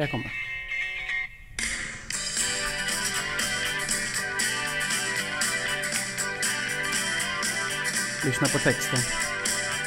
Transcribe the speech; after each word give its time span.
Här 0.00 0.06
kommer 0.06 0.24
det. 0.24 0.30
Lyssna 8.26 8.48
på 8.48 8.58
texten. 8.58 8.98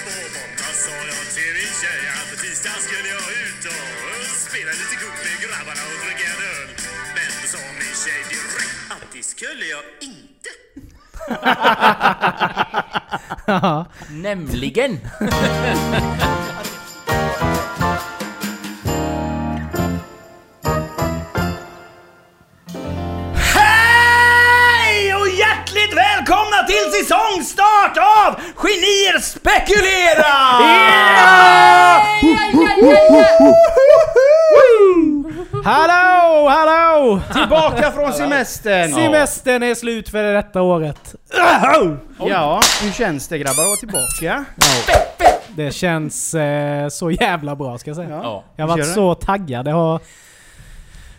Måndag 0.05 0.73
sa 0.73 0.91
jag 0.91 1.25
till 1.35 1.53
min 1.53 1.73
tjej 1.81 2.01
att 2.13 2.29
på 2.31 2.35
tisdag 2.35 2.69
skulle 2.69 3.09
jag 3.09 3.17
ut 3.17 3.65
och 3.65 4.25
spela 4.35 4.71
lite 4.71 4.95
kort 5.03 5.19
med 5.25 5.37
grabbarna 5.43 5.81
och 5.91 5.97
dricka 6.05 6.25
en 6.33 6.41
öl. 6.53 6.69
Men 7.15 7.29
då 7.41 7.47
sa 7.47 7.57
min 7.79 7.95
tjej 8.03 8.21
direkt 8.29 8.91
att 8.91 9.07
det 9.13 9.23
skulle 9.23 9.65
jag 9.65 9.83
inte. 10.01 10.49
Nämligen! 14.09 14.99
Genier 29.33 30.13
spekulerar! 30.13 30.63
Hallå, 35.63 36.49
hallå! 36.49 37.19
Tillbaka 37.33 37.91
från 37.91 38.13
semestern! 38.13 38.93
Semestern 38.93 39.63
är 39.63 39.75
slut 39.75 40.09
för 40.09 40.33
detta 40.33 40.61
året. 40.61 41.15
Ja, 42.19 42.61
hur 42.81 42.91
känns 42.91 43.27
det 43.27 43.37
grabbar 43.37 43.63
att 43.63 43.67
vara 43.67 43.77
tillbaka? 43.77 44.45
Det 45.55 45.71
känns 45.71 46.33
eh, 46.33 46.87
så 46.89 47.11
jävla 47.11 47.55
bra 47.55 47.77
ska 47.77 47.89
jag 47.89 47.97
säga. 47.97 48.09
Ja. 48.23 48.43
Jag 48.55 48.67
har 48.67 48.77
varit 48.77 48.93
så 48.93 49.15
taggad. 49.15 49.65
Det 49.65 49.71
har, 49.71 49.99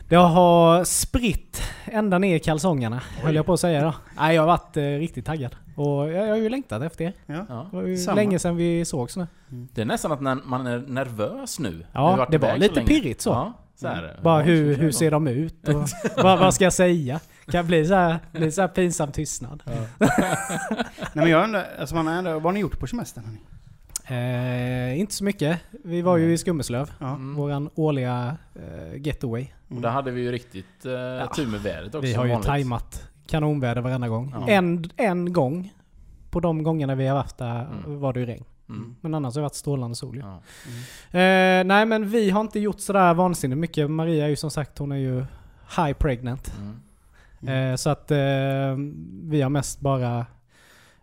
det 0.08 0.16
har 0.16 0.84
spritt 0.84 1.62
ända 1.84 2.18
ner 2.18 2.36
i 2.36 2.40
kalsongerna, 2.40 3.02
höll 3.22 3.34
jag 3.34 3.46
på 3.46 3.52
att 3.52 3.60
säga 3.60 3.82
då. 3.84 3.94
Nej, 4.18 4.34
jag 4.34 4.42
har 4.42 4.46
varit 4.46 4.76
eh, 4.76 4.82
riktigt 4.82 5.26
taggad. 5.26 5.56
Och 5.76 5.84
jag, 5.86 6.12
jag 6.12 6.28
har 6.28 6.36
ju 6.36 6.48
längtat 6.48 6.82
efter 6.82 7.04
er. 7.04 7.12
Ja. 7.26 7.46
Ja. 7.48 7.66
Det 7.70 7.76
var 7.76 7.82
ju 7.84 7.96
Samma. 7.96 8.14
länge 8.14 8.38
sedan 8.38 8.56
vi 8.56 8.84
sågs 8.84 9.16
nu. 9.16 9.26
Det 9.48 9.80
är 9.80 9.84
nästan 9.84 10.12
att 10.12 10.20
när 10.20 10.34
man 10.34 10.66
är 10.66 10.78
nervös 10.78 11.58
nu. 11.58 11.86
Ja, 11.92 12.26
det 12.30 12.38
var 12.38 12.56
lite 12.56 12.74
länge. 12.74 12.86
pirrigt 12.86 13.20
så. 13.20 13.30
Ja, 13.30 13.52
så 13.76 13.88
här. 13.88 14.20
Bara 14.22 14.38
Ja, 14.40 14.44
hur, 14.44 14.74
så 14.74 14.80
hur 14.80 14.90
så. 14.90 14.98
ser 14.98 15.10
de 15.10 15.26
ut? 15.28 15.68
Och 15.68 15.74
vad, 16.24 16.38
vad 16.38 16.54
ska 16.54 16.64
jag 16.64 16.72
säga? 16.72 17.20
Kan 17.50 17.66
bli 17.66 17.86
så 17.86 17.94
här, 17.94 18.18
bli 18.32 18.52
så 18.52 18.60
här 18.60 18.68
pinsam 18.68 19.12
tystnad. 19.12 19.62
Nej 19.98 20.08
men 21.12 21.30
jag 21.30 21.44
undrar, 21.44 21.66
alltså 21.80 21.94
man 21.94 22.08
undrar, 22.08 22.32
vad 22.34 22.42
har 22.42 22.52
ni 22.52 22.60
gjort 22.60 22.78
på 22.80 22.86
semestern? 22.86 23.24
hörni? 23.24 23.38
Eh, 24.06 24.98
inte 25.00 25.14
så 25.14 25.24
mycket. 25.24 25.60
Vi 25.84 26.02
var 26.02 26.16
ju 26.16 26.32
i 26.32 26.38
Skummeslöv. 26.38 26.90
Ja. 26.98 27.08
Mm. 27.08 27.34
Våran 27.34 27.70
årliga 27.74 28.36
eh, 28.54 29.00
getaway. 29.06 29.46
Och 29.68 29.80
där 29.80 29.90
hade 29.90 30.10
vi 30.10 30.20
ju 30.20 30.32
riktigt 30.32 30.86
eh, 30.86 31.32
tur 31.36 31.46
med 31.46 31.60
vädret 31.62 31.94
också. 31.94 32.00
Vi 32.06 32.14
har 32.14 32.24
ju 32.24 32.30
vanligt. 32.30 32.46
tajmat 32.46 33.08
kanonväder 33.26 33.80
varenda 33.82 34.08
gång. 34.08 34.34
Ja. 34.40 34.48
En, 34.48 34.84
en 34.96 35.32
gång 35.32 35.72
på 36.30 36.40
de 36.40 36.62
gångerna 36.62 36.94
vi 36.94 37.06
har 37.06 37.14
varit 37.16 37.38
där 37.38 37.64
Mm. 37.64 38.00
var 38.00 38.12
det 38.12 38.20
ju 38.20 38.26
regn. 38.26 38.44
Mm. 38.68 38.96
Men 39.00 39.14
annars 39.14 39.34
har 39.34 39.40
det 39.40 39.42
varit 39.42 39.54
strålande 39.54 39.96
sol 39.96 40.16
ju. 40.16 40.20
Ja. 40.22 40.34
Eh, 41.18 41.64
nej 41.64 41.86
men 41.86 42.08
vi 42.10 42.30
har 42.30 42.40
inte 42.40 42.60
gjort 42.60 42.80
sådär 42.80 43.14
vansinnigt 43.14 43.58
mycket. 43.58 43.90
Maria 43.90 44.24
är 44.24 44.28
ju 44.28 44.36
som 44.36 44.50
sagt, 44.50 44.78
hon 44.78 44.92
är 44.92 44.96
ju 44.96 45.24
high 45.76 45.92
pregnant. 45.98 46.52
Mm. 47.40 47.70
Eh, 47.72 47.76
så 47.76 47.90
att 47.90 48.10
eh, 48.10 48.16
vi 49.22 49.42
har 49.42 49.48
mest 49.48 49.80
bara 49.80 50.26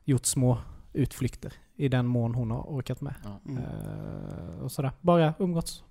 gjort 0.06 0.26
små 0.26 0.58
utflykter. 0.94 1.54
I 1.76 1.88
den 1.88 2.06
mån 2.08 2.36
hon 2.36 2.52
har 2.52 2.62
orkat 2.62 3.02
med. 3.02 3.14
Ja. 3.24 3.40
Mm. 3.52 3.64
Eh, 3.64 4.64
och 4.64 4.72
sådär. 4.72 4.92
Bara 5.02 5.34
umgåtts 5.40 5.84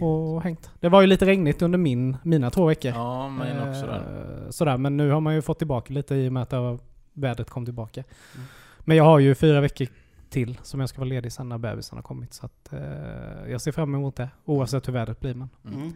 och 0.00 0.42
hängt. 0.42 0.70
Det 0.80 0.88
var 0.88 1.00
ju 1.00 1.06
lite 1.06 1.26
regnigt 1.26 1.62
under 1.62 1.78
min, 1.78 2.16
mina 2.22 2.50
två 2.50 2.66
veckor. 2.66 2.90
ja, 2.90 3.28
men 3.28 3.68
också 3.68 3.86
där. 3.86 4.42
Eh, 4.44 4.50
Sådär, 4.50 4.76
men 4.78 4.96
nu 4.96 5.10
har 5.10 5.20
man 5.20 5.34
ju 5.34 5.42
fått 5.42 5.58
tillbaka 5.58 5.92
lite 5.94 6.14
i 6.14 6.28
och 6.28 6.32
med 6.32 6.42
att 6.42 6.52
var- 6.52 6.78
vädret 7.12 7.50
kom 7.50 7.64
tillbaka. 7.64 8.00
Mm. 8.34 8.46
Men 8.80 8.96
jag 8.96 9.04
har 9.04 9.18
ju 9.18 9.34
fyra 9.34 9.60
veckor 9.60 9.86
till 10.30 10.58
som 10.62 10.80
jag 10.80 10.88
ska 10.88 10.98
vara 11.00 11.08
ledig 11.08 11.32
sen 11.32 11.48
när 11.48 11.58
bebisen 11.58 11.98
har 11.98 12.02
kommit. 12.02 12.32
Så 12.34 12.46
att, 12.46 12.72
eh, 12.72 13.50
jag 13.50 13.60
ser 13.60 13.72
fram 13.72 13.94
emot 13.94 14.16
det, 14.16 14.28
oavsett 14.44 14.88
hur 14.88 14.92
vädret 14.92 15.20
blir. 15.20 15.34
Men. 15.34 15.48
Mm. 15.66 15.92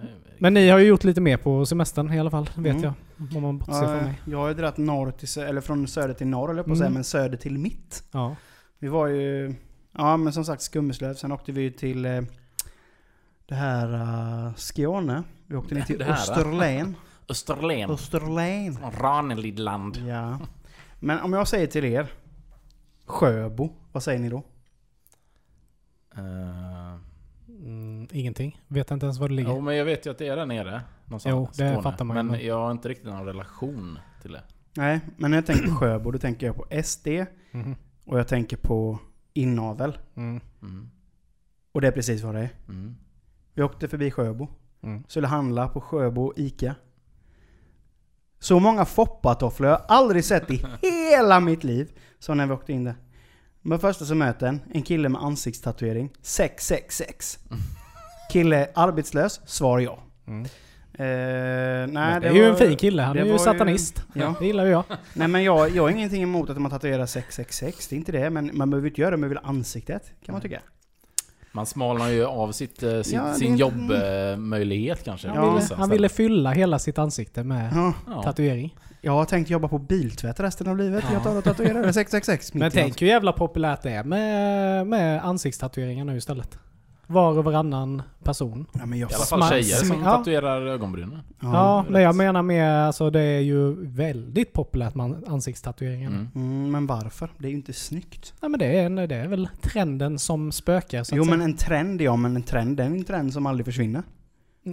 Mm. 0.00 0.12
Men 0.38 0.54
ni 0.54 0.68
har 0.68 0.78
ju 0.78 0.86
gjort 0.86 1.04
lite 1.04 1.20
mer 1.20 1.36
på 1.36 1.66
semestern 1.66 2.12
i 2.12 2.20
alla 2.20 2.30
fall, 2.30 2.50
vet 2.56 2.76
Mm. 2.76 2.82
jag. 2.82 2.92
Om 3.36 3.42
man 3.42 3.58
bortser 3.58 3.72
från 3.72 3.96
mig. 4.04 4.20
jag 4.24 4.38
har 4.38 4.48
ju 4.48 4.54
dragit 4.54 4.76
norr 4.76 5.10
till, 5.10 5.42
eller 5.42 5.60
från 5.60 5.88
söder 5.88 6.14
till 6.14 6.26
norr, 6.26 6.50
eller 6.50 6.62
på 6.62 6.72
att 6.72 6.78
säga, 6.78 6.86
Mm. 6.86 6.94
men 6.94 7.04
söder 7.04 7.36
till 7.36 7.58
mitt. 7.58 8.04
Ja. 8.10 8.36
Vi 8.78 8.88
var 8.88 9.06
ju, 9.06 9.54
ja 9.92 10.16
men 10.16 10.32
som 10.32 10.44
sagt 10.44 10.62
Skummeslöv, 10.62 11.14
sen 11.14 11.32
åkte 11.32 11.52
vi 11.52 11.70
till 11.72 12.04
eh, 12.04 12.20
det 13.46 13.54
här 13.54 13.94
uh, 14.46 14.54
Skåne. 14.54 15.22
Vi 15.46 15.56
åkte 15.56 15.74
ner 15.74 15.82
till 15.82 15.98
Det 15.98 16.04
här, 16.04 16.12
Österlen. 16.12 16.96
Österlen. 17.28 17.90
Österlen. 17.90 18.78
Ranelidland. 19.00 19.96
Ja. 19.96 20.38
Men 21.00 21.20
om 21.20 21.32
jag 21.32 21.48
säger 21.48 21.66
till 21.66 21.84
er, 21.84 22.06
Sjöbo, 23.06 23.70
vad 23.92 24.02
säger 24.02 24.18
ni 24.18 24.28
då? 24.28 24.42
Uh, 26.18 26.96
Mm, 27.98 28.08
ingenting. 28.12 28.60
Vet 28.68 28.90
inte 28.90 29.06
ens 29.06 29.18
var 29.18 29.28
det 29.28 29.34
ligger. 29.34 29.50
jo, 29.50 29.60
men 29.60 29.76
jag 29.76 29.84
vet 29.84 30.06
ju 30.06 30.10
att 30.10 30.18
det 30.18 30.26
är 30.28 30.36
där 30.36 30.46
nere. 30.46 30.80
Någonstans 31.04 31.30
Jo, 31.32 31.48
det 31.64 31.70
Skåne. 31.70 31.82
fattar 31.82 32.04
man 32.04 32.26
Men 32.26 32.46
jag 32.46 32.58
har 32.58 32.70
inte 32.70 32.88
riktigt 32.88 33.06
någon 33.06 33.24
relation 33.26 33.98
till 34.22 34.32
det. 34.32 34.42
Nej, 34.74 35.00
men 35.16 35.30
när 35.30 35.38
jag 35.38 35.46
tänker 35.46 35.66
på 35.68 35.74
Sjöbo, 35.74 36.10
då 36.10 36.18
tänker 36.18 36.46
jag 36.46 36.56
på 36.56 36.66
SD 36.82 37.08
Mhm. 37.50 37.76
och 38.04 38.18
jag 38.18 38.28
tänker 38.28 38.56
på 38.56 38.98
inavel. 39.34 39.98
Mm. 40.16 40.40
Mm. 40.62 40.90
Och 41.72 41.80
det 41.80 41.86
är 41.88 41.92
precis 41.92 42.22
vad 42.22 42.34
det 42.34 42.40
är. 42.40 42.50
Mm. 42.68 42.96
Vi 43.54 43.62
åkte 43.62 43.88
förbi 43.88 44.10
Sjöbo. 44.10 44.48
Mm. 44.82 45.04
Skulle 45.08 45.26
handla 45.26 45.68
på 45.68 45.80
Sjöbo 45.80 46.32
ICA. 46.36 46.74
Så 48.38 48.58
många 48.60 48.84
foppatofflor 48.84 49.68
har 49.68 49.74
jag 49.74 49.84
aldrig 49.88 50.24
sett 50.24 50.50
i 50.50 50.64
hela 50.82 51.40
mitt 51.40 51.64
liv 51.64 51.90
som 52.18 52.36
när 52.36 52.46
vi 52.46 52.52
åkte 52.52 52.72
in 52.72 52.84
där. 52.84 52.94
Men 53.62 53.78
första 53.78 54.04
som 54.04 54.18
möter 54.18 54.46
en, 54.46 54.60
en 54.74 54.82
kille 54.82 55.08
med 55.08 55.22
ansiktstatuering. 55.22 56.10
666. 56.22 57.38
Kille 58.32 58.68
arbetslös? 58.74 59.40
Svar 59.44 59.78
ja. 59.78 59.98
Mm. 60.26 60.44
Eh, 60.94 61.06
nej, 61.06 61.86
Men 61.88 62.22
det 62.22 62.28
är 62.28 62.32
ju 62.32 62.44
en 62.44 62.56
fin 62.56 62.76
kille, 62.76 63.02
han 63.02 63.16
det 63.16 63.22
är 63.22 63.26
ju 63.26 63.38
satanist. 63.38 64.02
Ja. 64.14 64.34
Det 64.40 64.46
gillar 64.46 64.64
ju 64.64 64.70
jag. 64.70 64.84
Nej 65.14 65.28
men 65.28 65.44
jag, 65.44 65.70
jag 65.76 65.82
har 65.82 65.90
ingenting 65.90 66.22
emot 66.22 66.50
att 66.50 66.58
man 66.60 66.70
tatuerar 66.70 67.06
666, 67.06 67.88
det 67.88 67.96
är 67.96 67.98
inte 67.98 68.12
det. 68.12 68.30
Men 68.30 68.50
man 68.54 68.70
behöver 68.70 68.88
inte 68.88 69.00
göra 69.00 69.10
det 69.10 69.16
med 69.16 69.30
hela 69.30 69.40
ansiktet, 69.40 70.12
kan 70.24 70.32
man 70.32 70.42
tycka. 70.42 70.60
Man 71.52 71.66
smalnar 71.66 72.08
ju 72.08 72.24
av 72.24 72.52
sitt, 72.52 72.82
eh, 72.82 73.02
sitt, 73.02 73.12
Ja, 73.14 73.24
det 73.26 73.34
sin 73.34 73.46
inte- 73.48 73.60
jobbmöjlighet 73.60 75.04
kanske. 75.04 75.28
Han, 75.28 75.36
Ja. 75.36 75.44
ville, 75.50 75.60
Vissa 75.60 75.74
han 75.76 75.90
ville 75.90 76.08
fylla 76.08 76.50
hela 76.50 76.78
sitt 76.78 76.98
ansikte 76.98 77.44
med 77.44 77.72
Ja, 78.06 78.22
tatuering. 78.22 78.76
jag 79.00 79.12
har 79.12 79.24
tänkt 79.24 79.50
jobba 79.50 79.68
på 79.68 79.78
biltvätt 79.78 80.40
resten 80.40 80.68
av 80.68 80.76
livet. 80.76 81.04
Ja. 81.08 81.12
Jag 81.14 81.22
tar 81.22 81.36
och 81.38 81.44
tatuerar 81.44 81.92
666 81.92 82.54
mitt 82.54 82.60
Men 82.60 82.70
tänk 82.70 83.02
hur 83.02 83.06
jävla 83.06 83.32
populärt 83.32 83.82
det 83.82 83.90
är 83.90 84.04
med, 84.04 84.86
med 84.86 85.24
ansiktstatueringar 85.24 86.04
nu 86.04 86.16
istället. 86.16 86.58
Var 87.10 87.38
och 87.38 87.44
varannan 87.44 88.02
person. 88.24 88.66
Ja, 88.72 88.86
men 88.86 88.98
jag 88.98 89.10
I 89.10 89.14
alla 89.14 89.24
fall 89.24 89.42
tjejer 89.48 89.76
som 89.76 90.00
ja. 90.04 90.04
tatuerar 90.16 90.66
ögonbrynen. 90.66 91.18
Ja, 91.40 91.82
rätt. 91.84 91.92
men 91.92 92.02
jag 92.02 92.14
menar 92.16 92.42
med, 92.42 92.86
alltså 92.86 93.10
det 93.10 93.20
är 93.20 93.40
ju 93.40 93.86
väldigt 93.86 94.52
populärt 94.52 94.94
med 94.94 95.24
ansiktstatueringar. 95.26 96.08
Mm. 96.10 96.28
Mm, 96.34 96.70
men 96.70 96.86
varför? 96.86 97.30
Det 97.38 97.46
är 97.46 97.50
ju 97.50 97.56
inte 97.56 97.72
snyggt. 97.72 98.34
Nej 98.40 98.50
men 98.50 98.60
det 98.60 98.66
är, 98.78 98.86
en- 98.86 98.96
det 98.96 99.14
är 99.16 99.28
väl 99.28 99.48
trenden 99.62 100.18
som 100.18 100.52
spökar 100.52 101.04
så 101.04 101.14
att 101.14 101.16
Jo 101.16 101.24
säga. 101.24 101.36
men 101.36 101.44
en 101.46 101.56
trend, 101.56 102.00
ja 102.00 102.16
men 102.16 102.36
en 102.36 102.42
trend, 102.42 102.76
det 102.76 102.82
är 102.82 102.86
en 102.86 103.04
trend 103.04 103.32
som 103.32 103.46
aldrig 103.46 103.64
försvinner. 103.66 104.02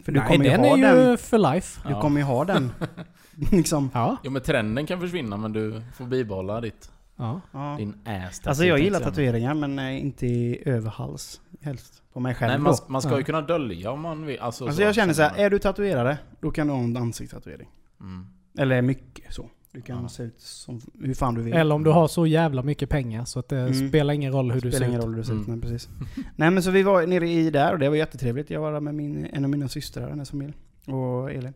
för 0.06 0.12
du 0.12 0.20
Nej, 0.20 0.28
kommer 0.28 0.46
ju 0.46 0.52
den 0.52 0.60
ha 0.60 0.68
är 0.68 0.78
ju 0.78 1.06
den. 1.06 1.18
för 1.18 1.38
life. 1.54 1.82
Du 1.88 1.94
Ja. 1.94 2.02
kommer 2.02 2.20
ju 2.20 2.26
ha 2.26 2.46
den. 2.46 2.72
liksom. 3.52 3.90
Ja. 3.94 4.18
Jo 4.24 4.32
men 4.32 4.42
trenden 4.42 4.86
kan 4.86 5.00
försvinna 5.00 5.38
men 5.38 5.54
du 5.54 5.82
får 5.98 6.06
bibehålla 6.06 6.62
ditt, 6.62 6.92
ja. 7.18 7.42
Ja. 7.52 7.76
din 7.80 7.94
ass 8.06 8.42
Alltså 8.48 8.66
jag 8.66 8.80
gillar 8.80 9.00
säga. 9.00 9.10
tatueringar 9.10 9.54
men 9.54 9.80
eh, 9.80 10.02
inte 10.02 10.26
i 10.28 10.62
överhals. 10.70 11.42
Helst. 11.62 12.02
På 12.14 12.20
mig 12.20 12.36
själv 12.36 12.50
Nej 12.50 12.58
då. 12.58 12.64
man, 12.64 12.76
man 12.88 13.02
ska 13.02 13.18
ju 13.18 13.24
kunna 13.24 13.42
dölja 13.42 13.92
om 13.92 14.02
man 14.02 14.26
vill. 14.26 14.40
Alltså, 14.40 14.66
Alltså 14.66 14.82
jag 14.82 14.96
känner 14.96 15.14
så 15.14 15.22
här, 15.22 15.46
är 15.46 15.50
du 15.50 15.60
tatuerare, 15.60 16.18
då 16.42 16.52
kan 16.52 16.68
du 16.68 16.74
ha 16.74 16.80
en 16.80 16.98
ansiktstatuering. 16.98 17.68
Mm. 18.00 18.26
Eller 18.58 18.82
mycket 18.82 19.34
så. 19.34 19.50
Du 19.72 19.82
kan 19.82 20.02
Ja. 20.02 20.10
se 20.10 20.24
ut 20.24 20.40
som 20.40 20.82
hur 21.02 21.14
fan 21.14 21.36
du 21.36 21.42
vill. 21.42 21.54
Eller 21.54 21.76
om 21.76 21.84
du 21.84 21.90
har 21.90 22.08
så 22.08 22.28
jävla 22.28 22.62
mycket 22.64 22.90
pengar 22.90 23.26
så 23.26 23.40
att 23.40 23.50
det 23.50 23.58
Mm. 23.60 23.90
spelar 23.90 24.14
ingen 24.14 24.32
roll 24.34 24.52
hur 24.52 24.62
du 24.62 24.72
spelar 24.72 24.78
ser 24.80 24.86
ingen 24.88 25.00
ut. 25.00 25.06
roll 25.06 25.12
hur 25.14 25.22
du 25.22 25.24
ser 25.28 25.34
ut, 25.34 25.48
Mm. 25.48 25.60
nej 25.60 25.72
precis. 25.72 25.90
nej 26.36 26.52
men 26.52 26.64
så 26.64 26.72
vi 26.72 26.84
var 26.84 27.08
nere 27.08 27.30
i 27.30 27.50
där 27.50 27.74
och 27.74 27.80
det 27.80 27.90
var 27.90 27.96
jättetrevligt. 27.96 28.50
Jag 28.50 28.62
var 28.62 28.72
där 28.72 28.80
med 28.80 28.96
min, 28.96 29.26
en 29.34 29.44
av 29.44 29.50
mina 29.50 29.68
systrar, 29.68 30.10
hennes 30.10 30.30
familj. 30.30 30.54
Och 30.88 31.32
Elin. 31.32 31.54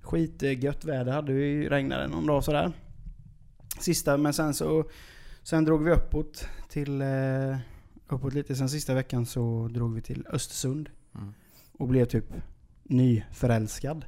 Skitgött 0.00 0.84
väder 0.84 1.12
hade 1.12 1.32
vi, 1.32 1.68
regnade 1.68 2.06
någon 2.08 2.26
dag 2.26 2.44
sådär. 2.44 2.72
Sista, 3.80 4.16
men 4.16 4.32
sen 4.32 4.54
så... 4.54 4.84
Sen 5.48 5.64
drog 5.64 5.84
vi 5.84 5.90
uppåt 5.90 6.48
till... 6.68 7.02
Eh, 7.02 7.56
uppåt 8.08 8.34
lite, 8.34 8.54
sen 8.54 8.68
sista 8.68 8.94
veckan 8.94 9.26
så 9.26 9.68
drog 9.72 9.94
vi 9.94 10.00
till 10.00 10.26
Östersund. 10.30 10.90
Mm. 11.14 11.34
Och 11.72 11.88
blev 11.88 12.04
typ 12.04 12.24
nyförälskad. 12.82 14.04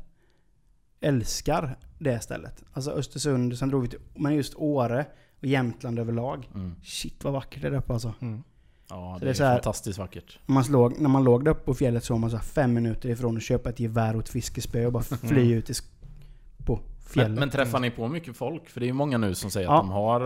Älskar 1.01 1.79
det 1.99 2.21
stället. 2.21 2.65
Alltså 2.73 2.91
Östersund, 2.91 3.59
sen 3.59 3.69
drog 3.69 3.83
vi 3.83 3.89
till... 3.89 3.99
Men 4.15 4.35
just 4.35 4.55
Åre 4.55 5.07
och 5.39 5.45
Jämtland 5.45 5.99
överlag. 5.99 6.51
Mm. 6.55 6.75
Shit 6.83 7.25
vad 7.25 7.33
vackert 7.33 7.63
det 7.63 7.69
är 7.69 7.71
där 7.71 7.79
uppe 7.79 7.93
alltså. 7.93 8.15
Mm. 8.21 8.43
Ja, 8.89 9.17
det, 9.19 9.25
det 9.25 9.29
är 9.29 9.31
är 9.31 9.35
så 9.35 9.45
här- 9.45 9.55
fantastiskt 9.55 9.99
vackert. 9.99 10.39
När 10.47 10.55
man, 10.55 10.65
låg, 10.71 11.01
när 11.01 11.09
man 11.09 11.25
låg 11.25 11.45
där 11.45 11.51
uppe 11.51 11.65
på 11.65 11.75
fjället 11.75 12.05
så 12.05 12.15
var 12.15 12.19
man 12.19 12.31
så 12.31 12.37
här 12.37 12.45
fem 12.45 12.75
minuter 12.75 13.09
ifrån 13.09 13.37
att 13.37 13.43
köpa 13.43 13.71
ett 13.71 13.81
gevär 13.81 14.15
och 14.15 14.23
ett 14.23 14.29
fiskespö 14.29 14.87
och 14.87 14.93
bara 14.93 15.03
fly 15.03 15.55
ut 15.55 15.71
i 15.71 15.75
fjället. 17.13 17.31
Men, 17.31 17.41
men 17.41 17.51
träffar 17.51 17.81
ni 17.81 17.91
på 17.91 18.09
mycket 18.09 18.37
folk? 18.37 18.69
För 18.69 18.81
det 18.81 18.85
är 18.87 18.89
ju 18.89 18.93
många 18.93 19.19
nu 19.19 19.35
som 19.35 19.51
säger 19.51 19.67
Ja. 19.69 19.75
att 19.77 19.83
de 19.83 19.91
har... 19.91 20.21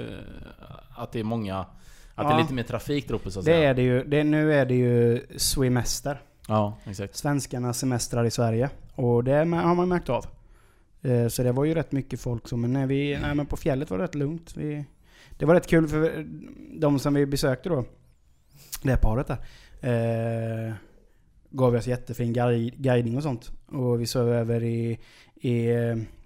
eh, 0.00 0.04
Att 0.96 1.12
det 1.12 1.20
är 1.20 1.24
många... 1.24 1.58
Att 1.58 1.66
det 2.28 2.32
Ja. 2.32 2.38
är 2.38 2.42
lite 2.42 2.54
mer 2.54 2.62
trafik 2.62 3.08
där 3.08 3.14
uppe 3.14 3.30
så 3.30 3.38
att 3.38 3.44
det 3.44 3.52
säga. 3.52 3.70
är 3.70 3.74
det 3.74 3.82
ju. 3.82 4.04
Det, 4.04 4.24
nu 4.24 4.54
är 4.54 4.66
det 4.66 4.74
ju 4.74 5.26
swimester. 5.36 6.20
Ja, 6.48 6.78
exakt. 6.84 7.16
Svenskarnas 7.16 7.78
semestrar 7.78 8.24
i 8.24 8.30
Sverige. 8.30 8.70
Och 8.94 9.24
det 9.24 9.32
har 9.32 9.74
man 9.74 9.88
märkt 9.88 10.08
av. 10.08 10.24
Eh, 11.02 11.28
Så 11.28 11.42
det 11.42 11.52
var 11.52 11.64
ju 11.64 11.74
rätt 11.74 11.92
mycket 11.92 12.20
folk 12.20 12.52
men, 12.52 12.72
när 12.72 12.86
vi, 12.86 13.18
nej, 13.22 13.34
men 13.34 13.46
på 13.46 13.56
fjället 13.56 13.90
var 13.90 13.98
det 13.98 14.04
rätt 14.04 14.14
lugnt. 14.14 14.56
Vi, 14.56 14.84
det 15.38 15.44
var 15.46 15.54
rätt 15.54 15.66
kul 15.66 15.88
för 15.88 16.26
de 16.80 16.98
som 16.98 17.14
vi 17.14 17.26
besökte 17.26 17.68
då, 17.68 17.84
det 18.82 18.90
här 18.90 18.96
paret 18.96 19.26
där, 19.26 19.38
eh, 20.68 20.72
gav 21.50 21.74
oss 21.74 21.86
jättefin 21.86 22.32
guide, 22.32 22.74
guidning 22.76 23.16
och 23.16 23.22
sånt. 23.22 23.50
Och 23.66 24.00
vi 24.00 24.06
sov 24.06 24.32
över 24.32 24.62
i, 24.62 24.98
i, 25.34 25.66
eh, 25.66 25.96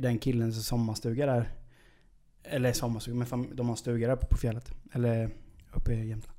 den 0.00 0.18
killens 0.18 0.66
sommarstuga 0.66 1.26
där. 1.26 1.48
Eller 2.42 2.72
sommarstuga, 2.72 3.16
men 3.30 3.56
de 3.56 3.66
har 3.66 3.72
en 3.72 3.76
stuga 3.76 4.06
där 4.06 4.14
uppe 4.14 4.26
på 4.26 4.36
fjället. 4.36 4.70
Eller 4.92 5.30
uppe 5.72 5.92
i 5.92 6.08
Jämtland. 6.08 6.38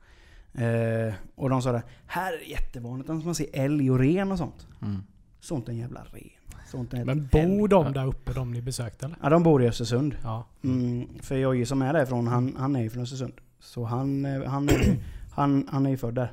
Eh, 0.54 1.14
och 1.36 1.50
de 1.50 1.62
sa 1.62 1.72
det, 1.72 1.84
här 2.06 2.34
är 2.34 2.38
det 2.38 2.46
jättevanligt 2.46 3.10
att 3.10 3.26
man 3.26 3.36
ser 3.36 3.48
älg 3.54 3.92
och 3.92 4.00
ren 4.00 4.32
och 4.32 4.38
sånt. 4.38 4.68
Mm. 4.82 5.04
Sånt 5.40 5.70
en 5.70 5.78
jävla 5.78 6.04
ren. 6.04 6.30
Sånt 6.72 6.94
en 6.94 7.06
Men 7.06 7.20
älg. 7.34 7.48
bor 7.58 7.68
de 7.68 7.94
där 7.94 8.06
uppe, 8.08 8.34
de 8.34 8.52
ni 8.54 8.62
besökte 8.62 9.06
eller? 9.06 9.18
Ja, 9.24 9.30
de 9.30 9.44
bor 9.44 9.64
i 9.64 9.68
Östersund. 9.68 10.18
Ja. 10.24 10.46
Mm, 10.64 11.08
för 11.22 11.36
Jojje 11.38 11.66
som 11.66 11.82
är 11.82 11.94
därifrån, 11.94 12.28
han, 12.28 12.56
han 12.60 12.76
är 12.76 12.82
ju 12.82 12.90
från 12.90 13.04
Östersund. 13.04 13.34
Så 13.60 13.84
han, 13.84 14.26
eh, 14.26 14.44
han, 14.44 14.70
är, 14.70 14.74
ju- 14.74 14.98
han, 15.32 15.68
han 15.72 15.86
är 15.86 15.90
ju 15.90 15.98
född 15.98 16.16
där. 16.16 16.32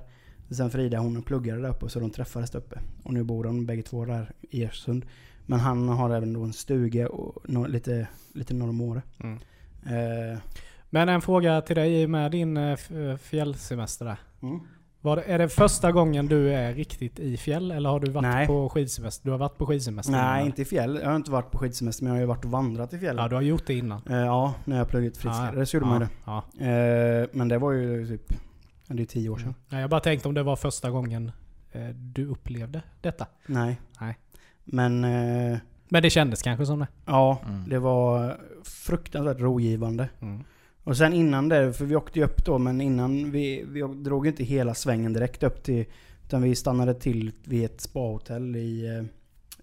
Sen 0.51 0.71
Frida 0.71 0.99
hon 0.99 1.23
pluggade 1.23 1.63
där 1.63 1.69
uppe 1.69 1.89
så 1.89 2.01
de 2.01 2.11
träffades 2.11 2.51
där 2.51 2.59
uppe. 2.59 2.81
Och 3.03 3.13
nu 3.15 3.23
bor 3.23 3.45
de 3.45 3.67
bägge 3.67 3.83
två 3.83 4.05
där 4.05 4.33
i 4.41 4.65
Östersund. 4.67 5.07
Men 5.53 5.61
han 5.61 5.89
har 5.89 6.11
även 6.11 6.33
då 6.33 6.43
en 6.43 6.53
stuga 6.53 7.09
och 7.09 7.51
nå- 7.51 7.67
lite, 7.67 8.09
lite 8.35 8.55
norr 8.55 8.69
om 8.69 8.81
Åre. 8.81 9.03
Mm. 9.21 9.39
Eh, 9.87 10.39
Men 10.91 11.09
en 11.09 11.21
fråga 11.23 11.61
till 11.61 11.77
dig 11.77 12.07
med 12.07 12.31
din 12.31 12.57
eh, 12.57 12.71
eh, 12.73 13.17
fjällsemester 13.17 14.05
där. 14.05 14.17
mm. 14.43 14.61
Var 15.01 15.17
det, 15.17 15.23
är 15.23 15.39
det 15.39 15.49
första 15.49 15.93
gången 15.93 16.27
du 16.27 16.53
är 16.55 16.75
riktigt 16.75 17.19
i 17.21 17.37
fjäll 17.37 17.71
eller 17.71 17.91
har 17.91 18.01
du 18.01 18.11
varit 18.11 18.23
Nej. 18.23 18.47
på 18.47 18.69
skidsemester? 18.69 19.25
Du 19.25 19.31
har 19.31 19.39
varit 19.39 19.59
på 19.59 19.67
skidsemester 19.67 20.13
innan, 20.13 20.25
Nej, 20.25 20.37
eller? 20.39 20.47
inte 20.47 20.63
i 20.63 20.65
fjäll. 20.65 20.99
Jag 21.03 21.09
har 21.09 21.17
inte 21.17 21.31
varit 21.31 21.51
på 21.51 21.59
skidsemester 21.59 22.05
men 22.05 22.09
jag 22.11 22.17
har 22.17 22.21
ju 22.21 22.27
varit 22.27 22.45
och 22.45 22.51
vandrat 22.51 22.93
i 22.93 22.99
fjällen. 22.99 23.23
Ja, 23.23 23.29
du 23.29 23.35
har 23.35 23.43
gjort 23.43 23.67
det 23.67 23.75
innan. 23.75 24.03
Eh, 24.11 24.17
ja, 24.17 24.55
när 24.65 24.79
jag 24.79 24.89
pluggade 24.89 25.11
till 25.11 25.21
friskare 25.23 25.67
så 25.67 25.77
gjorde 25.77 25.87
man 25.87 26.01
ju 26.01 26.07
ja. 26.25 26.45
det. 26.53 26.67
Eh, 27.23 27.29
men 27.39 27.49
det 27.49 27.59
var 27.59 27.73
ju 27.73 28.07
typ, 28.07 28.33
ja, 28.87 28.95
det 28.95 29.03
är 29.03 29.07
tio 29.07 29.29
år 29.29 29.39
sedan. 29.39 29.55
Ja, 29.69 29.81
jag 29.81 29.91
bara 29.91 30.01
tänkte 30.01 30.29
om 30.29 30.35
det 30.35 30.43
var 30.43 30.57
första 30.57 30.91
gången 30.91 31.33
eh, 31.73 31.89
du 31.89 32.27
upplevde 32.27 32.83
detta. 33.01 33.27
Nej. 33.47 33.81
Nej. 34.01 34.19
Men 34.65 35.05
eh, 35.05 35.59
Men 35.89 36.03
det 36.03 36.11
kändes 36.11 36.43
kanske 36.43 36.67
som 36.67 36.79
det. 36.79 36.87
ja, 37.07 37.39
Mm. 37.49 37.69
det 37.69 37.79
var 37.79 38.37
fruktansvärt 38.65 39.41
rogivande. 39.41 40.09
Mm. 40.21 40.45
Och 40.85 40.97
sen 40.97 41.13
innan 41.13 41.49
det, 41.49 41.73
för 41.73 41.85
vi 41.85 41.97
åkte 41.97 42.19
ju 42.19 42.25
upp 42.25 42.45
då, 42.45 42.59
men 42.59 42.81
innan 42.81 43.31
vi, 43.31 43.65
vi 43.69 43.81
drog 43.83 44.27
inte 44.27 44.45
hela 44.45 44.75
svängen 44.75 45.13
direkt 45.13 45.43
upp 45.43 45.63
till... 45.63 45.85
Utan 46.25 46.43
vi 46.43 46.55
stannade 46.55 46.95
till 46.95 47.33
vid 47.45 47.65
ett 47.65 47.81
spahotell 47.81 48.57
i, 48.57 48.87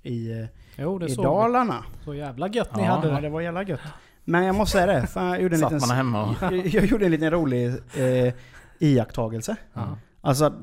eh, 0.03 0.11
i, 0.11 0.31
eh, 0.41 0.45
Jo, 0.75 0.99
det 0.99 1.05
i 1.05 1.09
såg 1.09 1.23
vi. 1.25 1.27
Dalarna. 1.29 1.83
Så 2.05 2.13
jävla 2.13 2.47
gött 2.47 2.75
ni 2.75 2.83
Ja, 2.83 2.89
hade 2.95 3.07
Ja, 3.07 3.15
det. 3.15 3.21
det 3.21 3.29
var 3.29 3.41
jävla 3.41 3.63
gött. 3.63 3.79
Men 4.25 4.43
jag 4.45 4.55
måste 4.55 4.77
säga 4.77 4.85
det, 5.01 5.07
fan 5.07 5.27
jag 5.27 5.41
gjorde 5.41 5.55
en 5.55 5.59
Satt 5.59 5.71
liten... 5.71 5.87
man 5.87 5.97
hemma 5.97 6.23
och... 6.29 6.35
jag, 6.41 6.67
jag 6.67 6.85
gjorde 6.85 7.05
en 7.05 7.11
liten 7.11 7.31
rolig 7.31 7.67
eh, 7.97 8.33
iakttagelse. 8.79 9.55
Ja. 9.73 9.97
Alltså, 10.21 10.53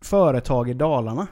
företag 0.00 0.70
i 0.70 0.74
Dalarna, 0.74 1.26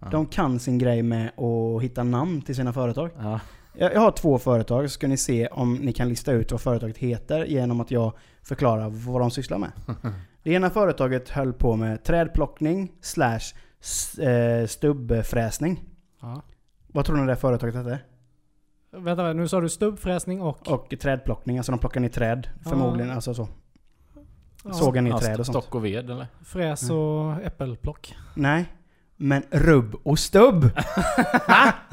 Ja. 0.00 0.08
de 0.10 0.26
kan 0.26 0.58
sin 0.58 0.78
grej 0.78 1.02
med 1.02 1.26
att 1.38 1.82
hitta 1.82 2.02
namn 2.04 2.42
till 2.42 2.54
sina 2.56 2.72
företag. 2.72 3.10
Ja. 3.18 3.40
Jag, 3.74 3.94
jag 3.94 4.00
har 4.00 4.10
två 4.10 4.38
företag, 4.38 4.90
så 4.90 4.94
ska 4.94 5.08
ni 5.08 5.16
se 5.16 5.46
om 5.46 5.74
ni 5.74 5.92
kan 5.92 6.08
lista 6.08 6.32
ut 6.32 6.52
vad 6.52 6.60
företaget 6.60 6.98
heter 6.98 7.44
genom 7.44 7.80
att 7.80 7.90
jag 7.90 8.12
förklarar 8.42 8.88
vad 8.90 9.20
de 9.20 9.30
sysslar 9.30 9.58
med. 9.58 9.70
Det 10.42 10.52
ena 10.52 10.70
företaget 10.70 11.28
höll 11.28 11.52
på 11.52 11.76
med 11.76 12.04
trädplockning 12.04 12.92
slash 13.00 13.40
eh, 14.20 14.66
stubbfräsning. 14.66 15.84
Ja. 16.20 16.42
Vad 16.86 17.04
tror 17.04 17.16
ni 17.16 17.26
det 17.26 17.36
företaget 17.36 17.74
hette? 17.74 17.98
Vänta, 18.90 19.32
nu 19.32 19.48
sa 19.48 19.60
du 19.60 19.68
stubbfräsning 19.68 20.42
och... 20.42 20.68
Och 20.68 20.94
trädplockning, 21.00 21.58
alltså 21.58 21.72
de 21.72 21.78
plockar 21.78 22.00
ner 22.00 22.08
träd. 22.08 22.48
Ja. 22.64 22.70
Förmodligen, 22.70 23.10
alltså 23.10 23.34
så. 23.34 23.48
ja, 24.64 24.72
Sågar 24.72 25.02
ner 25.02 25.10
Ja, 25.10 25.18
träd 25.18 25.40
och 25.40 25.46
sånt. 25.46 25.64
Stock 25.64 25.74
och 25.74 25.84
ved 25.84 26.10
eller? 26.10 26.26
Fräs 26.44 26.90
och 26.90 27.32
äppelplock. 27.42 28.14
Nej. 28.34 28.66
Men 29.20 29.42
rubb 29.50 29.94
och 30.02 30.18
stubb! 30.18 30.64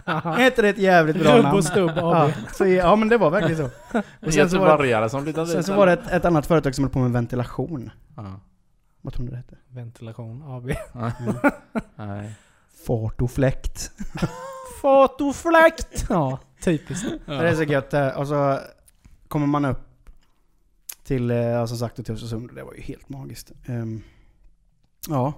Är 0.06 0.46
inte 0.46 0.62
det 0.62 0.70
ett 0.70 0.78
jävligt 0.78 1.24
bra 1.24 1.36
Rubb 1.38 1.44
namn? 1.44 1.58
och 1.58 1.66
stubb 1.66 1.92
Ja, 1.96 2.32
så, 2.54 2.68
ja 2.68 2.96
men 2.96 3.10
det 3.10 3.18
var 3.18 3.30
verkligen 3.30 3.58
så. 3.58 3.98
Och 4.26 4.34
sen 4.34 4.50
så 4.50 4.60
var 4.60 5.02
det, 5.02 5.10
som 5.10 5.48
sen 5.48 5.64
så 5.64 5.76
var 5.76 5.86
det 5.86 5.94
ett, 5.94 6.12
ett 6.12 6.26
annat 6.26 6.46
företag 6.46 6.76
som 6.76 6.84
höll 6.84 6.92
på 6.92 7.00
med 7.00 7.12
ventilation. 7.12 7.92
Ja. 8.16 8.40
Vad 9.02 9.14
tror 9.14 9.26
ni 9.26 9.32
det 9.32 9.38
hette? 9.38 9.58
Ventilation 9.68 10.44
AB. 10.44 10.72
Nej. 11.96 12.36
Fart 12.88 13.22
och 13.22 13.32
fläkt. 13.32 13.92
Fotofläkt! 14.82 16.06
Ja, 16.10 16.40
typiskt. 16.64 17.08
Det 17.26 17.34
är 17.34 17.56
så 17.56 17.64
gött 17.64 17.90
det. 17.90 18.14
Och 18.16 18.28
så 18.28 18.60
kommer 19.28 19.48
man 19.48 19.66
upp 19.66 20.10
till, 21.04 21.32
eh, 21.32 21.38
ja, 21.38 21.68
som 21.68 21.78
sagt, 21.78 21.96
till 21.96 22.14
Östersund. 22.14 22.56
Det 22.56 22.64
var 22.64 22.74
ju 22.74 22.82
helt 22.82 23.10
magiskt. 23.10 23.52
Ehm, 23.66 24.04
ja. 25.10 25.34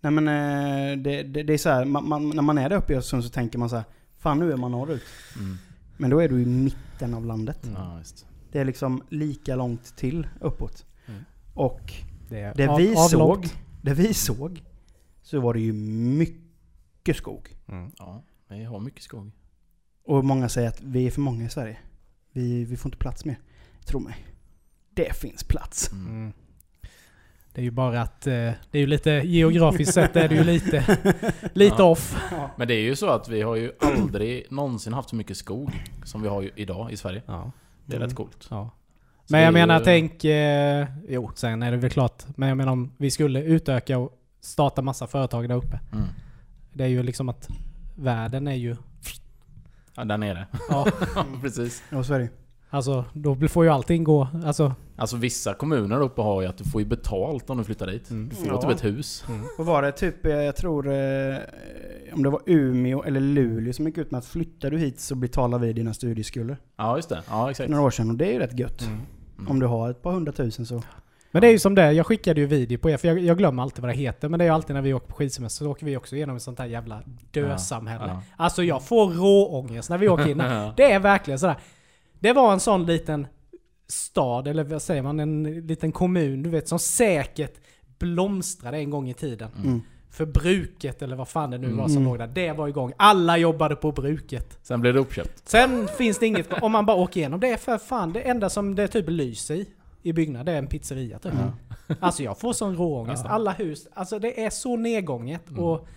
Nej 0.00 0.12
men 0.12 0.28
eh, 0.28 0.98
det, 1.02 1.22
det, 1.22 1.42
det 1.42 1.52
är 1.52 1.58
så 1.58 1.68
här, 1.68 1.84
man, 1.84 2.08
man, 2.08 2.30
när 2.30 2.42
man 2.42 2.58
är 2.58 2.68
där 2.68 2.76
uppe 2.76 2.92
i 2.92 2.96
Östersund 2.96 3.24
så 3.24 3.30
tänker 3.30 3.58
man 3.58 3.70
så 3.70 3.76
här, 3.76 3.84
fan 4.18 4.38
nu 4.38 4.52
är 4.52 4.56
man 4.56 4.70
norrut. 4.70 5.02
Mm. 5.38 5.56
Men 5.96 6.10
då 6.10 6.18
är 6.18 6.28
du 6.28 6.42
i 6.42 6.46
mitten 6.46 7.14
av 7.14 7.26
landet. 7.26 7.70
Ja, 7.74 7.98
just. 7.98 8.26
Det 8.52 8.58
är 8.58 8.64
liksom 8.64 9.02
lika 9.08 9.56
långt 9.56 9.96
till 9.96 10.28
uppåt. 10.40 10.86
Mm. 11.06 11.20
Och 11.54 11.92
Det, 12.28 12.52
det 12.56 12.68
av- 12.68 12.78
vi 12.78 12.88
avlångt. 12.96 13.10
såg, 13.10 13.48
det 13.82 13.94
vi 13.94 14.14
såg, 14.14 14.62
så 15.22 15.40
var 15.40 15.54
det 15.54 15.60
ju 15.60 15.72
mycket 15.72 17.16
skog. 17.16 17.56
Mm. 17.68 17.90
Ja, 17.98 18.22
vi 18.48 18.64
har 18.64 18.80
mycket 18.80 19.02
skog. 19.02 19.30
Och 20.04 20.24
många 20.24 20.48
säger 20.48 20.68
att 20.68 20.80
vi 20.82 21.06
är 21.06 21.10
för 21.10 21.20
många 21.20 21.44
i 21.44 21.48
Sverige. 21.50 21.78
Vi, 22.32 22.64
vi 22.64 22.76
får 22.76 22.88
inte 22.88 22.98
plats 22.98 23.24
mer. 23.24 23.38
Tro 23.84 24.00
mig. 24.00 24.26
Det 24.94 25.16
finns 25.16 25.44
plats. 25.44 25.90
Det 27.54 27.60
är 27.60 27.64
ju 27.64 27.70
bara 27.70 28.02
att 28.02 28.26
eh, 28.26 28.32
det 28.32 28.72
är 28.72 28.78
ju 28.78 28.86
lite 28.86 29.10
geografiskt 29.10 29.94
sett 29.94 30.16
är 30.16 30.28
det 30.28 30.34
ju 30.34 30.44
lite, 30.44 30.98
lite 31.52 31.74
Ja. 31.78 31.84
off. 31.84 32.16
Men 32.56 32.68
det 32.68 32.74
är 32.74 32.80
ju 32.80 32.96
så 32.96 33.08
att 33.10 33.28
vi 33.28 33.42
har 33.42 33.56
ju 33.56 33.72
aldrig 33.80 34.46
någonsin 34.50 34.92
haft 34.92 35.08
så 35.10 35.16
mycket 35.16 35.36
skog 35.36 35.84
som 36.04 36.22
vi 36.22 36.28
har 36.28 36.42
ju 36.42 36.50
idag 36.56 36.92
i 36.92 36.96
Sverige. 36.96 37.22
Ja. 37.26 37.52
Det 37.86 37.92
är 37.92 37.96
Mm. 37.96 38.08
rätt 38.08 38.16
coolt. 38.16 38.46
Ja. 38.50 38.70
Men 39.30 39.40
jag 39.40 39.52
menar 39.54 39.78
ju- 39.78 39.84
tänk... 39.84 40.24
Eh, 40.24 40.86
jo, 41.08 41.30
sen 41.34 41.62
är 41.62 41.70
det 41.70 41.76
väl 41.76 41.90
klart. 41.90 42.22
Men 42.36 42.48
jag 42.48 42.56
menar 42.58 42.72
om 42.72 42.92
vi 42.96 43.10
skulle 43.10 43.42
utöka 43.42 43.98
och 43.98 44.12
starta 44.40 44.82
massa 44.82 45.06
företag 45.06 45.48
där 45.48 45.56
uppe. 45.56 45.80
Mm. 45.92 46.04
Det 46.72 46.84
är 46.84 46.88
ju 46.88 47.02
liksom 47.02 47.28
att 47.28 47.48
världen 47.96 48.48
är 48.48 48.54
ju... 48.54 48.76
Ja, 49.94 50.04
där 50.04 50.18
nere. 50.18 50.46
Ja, 50.68 50.86
Precis. 51.42 51.82
Är 51.90 52.18
det 52.18 52.28
alltså 52.70 53.04
då 53.12 53.48
får 53.48 53.64
ju 53.64 53.70
allting 53.70 54.04
gå. 54.04 54.28
Alltså... 54.44 54.74
Alltså 54.98 55.16
vissa 55.16 55.54
kommuner 55.54 56.00
uppe 56.00 56.20
har 56.22 56.42
ju 56.42 56.48
att 56.48 56.58
du 56.58 56.64
får 56.64 56.80
ju 56.80 56.86
betalt 56.86 57.50
om 57.50 57.58
du 57.58 57.64
flyttar 57.64 57.86
dit. 57.86 58.10
Mm. 58.10 58.28
Du 58.28 58.36
får 58.36 58.46
Ja. 58.46 58.62
typ 58.62 58.70
ett 58.70 58.84
hus. 58.84 59.24
Och 59.58 59.66
var 59.66 59.82
det 59.82 59.92
typ, 59.92 60.26
eh, 60.26 60.32
jag 60.32 60.56
tror, 60.56 60.86
eh, 60.88 61.36
om 62.14 62.22
det 62.22 62.30
var 62.30 62.40
Umeå 62.46 63.02
eller 63.02 63.20
Luleå 63.20 63.72
som 63.72 63.86
gick 63.86 63.98
ut 63.98 64.10
med 64.10 64.18
att 64.18 64.26
flyttar 64.26 64.70
du 64.70 64.78
hit 64.78 65.00
så 65.00 65.14
betalar 65.14 65.58
vi 65.58 65.72
dina 65.72 65.94
studieskulder. 65.94 66.56
Ja, 66.76 66.96
just 66.96 67.08
det. 67.08 67.22
Ja, 67.28 67.50
exakt. 67.50 67.70
några 67.70 67.84
år 67.84 67.90
sedan 67.90 68.10
och 68.10 68.16
det 68.16 68.26
är 68.26 68.32
ju 68.32 68.38
rätt 68.38 68.58
gött. 68.58 68.82
Mm. 68.82 69.48
Om 69.50 69.60
du 69.60 69.66
har 69.66 69.90
ett 69.90 70.02
par 70.02 70.12
hundratusen 70.12 70.66
så... 70.66 70.82
Men 71.30 71.40
det 71.40 71.48
är 71.48 71.52
ju 71.52 71.58
som 71.58 71.74
det, 71.74 71.92
jag 71.92 72.06
skickade 72.06 72.40
ju 72.40 72.46
video 72.46 72.78
på 72.78 72.90
er, 72.90 72.96
för 72.96 73.08
jag, 73.08 73.18
jag 73.18 73.38
glömmer 73.38 73.62
alltid 73.62 73.82
vad 73.82 73.90
det 73.92 73.96
heter. 73.96 74.28
Men 74.28 74.38
det 74.38 74.44
är 74.44 74.46
ju 74.46 74.54
alltid 74.54 74.74
när 74.74 74.82
vi 74.82 74.94
åker 74.94 75.06
på 75.06 75.14
skidsemester 75.14 75.64
så 75.64 75.70
åker 75.70 75.86
vi 75.86 75.96
också 75.96 76.16
igenom 76.16 76.36
ett 76.36 76.42
sånt 76.42 76.58
här 76.58 76.66
jävla 76.66 77.02
dösamhälle. 77.30 78.04
Ja. 78.08 78.22
Alltså 78.36 78.62
jag 78.62 78.82
får 78.82 79.06
råångest 79.10 79.90
när 79.90 79.98
vi 79.98 80.08
åker 80.08 80.28
in. 80.28 80.38
Ja. 80.38 80.72
Det 80.76 80.92
är 80.92 80.98
verkligen 81.00 81.38
sådär. 81.38 81.56
Det 82.20 82.32
var 82.32 82.52
en 82.52 82.60
sån 82.60 82.86
liten 82.86 83.26
stad, 83.88 84.48
eller 84.48 84.64
vad 84.64 84.82
säger 84.82 85.02
man, 85.02 85.20
en 85.20 85.42
liten 85.66 85.92
kommun, 85.92 86.42
du 86.42 86.50
vet, 86.50 86.68
som 86.68 86.78
säkert 86.78 87.54
blomstrade 87.98 88.76
en 88.78 88.90
gång 88.90 89.08
i 89.08 89.14
tiden. 89.14 89.50
Mm. 89.64 89.80
För 90.10 90.26
bruket, 90.26 91.02
eller 91.02 91.16
vad 91.16 91.28
fan 91.28 91.50
det 91.50 91.58
nu 91.58 91.66
var 91.68 91.74
Mm. 91.84 91.88
som 91.88 92.04
låg 92.04 92.18
där, 92.18 92.26
det 92.26 92.52
var 92.52 92.68
igång. 92.68 92.92
Alla 92.96 93.36
jobbade 93.36 93.76
på 93.76 93.92
bruket. 93.92 94.58
Sen 94.62 94.80
blir 94.80 94.92
det 94.92 94.98
uppköpt. 95.00 95.48
Sen 95.48 95.88
finns 95.88 96.18
det 96.18 96.26
inget, 96.26 96.62
om 96.62 96.72
man 96.72 96.86
bara 96.86 96.96
åker 96.96 97.20
igenom, 97.20 97.40
det 97.40 97.48
är 97.48 97.56
för 97.56 97.78
fan 97.78 98.12
det 98.12 98.20
enda 98.20 98.50
som 98.50 98.74
det 98.74 98.88
typ 98.88 99.08
lyser 99.08 99.54
i, 99.54 99.68
i 100.02 100.12
byggnad, 100.12 100.46
det 100.46 100.52
är 100.52 100.58
en 100.58 100.66
pizzeria 100.66 101.18
typ. 101.18 101.32
Alltså 102.00 102.22
jag 102.22 102.38
får 102.40 102.52
sån 102.52 102.76
råångest. 102.76 103.24
Ja. 103.24 103.30
Alla 103.30 103.52
hus, 103.52 103.88
alltså 103.94 104.18
det 104.18 104.44
är 104.44 104.50
så 104.50 104.76
nedgånget. 104.76 105.42
Och 105.58 105.88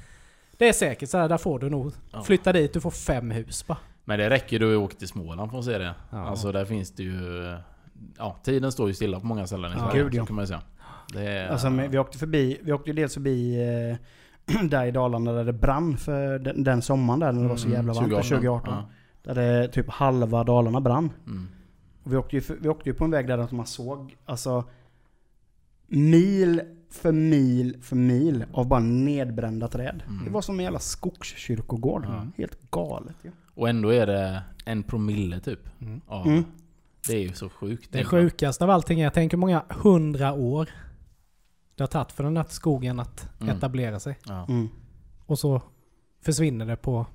det 0.57 0.67
är 0.69 0.73
säkert 0.73 1.09
så 1.09 1.17
här, 1.17 1.29
där 1.29 1.37
får 1.37 1.59
du 1.59 1.69
nog 1.69 1.93
Ja. 2.11 2.21
flytta 2.23 2.53
dit, 2.53 2.73
du 2.73 2.81
får 2.81 2.91
fem 2.91 3.31
hus 3.31 3.67
bara. 3.67 3.77
Men 4.05 4.19
det 4.19 4.29
räcker 4.29 4.59
du 4.59 4.75
att 4.77 4.81
åka 4.83 4.95
till 4.95 5.07
Småland 5.07 5.51
för 5.51 5.59
att 5.59 5.65
se 5.65 5.77
det. 5.77 5.95
Ja. 6.11 6.17
Alltså 6.17 6.51
där 6.51 6.65
finns 6.65 6.91
det 6.91 7.03
ju... 7.03 7.55
Ja, 8.17 8.37
tiden 8.43 8.71
står 8.71 8.87
ju 8.87 8.93
stilla 8.93 9.19
på 9.19 9.25
många 9.25 9.47
ställen 9.47 9.71
i 9.71 9.75
Ja. 9.77 9.89
Sverige. 9.89 10.03
Gud, 10.03 10.13
ja. 10.13 10.25
kan 10.25 10.35
man 10.35 10.47
säga. 10.47 10.61
Är, 11.15 11.47
Alltså, 11.47 11.69
vi 11.69 11.97
åkte 11.97 12.17
förbi, 12.17 12.57
vi 12.63 12.71
åkte 12.73 12.89
ju 12.89 12.95
dels 12.95 13.13
förbi 13.13 13.57
eh, 14.55 14.61
där 14.69 14.85
i 14.85 14.91
Dalarna 14.91 15.31
där 15.31 15.45
det 15.45 15.53
brann 15.53 15.97
för 15.97 16.39
den, 16.39 16.63
den 16.63 16.81
sommaren 16.81 17.19
där 17.19 17.31
när 17.31 17.41
det 17.43 17.47
var 17.49 17.55
så 17.55 17.65
Mm, 17.67 17.75
jävla 17.77 17.93
varmt, 17.93 18.09
2018. 18.25 18.29
2018. 18.29 18.73
Ja. 18.73 18.89
Där 19.23 19.35
det 19.35 19.67
typ 19.67 19.89
halva 19.89 20.43
Dalarna 20.43 20.81
brann. 20.81 21.09
Mm. 21.27 21.47
Och 22.03 22.13
vi, 22.13 22.17
åkte 22.17 22.35
ju, 22.35 22.41
vi 22.61 22.69
åkte 22.69 22.89
ju 22.89 22.93
på 22.93 23.03
en 23.05 23.11
väg 23.11 23.27
där 23.27 23.37
att 23.37 23.51
man 23.51 23.65
såg 23.65 24.17
alltså 24.25 24.63
mil 25.87 26.61
för 26.89 27.11
mil 27.11 27.77
för 27.81 27.95
mil 27.95 28.45
av 28.53 28.67
bara 28.67 28.79
nedbrända 28.79 29.67
träd. 29.67 30.03
Mm. 30.07 30.25
Det 30.25 30.31
var 30.31 30.41
som 30.41 30.59
en 30.59 30.63
jävla 30.63 30.79
skogskyrkogård. 30.79 32.05
Ja. 32.09 32.25
Helt 32.37 32.71
galet 32.71 33.15
ju. 33.23 33.31
Och 33.55 33.69
ändå 33.69 33.89
är 33.89 34.07
det 34.07 34.43
en 34.65 34.83
promille 34.83 35.39
typ. 35.39 35.81
Mm. 35.81 36.01
Av, 36.07 36.27
Mm. 36.27 36.43
Det 37.07 37.13
är 37.13 37.19
ju 37.21 37.33
så 37.33 37.49
sjukt. 37.49 37.91
Det 37.91 38.03
sjukaste 38.05 38.63
av 38.63 38.69
allting 38.69 38.99
är, 38.99 39.03
jag 39.03 39.13
tänker 39.13 39.37
många 39.37 39.63
hundra 39.69 40.33
år 40.33 40.69
det 41.75 41.83
har 41.83 41.87
tagit 41.87 42.11
för 42.11 42.23
den 42.23 42.37
här 42.37 42.45
skogen 42.49 42.99
att 42.99 43.29
Mm. 43.41 43.57
etablera 43.57 43.99
sig. 43.99 44.17
Ja. 44.25 44.45
Mm. 44.49 44.69
Och 45.25 45.39
så 45.39 45.61
försvinner 46.21 46.65
det 46.65 46.75
på 46.75 47.05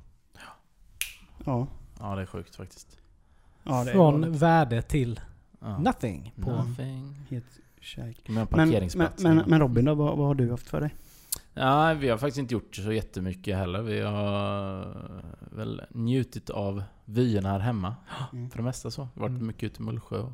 Ja. 1.45 1.67
ja, 2.01 2.15
det 2.17 2.23
är 2.23 2.27
sjukt 2.27 2.57
faktiskt. 2.57 2.99
ja, 3.63 3.85
från 3.85 4.21
galet. 4.23 4.37
värde 4.43 4.83
till 4.83 5.21
Ja. 5.61 5.79
nothing. 5.79 6.33
På, 6.43 6.51
Nothing. 6.51 7.15
Helt 7.31 7.47
käk. 7.81 8.29
Men, 8.29 8.47
men, 8.51 8.91
men, 9.19 9.43
men 9.47 9.61
Robin 9.61 9.85
då, 9.85 9.95
vad, 9.95 10.19
vad 10.19 10.27
har 10.27 10.35
du 10.35 10.51
haft 10.51 10.69
för 10.69 10.81
dig? 10.81 10.95
Ja, 11.59 11.95
vi 11.95 12.09
har 12.09 12.19
faktiskt 12.19 12.39
inte 12.39 12.55
gjort 12.55 12.77
så 12.77 12.93
jättemycket 12.93 13.57
heller. 13.57 13.83
Vi 13.83 14.01
har 14.01 14.87
väl 15.57 15.83
njutit 15.91 16.51
av 16.51 16.83
vyerna 17.05 17.49
här 17.51 17.59
hemma. 17.59 17.95
Mm. 18.33 18.51
För 18.51 18.57
det 18.59 18.63
mesta 18.65 18.91
så. 18.91 19.09
Vi 19.15 19.21
har 19.21 19.29
varit 19.29 19.37
Mm. 19.37 19.47
mycket 19.47 19.63
ute 19.63 19.83
i 19.83 19.85
Mullsjö. 19.85 20.19
Och 20.19 20.33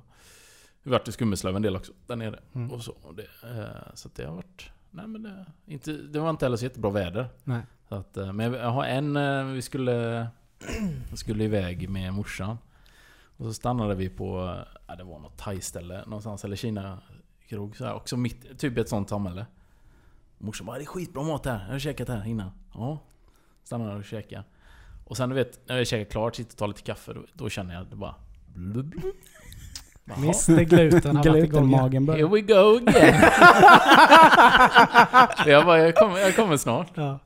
vi 0.82 0.90
har 0.90 0.98
varit 0.98 1.08
i 1.08 1.12
Skummeslöv 1.12 1.56
en 1.56 1.62
del 1.62 1.76
också. 1.76 1.92
Där 2.06 2.16
nere. 2.16 2.38
Mm. 2.54 2.70
Och 2.72 2.82
så. 2.82 2.94
Det, 3.16 3.22
eh, 3.22 3.94
så 3.94 4.08
det 4.16 4.24
har 4.24 4.34
varit... 4.34 4.70
Nej 4.90 5.06
men 5.06 5.22
det, 5.22 5.46
inte, 5.66 5.92
det 5.92 6.20
var 6.20 6.30
inte 6.30 6.44
heller 6.44 6.56
så 6.56 6.64
jättebra 6.64 6.90
väder. 6.90 7.28
Nej. 7.44 7.62
Så 7.88 7.94
att, 7.94 8.16
eh, 8.16 8.32
men 8.32 8.52
jag 8.52 8.70
har 8.70 8.84
en... 8.84 9.16
eh, 9.16 9.44
Vi 9.44 9.62
skulle... 9.62 10.26
skulle 11.14 11.44
iväg 11.44 11.88
med 11.88 12.14
morsan. 12.14 12.58
Och 13.36 13.44
så 13.46 13.52
stannade 13.54 13.94
vi 13.94 14.08
på... 14.08 14.58
Ja, 14.86 14.96
det 14.96 15.04
var 15.04 15.18
något 15.18 15.36
thai-ställe 15.38 16.04
någonstans. 16.04 16.44
Eller 16.44 16.56
Kina-krog. 16.56 17.76
Också 17.94 18.16
mitt, 18.16 18.58
typ 18.58 18.78
ett 18.78 18.88
sånt 18.88 19.08
samhälle. 19.08 19.46
Morsan 20.42 20.66
bara 20.66 20.76
'Det 20.78 20.84
är 20.84 20.86
skitbra 20.86 21.22
mat 21.22 21.46
här. 21.46 21.64
Jag 21.66 21.72
har 21.72 21.78
käkat 21.78 22.08
här 22.08 22.26
innan' 22.26 22.50
Ja. 22.74 22.98
Stannade 23.64 23.96
och 23.96 24.04
käkade. 24.04 24.44
Och 25.04 25.16
sen 25.16 25.28
du 25.28 25.34
vet, 25.34 25.68
när 25.68 25.76
jag 25.78 25.86
käkat 25.86 26.12
klart, 26.12 26.36
sitter 26.36 26.52
och 26.54 26.58
tar 26.58 26.68
lite 26.68 26.82
kaffe. 26.82 27.12
Då, 27.12 27.20
då 27.34 27.48
känner 27.48 27.74
jag 27.74 27.86
det 27.86 27.96
bara... 27.96 28.14
Blub, 28.54 28.86
blub. 28.86 29.14
Mr 30.16 30.62
Gluten 30.64 31.16
har 31.16 31.24
varit 31.24 31.44
igång. 31.44 31.68
igen. 31.68 31.68
Glutenmagen 31.68 32.08
Here 32.08 32.28
börjar. 32.28 32.28
we 32.28 32.40
go 32.40 32.76
again! 32.88 33.22
jag 35.46 35.66
bara, 35.66 35.78
jag 35.78 35.94
kommer, 35.94 36.18
jag 36.18 36.36
kommer 36.36 36.56
snart. 36.56 36.90
Ja. 36.94 37.18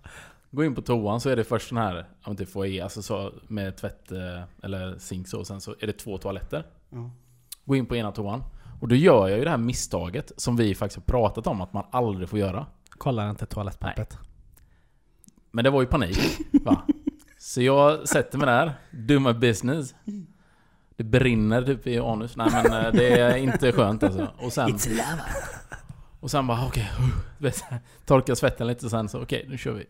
Gå 0.50 0.64
in 0.64 0.75
på 0.75 0.82
toan 0.82 1.20
så 1.20 1.30
är 1.30 1.37
det 1.37 1.44
först 1.44 1.68
den 1.68 1.78
här, 1.78 2.06
om 2.25 2.30
inte 2.30 2.46
foyer, 2.46 2.82
alltså 2.82 3.02
så 3.02 3.32
med 3.49 3.76
tvätt 3.76 4.12
eh, 4.12 4.42
eller 4.62 4.99
zink 4.99 5.28
så. 5.28 5.38
Och 5.38 5.46
sen 5.46 5.61
så 5.61 5.75
är 5.80 5.87
det 5.87 5.92
två 5.92 6.18
toaletter. 6.18 6.66
Ja. 6.90 7.11
Gå 7.64 7.76
in 7.76 7.87
på 7.87 7.96
ena 7.96 8.12
toan. 8.12 8.44
Och 8.80 8.88
då 8.88 8.94
gör 8.94 9.28
jag 9.28 9.38
ju 9.38 9.44
det 9.44 9.50
här 9.50 9.56
misstaget 9.56 10.32
som 10.37 10.56
vi 10.56 10.75
faktiskt 10.75 10.96
har 10.96 11.18
pratat 11.18 11.46
om 11.46 11.61
att 11.61 11.73
man 11.73 11.85
aldrig 11.90 12.28
får 12.28 12.38
göra. 12.38 12.66
Kollar 12.99 13.31
inte 13.31 13.47
toalettpappret. 13.47 14.19
Men 15.50 15.65
det 15.65 15.71
var 15.71 15.81
ju 15.81 15.87
panik. 15.87 16.19
Va? 16.53 16.83
Så 17.38 17.62
jag 17.62 18.09
sätter 18.09 18.38
mig 18.38 18.47
där, 18.47 18.75
do 18.91 19.21
my 19.21 19.33
business. 19.33 19.95
Det 20.97 21.05
brinner 21.05 21.62
typ 21.62 21.87
i 21.87 21.99
anus. 21.99 22.37
Nej 22.37 22.50
men 22.53 22.85
eh, 22.85 22.93
det 22.93 23.21
är 23.21 23.37
inte 23.37 23.73
skönt 23.73 24.03
alltså. 24.03 24.29
Och 24.38 24.53
sen... 24.53 24.79
Och 26.21 26.31
sen 26.31 26.47
bara 26.47 26.67
okej, 26.67 26.91
okay, 27.38 27.53
torka 28.05 28.37
svetten 28.37 28.67
lite 28.67 28.87
och 28.87 28.91
sen 28.91 29.09
så 29.09 29.23
okej, 29.23 29.47
nu 29.49 29.59
kör 29.59 29.73
vi. 29.73 29.87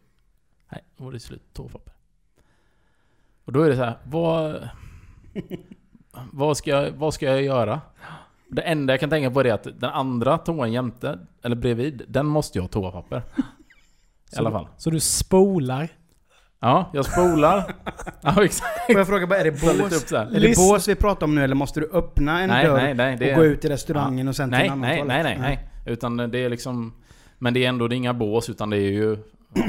Nej, 0.73 0.85
då 0.97 1.05
var 1.05 1.13
det 1.13 1.21
slut 1.21 1.43
toapapper. 1.53 1.95
Och 3.45 3.53
då 3.53 3.63
är 3.63 3.71
det 3.71 3.77
så 3.77 3.85
här, 3.85 3.99
vad... 4.05 4.69
Vad 6.33 6.57
ska, 6.57 6.71
jag, 6.71 6.91
vad 6.91 7.15
ska 7.15 7.27
jag 7.27 7.43
göra? 7.43 7.81
Det 8.49 8.63
enda 8.63 8.93
jag 8.93 9.01
kan 9.01 9.11
tänka 9.11 9.31
på 9.31 9.41
är 9.41 9.53
att 9.53 9.65
den 9.81 9.91
andra 9.91 10.39
toan 10.39 10.73
jämte, 10.73 11.19
eller 11.43 11.57
bredvid, 11.57 12.03
den 12.09 12.27
måste 12.27 12.59
ju 12.59 12.63
ha 12.63 12.69
toapapper. 12.69 13.23
I 14.33 14.37
alla 14.37 14.51
fall. 14.51 14.69
Så 14.77 14.91
du 14.91 15.01
spolar. 15.01 15.89
Ja, 16.61 16.91
jag 16.93 17.05
spolar. 17.05 17.75
Ja, 18.23 18.45
exakt. 18.45 18.87
Får 18.87 18.97
jag 18.99 19.07
fråga 19.07 19.27
bara, 19.27 19.39
är 19.39 19.45
det 19.45 19.51
bås? 19.51 20.13
Är 20.13 20.41
det 20.41 20.57
bås 20.57 20.89
vi 20.89 20.95
pratar 20.95 21.27
om 21.27 21.35
nu 21.35 21.45
eller 21.45 21.55
måste 21.55 21.81
du 21.81 21.91
öppna 21.93 22.41
en 22.41 22.49
Nej, 22.49 22.67
dörr 22.67 22.77
nej, 22.77 22.95
nej. 22.95 23.17
Det 23.17 23.31
och 23.31 23.37
gå 23.37 23.43
är, 23.45 23.47
ut 23.47 23.65
i 23.65 23.69
restaurangen 23.69 24.29
och 24.29 24.37
sen 24.37 24.51
till 24.51 24.59
nej, 24.59 24.67
en 24.67 24.73
annan 24.73 24.81
nej, 24.81 25.05
nej, 25.05 25.23
toalett? 25.23 25.41
nej, 25.41 25.59
nej. 25.85 25.93
Utan 25.93 26.17
det 26.17 26.39
är 26.39 26.49
liksom... 26.49 26.95
Men 27.39 27.55
det 27.55 27.65
är 27.65 27.69
ändå 27.69 27.89
det 27.89 27.95
är 27.95 27.97
inga 27.97 28.15
bås 28.15 28.51
utan 28.51 28.71
det 28.71 28.77
är 28.77 28.91
ju... 28.93 29.19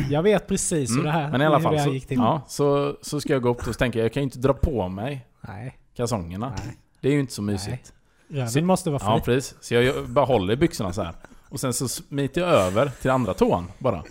Jag 0.10 0.24
vet 0.24 0.48
precis 0.48 0.90
hur 0.90 1.00
Mm, 1.00 1.06
det 1.06 1.12
här 1.12 1.32
men 1.32 1.42
i 1.42 1.46
alla 1.46 1.60
fall 1.60 1.80
så, 1.80 1.94
gick 1.94 2.08
till. 2.08 2.18
ja, 2.18 2.42
så, 2.48 2.98
så 3.02 3.22
ska 3.22 3.34
jag 3.34 3.42
gå 3.42 3.50
upp 3.50 3.68
och 3.68 3.76
jag, 3.80 3.96
jag 3.96 4.14
kan 4.14 4.22
ju 4.22 4.24
inte 4.24 4.40
dra 4.40 4.54
på 4.54 4.88
mig 4.88 5.28
Nej. 5.42 5.78
kalsongerna. 5.96 6.54
Nej. 6.66 6.78
Det 7.02 7.08
är 7.08 7.14
ju 7.14 7.20
inte 7.20 7.34
så 7.34 7.42
mysigt. 7.42 7.94
Röven 8.30 8.50
Så- 8.50 8.62
måste 8.62 8.90
vara 8.90 9.00
fri. 9.00 9.08
Ja, 9.10 9.22
precis. 9.26 9.56
Så 9.62 9.74
jag 9.74 10.10
bara 10.10 10.26
håller 10.26 10.54
i 10.54 10.58
byxorna 10.58 10.94
så 10.94 11.04
här. 11.04 11.14
Och 11.50 11.60
sen 11.60 11.74
så 11.74 11.88
smiter 11.88 12.42
jag 12.42 12.50
över 12.50 12.92
till 13.02 13.12
andra 13.12 13.34
toan 13.34 13.72
bara. 13.80 14.04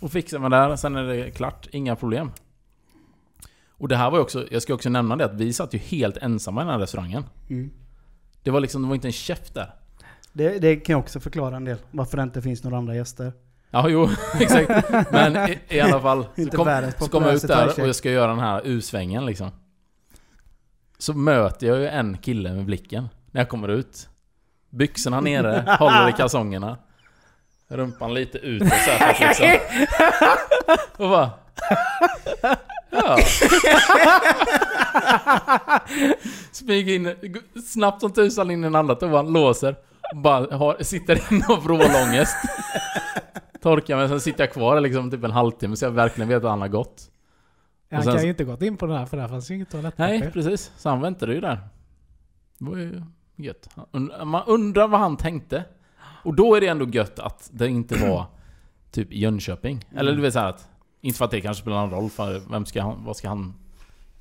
Och 0.00 0.12
fixar 0.12 0.38
mig 0.38 0.50
där, 0.50 0.76
sen 0.76 0.96
är 0.96 1.04
det 1.04 1.30
klart. 1.30 1.68
Inga 1.72 1.96
problem. 1.96 2.30
Och 3.70 3.88
det 3.88 3.96
här 3.96 4.10
var 4.10 4.18
ju 4.18 4.22
också, 4.22 4.46
jag 4.50 4.62
ska 4.62 4.74
också 4.74 4.88
nämna 4.88 5.16
det 5.16 5.24
att 5.24 5.34
vi 5.34 5.52
satt 5.52 5.74
ju 5.74 5.78
helt 5.78 6.16
ensamma 6.16 6.60
i 6.60 6.64
den 6.64 6.72
här 6.72 6.80
restaurangen. 6.80 7.24
Mm. 7.50 7.70
Det 8.42 8.50
var 8.50 8.60
liksom, 8.60 8.82
det 8.82 8.88
var 8.88 8.94
inte 8.94 9.08
en 9.08 9.12
chef 9.12 9.50
där. 9.52 9.74
Det, 10.32 10.58
det 10.58 10.76
kan 10.76 10.92
jag 10.92 11.00
också 11.00 11.20
förklara 11.20 11.56
en 11.56 11.64
del. 11.64 11.76
Varför 11.90 12.16
det 12.16 12.22
inte 12.22 12.42
finns 12.42 12.64
några 12.64 12.78
andra 12.78 12.94
gäster. 12.96 13.32
Ja, 13.70 13.88
jo, 13.88 14.08
exakt. 14.40 14.90
Men 15.12 15.50
i, 15.50 15.58
i 15.68 15.80
alla 15.80 16.00
fall. 16.00 16.26
Så 16.34 16.40
Inte 16.40 16.56
kom, 16.56 16.66
världens 16.66 16.94
så 16.98 17.08
kom 17.10 17.22
jag 17.22 17.34
ut 17.34 17.42
där 17.42 17.66
och 17.80 17.88
jag 17.88 17.94
ska 17.94 18.10
göra 18.10 18.26
den 18.30 18.38
här 18.40 18.62
U-svängen 18.64 19.26
liksom. 19.26 19.50
Så 20.98 21.14
möter 21.14 21.66
jag 21.66 21.78
ju 21.78 21.86
en 21.88 22.18
kille 22.18 22.52
med 22.52 22.64
blicken 22.64 23.08
när 23.30 23.40
jag 23.40 23.48
kommer 23.48 23.68
ut. 23.68 24.08
Byxorna 24.70 25.20
nere, 25.20 25.76
håller 25.78 26.08
i 26.08 26.12
kalsongerna. 26.12 26.78
Rumpan 27.68 28.14
lite 28.14 28.38
ut 28.38 28.62
och 28.62 28.68
så 28.68 28.90
här 28.90 29.28
liksom. 29.28 29.46
Och 30.96 31.10
bara... 31.10 31.30
Ja. 32.90 33.18
Smyger 36.52 36.94
in, 36.94 37.16
snabbt 37.66 38.00
som 38.00 38.12
tusan 38.12 38.50
in 38.50 38.60
i 38.60 38.62
den 38.62 38.74
andra 38.74 38.94
toan, 38.94 39.32
låser. 39.32 39.76
Bara 40.14 40.56
har, 40.56 40.76
sitter 40.82 41.32
inne 41.32 41.46
och 41.48 41.64
vrålångest. 41.64 42.36
Torkar 43.62 43.96
mig, 43.96 44.08
sen 44.08 44.20
sitter 44.20 44.44
jag 44.44 44.52
kvar 44.52 44.80
liksom 44.80 45.10
typ 45.10 45.24
en 45.24 45.30
halvtimme 45.30 45.76
så 45.76 45.84
jag 45.84 45.90
verkligen 45.90 46.28
vet 46.28 46.44
att 46.44 46.50
han 46.50 46.60
har 46.60 46.68
gått. 46.68 47.10
Han 47.90 47.98
och 47.98 48.04
sen- 48.04 48.14
kan 48.14 48.22
ju 48.22 48.30
inte 48.30 48.44
gått 48.44 48.62
in 48.62 48.76
på 48.76 48.86
den 48.86 48.96
här 48.96 49.06
för 49.06 49.16
där 49.16 49.28
fanns 49.28 49.50
ju 49.50 49.54
inget 49.54 49.70
toalettpapper. 49.70 50.18
Nej, 50.18 50.30
precis. 50.32 50.72
Så 50.76 50.88
han 50.88 51.00
väntade 51.00 51.34
ju 51.34 51.40
där. 51.40 51.60
Det 52.58 52.64
var 52.64 52.76
ju 52.76 53.02
gött. 53.44 53.68
Man 54.24 54.42
undrar 54.46 54.88
vad 54.88 55.00
han 55.00 55.16
tänkte. 55.16 55.64
Och 56.24 56.34
då 56.34 56.54
är 56.54 56.60
det 56.60 56.66
ändå 56.66 56.88
gött 56.88 57.18
att 57.18 57.50
det 57.52 57.68
inte 57.68 58.08
var 58.08 58.26
typ 58.90 59.12
i 59.12 59.18
Jönköping. 59.18 59.84
Eller 59.96 60.12
du 60.12 60.22
vet 60.22 60.32
såhär 60.32 60.48
att... 60.48 60.68
Inte 61.00 61.18
för 61.18 61.24
att 61.24 61.30
det 61.30 61.40
kanske 61.40 61.60
spelar 61.62 61.86
någon 61.86 61.90
roll 61.90 62.10
för 62.10 62.50
vem 62.50 62.66
ska 62.66 62.82
han... 62.82 63.04
Vad 63.04 63.16
ska 63.16 63.28
han... 63.28 63.54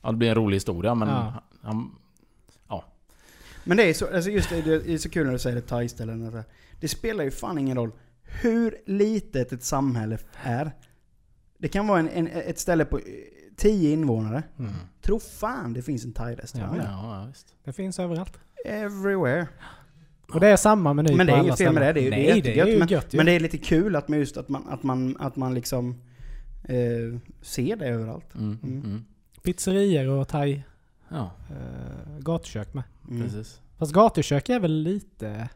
Ja, 0.01 0.11
det 0.11 0.17
blir 0.17 0.29
en 0.29 0.35
rolig 0.35 0.55
historia 0.55 0.95
men... 0.95 1.07
Ja. 1.07 1.43
Han, 1.61 1.95
Men 3.63 3.77
det 3.77 3.83
är 3.83 3.93
så, 3.93 4.15
alltså 4.15 4.29
just 4.29 4.49
det, 4.49 4.61
det 4.61 4.93
är 4.93 4.97
så 4.97 5.09
kul 5.09 5.25
när 5.25 5.33
du 5.33 5.39
säger 5.39 5.55
det 5.55 5.61
thai-ställen. 5.61 6.43
Det 6.79 6.87
spelar 6.87 7.23
ju 7.23 7.31
fan 7.31 7.57
ingen 7.57 7.77
roll 7.77 7.91
hur 8.23 8.77
litet 8.85 9.51
ett 9.51 9.63
samhälle 9.63 10.17
är. 10.43 10.71
Det 11.57 11.67
kan 11.67 11.87
vara 11.87 11.99
en, 11.99 12.09
en, 12.09 12.27
ett 12.27 12.59
ställe 12.59 12.85
på 12.85 12.97
eh, 12.97 13.03
10 13.57 13.91
invånare. 13.93 14.43
Mm. 14.59 14.71
Tro 15.01 15.19
fan 15.19 15.73
det 15.73 15.81
finns 15.81 16.05
en 16.05 16.13
thai-restaurang 16.13 16.75
ja, 16.75 16.81
där. 16.81 16.89
ja, 16.89 17.25
visst. 17.27 17.55
Det 17.63 17.73
finns 17.73 17.99
överallt. 17.99 18.39
Everywhere. 18.65 19.47
Och 20.33 20.39
det 20.39 20.47
är 20.47 20.55
samma 20.55 20.93
meny 20.93 21.15
Men 21.15 21.27
det 21.27 21.33
är 21.33 21.39
inget 21.43 21.57
fel 21.57 21.73
med 21.73 21.81
det, 21.83 21.93
det 21.93 21.99
är, 21.99 22.03
ju- 22.03 22.09
det 22.09 22.15
är 22.15 22.33
Nej, 22.33 22.41
det 22.41 22.49
är 22.49 22.55
jättegött. 22.55 22.67
ju 22.75 22.79
men, 22.79 22.87
gött 22.87 23.13
men 23.13 23.25
det 23.25 23.31
är 23.31 23.39
lite 23.39 23.57
kul 23.57 23.95
att 23.95 24.07
man 24.07 24.19
just 24.19 24.37
att 24.37 24.49
man, 24.49 24.67
att 24.69 24.83
man, 24.83 25.17
att 25.19 25.35
man 25.35 25.53
liksom 25.53 26.01
eh, 26.63 27.19
ser 27.41 27.75
det 27.75 27.85
överallt. 27.87 28.35
Mm, 28.35 28.57
Mm. 28.63 28.81
mm. 28.85 29.05
Pizzerior 29.43 30.07
och 30.19 30.27
thai 30.27 30.63
Ja, 31.09 31.31
eh, 31.49 32.19
gatukök 32.19 32.73
med. 32.73 32.83
Mm. 33.09 33.21
precis. 33.23 33.61
Fast 33.77 33.93
gatukök 33.93 34.49
är 34.49 34.59
väl 34.59 34.71
lite... 34.83 35.49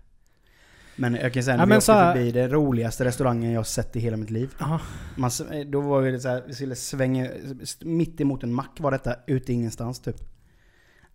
Men 0.96 1.16
jag 1.16 1.34
kan 1.34 1.44
säga 1.44 1.54
Ja, 1.54 1.58
när 1.58 1.66
vi 1.66 1.70
men 1.70 1.78
åkte 1.78 1.86
så 1.86 1.92
här- 1.92 2.14
förbi 2.14 2.32
den 2.32 2.50
roligaste 2.50 3.06
restaurangen 3.06 3.52
jag 3.52 3.68
sett 3.68 3.96
i 3.96 4.00
hela 4.00 4.18
mitt 4.18 4.30
liv. 4.30 4.50
Ja. 4.60 4.80
Man, 5.18 5.28
s- 5.28 5.42
då 5.66 5.82
var 5.82 6.02
det 6.04 6.20
så 6.20 6.28
här, 6.30 6.44
vi 6.48 6.54
skulle 6.54 6.76
svänga, 6.76 7.28
mitt 7.82 8.22
emot 8.22 8.44
en 8.44 8.54
mack 8.54 8.78
var 8.80 8.92
detta, 8.92 9.16
ute 9.28 9.52
i 9.52 9.56
ingenstans 9.56 10.00
typ. 10.00 10.16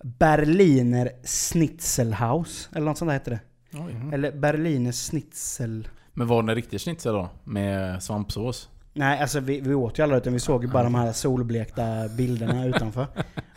Berliner 0.05 1.11
Schnitzelhaus, 1.25 2.69
eller 2.75 2.87
något 2.87 2.99
sånt 2.99 3.09
där 3.09 3.13
heter 3.13 3.31
det. 3.31 3.41
Oj. 3.73 3.93
Mm. 3.93 4.13
Eller 4.13 4.33
Berliner 4.33 4.93
Schnitzel... 4.93 5.89
Men 6.13 6.27
var 6.27 6.43
det 6.43 6.53
en 6.53 6.57
riktig 6.57 6.81
schnitzel 6.81 7.13
då? 7.13 7.29
Med 7.45 8.03
svampsås? 8.03 8.69
Nej, 8.93 9.21
alltså 9.21 9.41
vi, 9.41 9.61
vi 9.61 9.75
åt 9.75 9.99
ju 9.99 10.03
aldrig 10.03 10.21
utan 10.21 10.33
vi 10.33 10.41
såg 10.41 10.65
ju 10.65 10.71
bara 10.71 10.83
de 10.83 10.95
här 10.95 11.13
solblekta 11.13 12.09
bilderna 12.17 12.67
utanför. 12.67 13.07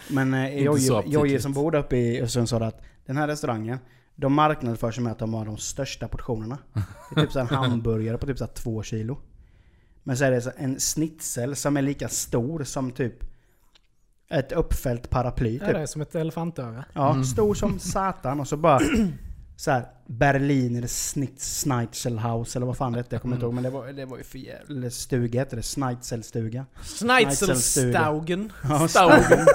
Men 0.09 0.33
eh, 0.33 0.63
Jojje-. 0.63 1.03
Jojje 1.05 1.41
som 1.41 1.53
bor 1.53 1.71
där 1.71 1.79
uppe 1.79 1.97
i 1.97 2.21
Östersund 2.21 2.49
sa 2.49 2.57
att 2.57 2.81
den 3.05 3.17
här 3.17 3.27
restaurangen, 3.27 3.79
De 4.15 4.33
marknadsför 4.33 4.91
sig 4.91 5.03
med 5.03 5.11
att 5.11 5.19
de 5.19 5.33
har 5.33 5.45
de 5.45 5.57
största 5.57 6.07
portionerna. 6.07 6.57
Det 6.73 7.21
är 7.21 7.25
typ 7.25 7.31
så 7.31 7.39
en 7.39 7.47
hamburgare 7.49 8.17
på 8.17 8.25
typ 8.25 8.37
så 8.37 8.47
två 8.47 8.83
kilo. 8.83 9.17
Men 10.03 10.17
så 10.17 10.23
är 10.23 10.31
det 10.31 10.41
så 10.41 10.51
en 10.57 10.79
snitsel 10.79 11.55
som 11.55 11.77
är 11.77 11.81
lika 11.81 12.09
stor 12.09 12.63
som 12.63 12.91
typ 12.91 13.30
ett 14.31 14.51
uppfällt 14.51 15.09
paraply. 15.09 15.57
Ja, 15.57 15.65
Typ. 15.65 15.75
det 15.75 15.81
är 15.81 15.85
som 15.85 16.01
ett 16.01 16.15
elefantöra. 16.15 16.85
Ja, 16.93 17.23
stor 17.23 17.53
som 17.53 17.79
satan 17.79 18.39
och 18.39 18.47
så 18.47 18.57
bara 18.57 18.79
så 19.55 19.71
här 19.71 19.85
Berliner 20.07 20.87
Snitz 20.87 21.63
Schneitzelhaus 21.63 22.55
eller 22.55 22.65
vad 22.65 22.77
fan 22.77 22.91
det 22.91 22.97
hette, 22.97 23.15
jag 23.15 23.21
kommer 23.21 23.35
inte 23.35 23.45
ihåg. 23.45 23.53
Men 23.53 23.63
det 23.63 23.69
var, 23.69 23.87
det 23.87 24.05
var 24.05 24.17
ju 24.17 24.23
för 24.23 24.37
jävla 24.37 24.89
stuga 24.89 25.39
hette 25.39 25.55
det, 25.55 25.61
Schneitzelstuga. 25.61 26.65
Schneitzelstaugen. 26.99 28.51
Ja, 28.63 28.87
Staugen. 28.87 29.47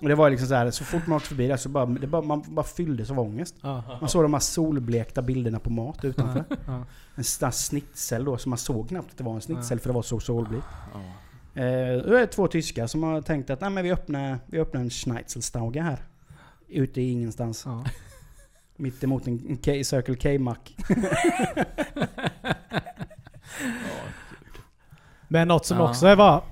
Och 0.00 0.08
det 0.08 0.14
var 0.14 0.30
liksom 0.30 0.48
så 0.48 0.54
här, 0.54 0.70
så 0.70 0.84
fort 0.84 1.06
man 1.06 1.16
åkte 1.16 1.28
förbi 1.28 1.46
där 1.48 1.56
så 1.56 1.68
bara, 1.68 1.86
det 1.86 2.06
bara, 2.06 2.22
man 2.22 2.44
bara 2.48 2.66
fylldes 2.66 3.10
av 3.10 3.20
ångest. 3.20 3.54
Ja. 3.60 3.98
Man 4.00 4.08
såg 4.08 4.24
de 4.24 4.32
här 4.32 4.40
solblekta 4.40 5.22
bilderna 5.22 5.58
på 5.58 5.70
mat 5.70 6.04
utanför. 6.04 6.44
Ja. 6.66 6.84
En 7.14 7.24
sån 7.24 7.52
snitsel 7.52 8.24
då, 8.24 8.38
så 8.38 8.48
man 8.48 8.58
såg 8.58 8.88
knappt 8.88 9.10
att 9.10 9.18
det 9.18 9.24
var 9.24 9.34
en 9.34 9.40
snitsel 9.40 9.80
för 9.80 9.88
det 9.88 9.94
var 9.94 10.02
så 10.02 10.20
solblekt. 10.20 10.66
Eh, 11.54 12.02
då 12.06 12.14
är 12.14 12.20
det 12.20 12.26
två 12.26 12.46
tyskar 12.48 12.86
som 12.86 13.02
har 13.02 13.22
tänkt 13.22 13.50
att 13.50 13.60
Nej, 13.60 13.70
men 13.70 13.84
vi, 13.84 13.92
öppnar, 13.92 14.38
vi 14.46 14.58
öppnar 14.58 14.80
en 14.80 14.90
Schneitzelstauga 14.90 15.82
här. 15.82 15.98
Ute 16.68 17.00
i 17.00 17.10
ingenstans. 17.10 17.62
Ja. 17.66 17.84
Mitt 18.76 19.04
emot 19.04 19.26
en 19.26 19.56
K- 19.56 19.84
Circle 19.84 20.16
K-mack. 20.16 20.76
Men 25.28 25.48
något 25.48 25.66
som 25.66 25.78
Ja. 25.78 25.90
också 25.90 26.14
var... 26.14 26.44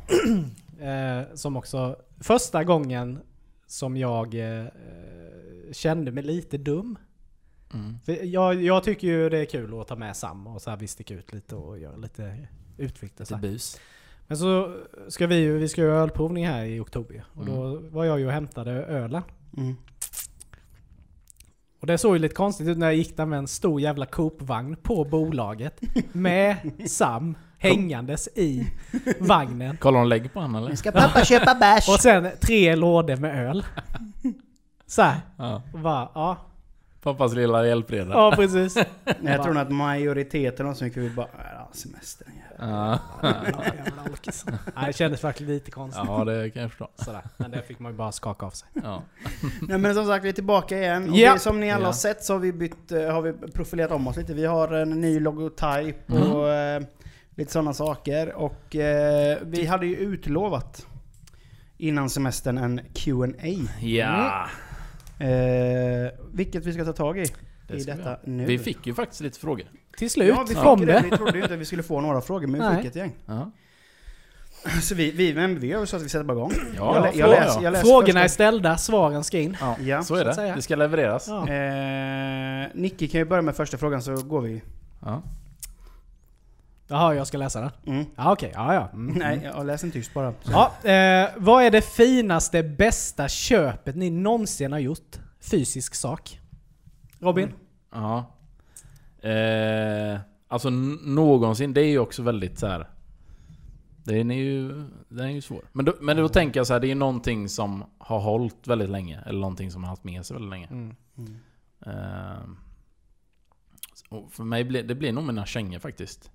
eh, 0.81 1.35
som 1.35 1.57
också... 1.57 1.97
Första 2.21 2.65
gången 2.65 3.19
som 3.67 3.97
jag 3.97 4.35
eh, 4.59 4.65
kände 5.73 6.11
mig 6.13 6.23
lite 6.25 6.59
dum. 6.59 6.99
Mm. 7.75 7.99
För 8.05 8.25
jag, 8.25 8.63
jag 8.63 8.85
tycker 8.85 9.07
ju 9.07 9.29
det 9.29 9.39
är 9.39 9.45
kul 9.45 9.81
att 9.81 9.89
ta 9.89 9.97
med 9.97 10.17
Sam 10.17 10.47
och 10.47 10.63
så 10.63 10.71
här 10.71 10.77
vi 10.77 10.87
sticker 10.87 11.15
ut 11.15 11.33
lite 11.33 11.55
och 11.57 11.79
göra 11.79 11.97
lite 11.97 12.49
utflykter. 12.77 13.25
Så 13.25 13.37
Lite 13.37 13.47
här. 13.47 13.53
bus. 13.53 13.81
Men 14.29 14.37
så 14.39 14.75
ska 15.09 15.27
vi 15.27 15.37
ju, 15.37 15.59
vi 15.59 15.69
ska 15.69 15.81
göra 15.81 15.99
ölprovning 15.99 16.47
här 16.47 16.65
i 16.65 16.81
oktober. 16.81 17.25
Och 17.35 17.47
då 17.47 17.83
var 17.91 18.05
jag 18.05 18.19
ju 18.19 18.27
och 18.27 18.33
hämtade 18.33 18.73
ölen. 18.73 19.23
Mm. 19.57 19.77
Och 21.81 21.87
det 21.87 21.99
såg 21.99 22.15
ju 22.15 22.19
lite 22.19 22.35
konstigt 22.35 22.69
ut 22.69 22.79
när 22.79 22.87
jag 22.87 22.97
gick 22.97 23.17
där 23.17 23.27
med 23.27 23.39
en 23.39 23.49
stor 23.49 23.81
jävla 23.81 24.07
Coop-vagn 24.07 24.77
på 24.77 25.05
bolaget. 25.05 25.81
Med 26.13 26.57
Sam 26.87 27.37
hängandes 27.59 28.29
i 28.35 28.67
vagnen. 29.19 29.77
Kollar 29.77 29.99
de 29.99 30.09
lägg 30.09 30.33
på 30.33 30.41
honom 30.41 30.65
eller? 30.65 30.77
Ska 30.77 30.93
pappa 30.93 31.25
köpa 31.25 31.55
bärs? 31.55 31.89
Och 31.89 32.01
sen 32.01 32.29
tre 32.41 32.77
lådor 32.77 33.17
med 33.17 33.49
öl. 33.49 33.65
Så 34.87 35.03
här. 35.03 35.21
Ja. 35.37 35.63
Och 35.73 35.79
bara, 35.79 36.09
ja. 36.15 36.37
Pappas 37.03 37.35
lilla 37.35 37.67
hjälpreda. 37.67 38.11
Ja 38.11 38.33
precis. 38.37 38.77
Nej, 39.05 39.17
jag 39.23 39.43
tror 39.43 39.59
att 39.59 39.71
majoriteten 39.71 40.67
av 40.67 40.75
som 40.75 40.91
vill 40.91 41.15
bara 41.15 41.29
ja, 41.71 41.77
semestern. 41.77 42.33
Ja. 42.59 42.99
Ja. 43.23 43.35
Jävla 43.85 44.03
alkis. 44.03 44.45
Nej, 44.49 44.87
det 44.87 44.93
kändes 44.93 45.25
verkligen 45.25 45.53
lite 45.53 45.71
konstigt. 45.71 46.05
ja, 46.07 46.25
det 46.25 46.51
kan 46.51 46.63
jag 46.63 46.71
förstå. 46.71 46.89
Sådär. 46.97 47.23
Men 47.37 47.51
det 47.51 47.63
fick 47.63 47.79
man 47.79 47.93
ju 47.93 47.99
bara 47.99 48.13
skaka 48.13 48.47
av 48.47 48.51
sig. 48.51 48.69
Ja. 48.75 49.03
Nej 49.61 49.79
men 49.79 49.95
som 49.95 50.07
sagt, 50.07 50.25
vi 50.25 50.29
är 50.29 50.33
tillbaka 50.33 50.79
igen. 50.79 51.11
Och 51.11 51.17
Ja. 51.17 51.33
vi, 51.33 51.39
som 51.39 51.61
ni 51.61 51.71
alla 51.71 51.87
har 51.87 51.93
sett 51.93 52.25
så 52.25 52.33
har 52.33 52.41
vi, 52.41 52.53
bytt, 52.53 52.93
eh, 52.93 53.11
har 53.13 53.23
vi 53.23 53.33
profilerat 53.33 53.91
om 53.91 54.07
oss 54.07 54.17
lite. 54.17 54.35
Vi 54.35 54.47
har 54.47 54.69
en 54.73 54.91
ny 55.01 55.21
logotyp 55.21 56.11
Mm. 56.11 56.33
och 56.33 56.49
eh, 56.49 56.83
lite 57.35 57.53
sådana 57.53 57.75
saker. 57.75 58.35
Och 58.35 58.77
eh, 58.77 59.39
vi 59.43 59.67
hade 59.67 59.87
ju 59.87 59.97
utlovat 59.97 60.87
innan 61.77 62.11
semestern 62.11 62.59
en 62.59 62.81
Q&A 62.95 63.47
ja. 63.81 64.47
eh, 65.27 66.11
Vilket 66.33 66.67
vi 66.67 66.73
ska 66.73 66.85
ta 66.85 66.93
tag 66.93 67.19
i. 67.19 67.25
Det 67.69 67.75
I 67.75 67.77
vi 67.79 67.85
detta 67.85 68.03
göra. 68.03 68.19
nu. 68.25 68.45
Vi 68.45 68.59
fick 68.59 68.87
ju 68.87 68.95
faktiskt 68.95 69.21
lite 69.21 69.39
frågor. 69.39 69.67
Till 69.97 70.11
slut 70.11 70.29
Ja, 70.29 70.45
vi 70.49 70.55
fick 70.55 70.63
kom 70.65 70.81
det. 70.81 70.87
det. 70.87 71.01
Vi 71.11 71.17
trodde 71.17 71.33
ju 71.33 71.43
inte 71.43 71.55
att 71.55 71.61
vi 71.61 71.65
skulle 71.65 71.83
få 71.83 72.01
några 72.01 72.21
frågor, 72.21 72.47
men 72.47 72.61
vi 72.61 72.67
Nej. 72.67 72.77
fick 72.77 72.87
ett 72.87 72.97
gäng. 72.97 73.13
Ja. 73.27 73.51
Så 74.83 74.95
vi, 74.95 75.11
vi, 75.11 75.35
men 75.35 75.59
vi 75.61 75.67
gör 75.67 75.87
så 75.87 75.97
att 75.97 76.03
vi 76.03 76.09
sätter 76.09 76.25
bara 76.25 76.33
igång. 76.39 76.53
Ja, 76.77 76.97
jag, 77.07 77.17
jag, 77.17 77.31
läser, 77.31 77.45
ja. 77.57 77.63
jag 77.63 77.73
läser 77.73 77.85
Frågorna 77.87 78.25
är 78.25 78.29
ställda, 78.29 78.77
svaren 78.77 79.25
ska 79.25 79.39
in. 79.39 79.57
Ja, 79.61 79.77
Ja, 79.81 80.03
så 80.03 80.07
så 80.07 80.15
är 80.15 80.25
att 80.25 80.35
säga. 80.35 80.49
det. 80.49 80.55
Det 80.55 80.63
ska 80.63 80.77
levereras. 80.77 81.29
Ja. 81.29 81.49
Eh, 81.49 82.69
Nicky 82.75 83.09
kan 83.09 83.19
ju 83.21 83.25
börja 83.25 83.43
med 83.43 83.57
första 83.57 83.79
frågan 83.79 84.03
så 84.03 84.15
går 84.17 84.41
vi. 84.41 84.63
Ja. 85.05 85.23
Jaha, 86.91 87.15
jag 87.15 87.27
ska 87.27 87.39
läsa 87.39 87.61
den? 87.61 87.71
Mm. 87.87 88.05
Ja 88.17 88.33
okej, 88.33 88.51
ja 88.55 88.75
ja. 88.75 88.89
Mm. 88.93 89.15
Nej, 89.19 89.51
jag 89.57 89.67
läser 89.67 89.87
en 89.87 89.93
tyst 89.93 90.15
bara. 90.15 90.35
Ja, 90.51 90.91
eh, 90.91 91.29
vad 91.37 91.65
är 91.65 91.71
det 91.71 91.81
finaste, 91.83 92.63
bästa 92.63 93.29
köpet 93.29 93.97
ni 93.97 94.11
någonsin 94.11 94.73
har 94.73 94.79
gjort? 94.79 95.17
Fysisk 95.41 95.95
sak. 95.95 96.41
Robin? 97.21 97.45
Mm. 97.45 97.57
Ja. 97.91 98.25
Eh, 99.29 100.21
alltså 100.49 100.71
någonsin, 100.71 101.75
det 101.75 101.81
är 101.81 101.89
ju 101.89 101.99
också 101.99 102.23
väldigt 102.23 102.59
så 102.59 102.67
här. 102.67 102.89
Den 104.05 104.31
är 104.31 104.35
ju, 104.37 104.69
den 105.09 105.27
är 105.27 105.31
ju 105.31 105.41
svår. 105.41 105.65
Men 105.73 105.85
då, 105.85 105.95
men 106.01 106.17
då 106.17 106.29
tänker 106.29 106.61
jag 106.61 106.67
så 106.67 106.73
här, 106.73 106.81
det 106.81 106.87
är 106.87 106.89
ju 106.89 106.95
någonting 106.95 107.49
som 107.49 107.85
har 107.99 108.21
hållit 108.21 108.67
väldigt 108.67 108.91
länge. 108.91 109.21
Eller 109.27 109.41
någonting 109.41 109.71
som 109.71 109.83
har 109.85 109.91
haft 109.91 110.05
med 110.05 110.27
sig 110.27 110.35
väldigt 110.35 110.51
länge. 110.51 110.67
Mm. 110.71 110.95
Eh, 111.81 112.43
och 114.11 114.33
för 114.33 114.45
mig 114.45 114.65
blir 114.65 114.83
det 114.83 114.95
blir 114.95 115.13
nog 115.13 115.25
mina 115.25 115.47
kängor 115.47 115.79
faktiskt. 115.79 116.31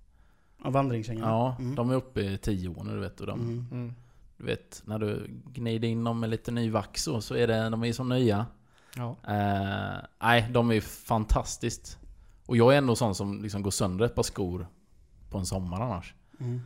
Och 0.64 0.74
vandringskängan. 0.74 1.30
Ja, 1.30 1.56
Mm. 1.60 1.76
de 1.76 1.90
är 1.90 1.96
uppe 1.96 2.22
i 2.22 2.38
10 2.38 2.68
år 2.70 2.84
nu 2.84 2.92
du 2.94 3.00
vet. 3.00 3.20
Och 3.22 3.28
de, 3.28 3.40
Mm. 3.40 3.66
Mm. 3.72 3.94
du 4.38 4.46
vet, 4.46 4.82
när 4.86 5.00
du 5.00 5.28
gnider 5.54 5.88
in 5.88 6.04
dem 6.04 6.20
med 6.20 6.30
lite 6.30 6.52
ny 6.52 6.70
vax 6.70 7.08
och 7.08 7.24
så 7.24 7.36
är 7.36 7.48
det, 7.48 7.70
de 7.70 7.84
är 7.84 7.94
så 7.94 8.04
nya. 8.04 8.46
Ja. 8.96 9.16
Eh, 9.28 10.04
nej, 10.22 10.48
de 10.52 10.70
är 10.70 10.74
ju 10.74 10.82
fantastiskt. 10.82 11.98
Och 12.46 12.58
jag 12.58 12.74
är 12.74 12.78
ändå 12.78 12.96
sån 12.96 13.16
som 13.16 13.42
liksom 13.44 13.62
går 13.64 13.72
sönder 13.72 14.06
ett 14.06 14.16
par 14.16 14.24
skor 14.24 14.68
på 15.30 15.38
en 15.38 15.46
sommar 15.46 15.82
annars. 15.82 16.14
Mm. 16.40 16.62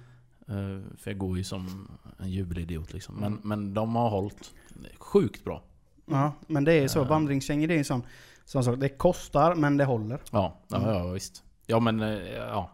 Eh, 0.48 0.98
för 0.98 1.12
jag 1.12 1.18
går 1.18 1.38
ju 1.38 1.44
som 1.44 1.92
en 2.20 2.30
jubelidiot 2.32 2.94
liksom. 2.94 3.16
Men, 3.16 3.26
Mm. 3.34 3.40
men 3.44 3.74
de 3.74 3.96
har 3.96 4.10
hållit 4.10 4.54
sjukt 5.00 5.44
bra. 5.44 5.64
Ja, 6.06 6.32
men 6.48 6.64
det 6.64 6.74
är 6.74 6.82
ju 6.82 6.90
så. 6.90 7.00
Ja. 7.00 7.04
Vandringskängor 7.04 7.68
det 7.68 7.74
är 7.74 7.78
ju 7.78 7.84
sån, 7.84 8.04
sån 8.46 8.64
sak. 8.64 8.80
Det 8.80 8.90
kostar, 8.90 9.56
men 9.56 9.78
det 9.78 9.86
håller. 9.86 10.20
Ja, 10.32 10.58
ja, 10.68 10.78
Mm. 10.78 10.90
ja 10.90 11.12
visst. 11.12 11.44
Ja 11.66 11.80
men, 11.80 12.00
eh, 12.02 12.10
ja. 12.34 12.70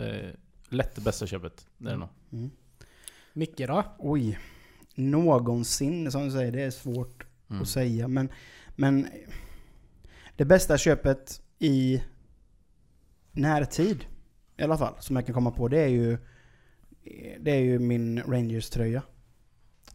Eh, 0.00 0.30
lätt 0.68 0.94
det 0.94 1.00
bästa 1.00 1.26
köpet. 1.26 1.66
Det 1.78 1.88
är 1.88 1.92
det 1.92 1.98
nog. 1.98 2.08
Mm. 2.32 2.50
Micke 3.32 3.58
då? 3.66 3.84
Oj. 3.98 4.38
Någonsin, 4.94 6.10
som 6.12 6.24
du 6.24 6.30
säger, 6.30 6.52
det 6.52 6.62
är 6.62 6.70
svårt 6.70 7.24
Mm. 7.50 7.62
att 7.62 7.68
säga. 7.68 8.08
Men, 8.08 8.28
men 8.76 9.08
det 10.36 10.44
bästa 10.44 10.78
köpet 10.78 11.42
i 11.58 12.02
närtid, 13.32 14.04
i 14.56 14.62
alla 14.62 14.78
fall, 14.78 14.94
som 15.00 15.16
jag 15.16 15.26
kan 15.26 15.34
komma 15.34 15.50
på, 15.50 15.68
det 15.68 15.80
är 15.80 15.88
ju 15.88 16.18
det 17.40 17.50
är 17.50 17.60
ju 17.60 17.78
min 17.78 18.22
Rangers-tröja. 18.22 19.02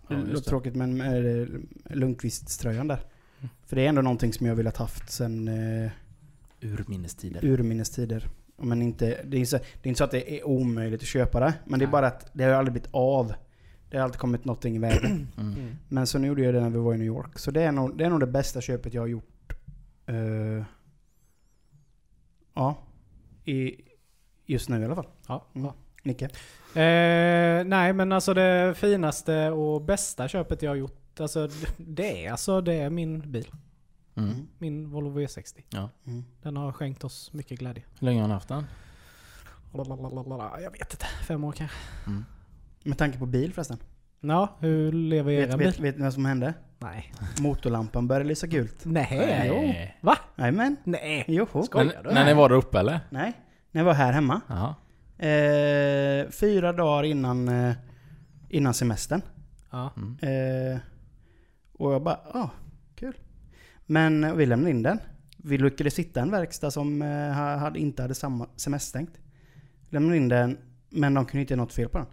Ja, 0.08 0.16
det 0.16 0.32
låter 0.32 0.50
tråkigt 0.50 0.76
men 0.76 0.98
med 0.98 1.50
Lundqvist-tröjan 1.86 2.88
där. 2.88 3.00
För 3.66 3.76
det 3.76 3.82
är 3.82 3.90
ändå 3.90 4.02
någonting 4.02 4.34
som 4.34 4.46
jag 4.46 4.56
velat 4.56 4.78
haft 4.78 5.12
sen 5.12 5.48
eh, 5.48 5.92
Urminnestider. 6.62 7.46
urminnes 7.46 7.90
tider. 7.90 8.30
Men 8.58 8.82
inte, 8.82 9.24
det, 9.24 9.38
är 9.38 9.46
så, 9.46 9.58
det 9.58 9.64
är 9.84 9.88
inte 9.88 9.98
så 9.98 10.04
att 10.04 10.12
det 10.12 10.40
är 10.40 10.48
omöjligt 10.48 11.02
att 11.02 11.08
köpa 11.08 11.40
det. 11.40 11.54
Men 11.66 11.80
det 11.80 11.84
är 11.84 11.88
Nej. 11.88 11.92
bara 11.92 12.08
att 12.08 12.30
det 12.34 12.44
har 12.44 12.52
aldrig 12.52 12.74
blivit 12.74 12.90
av. 12.92 13.34
Det 13.90 13.98
har 13.98 14.04
alltid 14.04 14.20
kommit 14.20 14.46
någonting 14.46 14.76
i 14.76 14.80
vägen. 14.80 15.28
Mm. 15.38 15.76
Men 15.88 16.08
så 16.08 16.18
nu 16.20 16.28
gjorde 16.28 16.42
jag 16.42 16.54
det 16.54 16.62
när 16.62 16.70
vi 16.70 16.78
var 16.78 16.94
i 16.94 16.98
New 16.98 17.08
York. 17.08 17.40
Så 17.40 17.52
det 17.52 17.62
är 17.64 17.72
nog 17.72 17.98
det, 17.98 18.06
är 18.06 18.10
nog 18.10 18.20
det 18.20 18.28
bästa 18.28 18.62
köpet 18.62 18.94
jag 18.94 19.02
har 19.02 19.08
gjort. 19.08 19.54
eh, 20.06 20.64
ja. 22.54 22.78
I, 23.46 23.76
just 24.46 24.70
nu 24.70 24.82
i 24.82 24.86
alla 24.86 24.96
fall. 24.96 25.08
Ja. 25.28 25.46
Mm. 25.56 25.72
Nicke? 26.04 26.26
Eh, 26.80 27.66
nej 27.66 27.94
men 27.94 28.12
alltså 28.12 28.34
det 28.34 28.74
finaste 28.78 29.50
och 29.52 29.82
bästa 29.82 30.28
köpet 30.28 30.62
jag 30.62 30.72
har 30.72 30.76
gjort, 30.76 31.20
alltså 31.20 31.50
det 31.78 32.26
är 32.26 32.32
alltså 32.32 32.62
det 32.62 32.74
är 32.74 32.90
min 32.90 33.32
bil. 33.32 33.48
Mm. 34.16 34.48
Min 34.58 34.90
Volvo 34.90 35.20
V60. 35.20 35.64
Mm. 36.08 36.24
Den 36.42 36.58
har 36.58 36.72
skänkt 36.72 37.04
oss 37.04 37.34
mycket 37.34 37.60
glädje. 37.60 37.84
Hur 38.00 38.06
länge 38.06 38.22
har 38.22 38.28
ni 38.28 38.34
haft 38.34 38.48
den? 38.48 38.66
Jag 40.62 40.72
vet 40.72 40.94
inte, 40.94 41.06
fem 41.28 41.44
år 41.44 41.52
kanske. 41.52 41.78
Mm. 42.08 42.26
Med 42.84 42.98
tanke 42.98 43.18
på 43.20 43.26
bil 43.26 43.54
förresten. 43.54 43.78
Ja, 44.22 44.58
hur 44.60 44.92
lever 44.92 45.32
era 45.32 45.46
Vet, 45.48 45.58
bil? 45.58 45.68
vet, 45.68 45.80
vet 45.80 45.98
ni 45.98 46.04
vad 46.04 46.14
som 46.14 46.26
hände? 46.26 46.54
Nej. 46.80 47.14
Motorlampan 47.42 48.08
började 48.08 48.26
lysa 48.26 48.48
gult. 48.48 48.86
Nej. 48.86 49.46
Jo. 49.48 49.54
Nej. 49.54 49.98
Va? 50.02 50.18
Jajamän. 50.36 50.76
Nej. 50.84 51.26
Joho. 51.28 51.64
Skojar 51.64 52.04
du? 52.04 52.12
när 52.14 52.26
ni 52.26 52.34
var 52.34 52.50
där 52.50 52.56
uppe 52.56 52.80
eller? 52.80 53.00
Nej. 53.10 53.34
När 53.72 53.80
jag 53.82 53.86
var 53.86 53.94
här 53.94 54.14
hemma. 54.14 54.42
Jaha. 54.48 54.76
Eh, 55.18 56.30
fyra 56.30 56.74
dagar 56.74 57.04
innan, 57.04 57.48
eh, 57.48 57.74
innan 58.50 58.74
semestern. 58.74 59.22
Ja. 59.72 59.92
Mm. 59.98 60.18
Eh, 60.74 60.80
och 61.74 61.94
jag 61.94 62.04
bara, 62.04 62.20
ja, 62.34 62.50
kul. 62.96 63.14
Men 63.86 64.24
eh, 64.24 64.34
vi 64.34 64.46
lämnade 64.46 64.70
in 64.72 64.84
den. 64.84 65.00
Vi 65.38 65.58
lyckades 65.58 66.00
hitta 66.00 66.22
en 66.22 66.32
verkstad 66.32 66.72
som 66.72 67.02
eh, 67.02 67.08
ha- 67.34 67.56
hade, 67.56 67.80
inte 67.80 68.02
hade 68.02 68.16
samma 68.16 68.48
semesterstängt. 68.56 69.18
Lämnade 69.90 70.18
in 70.18 70.28
den, 70.30 70.58
men 70.90 71.14
de 71.14 71.26
kunde 71.26 71.42
inte 71.42 71.54
hitta 71.54 71.62
något 71.64 71.74
fel 71.74 71.90
på 71.90 71.98
den. 71.98 72.08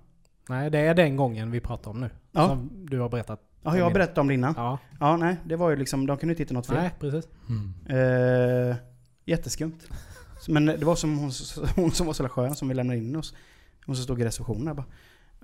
Nej, 0.48 0.70
det 0.70 0.78
är 0.78 0.94
den 0.94 1.16
gången 1.16 1.50
vi 1.50 1.60
pratar 1.60 1.90
om 1.90 2.00
nu. 2.00 2.10
Ja. 2.32 2.48
Som 2.48 2.70
du 2.90 3.00
har 3.00 3.08
berättat. 3.08 3.40
Ja, 3.62 3.76
jag 3.76 3.84
har 3.84 3.90
berättat 3.90 4.18
om 4.18 4.28
det 4.28 4.34
innan. 4.34 4.54
Ja. 4.56 4.78
Ja, 5.00 5.16
nej, 5.16 5.36
det 5.44 5.56
var 5.56 5.70
ju 5.70 5.76
liksom, 5.76 6.06
de 6.06 6.16
kunde 6.18 6.32
inte 6.32 6.42
hitta 6.42 6.54
något 6.54 6.66
fel. 6.66 6.76
Nej, 6.76 6.90
precis. 7.00 7.28
Mm. 7.48 8.70
Eh, 8.70 8.76
Jätteskumt. 9.24 9.78
Men 10.48 10.66
det 10.66 10.84
var 10.84 10.96
som 10.96 11.18
hon, 11.18 11.32
hon 11.76 11.90
som 11.90 12.06
var 12.06 12.12
så 12.14 12.28
skön 12.28 12.54
som 12.54 12.68
vi 12.68 12.74
lämnade 12.74 12.98
in 12.98 13.16
oss. 13.16 13.34
Hon 13.86 13.96
som 13.96 14.04
stod 14.04 14.20
i 14.20 14.24
receptionen 14.24 14.76
bara. 14.76 14.86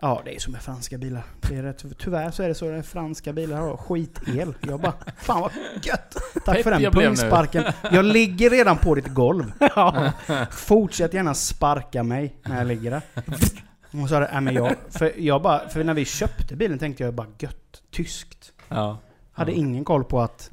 Ja, 0.01 0.23
det 0.25 0.35
är 0.35 0.39
som 0.39 0.53
med 0.53 0.63
franska 0.63 0.99
bilar. 0.99 1.25
Det 1.49 1.57
är 1.57 1.63
rätt, 1.63 1.85
tyvärr 1.99 2.31
så 2.31 2.43
är 2.43 2.49
det 2.49 2.55
så 2.55 2.79
att 2.79 2.87
franska 2.87 3.33
bilar 3.33 3.61
har 3.61 3.77
skitel. 3.77 4.55
Jag 4.61 4.81
bara, 4.81 4.95
fan 5.17 5.41
vad 5.41 5.53
gött! 5.83 6.17
Tack 6.45 6.63
för 6.63 6.71
den 6.71 6.93
pungsparken. 6.93 7.65
Jag 7.93 8.05
ligger 8.05 8.51
redan 8.51 8.77
på 8.77 8.95
ditt 8.95 9.09
golv. 9.09 9.53
Ja. 9.77 10.13
Fortsätt 10.51 11.15
gärna 11.15 11.35
sparka 11.35 12.03
mig 12.03 12.37
när 12.45 12.59
jag 12.59 12.67
ligger 12.67 12.91
där. 12.91 13.03
Hon 13.93 14.09
sa 14.09 14.21
det, 14.21 14.29
nej 14.33 14.41
men 14.41 14.55
jag, 14.55 14.75
för 14.91 15.13
jag 15.21 15.43
bara, 15.43 15.69
för 15.69 15.85
när 15.85 15.95
vi 15.95 16.05
köpte 16.05 16.57
bilen 16.57 16.79
tänkte 16.79 17.05
jag 17.05 17.15
bara 17.15 17.27
gött, 17.39 17.83
tyskt. 17.91 18.53
Ja. 18.69 18.99
Hade 19.33 19.51
Ja. 19.53 19.57
ingen 19.59 19.85
koll 19.85 20.05
på 20.05 20.21
att... 20.21 20.51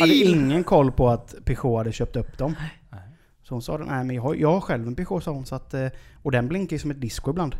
Hade 0.00 0.14
ingen 0.14 0.64
koll 0.64 0.92
på 0.92 1.08
att 1.08 1.34
Peugeot 1.44 1.78
hade 1.78 1.92
köpt 1.92 2.16
upp 2.16 2.38
dem. 2.38 2.54
Nej. 2.60 3.00
Så 3.42 3.54
hon 3.54 3.62
sa 3.62 3.78
det, 3.78 3.84
nej 3.84 4.04
men 4.04 4.16
jag 4.16 4.22
har, 4.22 4.34
jag 4.34 4.52
har 4.52 4.60
själv 4.60 4.86
en 4.86 4.94
Peugeot 4.94 5.24
sa 5.24 5.30
hon, 5.30 5.46
så 5.46 5.54
att, 5.54 5.74
eh, 5.74 5.86
och 6.22 6.32
den 6.32 6.48
blinkar 6.48 6.74
ju 6.74 6.78
som 6.78 6.90
ett 6.90 7.00
disco 7.00 7.30
ibland. 7.30 7.56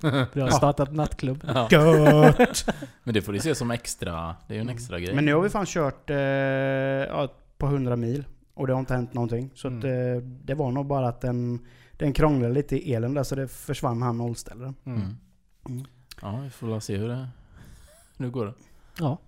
Du 0.32 0.40
har 0.40 0.50
startat 0.50 0.92
nattklubb. 0.92 1.44
Ja. 1.54 1.68
Gött! 1.70 2.66
Men 3.04 3.14
det 3.14 3.22
får 3.22 3.32
du 3.32 3.38
se 3.40 3.54
som 3.54 3.70
extra, 3.70 4.36
det 4.48 4.54
är 4.54 4.56
ju 4.56 4.60
en 4.60 4.68
extra 4.68 5.00
grej. 5.00 5.14
Men 5.14 5.24
nu 5.24 5.34
har 5.34 5.40
vi 5.42 5.48
fan 5.48 5.66
kört 5.66 6.10
eh, 6.10 6.16
ja, 6.16 7.28
par 7.58 7.66
hundra 7.68 7.96
mil. 7.96 8.24
Och 8.54 8.66
det 8.66 8.72
har 8.72 8.80
inte 8.80 8.94
hänt 8.94 9.14
någonting. 9.14 9.50
Så 9.54 9.68
att, 9.68 9.84
eh, 9.84 9.90
det 10.22 10.54
var 10.54 10.70
nog 10.70 10.86
bara 10.86 11.08
att 11.08 11.20
den, 11.20 11.66
den 11.96 12.12
krånglade 12.12 12.54
lite 12.54 12.76
i 12.76 12.94
elen 12.94 13.14
där 13.14 13.22
så 13.22 13.34
det 13.34 13.48
försvann 13.48 14.02
han 14.02 14.18
nollställaren. 14.18 14.74
Mm. 14.84 14.98
Mm. 14.98 15.16
Mm. 15.68 15.86
Ja, 16.22 16.40
vi 16.40 16.50
får 16.50 16.66
väl 16.66 16.80
se 16.80 16.96
hur 16.96 17.08
det... 17.08 17.28
Nu 18.16 18.30
går 18.30 18.46
det. 18.46 18.54
Ja. 18.98 19.18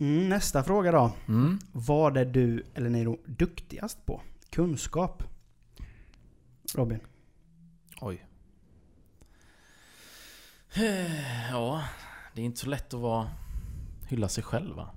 Mm, 0.00 0.28
nästa 0.28 0.62
fråga 0.62 0.92
då. 0.92 1.12
Mm. 1.28 1.58
Vad 1.72 2.16
är 2.16 2.24
du 2.24 2.64
eller 2.74 2.90
ni 2.90 3.18
duktigast 3.26 4.06
på? 4.06 4.22
Kunskap? 4.50 5.22
Robin? 6.74 7.00
Oj. 8.00 8.26
Ja, 11.50 11.84
det 12.34 12.40
är 12.40 12.44
inte 12.44 12.60
så 12.60 12.68
lätt 12.68 12.94
att 12.94 13.00
vara... 13.00 13.30
Hylla 14.08 14.28
sig 14.28 14.44
själv 14.44 14.76
va? 14.76 14.90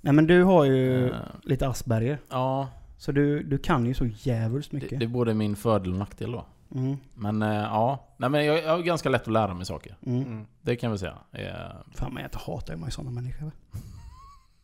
Nej 0.00 0.12
men 0.12 0.26
du 0.26 0.42
har 0.42 0.64
ju 0.64 1.08
Eh, 1.08 1.16
lite 1.42 1.68
Asperger. 1.68 2.18
Ja, 2.28 2.68
Så 2.96 3.12
du, 3.12 3.42
du 3.42 3.58
kan 3.58 3.86
ju 3.86 3.94
så 3.94 4.06
jävligt 4.06 4.70
det, 4.70 4.76
mycket. 4.76 4.98
det 4.98 5.04
är 5.04 5.08
både 5.08 5.34
min 5.34 5.56
fördel 5.56 5.92
och 5.92 5.98
nackdel 5.98 6.32
då. 6.32 6.46
Mm, 6.74 6.96
Men 7.14 7.42
eh, 7.42 7.48
ja, 7.48 8.06
nej 8.16 8.30
men 8.30 8.44
jag, 8.44 8.62
jag 8.64 8.70
har 8.70 8.82
ganska 8.82 9.08
lätt 9.08 9.22
att 9.22 9.32
lära 9.32 9.54
mig 9.54 9.66
saker. 9.66 9.96
mm. 10.06 10.22
Mm. 10.22 10.46
Det 10.62 10.76
kan 10.76 10.92
vi 10.92 10.98
säga. 10.98 11.18
Eh, 11.32 11.48
Fan 11.94 12.14
men 12.14 12.22
jag 12.22 12.40
hatar 12.40 12.74
ju 12.74 12.80
mig 12.80 12.90
sådana 12.90 13.10
människor. 13.10 13.52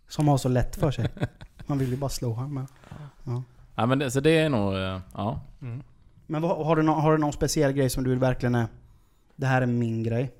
Som 0.08 0.28
har 0.28 0.38
så 0.38 0.48
lätt 0.48 0.76
för 0.76 0.90
sig. 0.90 1.08
Man 1.66 1.78
vill 1.78 1.90
ju 1.90 1.96
bara 1.96 2.10
slå 2.10 2.32
honom 2.32 2.54
med. 2.54 2.66
Nej 3.74 3.86
men 3.86 3.98
det, 3.98 4.10
så 4.10 4.20
det 4.20 4.38
är 4.38 4.48
nog, 4.48 4.74
eh, 4.74 5.00
ja. 5.14 5.40
Mm. 5.62 5.82
Men 6.26 6.42
vad, 6.42 6.66
har, 6.66 6.76
du 6.76 6.82
någon, 6.82 7.00
har 7.00 7.12
du 7.12 7.18
någon 7.18 7.32
speciell 7.32 7.72
grej 7.72 7.90
som 7.90 8.04
du 8.04 8.14
verkligen 8.14 8.54
är... 8.54 8.66
Det 9.36 9.46
här 9.46 9.62
är 9.62 9.66
min 9.66 10.02
grej. 10.02 10.32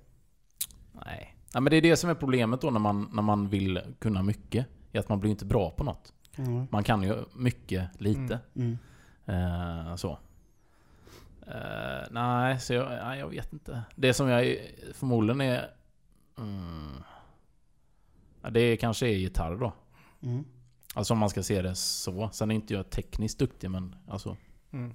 Nej. 0.92 1.36
nej. 1.54 1.62
men 1.62 1.64
det 1.64 1.76
är 1.76 1.82
det 1.82 1.96
som 1.96 2.10
är 2.10 2.14
problemet 2.14 2.60
då 2.60 2.70
när 2.70 2.80
man, 2.80 3.10
när 3.12 3.22
man 3.22 3.48
vill 3.48 3.80
kunna 3.98 4.22
mycket. 4.22 4.66
Är 4.92 5.00
att 5.00 5.08
man 5.08 5.20
blir 5.20 5.30
inte 5.30 5.44
bra 5.44 5.70
på 5.70 5.84
något. 5.84 6.12
Mm. 6.36 6.66
Man 6.70 6.84
kan 6.84 7.02
ju 7.02 7.24
mycket 7.34 8.00
lite. 8.00 8.40
Mm. 8.54 8.78
Eh, 9.26 9.96
så. 9.96 10.18
Eh, 11.46 12.06
nej, 12.10 12.60
så 12.60 12.74
jag, 12.74 12.90
nej, 12.90 13.18
jag 13.18 13.28
vet 13.28 13.52
inte. 13.52 13.82
Det 13.96 14.14
som 14.14 14.28
jag 14.28 14.58
förmodligen 14.94 15.40
är... 15.40 15.70
Mm, 16.38 17.02
ja, 18.42 18.50
det 18.50 18.76
kanske 18.76 19.06
är 19.06 19.16
gitarr 19.16 19.56
då. 19.56 19.72
Mm. 20.22 20.44
Alltså 20.94 21.14
om 21.14 21.18
man 21.18 21.30
ska 21.30 21.42
se 21.42 21.62
det 21.62 21.74
så. 21.74 22.30
Sen 22.32 22.50
är 22.50 22.54
inte 22.54 22.74
jag 22.74 22.90
tekniskt 22.90 23.38
duktig 23.38 23.70
men 23.70 23.96
alltså... 24.08 24.36
Mm. 24.72 24.94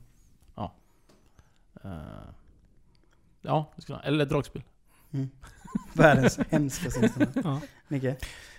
ja, 3.41 3.71
det 3.75 3.81
skulle, 3.81 3.99
eller 3.99 4.25
dragspel. 4.25 4.63
Världens 5.93 6.39
hemskaste 6.49 6.99
instrument. 6.99 7.37
Ja. 7.43 7.61
Nicke? 7.87 8.15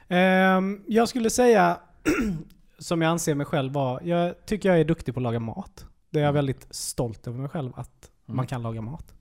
Ehm, 0.08 0.84
jag 0.86 1.08
skulle 1.08 1.30
säga, 1.30 1.80
som 2.78 3.02
jag 3.02 3.10
anser 3.10 3.34
mig 3.34 3.46
själv 3.46 3.72
vara, 3.72 4.02
jag 4.02 4.34
tycker 4.46 4.68
jag 4.68 4.80
är 4.80 4.84
duktig 4.84 5.14
på 5.14 5.20
att 5.20 5.24
laga 5.24 5.40
mat. 5.40 5.86
Det 6.10 6.18
är 6.18 6.22
jag 6.22 6.28
Mm. 6.30 6.34
väldigt 6.34 6.66
stolt 6.70 7.26
över 7.26 7.38
mig 7.38 7.48
själv, 7.48 7.72
att 7.76 8.10
Mm. 8.28 8.36
man 8.36 8.46
kan 8.46 8.62
laga 8.62 8.80
mat. 8.80 9.14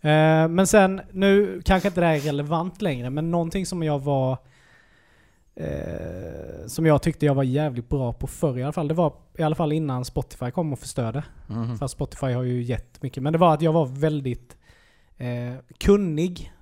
Ehm, 0.00 0.54
men 0.54 0.66
sen, 0.66 1.00
nu 1.12 1.62
kanske 1.64 1.88
inte 1.88 2.00
det 2.00 2.06
här 2.06 2.14
är 2.14 2.20
relevant 2.20 2.82
längre, 2.82 3.10
men 3.10 3.30
någonting 3.30 3.66
som 3.66 3.82
jag 3.82 3.98
var 3.98 4.38
eh, 5.56 6.66
som 6.66 6.86
jag 6.86 7.02
tyckte 7.02 7.26
jag 7.26 7.34
var 7.34 7.42
jävligt 7.42 7.88
bra 7.88 8.12
på 8.12 8.26
förr 8.26 8.58
i 8.58 8.62
alla 8.62 8.72
fall. 8.72 8.88
Det 8.88 8.94
var 8.94 9.12
i 9.38 9.42
alla 9.42 9.54
fall 9.54 9.72
innan 9.72 10.04
Spotify 10.04 10.50
kom 10.50 10.72
och 10.72 10.78
förstörde. 10.78 11.24
Mhm. 11.48 11.78
Fast 11.78 11.94
Spotify 11.94 12.26
har 12.32 12.42
ju 12.42 12.62
gett 12.62 13.02
mycket. 13.02 13.22
Men 13.22 13.32
det 13.32 13.38
var 13.38 13.54
att 13.54 13.62
jag 13.62 13.72
var 13.72 13.86
väldigt 13.86 14.56
eh, 15.16 15.54
kunnig 15.78 16.52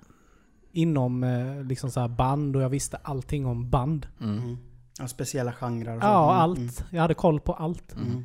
inom 0.73 1.25
eh, 1.25 1.65
liksom 1.65 1.91
så 1.91 2.01
här 2.01 2.09
band 2.09 2.57
och 2.57 2.63
jag 2.63 2.69
visste 2.69 2.97
allting 2.97 3.47
om 3.47 3.71
band. 3.71 4.07
Mm. 4.21 4.59
Mm. 5.03 5.05
Ja, 5.05 5.09
speciella 5.09 5.53
genrer 5.53 5.97
och. 5.97 6.03
Ja, 6.03 6.31
Mm, 6.31 6.41
allt. 6.43 6.85
Jag 6.91 7.01
hade 7.03 7.15
koll 7.15 7.41
på 7.41 7.53
allt. 7.55 7.93
Mm. 7.97 8.09
Mm. 8.09 8.25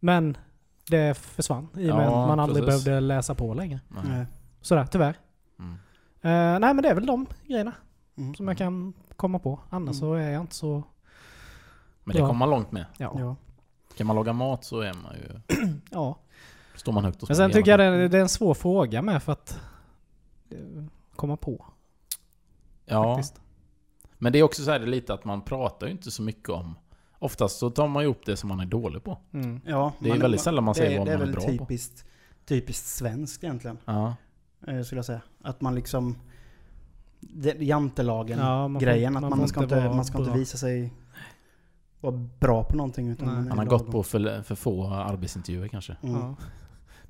Men 0.00 0.36
det 0.90 1.16
försvann 1.16 1.68
i 1.76 1.90
och 1.90 1.96
med 1.96 2.06
Ja, 2.06 2.22
att 2.22 2.28
man 2.28 2.40
aldrig 2.40 2.64
precis. 2.64 2.84
behövde 2.84 3.00
läsa 3.06 3.34
på 3.34 3.54
längre. 3.54 3.80
Nej. 3.88 4.26
Sådär, 4.60 4.86
tyvärr. 4.86 5.16
Mm. 5.58 5.72
Eh, 6.22 6.60
nej 6.60 6.74
men 6.74 6.82
det 6.82 6.88
är 6.88 6.94
väl 6.94 7.06
de 7.06 7.26
grejerna 7.46 7.72
Mm. 8.16 8.34
som 8.34 8.48
jag 8.48 8.58
kan 8.58 8.92
komma 9.16 9.38
på. 9.38 9.60
Annars 9.70 9.96
så 9.98 10.14
är 10.14 10.30
jag 10.30 10.40
inte 10.40 10.54
så... 10.54 10.82
Men 12.04 12.14
det 12.16 12.20
kommer 12.22 12.34
man 12.34 12.50
långt 12.50 12.72
med. 12.72 12.84
Ja. 12.98 13.12
Ja. 13.18 13.36
Kan 13.96 14.06
man 14.06 14.16
laga 14.16 14.32
mat 14.32 14.64
så 14.64 14.80
är 14.80 14.94
man 14.94 15.14
ju... 15.16 15.56
ja. 15.90 16.18
Står 16.74 16.92
man 16.92 17.04
högt 17.04 17.22
och 17.22 17.28
Men 17.28 17.36
sen 17.36 17.50
tycker 17.50 17.70
jag 17.70 17.80
det, 17.80 18.08
det 18.08 18.18
är 18.18 18.22
en 18.22 18.28
svår 18.28 18.54
fråga 18.54 19.02
med 19.02 19.22
för 19.22 19.32
att 19.32 19.60
eh, 20.50 20.84
komma 21.16 21.36
på. 21.36 21.66
Ja, 22.86 23.14
Faktiskt. 23.16 23.40
Men 24.22 24.32
det 24.32 24.38
är 24.38 24.42
också 24.42 24.62
så 24.62 24.70
här 24.70 24.78
det 24.78 24.84
är 24.84 24.90
lite 24.90 25.14
att 25.14 25.24
man 25.24 25.42
pratar 25.42 25.86
ju 25.86 25.92
inte 25.92 26.10
så 26.10 26.22
mycket 26.22 26.48
om... 26.48 26.74
Oftast 27.18 27.58
så 27.58 27.70
tar 27.70 27.88
man 27.88 28.02
ju 28.02 28.08
upp 28.08 28.26
det 28.26 28.36
som 28.36 28.48
man 28.48 28.60
är 28.60 28.66
dålig 28.66 29.04
på. 29.04 29.18
Mm. 29.32 29.60
ja 29.66 29.92
Det 30.00 30.08
är 30.08 30.12
man- 30.12 30.18
väldigt 30.20 30.40
sällan 30.40 30.64
man 30.64 30.74
det 30.74 30.78
säger 30.80 30.94
är- 30.94 30.98
vad 30.98 31.06
Det 31.06 31.12
är 31.12 31.18
man 31.18 31.22
är 31.28 31.32
väl 31.32 31.34
bra 31.34 31.44
på. 31.46 31.50
typiskt, 31.50 32.04
typiskt 32.46 32.86
svenskt 32.86 33.44
egentligen. 33.44 33.78
Ja. 33.84 34.14
eh, 34.66 34.82
Skulle 34.82 34.98
jag 34.98 35.04
säga. 35.04 35.20
Att 35.42 35.60
man 35.60 35.74
liksom... 35.74 36.16
det- 37.20 37.62
Jantelagen 37.62 38.38
Ja, 38.38 38.68
man. 38.68 38.86
Att 38.86 39.14
man 39.22 39.38
man, 39.38 39.48
ska 39.48 39.62
inte 39.62 39.74
inte, 39.74 39.86
vara 39.86 39.96
man 39.96 40.04
ska 40.04 40.18
inte 40.18 40.38
visa 40.38 40.58
sig 40.58 40.92
vara 42.00 42.12
bra 42.40 42.64
på 42.64 42.76
någonting. 42.76 43.08
Utan 43.08 43.26
Nej. 43.26 43.34
man 43.36 43.44
är 43.46 43.48
Han 43.48 43.58
har 43.58 43.64
lagom. 43.64 43.78
gått 43.78 43.92
på 43.92 44.02
för, 44.02 44.42
för 44.42 44.54
få 44.54 44.86
arbetsintervjuer 44.88 45.68
kanske. 45.68 45.96
Mm. 46.02 46.14
Ja. 46.20 46.36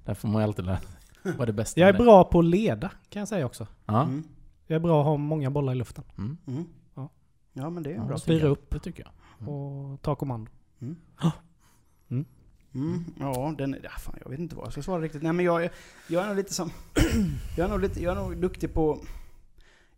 Där 0.04 0.14
får 0.14 0.28
man 0.28 0.42
ju 0.42 0.44
alltid 0.46 0.64
lära 0.64 0.78
vad 1.22 1.40
är 1.40 1.46
det 1.46 1.52
bästa 1.52 1.80
Jag 1.80 1.88
är 1.88 1.92
det. 1.92 1.98
bra 1.98 2.24
på 2.24 2.38
att 2.38 2.44
leda 2.44 2.90
kan 3.08 3.20
jag 3.20 3.28
säga 3.28 3.46
också. 3.46 3.66
Ja. 3.86 4.02
Mm. 4.02 4.22
Jag 4.66 4.76
är 4.76 4.80
bra 4.80 5.00
att 5.00 5.06
ha 5.06 5.16
många 5.16 5.50
bollar 5.50 5.72
i 5.72 5.76
luften. 5.76 6.04
Mm. 6.18 6.36
Mm. 7.60 7.64
Ja. 7.64 7.70
Men 7.70 7.82
det 7.82 7.90
är 7.90 7.94
Ja, 7.94 8.04
bra. 8.04 8.18
styra 8.18 8.48
upp. 8.48 8.70
Det 8.70 8.78
tycker 8.78 9.04
jag. 9.04 9.48
Och 9.48 10.02
ta 10.02 10.14
kommando. 10.14 10.50
Mm, 12.74 13.04
ja, 13.18 13.54
den, 13.58 13.76
ja, 13.82 13.90
fan, 13.90 14.18
jag 14.22 14.30
vet 14.30 14.38
inte 14.40 14.56
vad 14.56 14.64
jag 14.64 14.72
ska 14.72 14.82
svara 14.82 15.02
riktigt. 15.02 15.22
Nej 15.22 15.32
men 15.32 15.44
jag, 15.44 15.68
jag 16.08 16.22
är 16.24 16.28
nog 16.28 16.36
lite 16.36 16.54
som... 16.54 16.70
jag, 17.56 17.64
är 17.64 17.68
nog 17.70 17.80
lite, 17.80 18.02
jag 18.02 18.16
är 18.16 18.22
nog 18.22 18.36
duktig 18.36 18.74
på... 18.74 18.98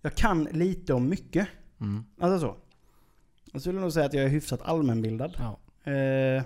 Jag 0.01 0.15
kan 0.15 0.45
lite 0.45 0.95
om 0.95 1.09
mycket. 1.09 1.49
Mm. 1.81 2.05
Alltså 2.21 2.47
så. 2.47 2.57
Jag 3.53 3.61
skulle 3.61 3.81
nog 3.81 3.93
säga 3.93 4.07
att 4.07 4.15
jag 4.15 4.25
är 4.25 4.29
hyfsat 4.29 4.63
allmänbildad. 4.63 5.37
Ja. 5.39 5.59
Eh, 5.93 6.43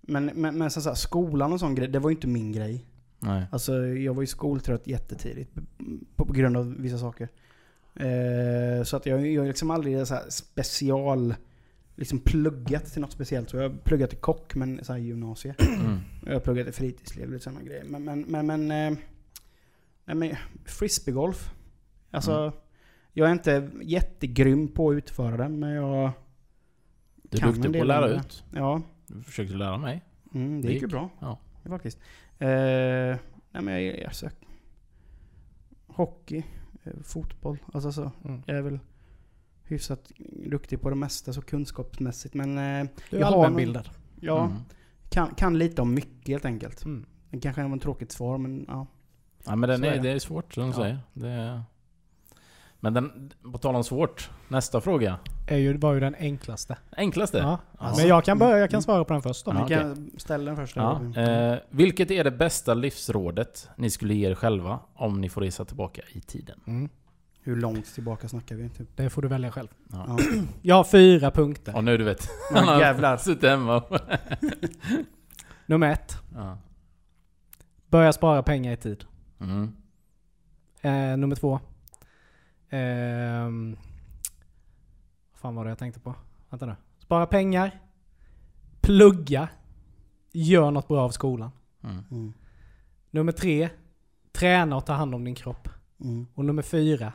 men, 0.00 0.24
men, 0.34 0.58
men 0.58 0.70
så, 0.70 0.80
så 0.80 0.88
här, 0.88 0.96
skolan 0.96 1.52
och 1.52 1.60
sån 1.60 1.74
grej, 1.74 1.88
det 1.88 1.98
var 1.98 2.10
ju 2.10 2.14
inte 2.14 2.26
min 2.26 2.52
grej. 2.52 2.86
Nej. 3.18 3.46
Alltså 3.52 3.86
jag 3.86 4.14
var 4.14 4.22
ju 4.22 4.26
skoltrött 4.26 4.86
jättetidigt 4.86 5.54
på, 6.16 6.26
på 6.26 6.32
grund 6.32 6.56
av 6.56 6.74
vissa 6.78 6.98
saker. 6.98 7.28
Eh, 7.96 8.82
så 8.84 8.96
att 8.96 9.06
jag 9.06 9.26
jag 9.26 9.42
har 9.42 9.48
liksom 9.48 9.70
aldrig 9.70 10.06
så 10.06 10.18
special... 10.28 11.34
Liksom 11.98 12.18
pluggat 12.18 12.86
till 12.92 13.00
något 13.00 13.12
speciellt. 13.12 13.50
Så 13.50 13.56
jag 13.56 13.62
har 13.70 13.76
pluggat 13.76 14.10
till 14.10 14.18
kock, 14.18 14.54
men 14.54 14.84
så 14.84 14.92
här 14.92 15.00
gymnasie. 15.00 15.54
Mm. 15.84 15.98
Jag 16.26 16.32
har 16.32 16.40
pluggat 16.40 16.66
till 16.66 16.74
fritidsliv 16.74 17.34
och 17.34 17.42
sådana 17.42 17.62
grejer. 17.62 17.84
Men, 17.84 18.04
men, 18.04 18.20
men, 18.20 18.46
men, 18.46 18.60
eh, 18.70 18.98
nej, 20.04 20.16
men 20.16 20.34
frisbeegolf. 20.64 21.50
Alltså, 22.10 22.32
Mm. 22.32 22.52
jag 23.12 23.28
är 23.28 23.32
inte 23.32 23.70
jättegrym 23.82 24.68
på 24.68 24.90
att 24.90 24.94
utföra 24.94 25.36
den, 25.36 25.58
men 25.58 25.70
jag... 25.70 26.10
Du 27.22 27.36
är 27.38 27.40
Kan 27.40 27.52
duktig 27.52 27.72
på 27.72 27.80
att 27.80 27.86
lära 27.86 28.08
ut. 28.08 28.44
Ja, 28.54 28.82
Du 29.06 29.22
försökte 29.22 29.54
lära 29.54 29.78
mig. 29.78 30.02
mm, 30.34 30.60
det 30.62 30.68
Det 30.68 30.72
gick 30.72 30.82
ju 30.82 30.88
bra. 30.88 31.10
Ja. 31.20 31.38
Faktiskt. 31.68 31.98
Eh, 32.38 32.48
nej 32.48 33.62
men 33.62 33.68
jag 33.68 33.82
är 33.82 34.06
alltså, 34.06 34.30
Hockey, 35.86 36.44
fotboll, 37.02 37.58
alltså 37.72 37.92
så. 37.92 38.10
Mm. 38.24 38.42
Jag 38.46 38.56
är 38.56 38.62
väl 38.62 38.78
hyfsat 39.64 40.12
duktig 40.50 40.80
på 40.80 40.90
det 40.90 40.96
mesta 40.96 41.32
så 41.32 41.42
kunskapsmässigt. 41.42 42.34
Men 42.34 42.58
eh, 42.58 42.88
Du 43.10 43.16
är 43.16 43.20
Jag 43.20 43.26
har 43.26 43.44
allmänbildad. 43.44 43.88
ja, 44.20 44.44
Mm. 44.44 44.56
kan, 45.10 45.34
kan 45.34 45.58
lite 45.58 45.82
om 45.82 45.94
mycket 45.94 46.28
helt 46.28 46.44
enkelt. 46.44 46.84
Mm. 46.84 47.06
Det 47.30 47.40
kanske 47.40 47.64
var 47.64 47.76
ett 47.76 47.82
tråkigt 47.82 48.12
svar 48.12 48.38
men 48.38 48.64
ja. 48.68 48.86
Ja, 49.44 49.56
men 49.56 49.68
den 49.68 49.84
är 49.84 49.88
är, 49.88 49.96
det. 49.96 50.02
det 50.02 50.10
är 50.10 50.18
svårt 50.18 50.54
som 50.54 50.62
du 50.62 50.68
Ja. 50.68 50.74
säger. 50.74 50.98
Det 51.12 51.28
är... 51.28 51.62
Men 52.86 52.94
den, 52.94 53.32
på 53.52 53.58
tal 53.58 53.76
om 53.76 53.84
svårt. 53.84 54.30
Nästa 54.48 54.80
fråga. 54.80 55.18
Är 55.46 55.56
ju, 55.56 55.76
var 55.76 55.94
ju 55.94 56.00
den 56.00 56.14
enklaste. 56.14 56.76
Enklaste? 56.96 57.38
Ja. 57.38 57.58
Ja. 57.78 57.94
Men 57.96 58.08
jag 58.08 58.24
kan 58.24 58.38
börja, 58.38 58.58
jag 58.58 58.70
kan 58.70 58.82
svara 58.82 59.04
på 59.04 59.12
den 59.12 59.22
först 59.22 59.44
då. 59.44 59.52
Ja, 59.54 59.68
kan 59.68 60.10
ställa 60.16 60.44
den 60.44 60.56
först. 60.56 60.76
Ja. 60.76 61.00
Eh, 61.16 61.58
vilket 61.70 62.10
är 62.10 62.24
det 62.24 62.30
bästa 62.30 62.74
livsrådet 62.74 63.68
ni 63.76 63.90
skulle 63.90 64.14
ge 64.14 64.30
er 64.30 64.34
själva 64.34 64.78
om 64.94 65.20
ni 65.20 65.28
får 65.28 65.40
resa 65.40 65.64
tillbaka 65.64 66.02
i 66.12 66.20
tiden? 66.20 66.60
Mm. 66.66 66.88
Hur 67.42 67.56
långt 67.56 67.94
tillbaka 67.94 68.28
snackar 68.28 68.56
vi? 68.56 68.68
Typ? 68.68 68.88
Det 68.96 69.10
får 69.10 69.22
du 69.22 69.28
välja 69.28 69.50
själv. 69.50 69.68
Ja. 69.92 70.04
Ja. 70.08 70.18
Jag 70.62 70.74
har 70.74 70.84
fyra 70.84 71.30
punkter. 71.30 71.76
Och 71.76 71.84
nu 71.84 71.96
du 71.96 72.04
vet. 72.04 72.28
Han 72.54 72.64
Ja, 72.66 72.72
har 72.72 72.80
jävlar. 72.80 73.16
suttit 73.16 73.50
hemma. 73.50 73.82
Nummer 75.66 75.90
ett. 75.92 76.16
ja. 76.34 76.58
Börja 77.88 78.12
spara 78.12 78.42
pengar 78.42 78.72
i 78.72 78.76
tid. 78.76 79.04
mm. 79.40 79.72
Eh, 80.80 81.16
nummer 81.16 81.36
två. 81.36 81.60
Ehm, 82.70 83.76
vad 85.32 85.40
fan 85.40 85.54
var 85.54 85.64
det 85.64 85.70
jag 85.70 85.78
tänkte 85.78 86.00
på? 86.00 86.14
Vänta 86.50 86.66
nu. 86.66 86.74
Spara 86.98 87.26
pengar. 87.26 87.80
Plugga. 88.80 89.48
Gör 90.32 90.70
något 90.70 90.88
bra 90.88 91.00
av 91.04 91.10
skolan. 91.10 91.50
Mm. 91.82 92.04
Mm. 92.10 92.32
Nummer 93.10 93.32
tre. 93.32 93.68
Träna 94.32 94.76
och 94.76 94.86
ta 94.86 94.92
hand 94.92 95.14
om 95.14 95.24
din 95.24 95.34
kropp. 95.34 95.68
Mm. 96.00 96.26
Och 96.34 96.44
nummer 96.44 96.62
fyra. 96.62 97.12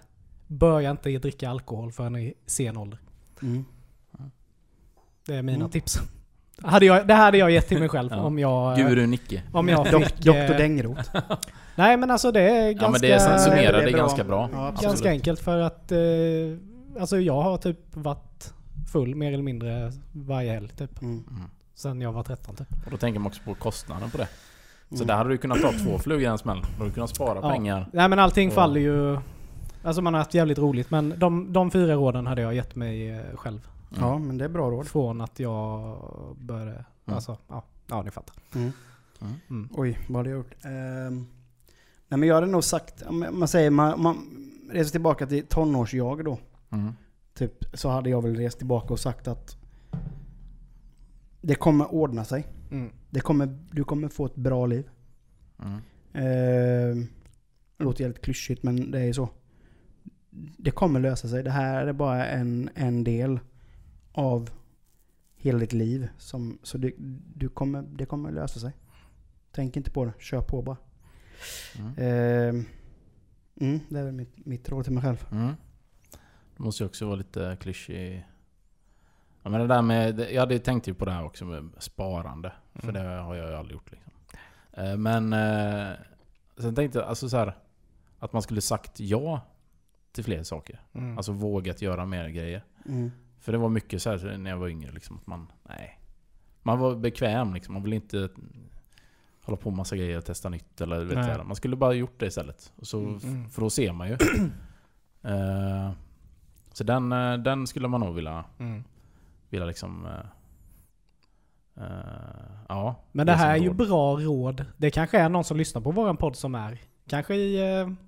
Börja 0.47 0.91
inte 0.91 1.17
dricka 1.17 1.49
alkohol 1.49 1.91
förrän 1.91 2.15
i 2.15 2.33
sen 2.45 2.77
ålder. 2.77 2.99
Mm. 3.41 3.65
Det 5.25 5.35
är 5.35 5.41
mina 5.41 5.57
Mm. 5.57 5.69
tips. 5.69 5.99
Hade 6.63 6.85
jag, 6.85 7.07
det 7.07 7.13
hade 7.13 7.37
jag 7.37 7.51
gett 7.51 7.67
till 7.67 7.79
mig 7.79 7.89
själv 7.95 8.09
Ja. 8.11 8.21
om 8.21 8.39
jag... 8.39 8.79
eh, 8.79 8.87
Guru 8.89 9.07
Nicke. 9.07 9.41
Om 9.51 9.69
jag 9.69 9.87
fick... 9.87 10.15
Doktor 10.17 10.35
eh, 10.51 10.57
Dängroth. 10.57 11.15
Nej 11.75 11.97
men 11.97 12.11
alltså 12.11 12.31
det 12.31 12.41
är 12.41 12.71
ganska... 12.71 12.85
Ja 12.85 12.91
men 12.91 13.01
det 13.01 13.11
är- 13.11 13.37
summerar 13.37 13.71
det 13.73 13.81
är 13.83 13.85
det 13.85 13.91
bra. 13.91 14.01
ganska 14.01 14.23
bra. 14.23 14.49
Ja. 14.53 14.73
Ganska 14.81 15.09
enkelt 15.09 15.39
för 15.39 15.57
att... 15.59 15.91
Eh, 15.91 15.97
alltså 16.99 17.19
jag 17.19 17.41
har 17.41 17.57
typ 17.57 17.77
varit 17.93 18.53
full 18.91 19.15
mer 19.15 19.33
eller 19.33 19.43
mindre 19.43 19.91
varje 20.11 20.51
helg 20.53 20.67
typ. 20.69 21.01
Mm. 21.01 21.23
Mm. 21.29 21.41
Sen 21.75 22.01
jag 22.01 22.11
var 22.11 22.23
13 22.23 22.55
typ. 22.55 22.67
Och 22.85 22.91
då 22.91 22.97
tänker 22.97 23.19
man 23.19 23.27
också 23.27 23.41
på 23.45 23.53
kostnaden 23.53 24.09
på 24.11 24.17
det. 24.17 24.27
Så 24.89 24.95
Mm. 24.95 25.07
där 25.07 25.15
hade 25.15 25.29
du 25.29 25.37
kunnat 25.37 25.61
ta 25.61 25.71
två 25.71 25.97
flugor 25.99 26.21
i 26.23 26.25
en 26.25 26.37
smäll. 26.37 26.61
Då 26.61 26.67
hade 26.77 26.89
du 26.89 26.93
kunnat 26.93 27.09
spara 27.15 27.39
Ja. 27.41 27.49
pengar. 27.49 27.87
Nej 27.93 28.09
men 28.09 28.19
allting 28.19 28.47
Och- 28.47 28.53
faller 28.53 28.81
ju... 28.81 29.17
Alltså 29.83 30.01
man 30.01 30.13
har 30.13 30.19
haft 30.21 30.33
jävligt 30.33 30.57
roligt 30.59 30.91
men 30.91 31.13
de, 31.19 31.53
de 31.53 31.71
fyra 31.71 31.93
råden 31.93 32.27
hade 32.27 32.41
jag 32.41 32.53
gett 32.55 32.75
mig 32.75 33.09
eh, 33.09 33.21
själv. 33.35 33.67
Mm. 33.91 34.03
Ja, 34.03 34.17
men 34.17 34.37
det 34.37 34.45
är 34.45 34.49
bra 34.49 34.71
råd. 34.71 34.87
Från 34.87 35.21
att 35.21 35.39
jag 35.39 35.97
började... 36.39 36.85
Alltså, 37.05 37.37
ja. 37.47 37.63
Ja, 37.87 38.01
ni 38.01 38.11
fattar. 38.11 38.35
Mm. 38.55 38.71
Mm. 39.21 39.33
Mm. 39.49 39.69
Oj, 39.73 39.99
vad 40.09 40.17
hade 40.17 40.29
jag 40.29 40.37
gjort? 40.37 40.55
Ehm, 40.65 41.27
nej 42.07 42.19
men 42.19 42.23
jag 42.23 42.35
hade 42.35 42.47
nog 42.47 42.63
sagt, 42.63 43.03
man 43.31 43.47
säger, 43.47 43.69
man, 43.69 44.01
man 44.01 44.17
reser 44.71 44.91
tillbaka 44.91 45.27
till 45.27 45.45
tonårsjag 45.45 46.25
då. 46.25 46.37
Mm. 46.69 46.93
Typ, 47.33 47.65
så 47.73 47.89
hade 47.89 48.09
jag 48.09 48.21
väl 48.21 48.35
rest 48.35 48.57
tillbaka 48.57 48.93
och 48.93 48.99
sagt 48.99 49.27
att 49.27 49.57
det 51.41 51.55
kommer 51.55 51.93
ordna 51.93 52.25
sig. 52.25 52.47
Mm. 52.71 52.91
Det 53.09 53.19
kommer, 53.19 53.59
du 53.71 53.83
kommer 53.83 54.07
få 54.07 54.25
ett 54.25 54.35
bra 54.35 54.65
liv. 54.65 54.89
Mm. 55.59 55.79
Ehm, 56.13 57.07
det 57.77 57.83
låter 57.83 58.01
jävligt 58.01 58.21
klyschigt 58.21 58.63
men 58.63 58.91
det 58.91 58.99
är 58.99 59.05
ju 59.05 59.13
så. 59.13 59.29
Det 60.57 60.71
kommer 60.71 60.99
lösa 60.99 61.27
sig. 61.27 61.43
Det 61.43 61.51
här 61.51 61.87
är 61.87 61.93
bara 61.93 62.25
en, 62.25 62.69
en 62.75 63.03
del 63.03 63.39
av 64.11 64.49
hela 65.35 65.59
ditt 65.59 65.73
liv. 65.73 66.07
Som, 66.17 66.59
så 66.63 66.77
det, 66.77 66.93
du 67.35 67.49
kommer, 67.49 67.81
det 67.81 68.05
kommer 68.05 68.31
lösa 68.31 68.59
sig. 68.59 68.73
Tänk 69.51 69.77
inte 69.77 69.91
på 69.91 70.05
det. 70.05 70.13
Kör 70.19 70.41
på 70.41 70.61
bara. 70.61 70.77
Mm. 71.79 71.93
Ehm, 71.97 72.65
mm, 73.61 73.79
det 73.89 73.99
är 73.99 74.03
väl 74.03 74.13
mitt, 74.13 74.45
mitt 74.45 74.69
råd 74.69 74.83
till 74.83 74.93
mig 74.93 75.03
själv. 75.03 75.27
Mm. 75.31 75.53
Det 76.57 76.63
måste 76.63 76.83
ju 76.83 76.87
också 76.87 77.05
vara 77.05 77.15
lite 77.15 77.57
klyschig. 77.61 78.27
Ja, 79.43 79.49
men 79.49 79.61
det 79.61 79.67
där 79.67 79.81
med, 79.81 80.19
jag 80.19 80.39
hade 80.39 80.59
tänkt 80.59 80.87
ju 80.87 80.93
på 80.93 81.05
det 81.05 81.11
här 81.11 81.23
också 81.25 81.45
med 81.45 81.69
sparande. 81.77 82.53
För 82.73 82.89
Mm. 82.89 83.03
det 83.03 83.09
har 83.09 83.35
jag 83.35 83.49
ju 83.49 83.55
aldrig 83.55 83.73
gjort 83.75 83.91
liksom. 83.91 84.11
Eh, 84.73 84.97
Men 84.97 85.33
eh, 85.33 85.95
sen 86.57 86.75
tänkte 86.75 86.99
jag 86.99 87.07
alltså 87.07 87.29
så 87.29 87.37
här, 87.37 87.57
att 88.19 88.33
man 88.33 88.41
skulle 88.41 88.61
sagt 88.61 88.99
ja 88.99 89.41
till 90.11 90.23
fler 90.23 90.43
saker. 90.43 90.81
Mm. 90.93 91.17
Alltså 91.17 91.31
vågat 91.31 91.81
göra 91.81 92.05
mer 92.05 92.29
grejer. 92.29 92.63
Mm. 92.85 93.11
För 93.41 93.51
det 93.51 93.57
var 93.57 93.69
mycket 93.69 94.01
så 94.01 94.09
här 94.09 94.37
när 94.37 94.49
jag 94.49 94.57
var 94.57 94.67
yngre 94.67 94.91
liksom 94.91 95.17
att 95.17 95.27
man, 95.27 95.51
nej. 95.69 95.99
Man 96.63 96.79
var 96.79 96.95
bekväm 96.95 97.53
liksom. 97.53 97.73
Man 97.73 97.83
ville 97.83 97.95
inte 97.95 98.29
hålla 99.43 99.57
på 99.57 99.69
med 99.69 99.77
massa 99.77 99.95
grejer 99.95 100.17
och 100.17 100.25
testa 100.25 100.49
nytt 100.49 100.81
eller 100.81 101.05
vet 101.05 101.27
jag. 101.27 101.45
Man 101.45 101.55
skulle 101.55 101.75
bara 101.75 101.93
gjort 101.93 102.19
det 102.19 102.25
istället. 102.25 102.73
Och 102.75 102.87
så, 102.87 102.99
Mm. 102.99 103.49
För 103.49 103.61
då 103.61 103.69
ser 103.69 103.91
man 103.93 104.07
ju. 104.09 104.17
Eh, 105.23 105.91
så 106.73 106.83
den, 106.83 107.11
eh, 107.11 107.33
den 107.33 107.67
skulle 107.67 107.87
man 107.87 107.99
nog 108.01 108.15
vilja, 108.15 108.45
Mm. 108.59 108.83
vilja 109.49 109.65
liksom... 109.65 110.05
eh, 110.05 111.83
eh, 111.83 112.51
ja. 112.69 112.95
Men 113.11 113.27
det 113.27 113.33
som 113.33 113.39
här 113.39 113.51
är 113.51 113.57
ju 113.61 113.67
råd. 113.67 113.75
bra 113.77 114.15
råd. 114.15 114.65
Det 114.77 114.91
kanske 114.91 115.19
är 115.19 115.29
någon 115.29 115.43
som 115.43 115.57
lyssnar 115.57 115.81
på 115.81 115.91
våran 115.91 116.17
podd 116.17 116.35
som 116.35 116.55
är 116.55 116.79
kanske 117.07 117.35
i, 117.35 117.59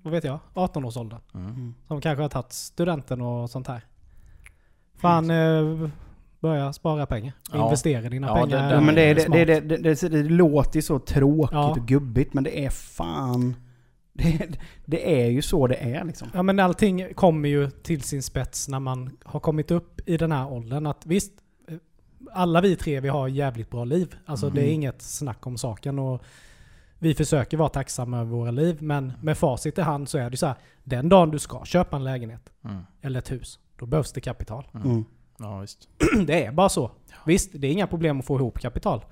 vad 0.02 0.12
vet 0.12 0.24
jag, 0.24 0.38
18-årsåldern. 0.54 1.20
Mm. 1.34 1.46
Mm. 1.50 1.74
Som 1.88 2.00
kanske 2.00 2.22
har 2.22 2.28
tagit 2.28 2.52
studenten 2.52 3.20
och 3.20 3.50
sånt 3.50 3.66
här. 3.66 3.84
Fan, 4.96 5.30
eh, 5.30 5.88
börja 6.40 6.72
spara 6.72 7.06
pengar. 7.06 7.32
Ja. 7.52 7.64
Investera 7.64 8.08
dina 8.08 8.26
Ja, 8.26 8.34
pengar. 8.34 8.68
det- 8.68 8.74
Ja, 8.74 8.80
men 8.80 8.94
det, 8.94 9.02
är- 9.02 9.14
det, 9.14 9.20
smart. 9.20 9.36
det, 9.38 9.44
det, 9.60 9.76
det, 9.76 10.00
det, 10.00 10.08
det 10.08 10.22
låter 10.22 10.76
ju 10.76 10.82
så 10.82 10.98
tråkigt 10.98 11.52
Ja. 11.54 11.70
och 11.70 11.86
gubbigt 11.88 12.34
men 12.34 12.44
det 12.44 12.64
är 12.64 12.70
fan... 12.70 13.56
Det, 14.16 14.48
det 14.84 15.22
är 15.22 15.30
ju 15.30 15.42
så 15.42 15.66
det 15.66 15.74
är 15.76 16.04
liksom. 16.04 16.28
Ja 16.34 16.42
men 16.42 16.60
allting 16.60 17.14
kommer 17.14 17.48
ju 17.48 17.70
till 17.70 18.02
sin 18.02 18.22
spets 18.22 18.68
när 18.68 18.80
man 18.80 19.10
har 19.24 19.40
kommit 19.40 19.70
upp 19.70 20.00
i 20.08 20.16
den 20.16 20.32
här 20.32 20.52
åldern. 20.52 20.86
Att 20.86 21.06
visst, 21.06 21.32
eh, 21.68 21.74
alla 22.32 22.60
vi 22.60 22.76
tre 22.76 23.00
vi 23.00 23.08
har 23.08 23.28
jävligt 23.28 23.70
bra 23.70 23.84
liv. 23.84 24.14
Alltså 24.26 24.50
det 24.50 24.60
är 24.60 24.64
Mm. 24.64 24.74
inget 24.74 25.02
snack 25.02 25.46
om 25.46 25.56
saken. 25.58 25.98
Och 25.98 26.22
vi 26.98 27.14
försöker 27.14 27.56
vara 27.56 27.68
tacksamma 27.68 28.18
över 28.20 28.30
våra 28.30 28.50
liv. 28.50 28.76
Men 28.82 29.12
med 29.22 29.38
facit 29.38 29.78
i 29.78 29.82
hand 29.82 30.08
så 30.08 30.18
är 30.18 30.30
det 30.30 30.36
så 30.36 30.46
här. 30.46 30.56
Den 30.84 31.08
dagen 31.08 31.30
du 31.30 31.38
ska 31.38 31.64
köpa 31.64 31.96
en 31.96 32.04
lägenhet 32.04 32.50
Mm. 32.64 32.82
eller 33.02 33.18
ett 33.18 33.32
hus. 33.32 33.58
Då 33.78 33.86
behövs 33.86 34.12
det 34.12 34.20
kapital. 34.20 34.64
Mm. 34.84 35.04
Ja, 35.38 35.58
visst. 35.58 35.88
Det 36.26 36.44
är 36.44 36.52
bara 36.52 36.68
så. 36.68 36.90
Visst, 37.26 37.50
det 37.54 37.66
är 37.66 37.72
inga 37.72 37.86
problem 37.86 38.18
att 38.18 38.24
få 38.26 38.36
ihop 38.38 38.58
kapital. 38.60 39.04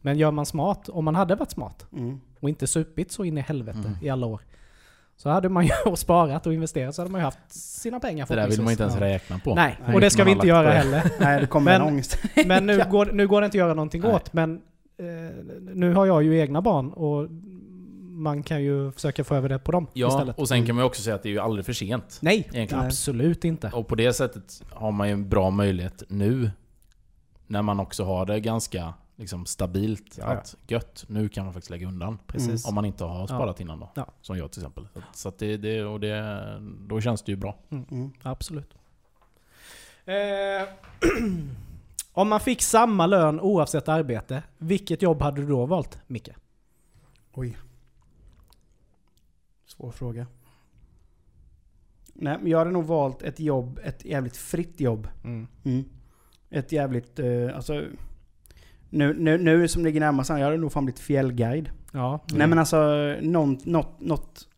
Men 0.00 0.18
gör 0.18 0.30
man 0.30 0.46
smart, 0.46 0.88
om 0.88 1.04
man 1.04 1.14
hade 1.14 1.34
varit 1.34 1.50
smart 1.50 1.86
Mm. 1.92 2.20
och 2.40 2.48
inte 2.48 2.66
supit 2.66 3.12
så 3.12 3.24
in 3.24 3.38
i 3.38 3.40
helvete 3.40 3.78
Mm. 3.78 3.92
i 4.02 4.10
alla 4.10 4.26
år. 4.26 4.40
Så 5.16 5.28
hade 5.30 5.48
man 5.48 5.64
ju 5.66 5.70
sparat 5.96 6.46
och 6.46 6.54
investerat 6.54 6.94
så 6.94 7.02
hade 7.02 7.12
man 7.12 7.20
ju 7.20 7.24
haft 7.24 7.38
sina 7.52 8.00
pengar 8.00 8.26
Det 8.28 8.34
där 8.34 8.48
vill 8.48 8.62
man 8.62 8.70
inte 8.70 8.82
ens 8.82 8.96
räkna 8.96 9.38
på. 9.38 9.54
Nej, 9.54 9.78
Nej, 9.86 9.94
och 9.94 10.00
det 10.00 10.10
ska 10.10 10.24
vi 10.24 10.30
inte 10.30 10.46
göra 10.46 10.62
på 10.66 10.68
det. 10.72 10.78
heller. 10.78 11.10
Nej, 11.20 11.40
det 11.40 11.46
kommer 11.46 11.72
Men- 11.72 11.80
en 11.82 11.88
ångest. 11.88 12.18
Men 12.46 12.66
nu 12.66 12.72
Ja. 12.72 12.84
går, 12.90 13.06
nu 13.06 13.28
går 13.28 13.40
det 13.40 13.44
inte 13.44 13.54
att 13.56 13.58
göra 13.58 13.74
någonting 13.74 14.02
Nej. 14.02 14.12
åt. 14.14 14.32
Men 14.32 14.60
eh, 14.98 15.06
nu 15.74 15.94
har 15.94 16.06
jag 16.06 16.22
ju 16.22 16.38
egna 16.40 16.62
barn 16.62 16.92
och 16.92 17.28
man 18.20 18.42
kan 18.42 18.62
ju 18.62 18.92
försöka 18.92 19.24
få 19.24 19.34
över 19.34 19.48
det 19.48 19.58
på 19.58 19.72
dem 19.72 19.86
Ja, 19.92 20.08
istället. 20.08 20.38
och 20.38 20.48
sen 20.48 20.66
kan 20.66 20.74
man 20.76 20.82
ju 20.82 20.86
också 20.86 21.02
säga 21.02 21.16
att 21.16 21.22
det 21.22 21.28
är 21.28 21.30
ju 21.30 21.38
aldrig 21.38 21.66
för 21.66 21.72
sent. 21.72 22.18
Nej, 22.22 22.48
Egentligen. 22.52 22.84
absolut 22.86 23.44
inte. 23.44 23.70
Och 23.74 23.86
på 23.88 23.94
det 23.94 24.12
sättet 24.12 24.62
har 24.72 24.92
man 24.92 25.08
ju 25.08 25.12
en 25.12 25.28
bra 25.28 25.50
möjlighet 25.50 26.02
nu. 26.08 26.50
När 27.46 27.62
man 27.62 27.80
också 27.80 28.04
har 28.04 28.26
det 28.26 28.40
ganska 28.40 28.94
liksom, 29.16 29.46
stabilt. 29.46 30.18
Ja, 30.18 30.24
ja. 30.32 30.38
Att 30.38 30.56
gött, 30.66 31.04
nu 31.08 31.28
kan 31.28 31.44
man 31.44 31.54
faktiskt 31.54 31.70
lägga 31.70 31.88
undan. 31.88 32.18
Precis. 32.26 32.66
Om 32.68 32.74
man 32.74 32.84
inte 32.84 33.04
har 33.04 33.26
sparat 33.26 33.60
innan 33.60 33.80
då. 33.80 33.90
Ja. 33.94 34.06
Som 34.20 34.38
jag 34.38 34.50
till 34.52 34.60
exempel. 34.60 34.88
Så, 35.12 35.32
det, 35.38 35.56
det, 35.56 35.84
och 35.84 36.00
det, 36.00 36.42
då 36.88 37.00
känns 37.00 37.22
det 37.22 37.32
ju 37.32 37.36
bra. 37.36 37.56
Mm. 37.70 38.12
Absolut. 38.22 38.74
Eh, 40.04 40.14
om 42.12 42.28
man 42.28 42.40
fick 42.40 42.62
samma 42.62 43.06
lön 43.06 43.40
oavsett 43.40 43.88
arbete, 43.88 44.42
vilket 44.58 45.02
jobb 45.02 45.22
hade 45.22 45.40
du 45.40 45.46
då 45.46 45.66
valt, 45.66 45.98
Micke? 46.06 46.30
Oj. 47.34 47.56
Svår 49.80 49.90
fråga. 49.90 50.26
Nej, 52.14 52.38
men 52.40 52.50
jag 52.50 52.58
hade 52.58 52.70
nog 52.70 52.84
valt 52.84 53.22
ett 53.22 53.40
jobb, 53.40 53.80
ett 53.84 54.04
jävligt 54.04 54.36
fritt 54.36 54.80
jobb. 54.80 55.08
Mm. 55.24 55.84
Ett 56.50 56.72
jävligt, 56.72 57.18
eh, 57.18 57.56
alltså... 57.56 57.84
Nu, 58.90 59.14
nu, 59.18 59.38
nu 59.38 59.68
som 59.68 59.84
ligger 59.84 60.00
närmast, 60.00 60.30
jag 60.30 60.38
hade 60.38 60.56
nog 60.56 60.72
fan 60.72 60.84
blivit 60.84 61.00
fjällguide. 61.00 61.70
Ja. 61.92 62.24
Nej 62.32 62.46
men 62.46 62.58
alltså, 62.58 62.76
någon, 63.20 63.58
något, 63.64 64.00
något, 64.00 64.48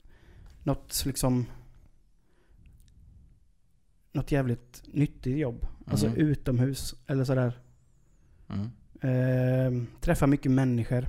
något 0.62 1.02
liksom... 1.06 1.46
Något 4.12 4.32
jävligt 4.32 4.82
nyttigt 4.86 5.38
jobb. 5.38 5.66
Alltså 5.86 6.06
Mm. 6.06 6.18
utomhus, 6.18 6.94
eller 7.06 7.24
sådär. 7.24 7.58
Mm. 8.48 8.70
Eh, 9.00 9.86
träffa 10.00 10.26
mycket 10.26 10.52
människor. 10.52 11.08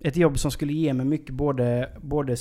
Ett 0.00 0.16
jobb 0.16 0.38
som 0.38 0.50
skulle 0.50 0.72
ge 0.72 0.94
mig 0.94 1.06
mycket 1.06 1.34
både, 1.34 1.90
både 2.00 2.32
eh, 2.32 2.36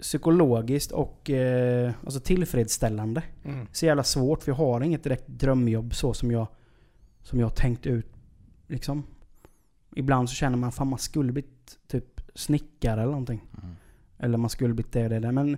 psykologiskt 0.00 0.92
och 0.92 1.30
eh, 1.30 1.92
alltså 2.04 2.20
tillfredsställande. 2.20 3.22
Mm. 3.44 3.66
Så 3.72 3.86
jävla 3.86 4.04
svårt 4.04 4.42
för 4.42 4.50
jag 4.52 4.56
har 4.56 4.80
inget 4.80 5.04
direkt 5.04 5.28
drömjobb 5.28 5.94
så 5.94 6.14
som 6.14 6.30
jag, 6.30 6.46
som 7.22 7.40
jag 7.40 7.46
har 7.46 7.54
tänkt 7.54 7.86
ut. 7.86 8.06
Liksom. 8.66 9.02
Ibland 9.96 10.28
så 10.30 10.34
känner 10.34 10.56
man 10.56 10.72
fan 10.72 10.88
man 10.88 10.98
skulle 10.98 11.32
blivit 11.32 11.78
typ 11.86 12.20
snickare 12.34 13.00
eller 13.02 13.10
någonting. 13.12 13.44
Mm. 13.62 13.74
Eller 14.18 14.38
man 14.38 14.50
skulle 14.50 14.74
blivit 14.74 14.92
det 14.92 15.04
och 15.04 15.10
det 15.10 15.18
där. 15.18 15.32
Men 15.32 15.56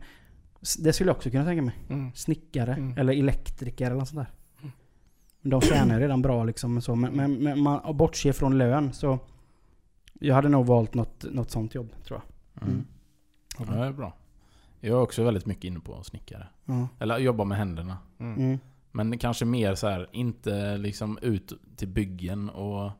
det 0.79 0.93
skulle 0.93 1.11
jag 1.11 1.17
också 1.17 1.31
kunna 1.31 1.45
tänka 1.45 1.63
mig. 1.63 1.75
Mm. 1.91 2.13
Snickare 2.15 2.73
Mm. 2.75 2.99
eller 2.99 3.13
elektriker 3.13 3.87
eller 3.87 3.97
något 3.97 4.09
sånt 4.09 4.29
där. 4.29 4.31
Men 5.41 5.51
De 5.51 5.61
tjänar 5.61 5.95
ju 5.95 6.01
redan 6.01 6.23
bra 6.23 6.45
liksom. 6.45 6.81
Så. 6.81 6.95
Men, 6.95 7.13
men, 7.13 7.35
men 7.35 7.61
man 7.61 7.97
bortser 7.97 8.33
från 8.33 8.59
lön 8.59 8.93
så... 8.93 9.19
Jag 10.21 10.35
hade 10.35 10.49
nog 10.49 10.67
valt 10.67 10.95
något, 10.95 11.25
något 11.33 11.51
sånt 11.51 11.75
jobb 11.75 11.95
tror 12.05 12.21
jag. 12.55 12.63
Mm. 12.63 12.75
Mm. 12.75 12.87
Ja, 13.59 13.81
det 13.83 13.87
är 13.89 13.93
bra. 13.93 14.13
Jag 14.81 14.91
är 14.99 15.01
också 15.03 15.25
väldigt 15.25 15.47
mycket 15.47 15.65
inne 15.65 15.81
på 15.81 16.03
snickare. 16.03 16.47
Ja. 16.65 16.89
Eller 16.99 17.19
jobba 17.19 17.45
med 17.45 17.59
händerna. 17.59 17.99
Mm. 18.19 18.59
Men 18.93 19.19
kanske 19.19 19.45
mer 19.45 19.75
så 19.75 19.89
här, 19.89 20.09
inte 20.13 20.77
liksom 20.79 21.19
ut 21.23 21.53
till 21.77 21.89
byggen 21.89 22.51
och... 22.51 22.91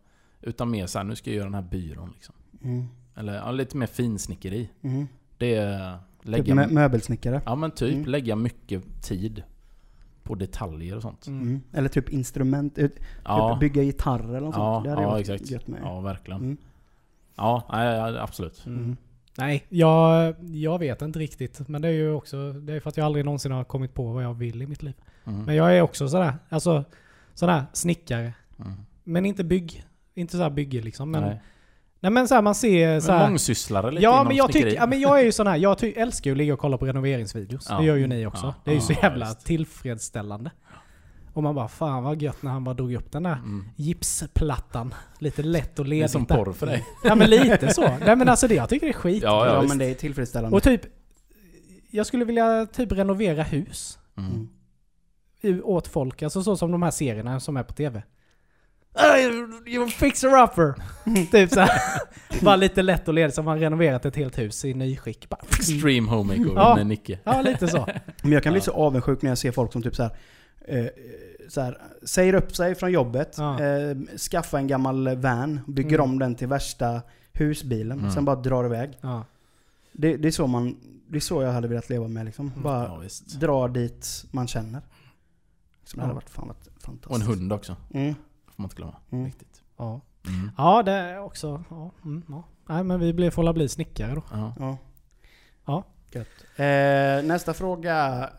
Utan 0.41 0.71
mer 0.71 0.87
så 0.87 0.99
här, 0.99 1.05
nu 1.05 1.17
ska 1.17 1.31
jag 1.31 1.37
göra 1.37 1.45
den 1.47 1.55
här 1.55 1.63
byrån 1.71 2.11
liksom. 2.15 2.35
Mm. 2.65 2.85
Eller 3.17 3.35
ja, 3.35 3.51
lite 3.51 3.77
mer 3.77 3.87
finsnickeri. 3.87 4.71
Mm. 4.83 5.07
Det 5.39 5.55
är... 5.55 5.93
Typ 5.97 6.29
Lägga, 6.31 6.55
mö- 6.55 6.73
möbelsnickare. 6.73 7.43
ja 7.47 7.55
men 7.55 7.71
typ, 7.71 7.95
Mm. 7.95 8.07
lägga 8.11 8.37
mycket 8.37 9.03
tid 9.03 9.43
på 10.23 10.35
detaljer 10.35 10.97
och 10.97 11.03
sånt. 11.03 11.27
Mm. 11.27 11.61
Eller 11.73 11.89
typ 11.89 12.09
instrument. 12.09 12.75
Typ 12.77 12.93
Ja, 13.25 13.57
bygga 13.61 13.83
gitarrer 13.83 14.29
eller 14.29 14.41
något 14.41 14.55
ja, 14.57 14.75
sånt. 14.75 14.85
Det 14.85 14.91
hade 14.91 15.03
jag 15.03 15.09
ja 15.09 15.13
varit 15.13 15.29
exakt. 15.29 15.51
gött 15.51 15.67
med. 15.67 15.81
Ja, 15.83 16.01
verkligen. 16.01 16.57
Ja, 17.37 17.63
nej, 17.73 17.97
ja, 17.97 18.23
absolut. 18.23 18.67
Mm. 18.67 18.97
Nej, 19.39 19.65
jag, 19.69 20.35
jag 20.41 20.79
vet 20.79 21.03
inte 21.03 21.19
riktigt. 21.19 21.69
Men 21.69 21.83
det 21.83 21.89
är 21.89 21.93
ju 21.93 22.13
också 22.13 22.53
det 22.53 22.73
är 22.73 22.81
för 22.81 22.89
att 22.89 22.97
jag 22.97 23.05
aldrig 23.07 23.25
någonsin 23.25 23.53
har 23.53 23.65
kommit 23.65 23.95
på 23.95 24.13
vad 24.13 24.25
jag 24.25 24.35
vill 24.35 24.63
i 24.63 24.67
mitt 24.67 24.83
liv. 24.83 24.95
Mm. 25.25 25.43
Men 25.45 25.55
jag 25.55 25.77
är 25.77 25.83
också 25.83 26.09
sådär, 26.09 26.35
alltså 26.49 26.85
sådär 27.35 27.65
snickare. 27.73 28.33
Mm. 28.59 28.73
Men 29.05 29.27
inte 29.27 29.45
bygg. 29.45 29.85
Inte 30.15 30.33
sådär 30.33 30.51
bygge 30.51 30.81
liksom. 30.83 31.11
Men, 31.11 31.23
nej. 31.23 31.41
nej. 32.01 32.13
men 32.13 32.29
såhär 32.29 32.43
man 32.43 32.55
ser 32.55 32.89
Men 32.93 33.03
såhär. 33.03 33.29
mångsysslare 33.29 33.91
lite 33.91 34.03
Ja 34.05 34.25
men 34.25 34.37
jag 34.37 34.51
snickeri. 34.51 34.71
tycker, 34.71 34.83
ja, 34.83 34.87
men 34.87 35.01
jag 35.01 35.21
är 35.21 35.25
ju 35.25 35.33
sån 35.33 35.47
här, 35.47 35.57
jag 35.57 35.85
älskar 35.85 36.31
ju 36.31 36.33
att 36.33 36.39
ligga 36.39 36.55
och 36.55 36.61
kolla 36.61 36.79
på 36.79 36.87
renoveringsvideos. 36.87 37.67
Ja. 37.71 37.79
Det 37.79 37.85
gör 37.85 37.97
ju 37.97 38.07
ni 38.07 38.27
också. 38.27 38.47
Ja. 38.47 38.55
Det 38.65 38.71
är 38.71 38.75
ju 38.75 38.81
så 38.81 38.93
Ja, 38.93 38.99
jävla 39.03 39.27
visst. 39.27 39.47
tillfredsställande. 39.47 40.51
Och 41.35 41.43
man 41.43 41.55
bara, 41.55 41.69
fan 41.69 42.03
vad 42.05 42.23
gött 42.23 42.43
när 42.43 42.51
han 42.51 42.65
bara 42.65 42.75
drog 42.75 42.95
upp 42.95 43.13
den 43.13 43.23
där 43.23 43.33
Mm. 43.33 43.65
gipsplattan. 43.77 44.95
Lite 45.19 45.43
lätt 45.43 45.79
och 45.79 45.85
Det 45.85 45.89
är 45.89 45.91
ledigt 45.91 46.11
som 46.11 46.27
porr 46.27 46.53
för 46.53 46.67
dig. 46.67 46.85
Ja 47.05 47.15
men 47.15 47.31
lite 47.31 47.75
så. 47.75 47.81
Nej 48.07 48.17
men 48.17 48.29
alltså 48.29 48.49
det, 48.49 48.55
jag 48.55 48.69
tycker 48.69 48.87
det 48.87 48.93
är 48.93 48.97
skit. 48.99 49.23
Ja, 49.23 49.47
Ja, 49.47 49.55
ja, 49.55 49.63
men 49.69 49.79
det 49.79 49.85
är 49.85 49.95
tillfredsställande. 49.95 50.57
Och 50.57 50.63
typ, 50.63 50.81
jag 51.91 52.07
skulle 52.07 52.25
vilja 52.25 52.67
typ 52.67 52.93
renovera 52.93 53.43
hus. 53.43 53.99
Mm. 54.19 54.49
Mm. 55.43 55.61
åt 55.65 55.89
folk. 55.89 56.23
Alltså 56.23 56.43
så 56.43 56.57
som 56.57 56.73
de 56.73 56.83
här 56.83 56.91
serierna 56.91 57.41
som 57.41 57.57
är 57.57 57.63
på 57.63 57.73
TV. 57.73 58.03
You're 58.97 59.85
a 59.85 59.89
fixer-upper! 59.89 60.75
typ 61.31 61.51
såhär. 61.51 61.71
Bara 62.45 62.57
lite 62.57 62.83
lätt 62.83 63.09
och 63.09 63.15
ledigt 63.15 63.35
som 63.35 63.45
man 63.45 63.59
renoverat 63.61 64.05
ett 64.05 64.17
helt 64.17 64.39
hus 64.39 64.65
i 64.65 64.75
nyskick. 64.75 65.29
Bara, 65.29 65.41
Extreme 65.49 66.11
home 66.11 66.37
makeover 66.37 66.61
Ja. 66.63 66.75
med 66.77 66.87
Nicke. 66.87 67.19
ja, 67.25 67.41
lite 67.43 67.69
så. 67.69 67.89
Men 68.23 68.33
jag 68.33 68.43
kan 68.43 68.53
bli 68.53 68.61
Ja. 68.61 68.65
så 68.65 68.73
avundsjuk 68.73 69.23
när 69.23 69.31
jag 69.31 69.39
ser 69.39 69.53
folk 69.53 69.73
som 69.73 69.83
typ 69.83 69.95
så 69.97 70.03
här, 70.03 70.13
eh, 70.65 70.87
så 71.49 71.61
här 71.61 71.79
säger 72.03 72.35
upp 72.35 72.57
sig 72.57 72.75
från 72.75 72.93
jobbet, 72.93 73.35
Ja. 73.39 73.61
eh, 73.61 73.97
skaffar 74.31 74.59
en 74.59 74.67
gammal 74.67 75.17
van, 75.17 75.61
bygger 75.67 75.99
Mm. 75.99 76.11
om 76.11 76.19
den 76.19 76.35
till 76.35 76.49
värsta 76.49 77.03
husbilen, 77.33 77.99
Mm. 77.99 78.11
sen 78.11 78.25
bara 78.25 78.37
drar 78.37 78.65
iväg. 78.65 78.99
Ja. 79.01 79.25
Det, 79.93 80.17
det, 80.17 80.29
är 80.29 80.33
så 80.33 80.47
man, 80.47 80.77
det 81.09 81.17
är 81.17 81.21
så 81.21 81.43
jag 81.43 81.53
hade 81.53 81.69
velat 81.69 81.89
leva 81.91 82.09
med 82.09 82.25
liksom. 82.25 82.53
Bara 82.63 82.85
Ja, 82.85 83.39
dra 83.39 83.69
dit 83.69 84.25
man 84.31 84.47
känner. 84.47 84.83
Så 85.85 85.97
det 85.97 86.03
hade 86.03 86.15
varit 86.15 86.31
fan 86.31 86.49
varit 86.49 86.69
fantastiskt. 86.83 87.07
Och 87.07 87.17
en 87.17 87.23
hund 87.23 87.53
också. 87.53 87.77
Mm. 87.91 88.15
Får 88.47 88.53
man 88.63 88.65
inte 88.67 88.77
glömma. 88.77 88.97
Mm. 89.11 89.25
Viktigt. 89.25 89.63
Ja. 89.77 90.01
Mm. 90.29 90.51
ja, 90.57 90.83
det 90.83 90.93
är 90.93 91.21
också... 91.21 91.65
Ja, 91.71 91.91
mm, 92.05 92.23
ja. 92.29 92.43
Nej 92.67 92.85
men 92.85 93.01
vi 93.17 93.31
får 93.31 93.43
la 93.43 93.53
bli 93.53 93.69
snickare 93.69 94.15
då. 94.15 94.23
Ja. 94.33 94.77
Ja. 95.67 95.85
Eh, 96.17 97.25
nästa 97.25 97.55
fråga. 97.55 98.31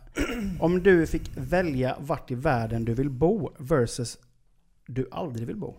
Om 0.60 0.84
du 0.84 1.08
fick 1.08 1.32
välja 1.38 1.96
vart 2.00 2.32
i 2.32 2.36
världen 2.36 2.86
du 2.86 2.94
vill 2.94 3.10
bo 3.10 3.52
versus 3.58 4.18
du 4.88 5.08
aldrig 5.12 5.48
vill 5.48 5.58
bo. 5.58 5.76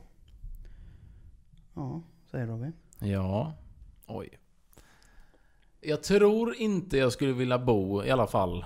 Ja, 1.74 2.02
säger 2.30 2.46
Robin. 2.46 2.72
ja. 2.98 3.54
Oj. 4.06 4.38
Jag 5.80 6.02
tror 6.02 6.54
inte 6.54 6.96
jag 6.96 7.12
skulle 7.12 7.32
vilja 7.32 7.58
bo 7.58 8.04
i 8.04 8.10
alla 8.10 8.26
fall 8.26 8.64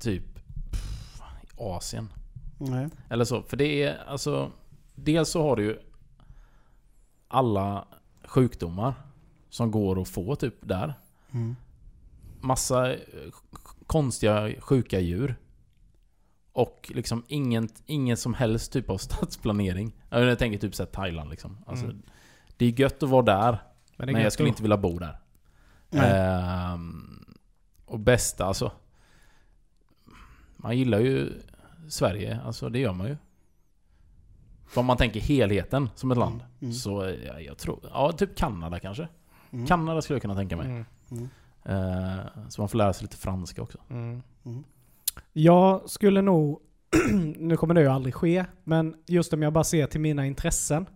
typ 0.00 0.34
pff, 0.70 1.20
i 1.42 1.46
Asien. 1.56 2.08
Nej. 2.58 2.88
Eller 3.10 3.24
så. 3.24 3.42
För 3.42 3.56
det 3.56 3.82
är 3.82 4.04
alltså... 4.06 4.52
Dels 4.94 5.28
så 5.28 5.42
har 5.42 5.56
du 5.56 5.62
ju 5.64 5.78
alla 7.28 7.88
sjukdomar 8.24 8.94
som 9.50 9.70
går 9.70 10.00
att 10.02 10.08
få 10.08 10.36
typ 10.36 10.54
där. 10.60 10.94
Mm. 11.32 11.56
Massa 12.42 12.92
eh, 12.94 12.98
konstiga 13.86 14.52
sjuka 14.60 15.00
djur. 15.00 15.36
Och 16.52 16.90
liksom 16.94 17.24
ingen, 17.28 17.68
ingen 17.86 18.16
som 18.16 18.34
helst 18.34 18.72
typ 18.72 18.90
av 18.90 18.98
stadsplanering. 18.98 19.92
Jag 20.10 20.38
tänker 20.38 20.58
typ 20.58 20.74
såhär 20.74 20.90
Thailand 20.90 21.30
liksom. 21.30 21.58
Alltså, 21.66 21.84
Mm. 21.84 22.02
Det 22.56 22.66
är 22.66 22.80
gött 22.80 23.02
att 23.02 23.08
vara 23.08 23.22
där. 23.22 23.58
Men, 23.96 24.12
Men 24.12 24.22
jag 24.22 24.32
skulle 24.32 24.46
att- 24.46 24.52
inte 24.52 24.62
vilja 24.62 24.76
bo 24.76 24.98
där. 24.98 25.18
Ehm, 25.92 27.24
och 27.86 27.98
bästa 28.00 28.44
alltså. 28.44 28.72
Man 30.56 30.78
gillar 30.78 30.98
ju 30.98 31.32
Sverige, 31.88 32.40
alltså 32.44 32.68
det 32.68 32.78
gör 32.78 32.92
man 32.92 33.06
ju. 33.08 33.16
För 34.66 34.80
om 34.80 34.86
man 34.86 34.96
tänker 34.96 35.20
helheten 35.20 35.88
som 35.94 36.10
ett 36.10 36.18
land. 36.18 36.44
Mm. 36.60 36.72
Så 36.74 37.04
eh, 37.04 37.14
ja, 37.26 37.40
jag 37.40 37.58
tror, 37.58 37.80
ja 37.92 38.12
typ 38.12 38.36
Kanada 38.36 38.80
kanske. 38.80 39.08
Mm. 39.50 39.66
Kanada 39.66 40.02
skulle 40.02 40.14
jag 40.14 40.22
kunna 40.22 40.34
tänka 40.34 40.56
mig. 40.56 40.84
Eh, 41.64 42.48
så 42.48 42.60
man 42.60 42.68
får 42.68 42.78
lära 42.78 42.92
sig 42.92 43.02
lite 43.04 43.16
franska 43.16 43.62
också. 43.62 43.78
Mm. 43.90 44.22
Mm. 44.44 44.64
Jag 45.32 45.90
skulle 45.90 46.22
nog, 46.22 46.60
nu 47.36 47.56
kommer 47.56 47.74
det 47.74 47.80
ju 47.80 47.86
aldrig 47.88 48.14
ske, 48.14 48.44
men 48.64 48.94
just 49.06 49.32
om 49.32 49.42
jag 49.42 49.52
bara 49.52 49.64
ser 49.64 49.86
till 49.86 50.00
mina 50.00 50.26
intressen. 50.26 50.86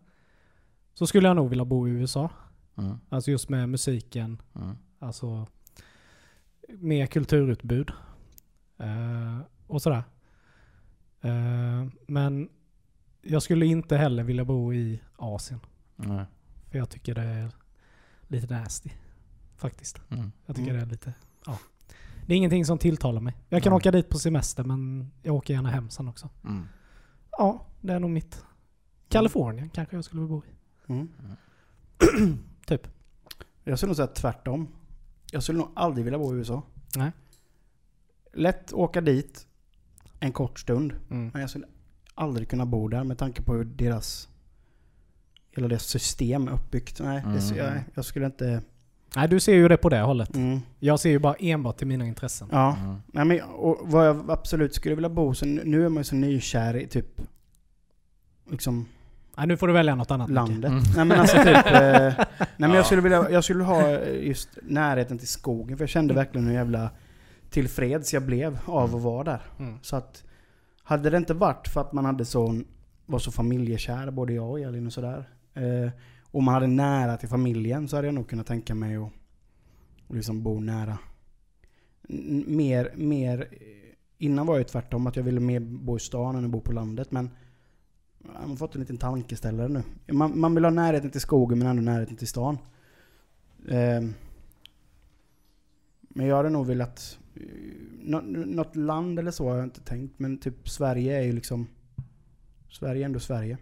Så 0.94 1.06
skulle 1.06 1.28
jag 1.28 1.36
nog 1.36 1.48
vilja 1.48 1.64
bo 1.64 1.88
i 1.88 1.90
USA. 1.90 2.30
Mm, 2.78 2.98
Alltså 3.08 3.30
just 3.30 3.48
med 3.48 3.68
musiken, 3.68 4.42
mm, 4.54 4.76
alltså 4.98 5.46
mer 6.68 7.06
kulturutbud. 7.06 7.90
Eh, 8.78 9.38
och 9.66 9.82
sådär. 9.82 10.02
Eh, 11.20 11.86
men 12.06 12.48
jag 13.22 13.42
skulle 13.42 13.66
inte 13.66 13.96
heller 13.96 14.22
vilja 14.22 14.44
bo 14.44 14.72
i 14.74 15.02
Asien. 15.16 15.60
nej, 15.96 16.24
För 16.70 16.78
jag 16.78 16.90
tycker 16.90 17.14
det 17.14 17.22
är 17.22 17.50
lite 18.28 18.54
nasty. 18.54 18.90
Faktiskt. 19.56 20.00
mm. 20.10 20.32
Jag 20.46 20.56
tycker 20.56 20.70
Mm. 20.70 20.80
det 20.80 20.86
är 20.88 20.90
lite... 20.90 21.14
Ja. 21.46 21.58
Det 22.26 22.32
är 22.34 22.36
ingenting 22.36 22.64
som 22.66 22.78
tilltalar 22.78 23.20
mig. 23.20 23.36
Jag 23.48 23.62
kan 23.62 23.70
Mm. 23.72 23.76
åka 23.76 23.90
dit 23.90 24.08
på 24.08 24.18
semester 24.18 24.64
men 24.64 25.10
jag 25.22 25.34
åker 25.34 25.54
gärna 25.54 25.70
hem 25.70 25.90
sen 25.90 26.08
också. 26.08 26.28
Mm. 26.44 26.64
Ja, 27.30 27.66
det 27.80 27.92
är 27.92 28.00
nog 28.00 28.10
mitt. 28.10 28.44
Kalifornien 29.08 29.68
kanske 29.68 29.96
jag 29.96 30.04
skulle 30.04 30.22
vilja 30.22 30.36
bo 30.36 30.42
i. 30.44 30.52
Mm. 30.92 31.08
Typ. 32.66 32.88
Jag 33.64 33.78
skulle 33.78 33.88
nog 33.88 33.96
säga 33.96 34.06
tvärtom. 34.06 34.68
Jag 35.32 35.42
skulle 35.42 35.58
nog 35.58 35.68
aldrig 35.74 36.04
vilja 36.04 36.18
bo 36.18 36.34
i 36.34 36.38
USA. 36.38 36.62
Nej. 36.96 37.12
Lätt 38.32 38.72
åka 38.72 39.00
dit 39.00 39.46
en 40.20 40.32
kort 40.32 40.60
stund. 40.60 40.92
Mm. 41.10 41.30
Men 41.32 41.40
jag 41.40 41.50
skulle 41.50 41.66
aldrig 42.14 42.48
kunna 42.50 42.66
bo 42.66 42.88
där 42.88 43.04
med 43.04 43.18
tanke 43.18 43.42
på 43.42 43.54
hur 43.54 43.64
deras 43.64 44.28
hela 45.50 45.68
deras 45.68 45.82
system 45.86 46.48
är 46.48 46.52
uppbyggt. 46.52 47.00
Nej, 47.00 47.22
det, 47.26 47.40
Mm. 47.40 47.56
jag, 47.56 47.84
jag 47.94 48.04
skulle 48.04 48.26
inte... 48.26 48.62
Nej, 49.16 49.28
du 49.28 49.40
ser 49.40 49.54
ju 49.54 49.68
det 49.68 49.76
på 49.76 49.88
det 49.88 50.00
hållet. 50.00 50.34
Mm. 50.36 50.60
Jag 50.78 51.00
ser 51.00 51.10
ju 51.10 51.18
bara 51.18 51.34
enbart 51.34 51.76
till 51.78 51.86
mina 51.86 52.06
intressen. 52.06 52.48
Ja. 52.52 52.76
Mm. 52.84 52.96
Nej, 53.06 53.24
men, 53.24 53.42
och 53.42 53.78
vad 53.82 54.06
jag 54.06 54.30
absolut 54.30 54.74
skulle 54.74 54.94
vilja 54.94 55.08
bo, 55.08 55.34
så 55.34 55.46
nu 55.46 55.84
är 55.84 55.88
man 55.88 56.00
ju 56.00 56.04
så 56.04 56.14
nykär 56.14 56.76
i 56.76 56.86
typ... 56.86 57.20
Liksom 58.50 58.86
Nej, 59.36 59.46
nu 59.46 59.56
får 59.56 59.66
du 59.66 59.72
välja 59.72 59.94
något 59.94 60.10
annat. 60.10 60.30
Landet. 60.30 60.70
Mm. 60.70 60.82
Nej 60.96 61.04
men 61.04 61.20
alltså 61.20 61.36
typ... 61.36 61.66
Eh, 61.66 62.14
nej 62.38 62.46
men 62.56 62.70
Ja. 62.70 62.76
jag 62.76 62.86
skulle 62.86 63.02
vilja, 63.02 63.30
jag 63.30 63.44
skulle 63.44 63.64
ha 63.64 63.98
just 64.04 64.48
närheten 64.62 65.18
till 65.18 65.28
skogen. 65.28 65.76
För 65.76 65.82
jag 65.82 65.88
kände 65.90 66.14
verkligen 66.14 66.46
hur 66.46 66.54
jävla 66.54 66.90
tillfreds 67.50 68.14
jag 68.14 68.22
blev 68.22 68.58
av 68.66 68.96
att 68.96 69.02
vara 69.02 69.24
där. 69.24 69.40
Mm. 69.58 69.78
Så 69.82 69.96
att... 69.96 70.22
Hade 70.82 71.10
det 71.10 71.16
inte 71.16 71.34
varit 71.34 71.68
för 71.68 71.80
att 71.80 71.92
man 71.92 72.04
hade 72.04 72.24
sån, 72.24 72.64
var 73.06 73.18
så 73.18 73.32
familjekär, 73.32 74.10
både 74.10 74.32
jag 74.32 74.50
och 74.50 74.60
Elin 74.60 74.86
och 74.86 74.92
sådär. 74.92 75.28
Eh, 75.54 75.90
och 76.36 76.42
man 76.42 76.54
hade 76.54 76.66
nära 76.66 77.16
till 77.16 77.28
familjen 77.28 77.88
så 77.88 77.96
hade 77.96 78.08
jag 78.08 78.14
nog 78.14 78.28
kunnat 78.28 78.46
tänka 78.46 78.74
mig 78.74 78.96
att 78.96 79.10
liksom 80.08 80.42
bo 80.42 80.60
nära. 80.60 80.98
Mer, 82.46 82.92
mer... 82.96 83.48
Innan 84.18 84.46
var 84.46 84.56
jag 84.56 84.68
tvärtom, 84.68 85.06
att 85.06 85.16
jag 85.16 85.22
ville 85.22 85.40
mer 85.40 85.60
bo 85.60 85.96
i 85.96 86.00
stan 86.00 86.36
än 86.36 86.44
att 86.44 86.50
bo 86.50 86.60
på 86.60 86.72
landet. 86.72 87.10
Men 87.10 87.30
jag 88.24 88.48
har 88.48 88.56
fått 88.56 88.74
en 88.74 88.80
liten 88.80 88.98
tankeställare 88.98 89.68
nu. 89.68 89.82
Man, 90.12 90.40
man 90.40 90.54
vill 90.54 90.64
ha 90.64 90.70
närheten 90.70 91.10
till 91.10 91.20
skogen 91.20 91.58
men 91.58 91.68
ändå 91.68 91.82
närheten 91.82 92.16
till 92.16 92.28
stan. 92.28 92.58
Eh, 93.68 94.02
men 96.00 96.26
jag 96.26 96.36
hade 96.36 96.50
nog 96.50 96.66
velat... 96.66 97.18
Eh, 97.34 97.42
nå, 98.02 98.20
något 98.20 98.76
land 98.76 99.18
eller 99.18 99.30
så 99.30 99.48
har 99.48 99.56
jag 99.56 99.64
inte 99.64 99.80
tänkt. 99.80 100.18
Men 100.18 100.38
typ 100.38 100.68
Sverige 100.68 101.18
är 101.18 101.22
ju 101.22 101.32
liksom... 101.32 101.66
Sverige 102.70 103.02
är 103.02 103.06
ändå 103.06 103.20
Sverige. 103.20 103.58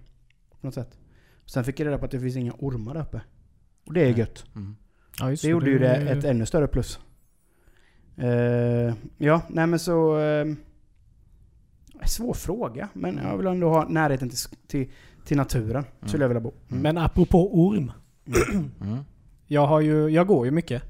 På 0.60 0.66
något 0.66 0.74
sätt. 0.74 0.98
Sen 1.46 1.64
fick 1.64 1.80
jag 1.80 1.86
reda 1.86 1.98
på 1.98 2.04
att 2.04 2.10
det 2.10 2.20
finns 2.20 2.36
inga 2.36 2.52
ormar 2.58 2.94
där 2.94 3.00
uppe. 3.00 3.20
Och 3.86 3.92
det 3.92 4.00
är 4.00 4.10
Nej. 4.10 4.18
gött. 4.18 4.44
Mm. 4.54 4.76
Ja, 5.20 5.30
just 5.30 5.42
Det 5.42 5.48
gjorde 5.48 5.70
ju 5.70 5.78
det 5.78 5.96
ett 5.96 6.24
ännu 6.24 6.46
större 6.46 6.66
plus. 6.66 7.00
Eh, 8.16 8.94
ja, 9.18 9.42
nej 9.48 9.66
men 9.66 9.78
så... 9.78 10.18
Uh, 10.18 10.54
svår 12.06 12.34
fråga, 12.34 12.88
men 12.92 13.20
jag 13.22 13.36
vill 13.36 13.46
ändå 13.46 13.68
ha 13.68 13.88
närheten 13.88 14.28
till, 14.28 14.38
till, 14.66 14.90
till 15.24 15.36
naturen. 15.36 15.84
Mm. 15.84 16.08
Skulle 16.08 16.24
jag 16.24 16.28
vilja 16.28 16.40
bo. 16.40 16.52
Mm. 16.68 16.82
Men 16.82 16.98
apropå 16.98 17.66
orm. 17.66 17.92
Mm. 18.80 18.98
Jag, 19.46 19.66
har 19.66 19.80
ju, 19.80 20.08
jag 20.08 20.26
går 20.26 20.44
ju 20.46 20.50
mycket. 20.50 20.82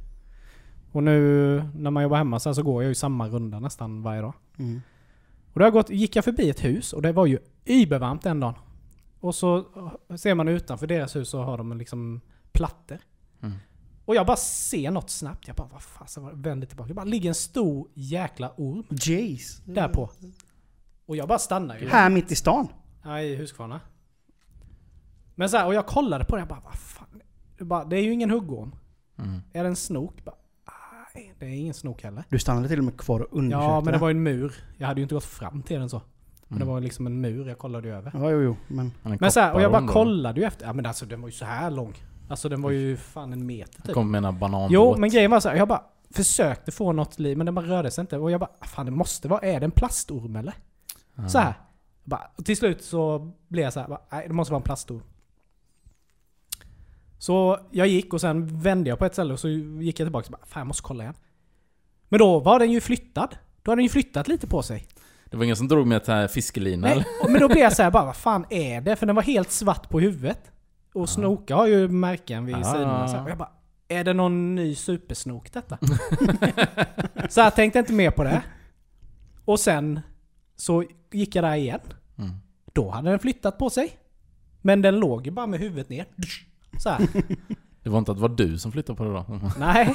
Och 0.93 1.03
nu 1.03 1.63
när 1.75 1.91
man 1.91 2.03
jobbar 2.03 2.17
hemma 2.17 2.41
så, 2.41 2.49
här 2.49 2.55
så 2.55 2.63
går 2.63 2.83
jag 2.83 2.89
ju 2.89 2.95
samma 2.95 3.29
runda 3.29 3.61
nästan 3.61 4.03
varje 4.03 4.21
dag. 4.21 4.35
Mm. 4.59 4.81
Och 5.53 5.61
då 5.61 5.61
har 5.61 5.67
jag 5.67 5.73
gått, 5.73 5.91
gick 5.91 6.17
jag 6.17 6.25
förbi 6.25 6.51
ett 6.51 6.65
hus 6.65 6.93
och 6.93 7.03
det 7.03 7.13
var 7.13 7.27
ju 7.27 7.39
übervarmt 7.65 8.23
den 8.23 8.41
dagen. 8.41 8.55
Och 9.25 9.35
så 9.35 9.65
ser 10.17 10.35
man 10.35 10.49
utanför 10.49 10.87
deras 10.87 11.17
hus 11.17 11.29
så 11.29 11.43
har 11.43 11.59
de 11.59 11.79
liksom 11.79 12.21
plattor. 12.53 12.99
Mm. 13.43 13.57
Och 14.05 14.15
jag 14.15 14.27
bara 14.27 14.37
ser 14.37 14.91
något 14.91 15.11
snabbt. 15.11 15.47
Jag 15.47 15.57
bara 15.57 15.69
vad 15.73 15.83
fasen? 15.83 16.43
Vänder 16.43 16.67
tillbaka. 16.67 16.89
Det 16.89 16.95
bara 16.95 17.05
ligger 17.05 17.29
en 17.29 17.35
stor 17.35 17.89
jäkla 17.95 18.53
orm 18.57 18.85
Jace. 18.91 19.63
där 19.65 19.89
på. 19.89 20.11
Och 21.07 21.17
jag 21.17 21.29
bara 21.29 21.39
stannar 21.39 21.79
ju. 21.79 21.89
Här 21.89 22.11
mitt 22.11 22.31
i 22.31 22.35
stan. 22.35 22.69
Ja, 23.03 23.21
i 23.21 23.37
Huskvarna. 23.37 23.81
Men 25.35 25.49
så 25.49 25.57
här, 25.57 25.67
och 25.67 25.75
jag 25.75 25.87
kollade 25.87 26.25
på 26.25 26.37
det 26.37 26.41
jag 26.41 26.49
bara 26.49 26.63
vad 26.65 26.75
fan. 26.75 27.23
Det, 27.59 27.65
bara, 27.65 27.85
det 27.85 27.97
är 27.97 28.03
ju 28.03 28.13
ingen 28.13 28.31
huggorm. 28.31 28.75
Mm. 29.19 29.41
Är 29.53 29.63
det 29.63 29.69
en 29.69 29.77
snok? 29.77 30.25
Bara, 30.25 30.37
nej, 31.15 31.35
det 31.39 31.47
är 31.47 31.51
ingen 31.51 31.75
snok 31.75 32.03
heller. 32.03 32.25
Du 32.29 32.39
stannade 32.39 32.69
till 32.69 32.79
och 32.79 32.85
med 32.85 32.97
kvar 32.97 33.21
och 33.21 33.39
undersökte. 33.39 33.65
Ja, 33.65 33.81
men 33.81 33.93
det 33.93 33.99
var 33.99 34.09
ju 34.09 34.15
en 34.15 34.23
mur. 34.23 34.55
Jag 34.79 34.87
hade 34.87 35.01
ju 35.01 35.03
inte 35.03 35.15
gått 35.15 35.25
fram 35.25 35.63
till 35.63 35.79
den 35.79 35.91
så. 35.91 36.03
Men 36.55 36.59
det 36.59 36.65
Mm. 36.65 36.75
var 36.75 36.81
liksom 36.81 37.07
en 37.07 37.21
mur 37.21 37.49
jag 37.49 37.59
kollade 37.59 37.89
ju 37.89 37.95
över. 37.95 38.11
Ja, 38.15 38.31
jo, 38.31 38.41
jo. 38.43 38.57
Men... 38.69 38.93
Men, 39.03 39.13
en 39.13 39.19
Men 39.21 39.33
så 39.33 39.41
här, 39.41 39.55
och 39.55 39.63
jag 39.63 39.73
bara 39.73 39.87
kollade 39.89 40.41
ju 40.41 40.47
efter. 40.47 40.67
Ja 40.67 40.73
men 40.73 40.87
alltså 40.87 41.07
den 41.07 41.21
var 41.21 41.29
ju 41.29 41.33
så 41.33 41.45
här 41.45 41.71
lång. 41.71 41.95
Alltså 42.29 42.49
den 42.49 42.63
var 42.63 42.71
ju 42.71 42.97
fan 42.97 43.33
en 43.33 43.47
meter 43.47 43.73
Jag 43.77 43.85
typ. 43.85 43.95
kommer 43.95 44.21
med 44.21 44.29
en 44.29 44.39
bananbåt. 44.39 44.71
Jo, 44.73 44.97
men 44.99 45.11
grejen 45.11 45.31
var 45.31 45.41
så 45.41 45.49
här, 45.49 45.57
jag 45.57 45.69
bara 45.69 45.83
försökte 46.11 46.73
få 46.73 46.93
något 46.93 47.19
liv, 47.19 47.37
men 47.37 47.47
den 47.47 47.55
bara 47.55 47.67
rörde 47.67 47.91
sig 47.91 48.03
inte. 48.03 48.19
Och 48.19 48.31
jag 48.31 48.41
bara, 48.41 48.51
"Ah, 48.61 48.67
fan 48.67 48.87
det 48.87 48.93
måste 48.93 49.29
vara, 49.29 49.41
är 49.41 49.61
det 49.61 49.65
en 49.67 49.71
plastorm 49.71 50.37
eller? 50.37 50.55
Ja. 51.15 51.29
Så 51.29 51.39
här. 51.39 51.47
Jag 52.05 52.11
Bara, 52.11 52.31
och 52.37 52.45
till 52.45 52.57
slut 52.57 52.83
så 52.85 53.33
blev 53.49 53.65
jag 53.65 53.73
så 53.73 53.81
här, 53.81 53.89
bara, 53.89 54.01
nej 54.13 54.25
det 54.29 54.35
måste 54.35 54.53
vara 54.53 54.59
en 54.61 54.65
plastorm. 54.65 55.03
Så 57.19 57.59
jag 57.71 57.87
gick 57.87 58.13
och 58.15 58.21
sen 58.21 58.61
vände 58.61 58.89
jag 58.91 58.99
på 58.99 59.05
ett 59.05 59.13
ställe 59.13 59.33
och 59.33 59.41
så 59.41 59.49
gick 59.49 60.01
jag 60.01 60.07
tillbaka 60.07 60.27
och 60.27 60.33
bara, 60.33 60.47
fan 60.47 60.61
jag 60.61 60.67
måste 60.67 60.83
kolla 60.83 61.03
igen. 61.05 61.15
Men 62.09 62.19
då 62.19 62.41
var 62.41 62.59
den 62.59 62.71
ju 62.73 62.81
flyttad. 62.81 63.37
Då 63.63 63.71
hade 63.71 63.79
den 63.79 63.85
ju 63.85 63.89
flyttat 63.89 64.29
lite 64.29 64.47
på 64.47 64.63
sig. 64.63 64.87
Det 65.35 65.39
var 65.39 65.45
ingen 65.45 65.57
som 65.57 65.69
drog 65.69 65.87
med 65.87 66.03
här 66.07 66.29
fiskelina 66.29 66.89
Nej, 66.89 67.05
men 67.29 67.41
då 67.41 67.49
blev 67.49 67.59
jag 67.59 67.73
så 67.73 67.83
här, 67.83 67.91
bara, 67.91 68.05
vad 68.05 68.17
fan 68.17 68.47
är 68.51 68.81
det? 68.81 68.97
För 68.97 69.07
den 69.07 69.17
var 69.17 69.23
helt 69.23 69.51
svart 69.51 69.89
på 69.89 70.01
huvudet. 70.01 70.39
Och 70.93 71.09
Snoka 71.09 71.55
har 71.57 71.67
ju 71.67 71.89
märken 71.89 72.47
vid 72.47 72.57
Ah. 72.57 72.63
sidorna. 72.73 73.09
Så 73.09 73.17
här, 73.17 73.25
och 73.25 73.31
jag 73.31 73.39
bara, 73.39 73.49
är 73.89 74.05
det 74.05 74.13
någon 74.13 74.55
ny 74.55 74.75
supersnok 74.75 75.53
detta? 75.53 75.79
så 77.29 77.41
jag 77.41 77.55
tänkte 77.55 77.79
inte 77.79 77.93
mer 77.93 78.11
på 78.11 78.25
det. 78.25 78.43
Och 79.45 79.61
sen 79.61 80.01
så 80.57 80.85
gick 81.13 81.37
jag 81.37 81.45
där 81.45 81.55
igen. 81.55 81.81
Mm. 82.19 82.31
Då 82.73 82.91
hade 82.91 83.11
den 83.11 83.19
flyttat 83.19 83.59
på 83.59 83.71
sig. 83.71 83.99
Men 84.63 84.83
den 84.83 84.97
låg 85.01 85.27
ju 85.27 85.31
bara 85.33 85.47
med 85.47 85.61
huvudet 85.61 85.89
ner. 85.89 86.07
Så 86.79 86.89
här. 86.89 87.09
Det 87.85 87.91
var 87.91 87.99
inte 87.99 88.11
att 88.13 88.17
det 88.17 88.23
var 88.23 88.29
du 88.29 88.59
som 88.59 88.73
flyttade 88.73 88.97
på 88.97 89.05
det 89.05 89.11
då? 89.13 89.25
Nej. 89.59 89.95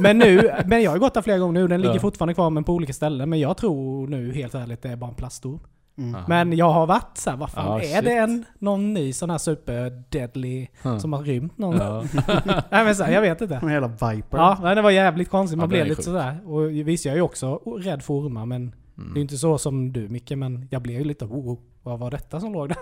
Men 0.00 0.18
nu, 0.18 0.50
men 0.66 0.82
jag 0.82 0.90
har 0.90 0.98
gått 0.98 1.14
där 1.14 1.22
flera 1.22 1.38
gånger 1.38 1.60
nu. 1.60 1.68
Den 1.68 1.80
ligger 1.80 1.94
Ja. 1.94 2.00
fortfarande 2.00 2.34
kvar 2.34 2.50
men 2.50 2.64
på 2.64 2.72
olika 2.72 2.92
ställen. 2.92 3.30
Men 3.30 3.40
jag 3.40 3.56
tror 3.56 4.06
nu 4.08 4.32
helt 4.32 4.54
ärligt 4.54 4.82
det 4.82 4.88
är 4.88 4.96
bara 4.96 5.10
en 5.10 5.16
plastorm. 5.16 5.60
Mm. 5.98 6.20
Men 6.28 6.52
jag 6.52 6.70
har 6.70 6.86
varit 6.86 7.10
så 7.18 7.30
här, 7.30 7.36
vad 7.36 7.50
fan, 7.50 7.66
Ja, 7.66 7.80
är 7.80 7.94
shit. 7.96 8.04
det 8.04 8.12
en, 8.16 8.44
någon 8.58 8.94
ny 8.94 9.12
sån 9.12 9.30
här 9.30 9.38
super 9.38 10.02
deadly 10.08 10.66
Mm. 10.82 11.00
som 11.00 11.12
har 11.12 11.22
rymt 11.22 11.58
någon? 11.58 11.76
Ja. 11.76 12.04
Nej 12.70 12.84
men 12.84 12.94
så 12.96 13.04
här, 13.04 13.12
jag 13.12 13.20
vet 13.20 13.40
inte. 13.40 13.54
En 13.62 13.68
jävla 13.68 13.88
viper. 13.88 14.38
Ja, 14.38 14.58
nej, 14.62 14.74
det 14.74 14.82
var 14.82 14.90
jävligt 14.90 15.28
konstigt. 15.30 15.58
Man 15.58 15.64
Ja, 15.64 15.68
blev 15.68 15.86
lite 15.86 16.02
sådär. 16.02 16.38
Och 16.46 16.70
visst, 16.70 17.04
jag 17.04 17.12
är 17.12 17.16
ju 17.16 17.22
också 17.22 17.54
rädd 17.80 18.02
för 18.02 18.14
ormar 18.14 18.46
men 18.46 18.66
det 18.94 19.02
är 19.02 19.06
Mm. 19.06 19.16
inte 19.16 19.36
så 19.36 19.58
som 19.58 19.92
du 19.92 20.08
Micke, 20.08 20.30
men 20.36 20.68
jag 20.70 20.82
blev 20.82 20.98
ju 20.98 21.04
lite 21.04 21.24
oh, 21.24 21.52
oh, 21.52 21.58
vad 21.82 21.98
var 21.98 22.10
detta 22.10 22.40
som 22.40 22.52
låg 22.52 22.68
där? 22.68 22.76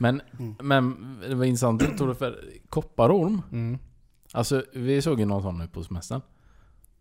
Men, 0.00 0.20
Mm. 0.38 0.54
men 0.62 1.16
det 1.28 1.34
var 1.34 1.44
intressant 1.44 1.80
du 1.80 1.86
tog 1.96 2.08
det 2.08 2.14
för 2.14 2.44
kopparorm. 2.68 3.42
Mm. 3.52 3.78
Alltså 4.32 4.64
vi 4.74 5.02
såg 5.02 5.20
ju 5.20 5.26
någon 5.26 5.42
sån 5.42 5.58
nu 5.58 5.68
på 5.68 5.84
semestern. 5.84 6.20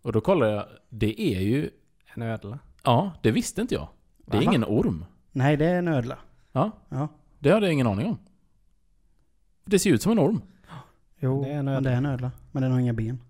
Och 0.02 0.12
då 0.12 0.22
kollade 0.22 0.52
jag, 0.52 0.66
det 0.90 1.22
är 1.22 1.40
ju... 1.42 1.70
En 2.16 2.22
ödla. 2.22 2.60
Ja, 2.84 3.12
det 3.22 3.32
visste 3.32 3.62
inte 3.62 3.74
jag. 3.76 3.88
Det 4.26 4.38
är 4.38 4.42
Aha. 4.42 4.52
ingen 4.52 4.64
orm. 4.66 5.06
Nej, 5.32 5.58
det 5.58 5.66
är 5.66 5.76
en 5.76 5.88
ödla. 5.88 6.18
Ja, 6.52 6.72
Ja. 6.90 7.08
det 7.40 7.52
hade 7.52 7.66
jag 7.66 7.74
ingen 7.74 7.88
aning 7.88 8.08
om. 8.08 8.18
Det 9.66 9.80
ser 9.80 9.90
ut 9.94 10.02
som 10.02 10.12
en 10.12 10.20
orm. 10.20 10.42
Jo, 11.20 11.44
Det 11.44 11.50
är 11.50 11.58
en 11.60 11.66
men 11.66 11.74
ödla. 11.76 11.90
det 11.90 11.94
är 11.94 11.98
en 11.98 12.06
ödla. 12.06 12.32
Men 12.52 12.64
den 12.64 12.72
har 12.72 12.80
inga 12.80 12.94
ben. 12.94 13.22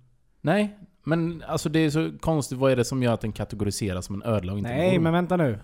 Nej, 0.42 0.78
men 1.04 1.44
alltså 1.48 1.70
det 1.70 1.80
är 1.80 1.90
så 1.90 2.12
konstigt. 2.20 2.58
Vad 2.58 2.72
är 2.72 2.76
det 2.76 2.86
som 2.86 3.04
gör 3.04 3.14
att 3.14 3.22
den 3.22 3.32
kategoriseras 3.32 4.06
som 4.06 4.16
en 4.16 4.24
ödla 4.34 4.52
och 4.54 4.58
inte 4.58 4.72
en 4.72 4.78
Nej 4.78 4.96
orm? 4.98 5.04
men 5.04 5.14
vänta 5.14 5.38
nu. 5.38 5.60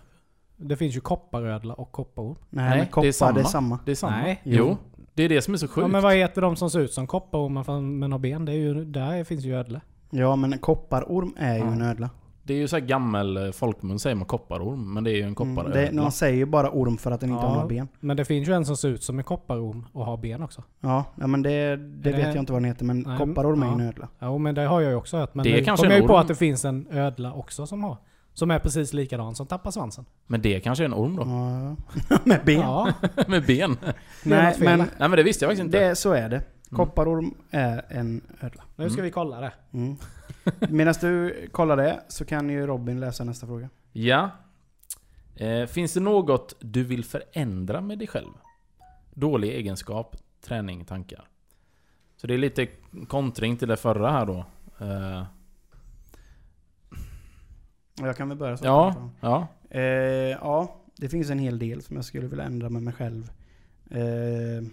Det 0.58 0.76
finns 0.76 0.96
ju 0.96 1.00
kopparödla 1.00 1.74
och 1.74 1.92
kopparorm. 1.92 2.36
Nej, 2.50 2.70
Nej, 2.78 2.88
koppar, 2.92 3.02
det 3.02 3.08
är 3.08 3.12
samma. 3.12 3.34
Det 3.34 3.42
är 3.42 3.44
samma. 3.44 3.80
Det 3.86 3.92
är 3.92 3.96
samma. 3.96 4.18
Nej. 4.18 4.42
Jo. 4.44 4.78
Det 5.14 5.24
är 5.24 5.30
det 5.30 5.42
som 5.42 5.54
är 5.54 5.58
så 5.58 5.68
sjukt. 5.68 5.78
Ja, 5.84 5.88
men 5.88 6.04
vad 6.04 6.14
heter 6.16 6.42
de 6.42 6.56
som 6.56 6.70
ser 6.70 6.80
ut 6.80 6.94
som 6.94 7.08
kopparormar 7.08 7.82
men 7.82 8.12
har 8.12 8.20
ben? 8.20 8.46
Det 8.46 8.52
är 8.52 8.56
ju, 8.56 8.86
där 8.86 9.24
finns 9.24 9.44
ju 9.44 9.56
ödla. 9.56 9.82
Ja, 10.10 10.36
men 10.36 10.54
en 10.54 10.60
kopparorm 10.60 11.34
är 11.38 11.54
ju 11.54 11.60
Ja. 11.60 11.72
en 11.72 11.82
ödla. 11.82 12.10
Det 12.44 12.54
är 12.54 12.58
ju 12.58 12.68
så 12.68 12.76
här 12.80 12.86
gammel 12.86 13.38
eh, 13.38 13.52
folkmun 13.52 14.00
säger 14.00 14.16
man 14.16 14.26
kopparorm, 14.26 14.94
men 14.94 15.04
det 15.04 15.12
är 15.12 15.14
ju 15.16 15.22
en 15.22 15.26
Mm, 15.26 15.36
kopparödla. 15.36 15.82
det, 15.82 15.92
man 15.92 16.12
säger 16.12 16.36
ju 16.38 16.46
bara 16.46 16.70
orm 16.72 16.98
för 16.98 17.12
att 17.12 17.20
den 17.20 17.30
inte 17.30 17.44
Ja. 17.44 17.48
har 17.48 17.56
några 17.56 17.68
ben. 17.68 17.88
Men 18.00 18.18
det 18.18 18.26
finns 18.26 18.50
ju 18.50 18.54
en 18.54 18.66
som 18.66 18.78
ser 18.78 18.90
ut 18.90 19.04
som 19.04 19.18
en 19.18 19.24
kopparorm 19.24 19.86
och 19.94 20.06
har 20.06 20.18
ben 20.18 20.44
också. 20.44 20.64
Ja, 20.82 21.04
ja 21.16 21.28
men 21.28 21.42
det, 21.42 21.76
det 21.78 22.12
vet 22.12 22.28
jag 22.28 22.36
inte 22.36 22.52
vad 22.54 22.62
den 22.62 22.66
heter. 22.70 22.86
Men 22.86 23.00
Nej, 23.00 23.18
kopparorm 23.18 23.62
är 23.64 23.66
ju 23.68 23.72
ja. 23.72 23.80
en 23.80 23.88
ödla. 23.88 24.08
Jo 24.22 24.38
men 24.38 24.56
det 24.56 24.62
har 24.62 24.82
jag 24.82 24.90
ju 24.92 24.96
också 24.98 25.18
hört. 25.18 25.36
Men 25.36 25.44
Det 25.44 25.50
är 25.54 25.58
nu 25.58 25.64
kanske 25.64 25.86
kom 25.86 25.92
jag 25.92 26.02
ju 26.02 26.08
på 26.08 26.18
att 26.18 26.28
det 26.28 26.36
finns 26.36 26.66
en 26.66 26.88
ödla 26.92 27.34
också 27.34 27.66
som 27.68 27.84
har. 27.84 27.98
Som 28.36 28.52
är 28.52 28.60
precis 28.60 28.94
likadan 28.94 29.36
som 29.36 29.48
tappar 29.48 29.72
svansen. 29.72 30.06
Men 30.28 30.42
det 30.42 30.60
kanske 30.60 30.84
är 30.84 30.86
en 30.86 30.94
orm 30.94 31.16
då? 31.16 31.24
Ja. 31.24 32.20
Med 32.24 32.46
ben. 32.46 32.60
Ja, 32.60 32.94
Med 33.28 33.46
ben? 33.46 33.78
Nej, 34.24 34.56
men. 34.60 34.80
Nej 34.80 34.90
men 34.98 35.12
det 35.12 35.24
visste 35.24 35.46
jag 35.46 35.50
faktiskt 35.50 35.66
inte. 35.66 35.80
det, 35.90 35.96
så 35.96 36.12
är 36.12 36.30
det. 36.30 36.42
Kopparorm 36.72 37.34
är 37.52 37.86
en 37.90 38.22
ödla. 38.42 38.64
Nu 38.76 38.90
ska 38.90 39.02
vi 39.02 39.12
kolla 39.12 39.42
det. 39.42 39.54
Mm. 39.72 39.96
Medan 40.60 40.94
du 41.02 41.48
kollar 41.52 41.78
det 41.78 42.00
så 42.08 42.26
kan 42.26 42.50
ju 42.50 42.68
Robin 42.68 43.00
läsa 43.00 43.24
nästa 43.24 43.48
fråga. 43.48 43.70
Ja. 43.92 44.30
Eh, 45.36 45.66
finns 45.66 45.94
det 45.94 46.00
något 46.00 46.54
du 46.60 46.84
vill 46.84 47.06
förändra 47.06 47.82
med 47.82 48.00
dig 48.00 48.08
själv? 48.08 48.30
Dålig 49.14 49.50
egenskap, 49.50 50.16
träning, 50.42 50.86
tankar. 50.86 51.28
Så 52.18 52.28
det 52.28 52.34
är 52.34 52.38
lite 52.38 52.68
kontring 53.08 53.58
till 53.58 53.68
det 53.68 53.78
förra 53.78 54.12
här 54.12 54.26
då. 54.26 54.46
Eh, 54.86 55.24
Jag 57.96 58.18
kan 58.18 58.30
väl 58.30 58.38
börja 58.38 58.58
så. 58.58 58.66
ja, 58.66 59.10
ja. 59.22 59.48
Eh, 59.70 59.82
ja, 60.42 60.82
det 60.96 61.10
finns 61.10 61.30
en 61.30 61.40
hel 61.40 61.60
del 61.60 61.82
som 61.82 61.96
jag 61.96 62.06
skulle 62.06 62.28
vilja 62.28 62.46
ändra 62.46 62.70
med 62.70 62.84
mig 62.84 62.94
själv. 62.94 63.32
Eh, 63.92 64.64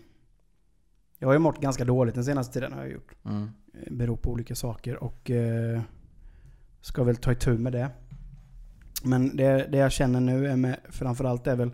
jag 1.18 1.28
har 1.28 1.32
ju 1.32 1.38
mått 1.38 1.60
ganska 1.60 1.84
dåligt 1.84 2.14
den 2.14 2.24
senaste 2.24 2.52
tiden 2.52 2.72
har 2.72 2.80
jag 2.80 2.92
gjort. 2.92 3.14
Mm. 3.24 3.50
Eh, 3.74 3.92
Beror 3.92 4.16
på 4.16 4.30
olika 4.30 4.54
saker 4.54 5.02
och 5.04 5.30
eh, 5.30 5.80
ska 6.80 7.04
väl 7.04 7.16
ta 7.16 7.32
itu 7.32 7.58
med 7.58 7.72
det. 7.72 7.90
Men 9.04 9.36
det, 9.36 9.66
det 9.72 9.78
jag 9.78 9.92
känner 9.92 10.20
nu 10.20 10.46
är 10.46 10.56
med, 10.56 10.76
framförallt 10.88 11.46
är 11.46 11.56
väl 11.56 11.70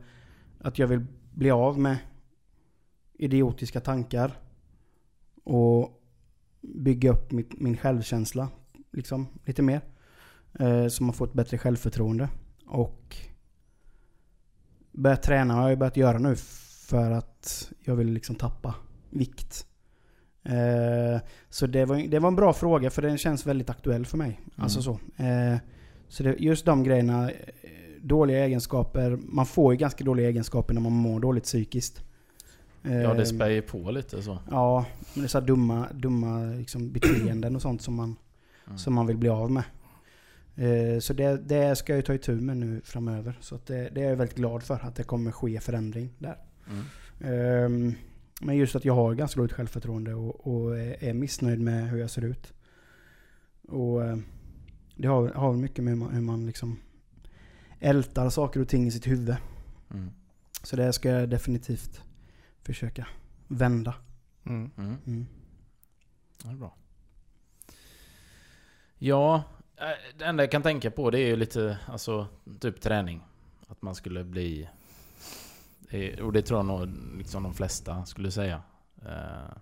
att 0.60 0.78
jag 0.78 0.86
vill 0.86 1.06
bli 1.32 1.50
av 1.50 1.78
med 1.78 1.98
idiotiska 3.14 3.80
tankar. 3.80 4.38
Och 5.44 6.02
bygga 6.60 7.10
upp 7.10 7.32
mitt, 7.32 7.60
min 7.60 7.76
självkänsla 7.76 8.48
liksom, 8.92 9.26
lite 9.44 9.62
mer. 9.62 9.80
Eh, 10.58 10.86
så 10.88 11.02
man 11.02 11.12
får 11.14 11.26
ett 11.26 11.32
bättre 11.32 11.58
självförtroende. 11.58 12.28
Och 12.66 13.16
börja 14.92 15.16
träna 15.16 15.54
har 15.54 15.68
jag 15.68 15.78
börjat 15.78 15.96
göra 15.96 16.18
nu 16.18 16.36
för 16.88 17.10
att 17.10 17.72
jag 17.84 17.96
vill 17.96 18.08
liksom 18.12 18.34
tappa 18.36 18.74
vikt. 19.10 19.66
Eh, 20.44 21.20
så 21.50 21.66
det 21.66 21.84
var, 21.84 22.08
det 22.10 22.18
var 22.18 22.28
en 22.28 22.36
bra 22.36 22.52
fråga 22.52 22.90
för 22.90 23.02
den 23.02 23.18
känns 23.18 23.46
väldigt 23.46 23.70
aktuell 23.70 24.06
för 24.06 24.18
mig. 24.18 24.40
Alltså 24.56 24.82
så. 24.82 24.90
Eh, 25.16 25.56
så 26.08 26.22
det, 26.22 26.36
just 26.38 26.64
de 26.66 26.84
grejerna, 26.84 27.30
dåliga 28.02 28.44
egenskaper. 28.44 29.18
Man 29.22 29.46
får 29.46 29.72
ju 29.74 29.78
ganska 29.78 30.04
dåliga 30.04 30.28
egenskaper 30.28 30.74
när 30.74 30.80
man 30.80 30.92
mår 30.92 31.20
dåligt 31.20 31.44
psykiskt. 31.44 32.04
Ja, 32.82 32.90
det 32.90 33.22
Eh, 33.22 33.24
spär 33.24 33.48
ju 33.48 33.62
på 33.62 33.90
lite 33.90 34.22
så. 34.22 34.38
Ja, 34.50 34.84
men 35.14 35.22
det 35.22 35.26
är 35.26 35.28
så 35.28 35.40
dumma, 35.40 35.86
dumma 35.92 36.44
liksom 36.44 36.92
beteenden 36.92 37.56
och 37.56 37.62
sånt 37.62 37.82
som 37.82 37.94
man, 37.94 38.16
Mm. 38.66 38.78
som 38.78 38.94
man 38.94 39.06
vill 39.06 39.16
bli 39.16 39.28
av 39.28 39.50
med. 39.50 39.64
Eh, 40.58 40.98
så 40.98 41.12
det, 41.12 41.36
det 41.36 41.76
ska 41.76 41.94
jag 41.94 42.04
ta 42.04 42.14
itu 42.14 42.40
med 42.40 42.56
nu 42.56 42.80
framöver. 42.84 43.38
Så 43.40 43.58
det, 43.66 43.88
det 43.94 44.02
är 44.02 44.08
jag 44.08 44.16
väldigt 44.16 44.36
glad 44.36 44.62
för, 44.62 44.74
att 44.74 44.96
det 44.96 45.02
kommer 45.02 45.30
ske 45.30 45.60
förändring 45.60 46.14
där. 46.18 46.36
Mm. 46.70 46.84
Ehm, 47.20 47.94
men 48.40 48.56
just 48.56 48.76
att 48.76 48.84
jag 48.84 48.94
har 48.94 49.14
ganska 49.14 49.40
dåligt 49.40 49.52
självförtroende 49.52 50.14
och, 50.14 50.46
och 50.46 50.78
är 50.78 51.14
missnöjd 51.14 51.60
med 51.60 51.90
hur 51.90 51.98
jag 51.98 52.10
ser 52.10 52.24
ut. 52.24 52.52
Och 53.68 54.04
eh, 54.04 54.18
det 54.96 55.08
har, 55.08 55.28
har 55.28 55.52
mycket 55.52 55.84
med 55.84 55.92
hur 55.92 55.98
man, 55.98 56.14
hur 56.14 56.20
man 56.20 56.46
liksom 56.46 56.78
ältar 57.80 58.30
saker 58.30 58.60
och 58.60 58.68
ting 58.68 58.86
i 58.86 58.90
sitt 58.90 59.06
huvud. 59.06 59.36
Mm. 59.90 60.10
Så 60.62 60.76
det 60.76 60.92
ska 60.92 61.10
jag 61.10 61.28
definitivt 61.28 62.02
försöka 62.62 63.06
vända. 63.48 63.94
Mm. 64.46 64.70
Mm. 64.76 65.26
Ja, 66.42 66.48
det 66.48 66.54
är 66.54 66.58
bra. 66.58 66.76
Ja, 68.98 69.44
det 70.18 70.24
enda 70.24 70.42
jag 70.42 70.50
kan 70.50 70.62
tänka 70.62 70.90
på 70.90 71.10
det 71.10 71.18
är 71.18 71.26
ju 71.26 71.36
lite, 71.36 71.78
alltså, 71.86 72.26
typ 72.60 72.80
träning. 72.80 73.22
Att 73.68 73.82
man 73.82 73.94
skulle 73.94 74.24
bli... 74.24 74.68
Och 76.22 76.32
det 76.32 76.42
tror 76.42 76.58
jag 76.58 76.66
nog 76.66 76.88
liksom 77.18 77.42
de 77.42 77.54
flesta 77.54 78.04
skulle 78.04 78.30
säga. 78.30 78.62
Eh, 79.02 79.56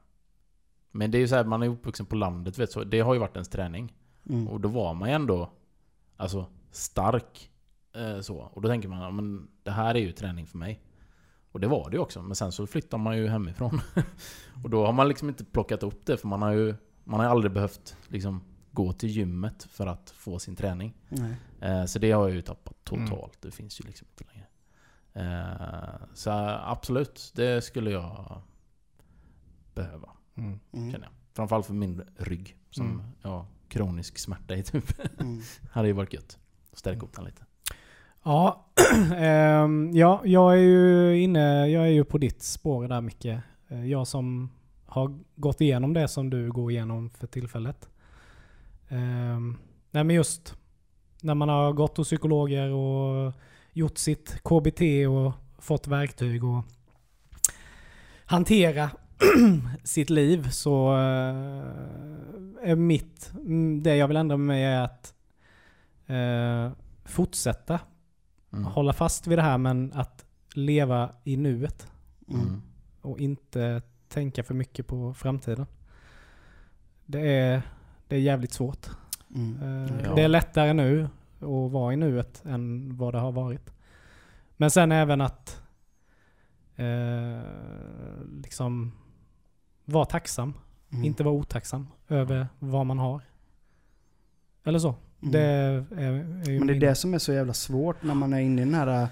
Men 0.90 1.10
det 1.10 1.18
är 1.18 1.20
ju 1.20 1.28
så 1.28 1.34
här, 1.34 1.44
man 1.44 1.62
är 1.62 1.68
uppvuxen 1.68 2.06
på 2.06 2.16
landet 2.16 2.58
vet 2.58 2.72
så. 2.72 2.84
Det 2.84 3.00
har 3.00 3.14
ju 3.14 3.20
varit 3.20 3.36
ens 3.36 3.48
träning. 3.48 3.94
Mm. 4.28 4.48
Och 4.48 4.60
då 4.60 4.68
var 4.68 4.94
man 4.94 5.08
ju 5.08 5.14
ändå 5.14 5.50
alltså, 6.16 6.46
stark. 6.70 7.50
Eh, 7.96 8.20
så. 8.20 8.36
Och 8.36 8.62
då 8.62 8.68
tänker 8.68 8.88
man, 8.88 9.00
ja, 9.00 9.10
men 9.10 9.48
det 9.62 9.70
här 9.70 9.94
är 9.94 9.98
ju 9.98 10.12
träning 10.12 10.46
för 10.46 10.58
mig. 10.58 10.82
Och 11.52 11.60
det 11.60 11.66
var 11.66 11.90
det 11.90 11.96
ju 11.96 12.02
också. 12.02 12.22
Men 12.22 12.36
sen 12.36 12.52
så 12.52 12.66
flyttar 12.66 12.98
man 12.98 13.16
ju 13.16 13.28
hemifrån. 13.28 13.80
och 14.64 14.70
då 14.70 14.86
har 14.86 14.92
man 14.92 15.08
liksom 15.08 15.28
inte 15.28 15.44
plockat 15.44 15.82
upp 15.82 16.06
det. 16.06 16.16
För 16.16 16.28
man 16.28 16.42
har 16.42 16.52
ju 16.52 16.74
man 17.04 17.20
har 17.20 17.26
aldrig 17.26 17.52
behövt 17.52 17.96
liksom, 18.08 18.40
gå 18.76 18.92
till 18.92 19.08
gymmet 19.10 19.62
för 19.70 19.86
att 19.86 20.10
få 20.10 20.38
sin 20.38 20.56
träning. 20.56 20.94
Nej. 21.08 21.34
Eh, 21.60 21.84
så 21.84 21.98
det 21.98 22.10
har 22.12 22.28
jag 22.28 22.36
ju 22.36 22.42
tappat 22.42 22.74
totalt. 22.84 23.10
Mm. 23.12 23.30
Det 23.40 23.50
finns 23.50 23.80
ju 23.80 23.84
liksom 23.86 24.06
inte 24.10 24.24
längre. 24.34 24.46
Eh, 25.12 26.00
så 26.14 26.30
absolut, 26.64 27.32
det 27.34 27.64
skulle 27.64 27.90
jag 27.90 28.42
behöva. 29.74 30.08
Mm. 30.36 30.60
Mm. 30.72 30.92
Känner 30.92 31.06
jag. 31.06 31.12
Framförallt 31.34 31.66
för 31.66 31.74
min 31.74 32.02
rygg. 32.16 32.56
Som 32.70 32.86
Mm. 32.86 33.02
jag 33.22 33.30
har 33.30 33.46
kronisk 33.68 34.18
smärta 34.18 34.54
i 34.56 34.62
typ. 34.62 34.84
Mm. 35.20 35.40
hade 35.70 35.88
ju 35.88 35.94
varit 35.94 36.12
gött. 36.12 36.38
Stärka 36.72 37.00
upp 37.06 37.12
den 37.16 37.24
lite. 37.24 37.44
Ja, 38.22 38.66
ehm, 39.16 39.90
ja, 39.94 40.20
jag 40.24 40.52
är 40.52 40.58
ju 40.62 41.22
inne, 41.22 41.66
jag 41.68 41.84
är 41.84 41.90
ju 41.90 42.04
på 42.04 42.18
ditt 42.18 42.42
spår 42.42 42.88
där 42.88 43.00
Micke. 43.00 43.24
Eh, 43.68 43.84
Jag 43.86 44.06
som 44.06 44.50
har 44.86 45.18
gått 45.36 45.60
igenom 45.60 45.92
det 45.92 46.08
som 46.08 46.30
du 46.30 46.50
går 46.52 46.70
igenom 46.70 47.10
för 47.10 47.26
tillfället. 47.26 47.88
Ehm, 48.88 49.56
nej 49.90 50.04
men 50.04 50.16
just 50.16 50.54
när 51.22 51.34
man 51.34 51.48
har 51.48 51.72
gått 51.72 51.96
hos 51.96 52.08
psykologer 52.08 52.70
och 52.70 53.32
gjort 53.72 53.98
sitt 53.98 54.40
KBT 54.44 54.80
och 55.08 55.32
fått 55.58 55.86
verktyg 55.86 56.44
och 56.44 56.64
hantera 58.24 58.90
sitt 59.84 60.10
liv 60.10 60.48
så 60.50 60.92
eh, 60.92 62.68
är 62.70 62.74
mitt, 62.76 63.32
mm, 63.34 63.82
det 63.82 63.96
jag 63.96 64.08
vill 64.08 64.16
ändra 64.16 64.36
med 64.36 64.46
mig 64.46 64.64
är 64.64 64.80
att 64.80 65.14
eh, 66.06 66.70
fortsätta 67.04 67.80
Mm. 68.52 68.64
hålla 68.64 68.92
fast 68.92 69.26
vid 69.26 69.38
det 69.38 69.42
här 69.42 69.58
men 69.58 69.92
att 69.92 70.24
leva 70.54 71.10
i 71.24 71.36
nuet 71.36 71.86
Mm. 72.28 72.40
Mm. 72.46 72.62
och 73.00 73.18
inte 73.20 73.82
tänka 74.08 74.42
för 74.44 74.54
mycket 74.54 74.86
på 74.86 75.14
framtiden. 75.14 75.66
Det 77.06 77.20
är, 77.20 77.62
det 78.08 78.16
är 78.16 78.20
jävligt 78.20 78.52
svårt. 78.52 78.86
Mm. 79.34 79.62
Eh, 79.62 79.92
Ja. 80.04 80.14
Det 80.14 80.22
är 80.22 80.28
lättare 80.28 80.72
nu 80.72 81.08
att 81.40 81.72
vara 81.72 81.92
i 81.92 81.96
nuet 81.96 82.42
än 82.44 82.96
vad 82.96 83.14
det 83.14 83.18
har 83.18 83.32
varit. 83.32 83.70
Men 84.56 84.70
sen 84.70 84.92
även 84.92 85.20
att 85.20 85.62
eh, 86.76 87.40
liksom 88.42 88.92
vara 89.84 90.04
tacksam. 90.04 90.54
Mm. 90.90 91.04
Inte 91.04 91.24
vara 91.24 91.34
otacksam 91.34 91.86
över 92.08 92.46
vad 92.58 92.86
man 92.86 92.98
har. 92.98 93.20
Eller 94.64 94.78
så. 94.78 94.94
Mm. 95.20 95.32
Det 95.32 95.40
är, 95.40 95.86
är 95.98 96.10
ju 96.50 96.58
Men 96.58 96.66
det 96.66 96.72
är 96.72 96.74
min- 96.74 96.80
det 96.80 96.94
som 96.94 97.14
är 97.14 97.18
så 97.18 97.32
jävla 97.32 97.52
svårt 97.52 98.02
när 98.02 98.14
man 98.14 98.32
är 98.32 98.40
inne 98.40 98.62
i 98.62 98.64
den 98.64 98.74
här 98.74 99.08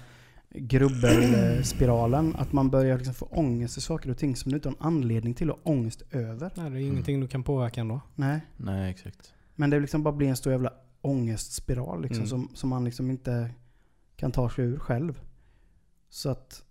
grubbelspiralen. 0.57 2.35
Att 2.35 2.51
man 2.51 2.69
börjar 2.69 2.97
liksom 2.97 3.13
få 3.13 3.25
ångest 3.25 3.77
i 3.77 3.81
saker 3.81 4.09
och 4.09 4.17
ting 4.17 4.35
som 4.35 4.51
du 4.51 4.55
inte 4.57 4.69
har 4.69 4.73
en 4.75 4.81
anledning 4.81 5.33
till 5.33 5.49
att 5.51 5.55
ha 5.63 5.71
ångest 5.71 6.03
över. 6.11 6.51
Nej, 6.55 6.69
det 6.69 6.77
är 6.77 6.81
ingenting 6.81 7.19
du 7.19 7.27
kan 7.27 7.43
påverka 7.43 7.81
ändå. 7.81 8.01
Nej. 8.15 8.39
Nej, 8.57 8.91
exakt. 8.91 9.33
Men 9.55 9.69
det 9.69 9.79
liksom 9.79 10.03
bara 10.03 10.13
blir 10.13 10.27
en 10.29 10.35
stor 10.37 10.51
jävla 10.53 10.73
ångestspiral 11.01 12.01
liksom, 12.01 12.17
Mm. 12.17 12.27
som, 12.27 12.49
som 12.53 12.69
man 12.69 12.85
liksom 12.85 13.11
inte 13.11 13.49
kan 14.15 14.31
ta 14.31 14.49
sig 14.49 14.65
ur 14.65 14.79
själv. 14.79 15.21
Så 16.09 16.29
att 16.29 16.63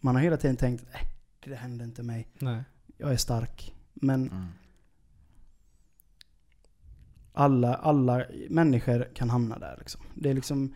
man 0.00 0.14
har 0.14 0.22
hela 0.22 0.36
tiden 0.36 0.56
tänkt 0.56 0.84
äh, 0.92 1.00
det 1.44 1.54
händer 1.54 1.84
inte 1.84 2.02
mig. 2.02 2.28
Nej. 2.38 2.62
Jag 2.96 3.12
är 3.12 3.16
stark. 3.16 3.74
Men 3.94 4.28
Mm. 4.30 4.46
alla, 7.32 7.74
alla 7.74 8.24
människor 8.50 9.08
kan 9.14 9.30
hamna 9.30 9.58
där. 9.58 9.76
Liksom. 9.78 10.00
Det 10.14 10.30
är 10.30 10.34
liksom 10.34 10.74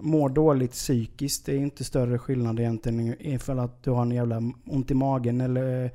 mår 0.00 0.28
dåligt 0.28 0.72
psykiskt. 0.72 1.46
Det 1.46 1.52
är 1.52 1.58
inte 1.58 1.84
större 1.84 2.18
skillnad 2.18 2.60
egentligen 2.60 3.14
ifall 3.20 3.58
att 3.58 3.82
du 3.82 3.90
har 3.90 4.02
en 4.02 4.10
jävla 4.10 4.42
ont 4.66 4.90
i 4.90 4.94
magen 4.94 5.40
eller 5.40 5.90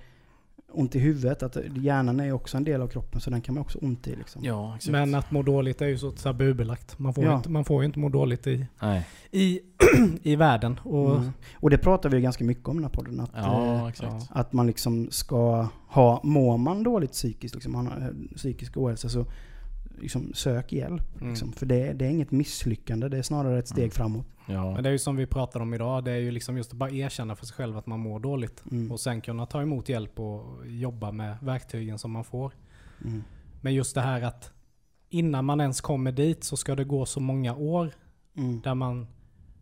ont 0.73 0.95
i 0.95 0.99
huvudet. 0.99 1.43
Att 1.43 1.57
hjärnan 1.75 2.19
är 2.19 2.25
ju 2.25 2.31
också 2.31 2.57
en 2.57 2.63
del 2.63 2.81
av 2.81 2.87
kroppen 2.87 3.21
så 3.21 3.29
den 3.29 3.41
kan 3.41 3.55
man 3.55 3.61
också 3.61 3.79
ont 3.81 4.07
i. 4.07 4.15
Liksom. 4.15 4.43
Ja, 4.43 4.75
exakt. 4.75 4.91
Men 4.91 5.15
att 5.15 5.31
må 5.31 5.41
dåligt 5.43 5.81
är 5.81 5.87
ju 5.87 5.97
så 5.97 6.11
tabubelagt. 6.11 6.99
Man 6.99 7.13
får, 7.13 7.23
Ja. 7.23 7.29
ju, 7.31 7.35
inte, 7.37 7.49
man 7.49 7.65
får 7.65 7.81
ju 7.81 7.85
inte 7.85 7.99
må 7.99 8.09
dåligt 8.09 8.47
i, 8.47 8.65
Nej. 8.81 9.07
i, 9.31 9.59
i 10.21 10.35
världen. 10.35 10.79
Och, 10.83 11.15
Mm. 11.15 11.31
Och 11.55 11.69
det 11.69 11.77
pratar 11.77 12.09
vi 12.09 12.17
ju 12.17 12.21
ganska 12.23 12.43
mycket 12.43 12.67
om 12.67 12.75
i 12.75 12.81
den 12.81 12.83
här 12.83 12.91
podden. 12.91 13.19
Att, 13.19 13.35
eh, 13.35 13.41
Ja, 13.43 13.89
exakt. 13.89 14.13
ja. 14.29 14.39
att 14.39 14.53
man 14.53 14.67
liksom 14.67 15.07
ska 15.11 15.67
ha, 15.87 16.21
mår 16.23 16.57
man 16.57 16.83
dåligt 16.83 17.11
psykiskt, 17.11 17.55
liksom, 17.55 17.71
man 17.73 17.87
har 17.87 18.01
eh, 18.01 18.35
psykisk 18.35 18.77
ohälsa 18.77 19.09
så 19.09 19.25
liksom, 19.99 20.33
sök 20.33 20.73
hjälp. 20.73 21.15
Mm. 21.15 21.29
Liksom. 21.29 21.51
För 21.53 21.65
det, 21.65 21.93
det 21.93 22.05
är 22.05 22.09
inget 22.09 22.31
misslyckande, 22.31 23.07
det 23.09 23.17
är 23.17 23.21
snarare 23.21 23.59
ett 23.59 23.67
steg 23.67 23.83
Mm. 23.83 23.91
framåt. 23.91 24.25
Ja. 24.45 24.73
Men 24.73 24.83
det 24.83 24.89
är 24.89 24.91
ju 24.93 24.99
som 24.99 25.15
vi 25.15 25.25
pratade 25.27 25.63
om 25.63 25.73
idag. 25.73 26.03
Det 26.03 26.11
är 26.11 26.17
ju 26.17 26.31
liksom 26.31 26.57
just 26.57 26.71
att 26.71 26.77
bara 26.77 26.91
erkänna 26.91 27.35
för 27.35 27.45
sig 27.45 27.55
själv 27.55 27.77
att 27.77 27.87
man 27.87 27.99
mår 27.99 28.19
dåligt. 28.19 28.63
Mm. 28.71 28.91
Och 28.91 28.99
sen 28.99 29.21
kunna 29.21 29.45
ta 29.45 29.61
emot 29.61 29.89
hjälp 29.89 30.19
och 30.19 30.67
jobba 30.67 31.11
med 31.11 31.37
verktygen 31.41 31.99
som 31.99 32.11
man 32.11 32.23
får. 32.23 32.53
Mm. 33.05 33.23
Men 33.61 33.73
just 33.73 33.95
det 33.95 34.01
här 34.01 34.21
att 34.21 34.51
innan 35.09 35.45
man 35.45 35.61
ens 35.61 35.81
kommer 35.81 36.11
dit 36.11 36.43
så 36.43 36.57
ska 36.57 36.75
det 36.75 36.83
gå 36.83 37.05
så 37.05 37.19
många 37.19 37.55
år 37.55 37.91
Mm. 38.37 38.61
där 38.61 38.75
man 38.75 39.07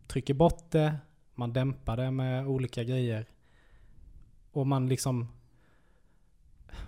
trycker 0.06 0.34
bort 0.34 0.70
det, 0.70 0.96
man 1.34 1.52
dämpar 1.52 1.96
det 1.96 2.10
med 2.10 2.46
olika 2.46 2.84
grejer. 2.84 3.26
Och 4.52 4.66
man 4.66 4.88
liksom... 4.88 5.28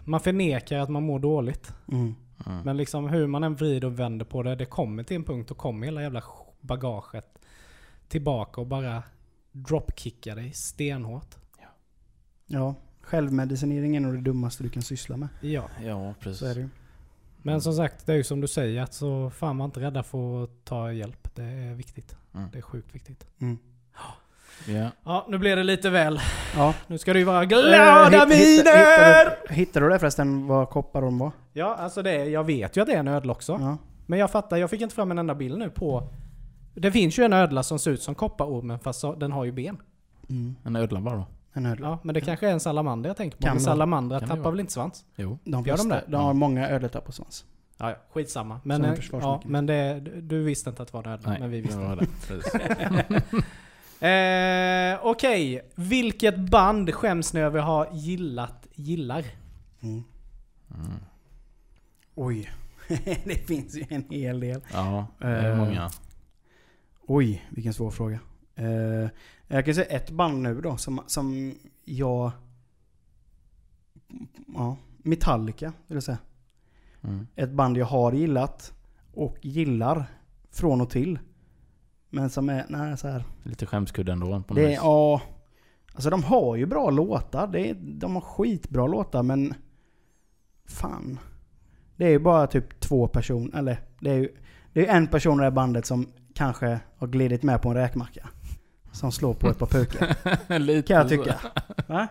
Man 0.04 0.20
förnekar 0.20 0.78
att 0.78 0.88
man 0.88 1.02
mår 1.02 1.18
dåligt. 1.18 1.72
Mm. 1.92 2.14
Mm. 2.46 2.62
Men 2.64 2.76
liksom 2.76 3.08
hur 3.08 3.26
man 3.26 3.44
än 3.44 3.54
vrider 3.54 3.88
och 3.88 3.98
vänder 3.98 4.24
på 4.24 4.42
det, 4.42 4.54
det 4.54 4.64
kommer 4.64 5.02
till 5.02 5.16
en 5.16 5.24
punkt 5.24 5.50
och 5.50 5.58
kommer 5.58 5.86
hela 5.86 6.02
jävla 6.02 6.22
bagaget 6.60 7.38
tillbaka 8.08 8.60
och 8.60 8.66
bara 8.66 9.02
dropkickar 9.52 10.36
dig 10.36 10.52
stenhårt. 10.52 11.36
Ja, 12.46 12.74
självmedicinering 13.00 13.96
är 13.96 14.00
nog 14.00 14.14
det 14.14 14.20
dummaste 14.20 14.62
du 14.62 14.68
kan 14.68 14.82
syssla 14.82 15.16
med. 15.16 15.28
Ja. 15.40 15.68
ja, 15.82 16.14
precis. 16.20 16.38
Så 16.38 16.46
är 16.46 16.54
det 16.54 16.60
ju. 16.60 16.68
Men 17.42 17.62
som 17.62 17.72
sagt, 17.72 18.06
det 18.06 18.12
är 18.12 18.16
ju 18.16 18.24
som 18.24 18.40
du 18.40 18.48
säger, 18.48 18.82
att 18.82 18.94
så 18.94 19.30
fan 19.30 19.58
var 19.58 19.64
inte 19.64 19.80
rädda 19.80 20.02
för 20.02 20.44
att 20.44 20.64
ta 20.64 20.92
hjälp. 20.92 21.34
Det 21.34 21.42
är 21.42 21.74
viktigt. 21.74 22.16
Mm. 22.34 22.48
Det 22.52 22.58
är 22.58 22.62
sjukt 22.62 22.94
viktigt. 22.94 23.26
Mm. 23.38 23.58
Ja. 24.68 24.88
Ja, 25.04 25.26
nu 25.28 25.38
blir 25.38 25.56
det 25.56 25.62
lite 25.64 25.90
väl. 25.90 26.20
Ja. 26.56 26.74
Nu 26.86 26.98
ska 26.98 27.12
det 27.12 27.18
ju 27.18 27.24
vara 27.24 27.42
Eh, 27.42 27.48
glada 27.48 28.04
hitt- 28.10 28.22
hitt- 28.22 28.28
miner! 28.28 29.24
Hittade, 29.24 29.36
hittade 29.54 29.86
du 29.86 29.92
det 29.92 29.98
förresten, 29.98 30.46
vad 30.46 30.70
kopparorm 30.70 31.18
var? 31.18 31.32
Ja, 31.52 31.74
alltså 31.74 32.02
det, 32.02 32.24
jag 32.24 32.44
vet 32.44 32.76
ju 32.76 32.80
att 32.80 32.86
det 32.86 32.94
är 32.94 32.98
en 32.98 33.08
ödla 33.08 33.32
också. 33.32 33.52
Ja. 33.60 33.76
Men 34.06 34.18
jag 34.18 34.30
fattar, 34.30 34.56
jag 34.56 34.70
fick 34.70 34.80
inte 34.80 34.94
fram 34.94 35.10
en 35.10 35.18
enda 35.18 35.34
bild 35.34 35.58
nu 35.58 35.70
på... 35.70 36.08
Det 36.74 36.92
finns 36.92 37.18
ju 37.18 37.24
en 37.24 37.32
ödla 37.32 37.62
som 37.62 37.78
ser 37.78 37.90
ut 37.90 38.02
som 38.02 38.14
kopparormen 38.14 38.78
fast 38.78 39.00
så, 39.00 39.14
den 39.14 39.32
har 39.32 39.44
ju 39.44 39.52
ben. 39.52 39.76
Mm. 40.30 40.56
En 40.64 40.76
ödla 40.76 41.00
bara 41.00 41.16
då? 41.16 41.26
En 41.52 41.66
ödla. 41.66 41.88
Ja, 41.88 41.98
men 42.02 42.14
det 42.14 42.20
kanske 42.20 42.48
är 42.48 42.52
en 42.52 42.60
salamander 42.60 43.10
jag 43.10 43.16
tänker 43.16 43.36
på. 43.36 43.42
Kan 43.42 43.50
men 43.50 43.58
det 43.58 43.64
salamandrar 43.64 44.20
det 44.20 44.26
tappar 44.26 44.50
väl 44.50 44.60
inte 44.60 44.72
svans? 44.72 45.04
Jo. 45.16 45.38
De, 45.44 45.64
Gör 45.64 45.76
de 45.76 45.88
det? 45.88 46.02
de 46.06 46.16
har 46.24 46.34
många 46.34 46.68
ödletapp 46.70 47.04
på 47.06 47.12
svans. 47.12 47.44
Ja, 47.78 47.90
ja. 47.90 47.96
Skitsamma. 48.12 48.60
Men, 48.64 48.84
en 48.84 48.92
eh, 48.94 48.98
ja, 49.12 49.42
men 49.44 49.66
det, 49.66 50.00
du 50.20 50.42
visste 50.42 50.70
inte 50.70 50.82
att 50.82 50.88
det 50.88 50.94
var 50.94 51.04
en 51.04 51.10
ödla, 51.12 51.30
Nej, 51.30 51.40
men 51.40 51.50
vi 51.50 51.56
det 51.56 51.62
visste. 51.62 51.80
var 51.80 51.96
det. 51.96 53.22
Eh, 54.02 54.98
Okej, 55.02 55.70
vilket 55.74 56.38
band 56.38 56.94
skäms 56.94 57.32
ni 57.32 57.40
över 57.40 57.58
att 57.58 57.64
ha 57.64 57.94
gillat, 57.94 58.66
gillar? 58.74 59.24
Mm. 59.80 60.02
Mm. 60.74 60.90
Oj. 62.14 62.50
det 63.24 63.46
finns 63.46 63.74
ju 63.74 63.84
en 63.88 64.04
hel 64.10 64.40
del. 64.40 64.60
Ja, 64.72 65.06
det 65.18 65.26
är 65.26 65.50
Eh, 65.50 65.56
många. 65.56 65.90
Oj, 67.06 67.44
vilken 67.50 67.74
svår 67.74 67.90
fråga. 67.90 68.20
Eh, 68.54 69.08
jag 69.48 69.64
kan 69.64 69.74
säga 69.74 69.86
ett 69.86 70.10
band 70.10 70.42
nu 70.42 70.60
då 70.60 70.76
som, 70.76 71.00
som 71.06 71.54
jag... 71.84 72.30
Ja, 74.54 74.76
Metallica 74.98 75.72
vill 75.86 75.96
jag 75.96 76.02
säga. 76.02 76.18
Mm. 77.02 77.26
Ett 77.36 77.50
band 77.50 77.76
jag 77.76 77.86
har 77.86 78.12
gillat 78.12 78.74
och 79.14 79.36
gillar 79.42 80.04
från 80.50 80.80
och 80.80 80.90
till. 80.90 81.18
Men 82.14 82.30
som 82.30 82.48
är, 82.48 82.64
nej 82.68 82.96
så 82.98 83.08
här. 83.08 83.24
Lite 83.42 83.66
skämskudde 83.66 84.12
ändå 84.12 84.26
på 84.26 84.32
något 84.32 84.54
Det 84.54 84.72
ja. 84.72 85.20
Alltså 85.94 86.10
de 86.10 86.22
har 86.24 86.56
ju 86.56 86.66
bra 86.66 86.90
låtar. 86.90 87.46
Det 87.46 87.70
är, 87.70 87.74
de 87.74 88.14
har 88.14 88.20
skitbra 88.22 88.86
låtar 88.86 89.22
men... 89.22 89.54
Fan. 90.68 91.18
Det 91.96 92.04
är 92.06 92.10
ju 92.10 92.18
bara 92.18 92.46
typ 92.46 92.80
två 92.80 93.08
personer, 93.08 93.58
eller 93.58 93.80
det 94.00 94.10
är 94.10 94.14
ju 94.14 94.28
det 94.72 94.88
är 94.88 94.96
en 94.96 95.06
person 95.06 95.34
i 95.34 95.38
det 95.38 95.44
här 95.44 95.50
bandet 95.50 95.86
som 95.86 96.12
kanske 96.34 96.80
har 96.98 97.06
glidit 97.06 97.42
med 97.42 97.62
på 97.62 97.68
en 97.68 97.74
räkmacka. 97.74 98.28
Som 98.92 99.12
slår 99.12 99.34
på 99.34 99.48
ett 99.48 99.58
par 99.58 99.66
pukor. 99.66 100.58
Lite 100.58 100.88
Kan 100.88 100.96
jag 100.96 101.08
tycka. 101.08 101.34
Va? 101.86 102.08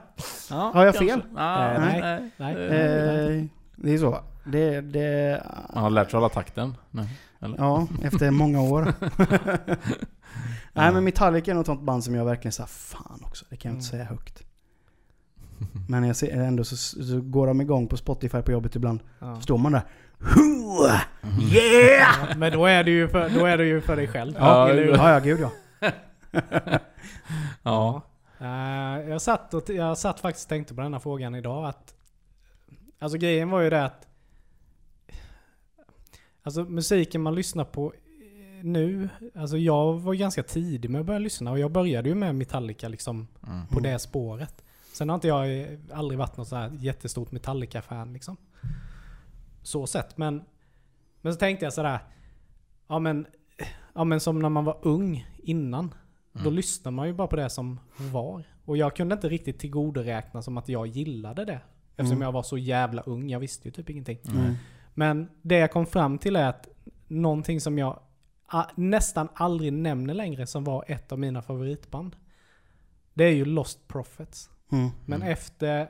Ja, 0.49 0.72
Har 0.74 0.86
jag 0.86 0.95
kanske. 0.95 1.14
fel? 1.14 1.22
Ja, 1.36 1.72
Eh, 1.74 1.82
nej. 1.82 2.02
nej. 2.02 2.32
Nej. 2.38 2.54
Eh, 2.56 3.45
det 3.76 3.93
är 3.93 3.97
så. 3.97 4.20
Det, 4.45 4.82
det, 4.82 5.43
Man 5.74 5.84
har 5.84 5.89
lärt 5.89 6.12
sig 6.12 6.18
hålla 6.18 6.30
takten 6.30 6.76
nu. 6.91 7.02
Eller? 7.42 7.58
ja, 7.58 7.88
efter 8.04 8.32
många 8.32 8.62
år. 8.62 8.82
Nej 10.74 10.92
men 10.92 11.04
Metallica 11.04 11.52
är 11.52 11.56
något 11.56 11.66
sånt 11.66 11.82
band 11.82 12.04
som 12.04 12.16
jag 12.16 12.26
verkligen 12.26 12.52
sa 12.52 12.66
fan 12.66 13.22
också, 13.26 13.46
det 13.50 13.58
kan 13.58 13.72
jag 13.72 13.78
inte 13.78 13.89
säga 13.89 14.04
högt. 14.04 14.44
Men 15.88 16.04
jag 16.04 16.16
ser 16.16 16.42
ändå 16.42 16.64
så, 16.64 16.76
så 16.78 17.22
går 17.22 17.48
de 17.48 17.62
igång 17.62 17.88
på 17.88 17.98
Spotify 17.98 18.42
på 18.42 18.52
jobbet 18.52 18.76
ibland. 18.76 19.00
Ja. 19.20 19.36
Så 19.36 19.42
står 19.42 19.58
man 19.58 19.72
där. 19.72 19.82
Hua! 20.20 21.02
Yeah! 21.54 22.16
Ja, 22.30 22.36
Men 22.38 22.52
då 22.52 22.66
är 22.66 22.84
det 22.84 22.92
ju 22.92 23.08
för, 23.08 23.30
då 23.30 23.46
är 23.46 23.58
det 23.58 23.66
ju 23.66 23.82
för 23.82 23.96
dig 23.96 24.08
själv. 24.08 24.36
Ja, 24.39 24.70
Eller 24.70 24.84
hur? 24.84 24.92
Ja, 24.92 25.14
ja 25.14 25.20
gud 25.20 25.39
ja. 25.39 25.52
Ja. 27.64 28.02
Eh, 28.39 29.10
jag, 29.10 29.22
satt 29.22 29.54
och, 29.54 29.70
jag 29.70 29.98
satt 29.98 30.20
faktiskt 30.20 30.46
och 30.46 30.50
tänkte 30.50 30.76
på 30.76 30.82
denna 30.82 31.00
frågan 31.00 31.36
idag. 31.36 31.66
Att, 31.66 31.94
alltså 33.00 33.18
grejen 33.18 33.50
var 33.50 33.62
ju 33.62 33.70
det 33.70 33.86
att 33.86 34.08
Alltså 36.44 36.64
musiken 36.64 37.22
man 37.22 37.36
lyssnar 37.36 37.64
på 37.66 37.94
eh, 37.94 38.64
nu, 38.66 39.10
alltså 39.36 39.58
jag 39.58 39.94
var 40.00 40.14
ganska 40.14 40.44
tidig 40.44 40.89
med 40.89 41.02
att 41.02 41.08
börja 41.08 41.20
lyssna 41.20 41.52
och 41.52 41.60
jag 41.60 41.72
började 41.72 42.10
ju 42.10 42.16
med 42.16 42.36
Metallica 42.36 42.88
liksom 42.88 43.28
Mm. 43.48 43.68
på 43.68 43.80
det 43.80 44.00
spåret. 44.00 44.64
Sen 44.94 45.10
har 45.10 45.16
inte 45.16 45.28
jag 45.28 45.62
eh, 45.62 45.68
aldrig 45.94 46.18
varit 46.20 46.38
något 46.38 46.48
så 46.48 46.56
här 46.56 46.72
jättestort 46.80 47.32
Metallica-fan 47.32 48.14
liksom. 48.14 48.38
Så 49.64 49.88
sett. 49.88 50.18
Men, 50.18 50.42
men 51.22 51.34
så 51.34 51.39
tänkte 51.39 51.66
jag 51.66 51.74
sådär, 51.74 52.00
ja 52.88 53.00
men, 53.00 53.26
ja 53.94 54.04
men 54.04 54.20
som 54.20 54.39
när 54.39 54.50
man 54.50 54.66
var 54.66 54.78
ung 54.82 55.28
innan. 55.44 55.94
Då 56.34 56.39
Mm. 56.39 56.54
lyssnar 56.54 56.92
man 56.92 57.08
ju 57.08 57.14
bara 57.14 57.28
på 57.28 57.36
det 57.36 57.50
som 57.50 57.80
var. 58.12 58.44
Och 58.66 58.78
jag 58.78 58.96
kunde 58.96 59.14
inte 59.16 59.30
riktigt 59.30 59.60
tillgodoräkna 59.60 60.42
som 60.42 60.58
att 60.58 60.70
jag 60.70 60.88
gillade 60.88 61.46
det. 61.46 61.62
Eftersom 61.92 62.12
Mm. 62.12 62.22
jag 62.22 62.32
var 62.32 62.44
så 62.44 62.58
jävla 62.58 63.02
ung, 63.02 63.30
jag 63.30 63.39
visste 63.39 63.68
ju 63.68 63.72
typ 63.72 63.89
ingenting. 63.89 64.20
Mm. 64.30 64.54
Men 64.94 65.30
det 65.42 65.58
jag 65.58 65.72
kom 65.72 65.86
fram 65.86 66.18
till 66.18 66.36
är 66.36 66.48
att 66.50 66.68
någonting 67.08 67.62
som 67.62 67.78
jag 67.78 68.00
nästan 68.76 69.28
aldrig 69.34 69.74
nämner 69.74 70.14
längre 70.14 70.48
som 70.48 70.64
var 70.64 70.86
ett 70.88 71.12
av 71.12 71.20
mina 71.20 71.42
favoritband. 71.42 72.16
Det 73.14 73.24
är 73.24 73.32
ju 73.34 73.46
Lost 73.46 73.88
Prophets. 73.88 74.50
Mm. 74.72 74.89
Men 75.06 75.22
Mm. 75.22 75.34
efter 75.34 75.89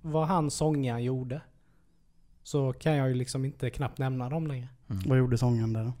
vad 0.00 0.26
han 0.26 0.50
sångaren 0.50 1.02
gjorde 1.04 1.40
så 2.42 2.72
kan 2.72 2.92
jag 2.96 3.08
ju 3.08 3.14
liksom 3.14 3.44
inte 3.44 3.70
knappt 3.70 3.98
nämna 3.98 4.28
dem 4.28 4.46
längre. 4.46 4.68
Vad 4.86 5.18
gjorde 5.18 5.38
sångaren 5.38 5.72
där 5.72 5.84
då? 5.84 5.92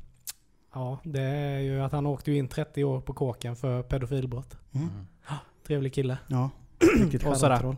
Ja, 0.74 0.98
det 1.04 1.22
är 1.22 1.58
ju 1.58 1.80
att 1.80 1.92
han 1.92 2.06
åkte 2.06 2.32
in 2.32 2.48
30 2.48 2.84
år 2.84 3.00
på 3.00 3.12
kåken 3.14 3.56
för 3.56 3.82
pedofilbrott. 3.82 4.56
Mm. 4.72 4.88
Trevlig 5.66 5.94
kille. 5.94 6.18
Ja, 6.28 6.50
riktigt 7.02 7.26
Och 7.26 7.36
sådär. 7.36 7.76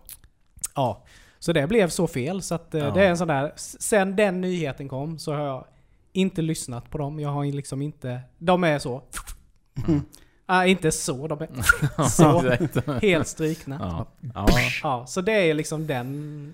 Ja. 0.74 1.05
Så 1.45 1.53
det 1.53 1.66
blev 1.66 1.88
så 1.88 2.07
fel. 2.07 2.42
Så 2.42 2.55
att, 2.55 2.74
eh, 2.74 2.80
Ja. 2.84 2.90
det 2.90 3.05
är 3.05 3.11
en 3.11 3.16
sån 3.16 3.28
där... 3.28 3.53
Sen 3.57 4.16
den 4.16 4.40
nyheten 4.40 4.88
kom 4.88 5.18
så 5.18 5.32
har 5.32 5.40
jag 5.40 5.64
inte 6.12 6.42
lyssnat 6.42 6.90
på 6.90 6.99
dem. 6.99 7.20
Jag 7.20 7.28
har 7.28 7.45
ju 7.45 7.53
liksom 7.53 7.82
inte... 7.82 8.20
De 8.38 8.64
är 8.64 8.78
så... 8.78 9.03
Mm. 9.88 10.01
Ah, 10.47 10.64
inte 10.64 10.92
så, 10.92 11.28
de 11.28 11.40
är 11.42 11.49
så. 12.09 12.92
Helt 13.07 13.28
strykna. 13.28 13.78
Ja. 13.80 14.07
Ja. 14.34 14.47
Ja, 14.82 15.07
så 15.07 15.20
det 15.20 15.32
är 15.32 15.55
liksom 15.55 15.86
den... 15.86 16.53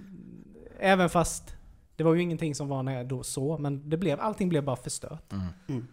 Även 0.78 1.08
fast 1.10 1.54
det 1.96 2.04
var 2.04 2.14
ju 2.14 2.22
ingenting 2.22 2.54
som 2.54 2.68
var 2.68 2.82
när 2.82 2.96
jag 2.96 3.06
då 3.08 3.22
så, 3.22 3.58
men 3.58 3.90
det 3.90 3.96
blev, 3.96 4.20
allting 4.20 4.48
blev 4.48 4.64
bara 4.64 4.76
förstört. 4.76 5.32
Mm. 5.32 5.46
Mm. 5.68 5.86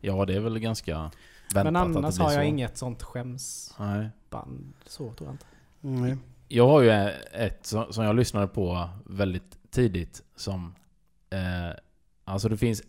ja, 0.00 0.24
det 0.24 0.34
är 0.34 0.40
väl 0.40 0.58
ganska 0.58 1.10
väntat 1.54 1.64
Men 1.72 1.76
att 1.76 1.92
det 1.92 1.98
annars 1.98 2.14
blir 2.14 2.24
har 2.24 2.32
jag 2.32 2.42
så. 2.42 2.46
inget 2.48 2.76
sånt 2.78 3.02
skämsband. 3.02 4.10
Nej. 4.30 4.72
Så 4.86 5.12
tror 5.12 5.28
jag 5.28 5.34
inte. 5.34 5.46
Mm. 6.04 6.18
Jag 6.54 6.68
har 6.68 6.80
ju 6.82 6.90
ett 7.32 7.66
som 7.90 8.04
jag 8.04 8.16
lyssnade 8.16 8.46
på 8.46 8.88
väldigt 9.06 9.58
tidigt 9.70 10.22
som... 10.36 10.74
Eh, 11.30 11.76
alltså 12.24 12.48
det 12.48 12.56
finns... 12.56 12.82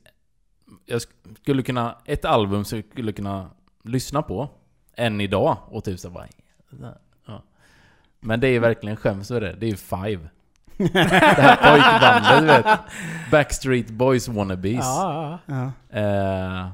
Jag 0.86 0.97
sk- 0.99 1.36
skulle 1.41 1.64
kunna... 1.64 1.97
Ett 2.05 2.26
album 2.26 2.66
som 2.66 2.78
jag 2.78 2.86
skulle 2.91 3.11
kunna 3.11 3.49
lyssna 3.84 4.22
på 4.22 4.49
än 4.95 5.22
idag 5.22 5.57
och 5.68 5.84
typ 5.84 5.99
så 5.99 6.09
bara... 6.09 6.28
Ja. 7.28 7.43
Men 8.20 8.39
det 8.39 8.47
är 8.47 8.59
verkligen 8.59 8.95
skäms 8.95 9.32
över 9.32 9.41
det. 9.41 9.53
Det 9.53 9.66
är 9.66 9.70
ju 9.70 9.76
Five. 9.78 10.30
det 10.78 11.41
här 11.41 11.55
pojkbandet 11.55 12.39
du 12.39 12.45
vet. 12.70 12.80
Backstreet 13.32 13.89
Boys 13.89 14.28
wannabes. 14.28 14.80
Ja, 14.86 15.39
ja, 15.45 15.72
Ja. 15.91 15.99
Eh, 15.99 16.68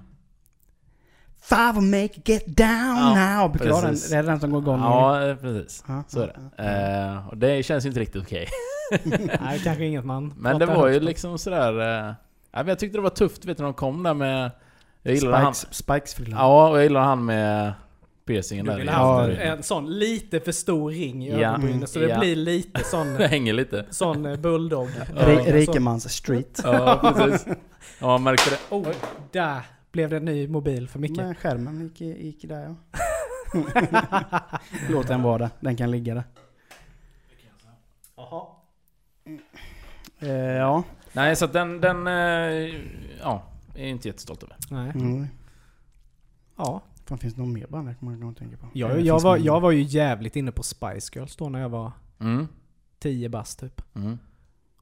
Five 1.50 1.74
will 1.74 1.90
make 1.90 2.06
it 2.06 2.28
get 2.30 2.46
down 2.46 2.98
Ja, 2.98 3.38
now. 3.42 3.52
Brukar 3.52 3.70
vara 3.72 3.82
den, 3.86 3.96
det 4.10 4.16
är 4.16 4.24
den 4.24 4.40
som 4.40 4.52
går 4.52 4.62
igång. 4.62 4.80
ja, 4.80 5.36
precis. 5.42 5.84
Ja, 5.88 6.04
Så 6.08 6.22
är 6.22 6.34
ja, 6.58 6.64
det. 6.64 7.10
Eh, 7.24 7.28
och 7.28 7.38
det 7.38 7.64
känns 7.66 7.86
ju 7.86 7.88
inte 7.88 8.00
riktigt 8.00 8.22
okej. 8.24 8.48
Nej, 9.42 9.60
kanske 9.64 9.86
inget 9.86 10.06
man 10.06 10.34
Men 10.40 10.60
det 10.60 10.66
var 10.66 10.88
ju 10.88 11.00
liksom 11.00 11.38
sådär... 11.38 11.80
Eh, 11.82 12.14
ja, 12.52 12.60
men 12.60 12.68
jag 12.68 12.80
tyckte 12.80 12.98
det 12.98 13.02
var 13.02 13.10
tufft 13.10 13.46
vet 13.46 13.58
du, 13.58 13.64
när 13.64 13.68
de 13.70 13.74
kom 13.74 14.04
där 14.04 14.14
med... 14.14 14.52
Jag 15.04 15.14
gillade 15.16 15.38
han... 15.38 15.54
Spikes, 15.54 15.78
Spikes 15.78 16.14
frillan. 16.14 16.40
Ja, 16.40 16.70
och 16.70 16.78
jag 16.78 16.84
gillade 16.84 17.06
han 17.06 17.26
med 17.26 17.74
piercingen 18.28 18.66
Du 18.66 18.72
där. 18.72 18.80
i 18.84 18.88
ha 18.88 19.22
ögonbrynen. 19.24 19.58
en 19.58 19.64
sån 19.64 20.00
lite 20.00 20.40
för 20.40 20.52
stor 20.52 20.92
ring 20.92 21.26
i 21.28 21.42
Ja, 21.42 21.50
ögonbrynet 21.50 21.90
så 21.90 22.00
det 22.00 22.08
ja. 22.08 22.20
blir 22.20 22.36
lite 22.36 22.84
sån, 22.92 23.14
Det 23.14 23.28
hänger 23.28 23.54
lite. 23.54 23.86
sån 23.90 24.26
eh, 24.26 24.36
bulldog. 24.36 24.88
Ri- 25.16 25.44
Ja, 25.48 25.54
Rikemans 25.56 26.10
street. 26.14 26.62
Ja, 26.64 27.14
precis. 27.18 27.46
Ja, 28.00 28.08
man 28.08 28.24
märkte 28.24 28.50
det. 28.50 28.58
Oj, 28.70 28.86
där 29.32 29.62
blev 29.92 30.10
det 30.10 30.18
en 30.18 30.26
ny 30.26 30.48
mobil 30.48 30.88
för 30.88 31.00
Micke. 31.00 31.18
Men 31.18 31.36
skärmen 31.36 31.82
gick, 31.82 32.02
gick 32.02 32.48
där 32.48 32.64
ja. 32.64 32.76
Låt 34.90 35.08
den 35.08 35.22
vara 35.22 35.38
där. 35.38 35.50
Den 35.60 35.76
kan 35.76 35.92
ligga 35.92 36.14
där. 36.14 36.24
Jaha. 38.16 38.46
Eh, 40.20 40.30
ja. 40.32 40.84
Nej, 41.14 41.36
så 41.36 41.46
att 41.46 41.54
den... 41.54 41.82
den 41.82 42.08
eh, 42.08 42.76
ja, 43.22 43.44
är 43.76 43.88
inte 43.88 44.08
jättestolt 44.08 44.44
över. 44.44 44.56
Nej. 44.70 44.90
Mm. 44.90 45.28
Ja. 46.56 46.82
Fan, 47.06 47.18
finns 47.18 47.34
det 47.34 47.42
någon 47.42 47.54
mer 47.54 47.68
band 47.68 47.88
där 47.88 47.96
man 48.00 48.22
kan 48.22 48.36
tänka 48.36 48.58
på? 48.58 48.68
Jag, 48.74 48.92
Eller 48.92 49.02
jag, 49.02 49.16
finns 49.16 49.24
var, 49.24 49.38
jag 49.38 49.60
var 49.60 49.72
ju 49.72 49.82
jävligt 49.82 50.36
inne 50.36 50.52
på 50.52 50.64
Spice 50.64 51.12
Girls 51.16 51.36
då 51.36 51.50
när 51.50 51.60
jag 51.60 51.70
var 51.70 51.92
Mm. 52.20 52.48
10 53.00 53.30
bast 53.30 53.60
typ. 53.60 53.82
Mm. 53.96 54.18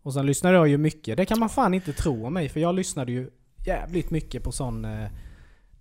Och 0.01 0.13
sen 0.13 0.25
lyssnade 0.25 0.55
jag 0.55 0.67
ju 0.67 0.77
mycket. 0.77 1.17
Det 1.17 1.25
kan 1.25 1.39
man 1.39 1.49
fan 1.49 1.73
inte 1.73 1.93
tro 1.93 2.25
om 2.25 2.33
mig 2.33 2.49
för 2.49 2.59
jag 2.59 2.75
lyssnade 2.75 3.11
ju 3.11 3.29
jävligt 3.67 4.09
mycket 4.09 4.43
på 4.43 4.51
sån 4.51 4.85
eh, 4.85 5.09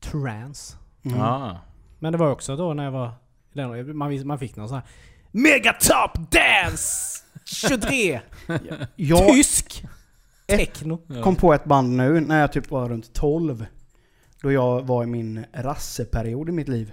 trance. 0.01 0.77
Mm. 1.05 1.19
Ja. 1.19 1.61
Men 1.99 2.13
det 2.13 2.19
var 2.19 2.31
också 2.31 2.57
då 2.57 2.75
när 2.75 2.85
jag 2.85 2.91
var... 2.91 3.13
Man, 3.93 4.27
man 4.27 4.39
fick 4.39 4.57
någon 4.57 4.69
sån 4.69 4.79
här 4.79 4.87
Megatop 5.31 6.31
Dance 6.31 7.23
23! 7.45 8.21
Jag 8.97 9.29
Tysk! 9.29 9.85
Techno. 10.47 10.99
kom 11.23 11.37
på 11.37 11.55
ett 11.55 11.65
band 11.65 11.97
nu 11.97 12.21
när 12.21 12.41
jag 12.41 12.53
typ 12.53 12.71
var 12.71 12.89
runt 12.89 13.13
12. 13.13 13.67
Då 14.43 14.53
jag 14.53 14.87
var 14.87 15.03
i 15.03 15.07
min 15.07 15.45
rasseperiod 15.53 16.49
i 16.49 16.53
mitt 16.53 16.69
liv. 16.69 16.93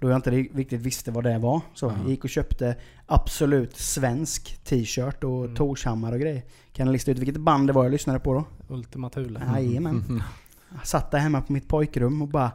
Då 0.00 0.08
jag 0.08 0.16
inte 0.16 0.30
ri- 0.30 0.56
riktigt 0.56 0.80
visste 0.80 1.10
vad 1.10 1.24
det 1.24 1.38
var. 1.38 1.60
Så 1.74 1.86
Ja. 1.86 1.92
jag 2.02 2.10
gick 2.10 2.24
och 2.24 2.30
köpte 2.30 2.76
absolut 3.06 3.76
svensk 3.76 4.64
t-shirt 4.64 5.24
och 5.24 5.44
Mm. 5.44 5.56
Torshammar 5.56 6.12
och 6.12 6.20
grejer. 6.20 6.42
Kan 6.72 6.86
du 6.86 6.92
lista 6.92 7.10
ut 7.10 7.18
vilket 7.18 7.36
band 7.36 7.66
det 7.66 7.72
var 7.72 7.82
jag 7.84 7.90
lyssnade 7.92 8.18
på 8.18 8.34
då? 8.34 8.44
Ultima 8.74 9.10
Thule. 9.10 9.42
Jajamän. 9.54 10.22
Jag 10.74 10.86
satt 10.86 11.10
där 11.10 11.18
hemma 11.18 11.40
på 11.40 11.52
mitt 11.52 11.68
pojkrum 11.68 12.22
och 12.22 12.28
bara... 12.28 12.50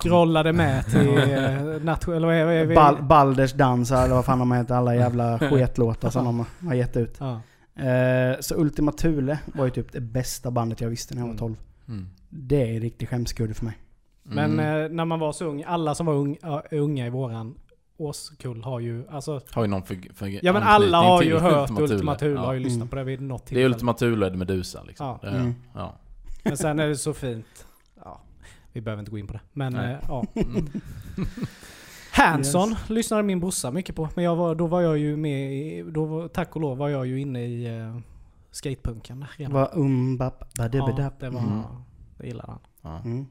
Scrollade 0.00 0.52
med 0.52 0.86
till 0.90 1.18
eh, 1.18 1.82
nation... 1.84 2.14
Eller 2.14 2.26
vad 2.26 2.36
är, 2.36 2.64
vi? 2.64 2.74
Bal 2.74 3.02
Balders 3.02 3.52
dans 3.52 3.90
eller 3.90 4.14
vad 4.14 4.24
fan 4.24 4.38
de 4.38 4.52
heter. 4.52 4.74
Alla 4.74 4.94
jävla 4.94 5.38
sketlåtar 5.50 6.10
som 6.10 6.24
de 6.24 6.46
har 6.68 6.74
gett 6.74 6.96
ut. 6.96 7.16
Ja. 7.20 7.40
Eh, 7.82 8.40
så 8.40 8.54
Ultima 8.54 8.92
Thule 8.92 9.38
var 9.54 9.64
ju 9.64 9.70
typ 9.70 9.92
det 9.92 10.00
bästa 10.00 10.50
bandet 10.50 10.80
jag 10.80 10.88
visste 10.88 11.14
när 11.14 11.20
jag 11.22 11.26
var 11.26 11.32
Mm. 11.34 11.38
12. 11.38 11.56
Mm. 11.88 12.08
Det 12.28 12.62
är 12.70 12.74
en 12.74 12.80
riktig 12.80 13.08
skämskudde 13.08 13.54
för 13.54 13.64
mig. 13.64 13.74
Men 14.22 14.52
Mm. 14.60 14.84
eh, 14.84 14.90
när 14.90 15.04
man 15.04 15.20
var 15.20 15.32
så 15.32 15.44
ung, 15.44 15.62
alla 15.66 15.94
som 15.94 16.06
var 16.06 16.14
ung, 16.14 16.36
ja, 16.42 16.62
unga 16.70 17.06
i 17.06 17.10
våran 17.10 17.54
årskull 17.96 18.62
har 18.64 18.80
ju... 18.80 19.08
Alltså, 19.08 19.40
Har 19.52 19.62
ju 19.62 19.68
någon 19.68 19.82
för, 19.82 20.14
för 20.14 20.44
ja 20.44 20.52
men 20.52 20.62
alla 20.62 20.98
har 21.02 21.22
ju 21.22 21.38
hört 21.38 21.68
Thule. 21.68 21.82
Ultima 21.94 22.14
Thule, 22.14 22.34
Ja. 22.34 22.40
har 22.46 22.52
ju 22.52 22.58
lyssnat 22.60 22.76
Mm. 22.76 22.88
på 22.88 22.96
det 22.96 23.04
vid 23.04 23.20
något 23.20 23.40
Det 23.40 23.44
är 23.44 23.48
tillfälle. 23.48 23.66
Ultima 23.74 23.92
Thule, 23.94 24.26
är 24.26 24.30
Medusa 24.30 24.82
liksom. 24.82 25.06
Ja. 25.06 25.18
Det 25.22 25.28
är, 25.28 25.40
Mm. 25.40 25.54
ja. 25.74 25.94
Men 26.44 26.56
sen 26.56 26.78
är 26.78 26.88
det 26.88 26.96
så 26.96 27.14
fint. 27.14 27.66
Ja, 28.04 28.20
vi 28.72 28.80
behöver 28.80 29.00
inte 29.00 29.10
gå 29.10 29.18
in 29.18 29.26
på 29.26 29.32
det. 29.32 29.40
Men 29.52 29.76
eh, 29.76 29.96
ja. 30.08 30.24
Mm. 30.34 30.66
Hanson 32.12 32.74
lyssnade 32.88 33.22
min 33.22 33.40
brorsa 33.40 33.70
mycket 33.70 33.96
på. 33.96 34.08
Men 34.14 34.24
jag 34.24 34.36
var, 34.36 34.54
då 34.54 34.66
var 34.66 34.80
jag 34.80 34.98
ju 34.98 35.16
med 35.16 35.52
i, 35.54 35.82
då 35.82 36.04
var, 36.04 36.28
Tack 36.28 36.56
och 36.56 36.60
lov 36.62 36.78
var 36.78 36.88
jag 36.88 37.06
ju 37.06 37.20
inne 37.20 37.44
i 37.46 37.80
uh, 37.80 37.98
skatepunken 38.50 39.24
redan. 39.36 39.52
var 39.52 39.70
um 39.74 40.16
bap 40.16 40.44
Ja, 40.58 40.68
det 40.68 40.80
var... 40.80 41.22
Mm. 41.28 41.62
Det 42.18 42.26
gillade 42.26 42.50
han. 42.52 42.58
Ja. 42.82 42.98
Mm. 43.04 43.26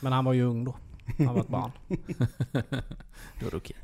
Men 0.00 0.12
han 0.12 0.24
var 0.24 0.32
ju 0.32 0.42
ung 0.42 0.64
då. 0.64 0.76
Han 1.18 1.34
var 1.34 1.40
ett 1.40 1.48
barn. 1.48 1.70
Då 3.40 3.46
är 3.46 3.50
det 3.50 3.56
okej. 3.56 3.76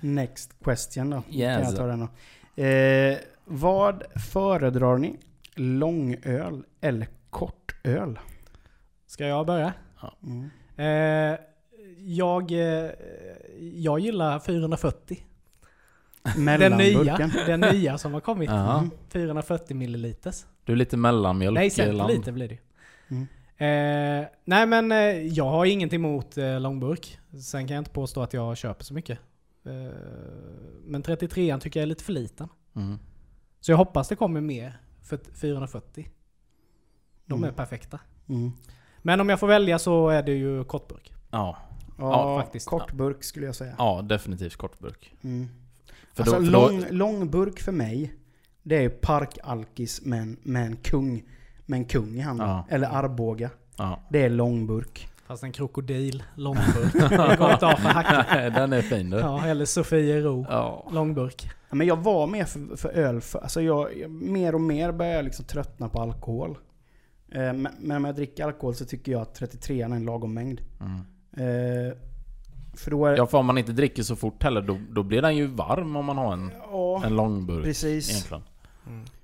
Next 0.00 0.50
question 0.64 1.10
då. 1.10 1.22
Yes. 1.30 1.56
Kan 1.56 1.66
jag 1.66 1.76
ta 1.76 1.86
den 1.86 2.00
då. 2.00 2.62
Eh, 2.62 3.18
vad 3.44 4.02
föredrar 4.32 4.98
ni? 4.98 5.16
Långöl 5.54 6.64
eller 6.80 7.08
kortöl? 7.30 8.18
Ska 9.06 9.26
jag 9.26 9.46
börja? 9.46 9.72
Mm. 10.22 10.50
Eh, 10.76 11.38
jag, 11.98 12.52
eh, 12.52 12.90
jag 13.74 14.00
gillar 14.00 14.40
440. 14.40 15.26
Den 16.22 16.44
Mellanburken. 16.44 17.30
nya, 17.30 17.46
den 17.46 17.60
nya 17.60 17.98
som 17.98 18.14
har 18.14 18.20
kommit. 18.20 18.50
Ja. 18.50 18.84
440 19.08 19.76
milliliters. 19.76 20.44
Du 20.64 20.72
är 20.72 20.76
lite 20.76 20.96
mellanmjölk. 20.96 21.54
Nej, 21.54 21.70
centiliter 21.70 22.32
blir 22.32 22.48
det. 22.48 22.58
Mm. 23.08 23.26
Eh, 23.56 24.26
nej 24.44 24.66
men 24.66 24.92
eh, 24.92 24.98
jag 25.26 25.44
har 25.50 25.64
ingenting 25.64 25.96
emot 26.00 26.38
eh, 26.38 26.60
långburk. 26.60 27.18
Sen 27.42 27.66
kan 27.68 27.74
jag 27.74 27.80
inte 27.80 27.90
påstå 27.90 28.22
att 28.22 28.32
jag 28.32 28.56
köper 28.56 28.84
så 28.84 28.94
mycket. 28.94 29.18
Eh, 29.66 29.72
men 30.84 31.02
33an 31.04 31.60
tycker 31.60 31.80
jag 31.80 31.82
är 31.82 31.86
lite 31.88 32.04
för 32.04 32.12
liten. 32.12 32.48
Mm. 32.76 32.98
Så 33.60 33.72
jag 33.72 33.76
hoppas 33.76 34.08
det 34.08 34.16
kommer 34.16 34.40
mer 34.40 34.80
för 35.02 35.18
440. 35.34 36.08
De 37.26 37.38
Mm. 37.38 37.48
är 37.50 37.52
perfekta. 37.54 38.00
Mm. 38.28 38.52
Men 38.98 39.20
om 39.20 39.28
jag 39.28 39.40
får 39.40 39.46
välja 39.46 39.78
så 39.78 40.08
är 40.08 40.22
det 40.22 40.32
ju 40.32 40.64
kortburk. 40.64 41.12
Ja. 41.30 41.56
Ja, 41.98 42.40
faktiskt. 42.42 42.66
Kortburk 42.68 43.24
skulle 43.24 43.46
jag 43.46 43.54
säga. 43.54 43.74
ja, 43.78 44.02
definitivt 44.02 44.56
kortburk. 44.56 45.14
Mm. 45.22 45.48
För 46.14 46.22
alltså 46.22 46.38
då, 46.38 46.44
för 46.44 46.52
då, 46.52 46.68
lång, 46.68 46.84
långburk 46.90 47.60
för 47.60 47.72
mig, 47.72 48.14
det 48.62 48.76
är 48.76 48.80
ju 48.82 48.90
parkalkis 48.90 50.02
med 50.04 50.20
en, 50.22 50.36
med 50.42 50.66
en 50.66 50.76
kung. 50.76 51.22
Med 51.66 51.76
en 51.78 51.84
kung 51.84 52.14
i 52.14 52.20
handen. 52.20 52.48
Ja. 52.48 52.66
Eller 52.68 52.88
Arboga. 52.88 53.50
ja. 53.76 54.00
Det 54.10 54.22
är 54.24 54.30
långburk. 54.30 55.08
Fast 55.26 55.42
en 55.44 55.52
krokodil, 55.52 56.22
långburk. 56.34 56.92
det 57.10 57.36
går 57.38 57.52
inte 57.52 57.66
av 57.66 57.76
för 57.76 57.88
hacken. 57.88 58.52
Den 58.54 58.72
är 58.72 58.82
fin 58.82 59.10
du. 59.10 59.16
Ja. 59.18 59.46
Eller 59.46 59.64
Sofiero, 59.64 60.46
Ja. 60.50 60.88
långburk. 60.92 61.48
Ja, 61.70 61.74
Men 61.76 61.86
jag 61.86 61.96
var 61.96 62.26
mer 62.26 62.44
för, 62.44 62.76
för 62.76 62.88
öl 62.88 63.20
för, 63.20 63.38
alltså 63.38 63.60
jag, 63.60 63.98
jag, 63.98 64.10
mer 64.10 64.54
och 64.54 64.60
mer 64.60 64.92
börjar 64.92 65.12
jag 65.14 65.24
liksom 65.24 65.44
tröttna 65.44 65.88
på 65.88 66.00
alkohol. 66.00 66.58
Eh, 67.32 67.40
men, 67.40 67.68
men 67.80 67.96
om 67.96 68.04
jag 68.04 68.14
dricker 68.14 68.44
alkohol 68.44 68.74
så 68.74 68.84
tycker 68.84 69.12
jag 69.12 69.20
att 69.22 69.34
33 69.34 69.82
är 69.82 69.86
en 69.86 70.04
lagom 70.04 70.34
mängd. 70.34 70.60
Mm. 70.80 70.96
Eh, 71.36 71.92
för 72.76 72.90
då 72.90 73.06
är 73.06 73.16
Ja, 73.16 73.26
för 73.26 73.38
om 73.38 73.46
man 73.46 73.58
inte 73.58 73.72
dricker 73.72 74.02
så 74.02 74.16
fort 74.16 74.42
heller, 74.42 74.62
då, 74.62 74.78
då 74.90 75.02
blir 75.02 75.22
den 75.22 75.36
ju 75.36 75.46
varm 75.46 75.96
om 75.96 76.04
man 76.04 76.16
har 76.18 76.32
en, 76.32 76.50
ja, 76.70 77.02
en 77.04 77.16
långburk. 77.16 77.64
precis. 77.64 78.10
Egentligen. 78.10 78.42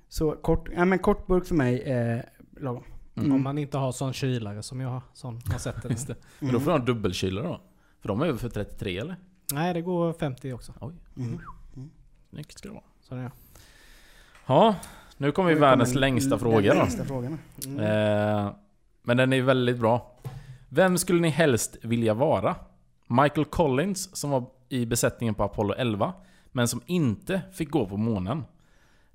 Så 0.09 0.31
kort, 0.31 0.69
ja, 0.75 0.85
men 0.85 0.99
kortburk 0.99 1.45
för 1.45 1.55
mig 1.55 1.83
är 1.85 2.29
lagom. 2.61 2.83
Mm. 3.15 3.31
Om 3.31 3.43
man 3.43 3.57
inte 3.57 3.77
har 3.77 3.91
sån 3.91 4.13
kylare 4.13 4.63
som 4.63 4.79
jag 4.81 4.89
har. 4.89 5.01
Sån 5.13 5.41
man 5.49 5.59
sätter 5.59 5.89
Just 5.89 6.07
det. 6.07 6.15
Men 6.39 6.49
Mm. 6.49 6.53
då 6.53 6.59
får 6.59 6.65
du 6.65 6.71
ha 6.71 6.79
en 6.79 6.85
dubbelkylare 6.85 7.47
då? 7.47 7.61
För 8.01 8.07
de 8.07 8.21
är 8.21 8.25
över 8.25 8.37
för 8.39 8.49
33 8.49 8.97
eller? 8.97 9.15
Nej, 9.53 9.73
det 9.73 9.81
går 9.81 10.13
50 10.13 10.53
också. 10.53 10.73
Oj, 10.81 10.93
Mm. 11.17 11.39
snyggt 12.29 12.57
ska 12.59 12.67
det 12.69 12.73
vara. 12.73 12.83
Så 13.01 13.15
det 13.15 13.21
är. 13.21 13.31
Ja, 14.45 14.75
nu 15.17 15.31
kommer 15.31 15.49
vi 15.49 15.55
Nu 15.55 15.61
världens 15.61 15.89
kommer 15.89 15.99
längsta 16.01 16.37
fråga 16.39 16.73
då. 16.73 16.79
längsta 16.79 17.05
frågan. 17.05 17.33
Eh, 17.79 18.51
men 19.03 19.17
den 19.17 19.33
är 19.33 19.41
väldigt 19.41 19.79
bra. 19.79 20.15
Vem 20.69 20.97
skulle 20.97 21.21
ni 21.21 21.29
helst 21.29 21.77
vilja 21.83 22.13
vara? 22.13 22.55
Michael 23.07 23.45
Collins 23.45 24.15
som 24.17 24.29
var 24.29 24.45
i 24.69 24.85
besättningen 24.85 25.35
på 25.35 25.43
Apollo 25.43 25.73
11, 25.77 26.13
men 26.51 26.67
som 26.67 26.81
inte 26.85 27.41
fick 27.53 27.69
gå 27.69 27.85
på 27.85 27.97
månen. 27.97 28.43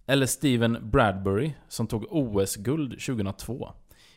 Eller 0.07 0.27
Steven 0.27 0.91
Bradbury 0.91 1.53
som 1.69 1.87
tog 1.87 2.07
OS-guld 2.11 2.91
2002. 2.91 3.73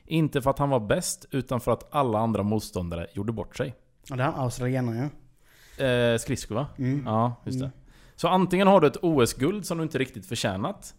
Inte 0.05 0.41
för 0.41 0.49
att 0.49 0.59
han 0.59 0.69
var 0.69 0.79
bäst, 0.79 1.25
utan 1.31 1.59
för 1.59 1.71
att 1.71 1.95
alla 1.95 2.19
andra 2.19 2.43
motståndare 2.43 3.07
gjorde 3.13 3.33
bort 3.33 3.57
sig. 3.57 3.75
Ja, 4.09 4.15
det 4.15 4.23
är 4.23 4.27
han 4.27 4.39
australienaren 4.39 5.09
ja. 5.77 5.85
Eh, 5.85 6.17
skridskor 6.17 6.55
va? 6.55 6.67
Mm. 6.77 7.03
Ja, 7.05 7.35
just 7.45 7.59
det. 7.59 7.65
Mm. 7.65 7.77
Så 8.15 8.27
antingen 8.27 8.67
har 8.67 8.81
du 8.81 8.87
ett 8.87 8.97
OS-guld 9.01 9.65
som 9.65 9.77
du 9.77 9.83
inte 9.83 9.97
riktigt 9.97 10.25
förtjänat. 10.25 10.95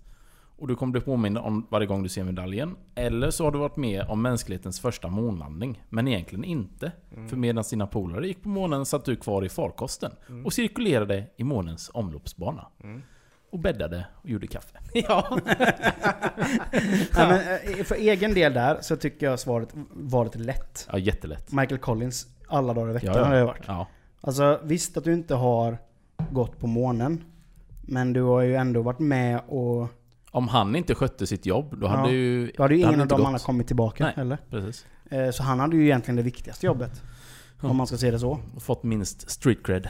Och 0.57 0.69
du 0.69 0.77
kommer 0.77 0.91
bli 0.93 1.01
påmind 1.01 1.39
om 1.39 1.67
varje 1.71 1.87
gång 1.87 2.03
du 2.03 2.09
ser 2.09 2.25
medaljen. 2.25 2.77
Eller 2.95 3.31
så 3.31 3.45
har 3.45 3.51
du 3.51 3.59
varit 3.59 3.77
med 3.77 4.07
om 4.09 4.23
mänsklighetens 4.23 4.81
första 4.81 5.09
månlandning. 5.09 5.83
Men 5.89 6.09
egentligen 6.09 6.45
inte. 6.45 6.93
För 7.29 7.37
medan 7.37 7.65
dina 7.71 7.87
polare 7.87 8.27
gick 8.27 8.43
på 8.43 8.49
månen 8.49 8.87
satt 8.87 9.05
du 9.05 9.17
kvar 9.17 9.45
i 9.45 9.49
farkosten. 9.49 10.13
Och 10.45 10.53
cirkulerade 10.53 11.25
i 11.37 11.45
månens 11.45 11.91
omloppsbana. 11.95 12.67
Och 13.51 13.59
bäddade 13.59 14.07
och 14.23 14.29
gjorde 14.31 14.47
kaffe. 14.47 14.79
Ja. 14.93 15.39
Nej, 15.43 17.03
men, 17.15 17.41
eh, 17.79 17.85
för 17.85 17.95
egen 17.95 18.35
del 18.35 18.53
där 18.55 18.79
så 18.81 18.97
tycker 18.97 19.27
jag 19.27 19.41
svaret 19.41 19.69
varit 19.91 20.35
lätt. 20.35 20.89
Ja, 20.93 20.99
jättelätt. 20.99 21.53
Michael 21.53 21.79
Collins, 21.79 22.27
alla 22.49 22.75
dagar 22.75 22.91
i 22.91 22.93
veckan 22.93 23.13
Ja, 23.15 23.19
ja. 23.21 23.25
har 23.27 23.35
det 23.35 23.45
varit. 23.45 23.63
Ja, 23.67 23.87
Alltså 24.21 24.61
visst 24.65 24.97
att 24.97 25.05
du 25.05 25.13
inte 25.15 25.35
har 25.35 25.79
gått 26.31 26.59
på 26.59 26.67
månen. 26.67 27.25
Men 27.83 28.13
du 28.13 28.23
har 28.23 28.41
ju 28.41 28.57
ändå 28.57 28.83
varit 28.83 28.99
med 28.99 29.41
och... 29.49 29.89
om 30.31 30.49
han 30.49 30.77
inte 30.77 30.95
skötte 30.95 31.27
sitt 31.27 31.47
jobb, 31.47 31.77
då 31.81 31.87
Ja. 31.87 31.91
hade 31.91 32.13
ju... 32.13 32.53
Då 32.57 32.63
hade 32.63 32.75
ju 32.75 32.81
ingen 32.81 33.01
av 33.01 33.07
dem 33.09 33.27
andra 33.27 33.39
kommit 33.39 33.67
tillbaka 33.67 34.05
Nej. 34.05 34.13
heller. 34.17 34.39
Precis. 34.51 34.87
Eh, 35.11 35.31
Så 35.31 35.43
han 35.43 35.61
hade 35.61 35.77
ju 35.77 35.85
egentligen 35.85 36.17
det 36.17 36.23
viktigaste 36.23 36.67
jobbet. 36.67 37.03
Ja. 37.63 37.69
Om 37.69 37.77
man 37.77 37.87
ska 37.87 37.97
se 37.97 38.11
det 38.11 38.19
så. 38.19 38.41
Och 38.57 38.63
fått 38.63 38.83
minst 38.83 39.31
street 39.31 39.59
cred. 39.67 39.89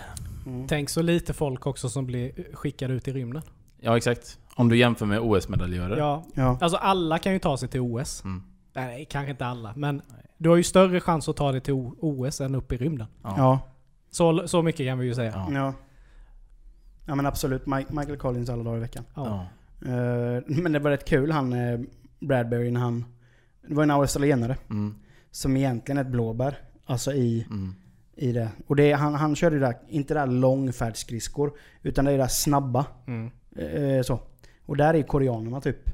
Mm. 0.49 0.67
Tänk 0.69 0.89
så 0.89 1.03
lite 1.03 1.33
folk 1.33 1.67
också 1.67 1.89
som 1.89 2.07
blir 2.07 2.55
skickade 2.55 2.95
ut 2.95 3.09
i 3.09 3.13
rymden. 3.13 3.43
Ja, 3.81 3.97
exakt. 3.97 4.39
Om 4.55 4.69
du 4.69 4.77
jämför 4.77 5.07
med 5.07 5.21
OS-medaljörer. 5.21 5.97
Ja, 5.97 6.25
Ja. 6.35 6.59
alltså 6.61 6.77
alla 6.79 7.19
kan 7.19 7.33
ju 7.33 7.39
ta 7.39 7.57
sig 7.57 7.69
till 7.69 7.81
OS. 7.81 8.25
Mm. 8.25 8.43
Nej, 8.73 9.07
kanske 9.11 9.31
inte 9.31 9.47
alla. 9.47 9.73
Men 9.77 10.03
du 10.39 10.49
har 10.49 10.57
ju 10.57 10.63
större 10.63 11.01
chans 11.01 11.29
att 11.29 11.37
ta 11.37 11.53
dig 11.53 11.61
till 11.61 11.75
OS 12.01 12.41
än 12.41 12.55
upp 12.55 12.73
i 12.73 12.77
rymden. 12.77 13.07
Ja. 13.23 13.35
Ja. 13.37 13.61
Så, 14.11 14.49
så 14.49 14.63
mycket 14.63 14.87
kan 14.87 14.99
vi 14.99 15.07
ju 15.07 15.15
säga. 15.15 15.33
Ja. 15.35 15.49
Ja. 15.53 15.75
Ja 17.07 17.15
men 17.15 17.27
absolut. 17.27 17.65
Mi- 17.67 17.87
Michael 17.99 18.19
Collins 18.19 18.51
alla 18.51 18.63
dagar 18.63 18.77
i 18.77 18.81
veckan. 18.81 19.05
Ja. 19.15 19.47
Ja. 19.81 19.89
Eh, 19.89 20.43
Men 20.47 20.73
det 20.73 20.79
var 20.79 20.91
rätt 20.91 21.09
kul 21.09 21.33
han 21.33 21.53
eh, 21.53 21.81
Bradbury 22.21 22.71
när 22.71 22.81
han... 22.81 23.05
Det 23.69 23.75
var 23.75 23.83
en 23.83 23.91
australienare. 23.91 24.57
Mm. 24.71 24.95
Som 25.31 25.57
egentligen 25.57 25.99
är 25.99 26.03
ett 26.03 26.11
blåbär. 26.11 26.59
Alltså 26.87 27.13
i, 27.13 27.47
Mm. 27.51 27.75
I 28.19 28.33
det. 28.33 28.49
Och 28.67 28.77
det, 28.77 28.93
han, 28.93 29.15
han 29.15 29.37
körde 29.37 29.57
ju 29.57 29.61
där, 29.61 29.77
inte 29.89 30.15
där 30.15 30.27
långfärdsskridskor. 30.27 31.53
Utan 31.83 32.05
det 32.05 32.13
är 32.13 32.19
där 32.19 32.29
snabba. 32.29 32.87
Mm. 33.07 33.31
Eh, 33.57 34.03
så. 34.03 34.21
Och 34.67 34.77
där 34.77 34.95
är 34.95 35.03
koreanerna 35.03 35.61
typ 35.61 35.91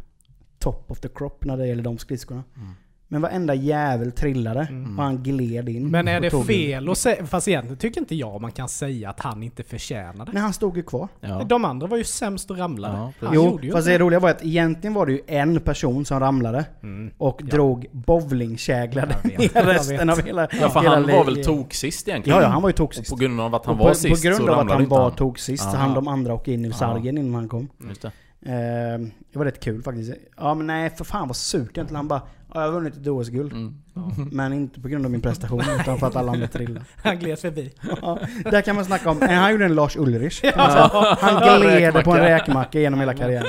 top 0.58 0.90
of 0.90 1.00
the 1.00 1.08
crop 1.08 1.44
när 1.44 1.56
det 1.56 1.66
gäller 1.66 1.82
de 1.82 1.98
skridskorna. 1.98 2.44
Mm. 2.56 2.74
Men 3.14 3.22
varenda 3.22 3.54
jävel 3.54 4.12
trillade 4.12 4.66
Mm. 4.70 4.98
och 4.98 5.04
han 5.04 5.22
gled 5.22 5.68
in. 5.68 5.90
Men 5.90 6.08
är 6.08 6.20
det 6.20 6.30
tog 6.30 6.46
fel 6.46 6.88
att 6.88 6.98
säga... 6.98 7.26
Fast 7.26 7.48
egentligen 7.48 7.76
tycker 7.78 8.00
inte 8.00 8.14
jag 8.14 8.40
man 8.40 8.52
kan 8.52 8.68
säga 8.68 9.10
att 9.10 9.20
han 9.20 9.42
inte 9.42 9.62
förtjänade. 9.62 10.30
Nej, 10.32 10.42
han 10.42 10.52
stod 10.52 10.76
ju 10.76 10.82
kvar. 10.82 11.08
Ja. 11.20 11.42
De 11.48 11.64
andra 11.64 11.86
var 11.86 11.96
ju 11.96 12.04
sämst 12.04 12.50
och 12.50 12.58
ramlade. 12.58 12.94
Ja, 12.96 13.12
han 13.20 13.34
jo, 13.34 13.50
fast 13.52 13.62
inte 13.64 13.90
det 13.90 13.98
roliga 13.98 14.20
var 14.20 14.30
att 14.30 14.44
egentligen 14.44 14.94
var 14.94 15.06
det 15.06 15.12
ju 15.12 15.20
en 15.26 15.60
person 15.60 16.04
som 16.04 16.20
ramlade 16.20 16.64
Mm. 16.82 17.10
och 17.18 17.40
Ja. 17.44 17.46
drog 17.50 17.86
bowlingkäglade 17.92 19.14
ner 19.24 19.64
resten 19.64 20.10
av 20.10 20.22
hela... 20.26 20.48
Ja, 20.60 20.70
för 20.70 20.80
hela 20.80 20.94
han 20.94 21.02
var 21.06 21.24
väl 21.24 21.44
tok 21.44 21.74
sist 21.74 22.08
egentligen? 22.08 22.38
Ja, 22.38 22.42
ja, 22.44 22.48
han 22.48 22.62
var 22.62 22.68
ju 22.68 22.72
toksist. 22.72 23.10
på 23.10 23.16
grund 23.16 23.40
av 23.40 23.54
att 23.54 23.66
han 23.66 23.74
Och 23.74 23.78
var 23.80 23.88
på, 23.88 23.94
sist 23.94 24.22
på 24.22 24.28
grund 24.28 24.48
av 24.50 24.58
att 24.58 24.70
han 24.70 24.88
var 24.88 25.02
han. 25.02 25.12
toksist 25.16 25.62
så 25.62 25.68
Aha. 25.68 25.76
hann 25.76 25.94
de 25.94 26.08
andra 26.08 26.34
åka 26.34 26.50
in 26.52 26.64
i 26.64 26.68
Ja. 26.68 26.74
sargen 26.74 27.18
innan 27.18 27.34
han 27.34 27.48
kom. 27.48 27.68
Just 27.88 28.02
det. 28.02 28.10
Eh, 28.46 28.98
det 29.32 29.38
var 29.38 29.44
rätt 29.44 29.60
kul 29.60 29.82
faktiskt. 29.82 30.12
Ja 30.36 30.54
men 30.54 30.66
nej, 30.66 30.90
för 30.90 31.04
fan 31.04 31.28
vad 31.28 31.36
surt 31.36 31.60
egentligen. 31.70 31.96
Han 31.96 32.08
bara 32.08 32.22
ja, 32.54 32.60
jag 32.60 32.66
har 32.66 32.72
vunnit 32.72 32.96
ett 32.96 33.06
OS-guld. 33.06 33.52
Mm. 33.52 33.74
Men 34.32 34.52
inte 34.52 34.80
på 34.80 34.88
grund 34.88 35.04
av 35.04 35.10
min 35.10 35.20
prestation 35.20 35.60
utan 35.80 35.98
för 35.98 36.06
att 36.06 36.16
alla 36.16 36.32
andra 36.32 36.46
trillade. 36.48 36.86
Han 37.02 37.18
gled 37.18 37.38
förbi. 37.38 37.72
Ja, 38.02 38.18
där 38.44 38.60
kan 38.62 38.76
man 38.76 38.84
snacka 38.84 39.10
om, 39.10 39.22
eh, 39.22 39.28
han 39.30 39.52
gjorde 39.52 39.64
en 39.64 39.74
Lars 39.74 39.96
Ulrich. 39.96 40.40
Ja. 40.42 40.50
säga. 40.50 41.16
Han 41.20 41.60
gled 41.60 42.04
på 42.04 42.10
en 42.12 42.20
Räkmacka. 42.20 42.80
genom 42.80 43.00
hela 43.00 43.14
karriären. 43.14 43.46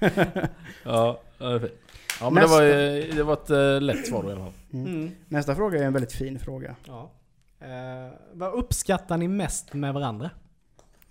Ja, 0.84 1.20
ja. 1.38 1.60
Ja 2.20 2.30
men 2.30 2.34
Nästa. 2.42 2.60
det 2.62 2.72
var, 2.72 2.78
ju- 2.96 3.12
det 3.12 3.22
var 3.22 3.32
ett 3.32 3.50
eh, 3.50 3.80
lätt 3.80 4.06
svar 4.06 4.24
i 4.28 4.32
alla 4.32 4.40
fall. 4.44 4.52
Mm. 4.72 5.10
Nästa 5.28 5.54
fråga 5.54 5.78
är 5.82 5.86
en 5.86 5.92
väldigt 5.92 6.12
fin 6.12 6.38
fråga. 6.38 6.76
Ja. 6.86 7.10
Eh, 7.60 8.12
vad 8.32 8.52
uppskattar 8.54 9.16
ni 9.16 9.28
mest 9.28 9.72
med 9.74 9.94
varandra? 9.94 10.30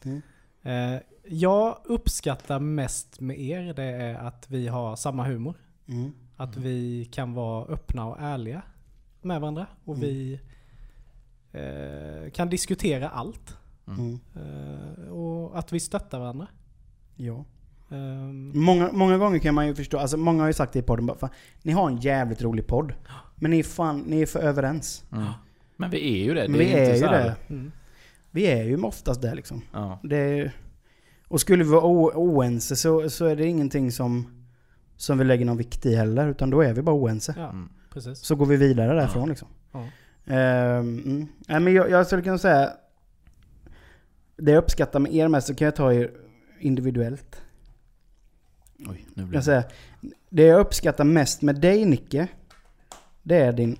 Mm. 0.05 0.21
Eh, 0.63 1.01
jag 1.27 1.77
uppskattar 1.85 2.59
mest 2.59 3.19
med 3.19 3.39
er 3.39 3.73
det 3.73 3.83
är 3.83 4.15
att 4.15 4.45
vi 4.49 4.67
har 4.67 4.95
samma 4.95 5.23
humor. 5.27 5.53
Mm. 5.87 6.11
Att 6.39 6.57
vi 6.57 7.05
kan 7.11 7.33
vara 7.33 7.65
öppna 7.65 8.05
och 8.07 8.17
ärliga 8.19 8.61
med 9.21 9.41
varandra. 9.41 9.67
Och 9.85 9.95
Mm. 9.95 10.07
vi 10.09 10.39
eh, 11.51 12.31
kan 12.31 12.49
diskutera 12.49 13.09
allt. 13.09 13.57
Mm. 13.87 14.19
Eh, 14.35 15.09
och 15.11 15.59
att 15.59 15.73
vi 15.73 15.79
stöttar 15.79 16.19
varandra. 16.19 16.47
Ja. 17.15 17.45
Ehm, 17.91 18.51
Många, 18.55 18.91
många 18.91 19.17
gånger 19.17 19.39
kan 19.39 19.55
man 19.55 19.67
ju 19.67 19.75
förstå, 19.75 19.97
alltså 19.97 20.17
många 20.17 20.41
har 20.43 20.47
ju 20.47 20.53
sagt 20.53 20.73
det 20.73 20.79
i 20.79 20.81
podden 20.81 21.05
bara, 21.05 21.17
fan, 21.17 21.29
ni 21.61 21.71
har 21.71 21.87
en 21.89 21.97
jävligt 21.97 22.41
rolig 22.41 22.67
podd. 22.67 22.93
Men 23.35 23.51
ni 23.51 23.59
är 23.59 23.63
fan, 23.63 23.99
ni 23.99 24.21
är 24.21 24.25
för 24.25 24.39
överens. 24.39 25.05
Mm. 25.11 25.25
Men 25.77 25.89
vi 25.91 26.21
är 26.21 26.23
ju 26.25 26.33
det. 26.33 26.47
Det 26.47 26.53
vi 26.57 26.73
är 26.73 26.95
ju 26.95 27.01
det. 27.01 27.35
mm. 27.49 27.71
Vi 28.31 28.45
är 28.47 28.63
ju 28.63 28.81
oftast 28.83 29.21
det 29.21 29.35
liksom. 29.35 29.61
Ja. 29.73 29.99
Det 30.03 30.17
är, 30.17 30.51
och 31.27 31.41
skulle 31.41 31.63
vi 31.63 31.69
vara 31.69 32.11
oense 32.15 32.75
så, 32.75 33.09
så 33.09 33.25
är 33.25 33.35
det 33.35 33.45
ingenting 33.47 33.91
som, 33.91 34.38
som 34.99 35.17
vi 35.17 35.23
lägger 35.23 35.45
någon 35.45 35.57
vikt 35.57 35.85
i 35.85 35.95
heller. 35.95 36.27
Utan 36.27 36.49
då 36.49 36.61
är 36.61 36.73
vi 36.73 36.81
bara 36.81 36.95
oense. 36.95 37.33
Ja, 37.37 37.49
Mm. 37.49 37.69
precis. 37.93 38.19
Så 38.19 38.35
går 38.35 38.45
vi 38.45 38.55
vidare 38.57 38.93
därifrån 38.95 39.29
liksom. 39.29 39.47
Ja. 39.71 39.85
Mm. 40.33 41.27
Nej, 41.47 41.59
men 41.59 41.73
jag, 41.73 41.89
jag 41.89 42.05
skulle 42.07 42.21
kunna 42.21 42.37
säga... 42.37 42.69
Det 44.37 44.51
jag 44.51 44.63
uppskattar 44.63 44.99
med 44.99 45.13
er 45.15 45.27
mest 45.27 45.47
så 45.47 45.55
kan 45.55 45.65
jag 45.65 45.75
ta 45.75 45.93
er 45.93 46.11
individuellt. 46.59 47.41
Oj, 48.79 49.05
nu 49.13 49.21
Jag 49.21 49.27
blir 49.29 49.39
det... 49.39 49.43
säga, 49.45 49.63
det 50.29 50.43
jag 50.43 50.59
uppskattar 50.59 51.03
mest 51.03 51.41
med 51.41 51.61
dig 51.61 51.85
Nicke, 51.85 52.27
det 53.23 53.35
är 53.37 53.53
din... 53.53 53.77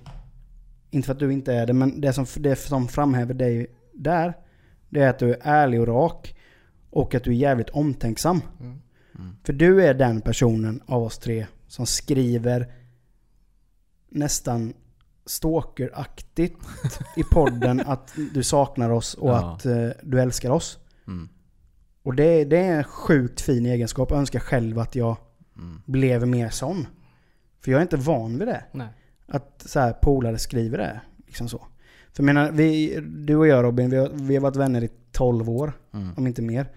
Inte 0.90 1.06
för 1.06 1.12
att 1.12 1.18
du 1.18 1.32
inte 1.32 1.54
är 1.54 1.66
det, 1.66 1.72
men 1.72 2.00
det 2.00 2.12
som, 2.12 2.26
det 2.36 2.56
som 2.56 2.88
framhäver 2.88 3.34
dig 3.34 3.66
där, 3.94 4.34
det 4.88 5.00
är 5.02 5.10
att 5.10 5.18
du 5.18 5.30
är 5.32 5.38
ärlig 5.42 5.80
och 5.80 5.86
rak. 5.88 6.36
Och 6.90 7.14
att 7.14 7.24
du 7.24 7.30
är 7.30 7.34
jävligt 7.34 7.70
omtänksam. 7.70 8.40
Mm. 8.60 8.80
Mm. 9.20 9.36
För 9.44 9.52
du 9.52 9.84
är 9.84 9.94
den 9.94 10.20
personen 10.20 10.82
av 10.86 11.02
oss 11.02 11.18
tre 11.18 11.46
som 11.66 11.86
skriver 11.86 12.72
nästan 14.08 14.72
stalkeraktigt 15.26 16.56
i 17.16 17.22
podden 17.22 17.80
att 17.86 18.14
du 18.34 18.42
saknar 18.42 18.90
oss 18.90 19.14
och 19.14 19.30
Ja. 19.30 19.54
att 19.54 19.66
eh, 19.66 19.88
du 20.02 20.20
älskar 20.20 20.50
oss. 20.50 20.78
Mm. 21.06 21.28
Och 22.02 22.14
det, 22.14 22.44
det 22.44 22.56
är 22.58 22.76
en 22.78 22.84
sjukt 22.84 23.40
fin 23.40 23.66
egenskap. 23.66 24.10
Jag 24.10 24.18
önskar 24.18 24.40
själv 24.40 24.78
att 24.78 24.94
jag 24.94 25.16
Mm. 25.56 25.82
blev 25.86 26.28
mer 26.28 26.50
sån. 26.50 26.86
För 27.60 27.70
jag 27.70 27.78
är 27.78 27.82
inte 27.82 27.96
van 27.96 28.38
vid 28.38 28.48
det. 28.48 28.64
Nej. 28.72 28.88
Att 29.26 29.62
så 29.66 29.80
här, 29.80 29.92
polare 29.92 30.38
skriver 30.38 30.78
det. 30.78 31.00
Liksom 31.26 31.48
så. 31.48 31.58
För 32.12 32.22
jag 32.22 32.24
menar, 32.24 32.50
vi, 32.50 33.00
du 33.00 33.36
och 33.36 33.46
jag 33.46 33.64
Robin, 33.64 33.90
vi 33.90 33.96
har, 33.96 34.08
vi 34.12 34.34
har 34.36 34.42
varit 34.42 34.56
vänner 34.56 34.84
i 34.84 34.88
12 35.12 35.50
år. 35.50 35.72
Mm. 35.94 36.14
Om 36.16 36.26
inte 36.26 36.42
mer. 36.42 36.68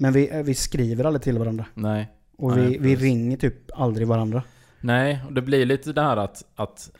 Men 0.00 0.12
vi, 0.12 0.42
vi 0.44 0.54
skriver 0.54 1.04
aldrig 1.04 1.22
till 1.22 1.38
varandra. 1.38 1.64
Nej. 1.74 2.12
Och 2.36 2.56
Nej, 2.56 2.66
vi, 2.66 2.72
vi 2.72 2.78
precis. 2.78 3.00
ringer 3.02 3.36
typ 3.36 3.54
aldrig 3.74 4.06
varandra. 4.08 4.42
Nej, 4.80 5.20
och 5.26 5.32
det 5.32 5.42
blir 5.42 5.66
lite 5.66 5.92
det 5.92 6.02
här 6.02 6.16
att, 6.16 6.44
att 6.54 6.90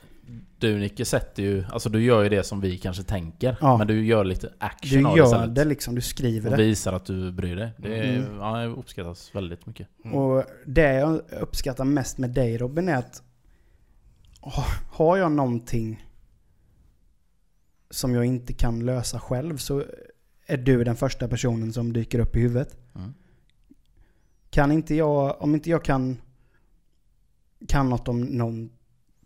du 0.57 0.77
Nicke 0.79 1.05
sätter 1.05 1.43
ju, 1.43 1.63
alltså 1.71 1.89
du 1.89 2.03
gör 2.03 2.23
ju 2.23 2.29
det 2.29 2.43
som 2.43 2.61
vi 2.61 2.77
kanske 2.77 3.03
tänker. 3.03 3.57
Ja. 3.61 3.77
Men 3.77 3.87
du 3.87 4.05
gör 4.05 4.23
lite 4.23 4.53
action 4.57 5.01
Du 5.03 5.07
av 5.09 5.13
det 5.15 5.17
gör 5.19 5.25
istället. 5.25 5.55
det 5.55 5.65
liksom, 5.65 5.95
du 5.95 6.01
skriver 6.01 6.51
Och 6.51 6.57
det. 6.57 6.63
visar 6.63 6.93
att 6.93 7.05
du 7.05 7.31
bryr 7.31 7.55
dig. 7.55 7.69
Det, 7.77 7.97
är, 7.97 8.17
Mm. 8.17 8.37
ja, 8.37 8.57
det 8.57 8.65
uppskattas 8.67 9.35
väldigt 9.35 9.65
mycket. 9.65 9.87
Och 10.13 10.43
det 10.65 10.93
jag 10.93 11.21
uppskattar 11.41 11.83
mest 11.85 12.17
med 12.17 12.29
dig 12.29 12.57
Robin 12.57 12.89
är 12.89 12.95
att 12.97 13.23
ha- 14.41 14.65
har 14.91 15.17
jag 15.17 15.31
någonting 15.31 16.05
som 17.89 18.13
jag 18.15 18.25
inte 18.25 18.53
kan 18.53 18.85
lösa 18.85 19.19
själv 19.19 19.57
så 19.57 19.83
är 20.47 20.57
du 20.57 20.83
den 20.83 20.95
första 20.95 21.27
personen 21.27 21.73
som 21.73 21.93
dyker 21.93 22.19
upp 22.19 22.35
i 22.35 22.39
huvudet. 22.39 22.77
Mm. 22.99 23.13
Kan 24.49 24.71
inte 24.71 24.95
jag, 24.95 25.41
om 25.41 25.55
inte 25.55 25.69
jag 25.69 25.83
kan 25.83 26.17
kan 27.67 27.89
något 27.89 28.07
om 28.07 28.21
någon 28.21 28.69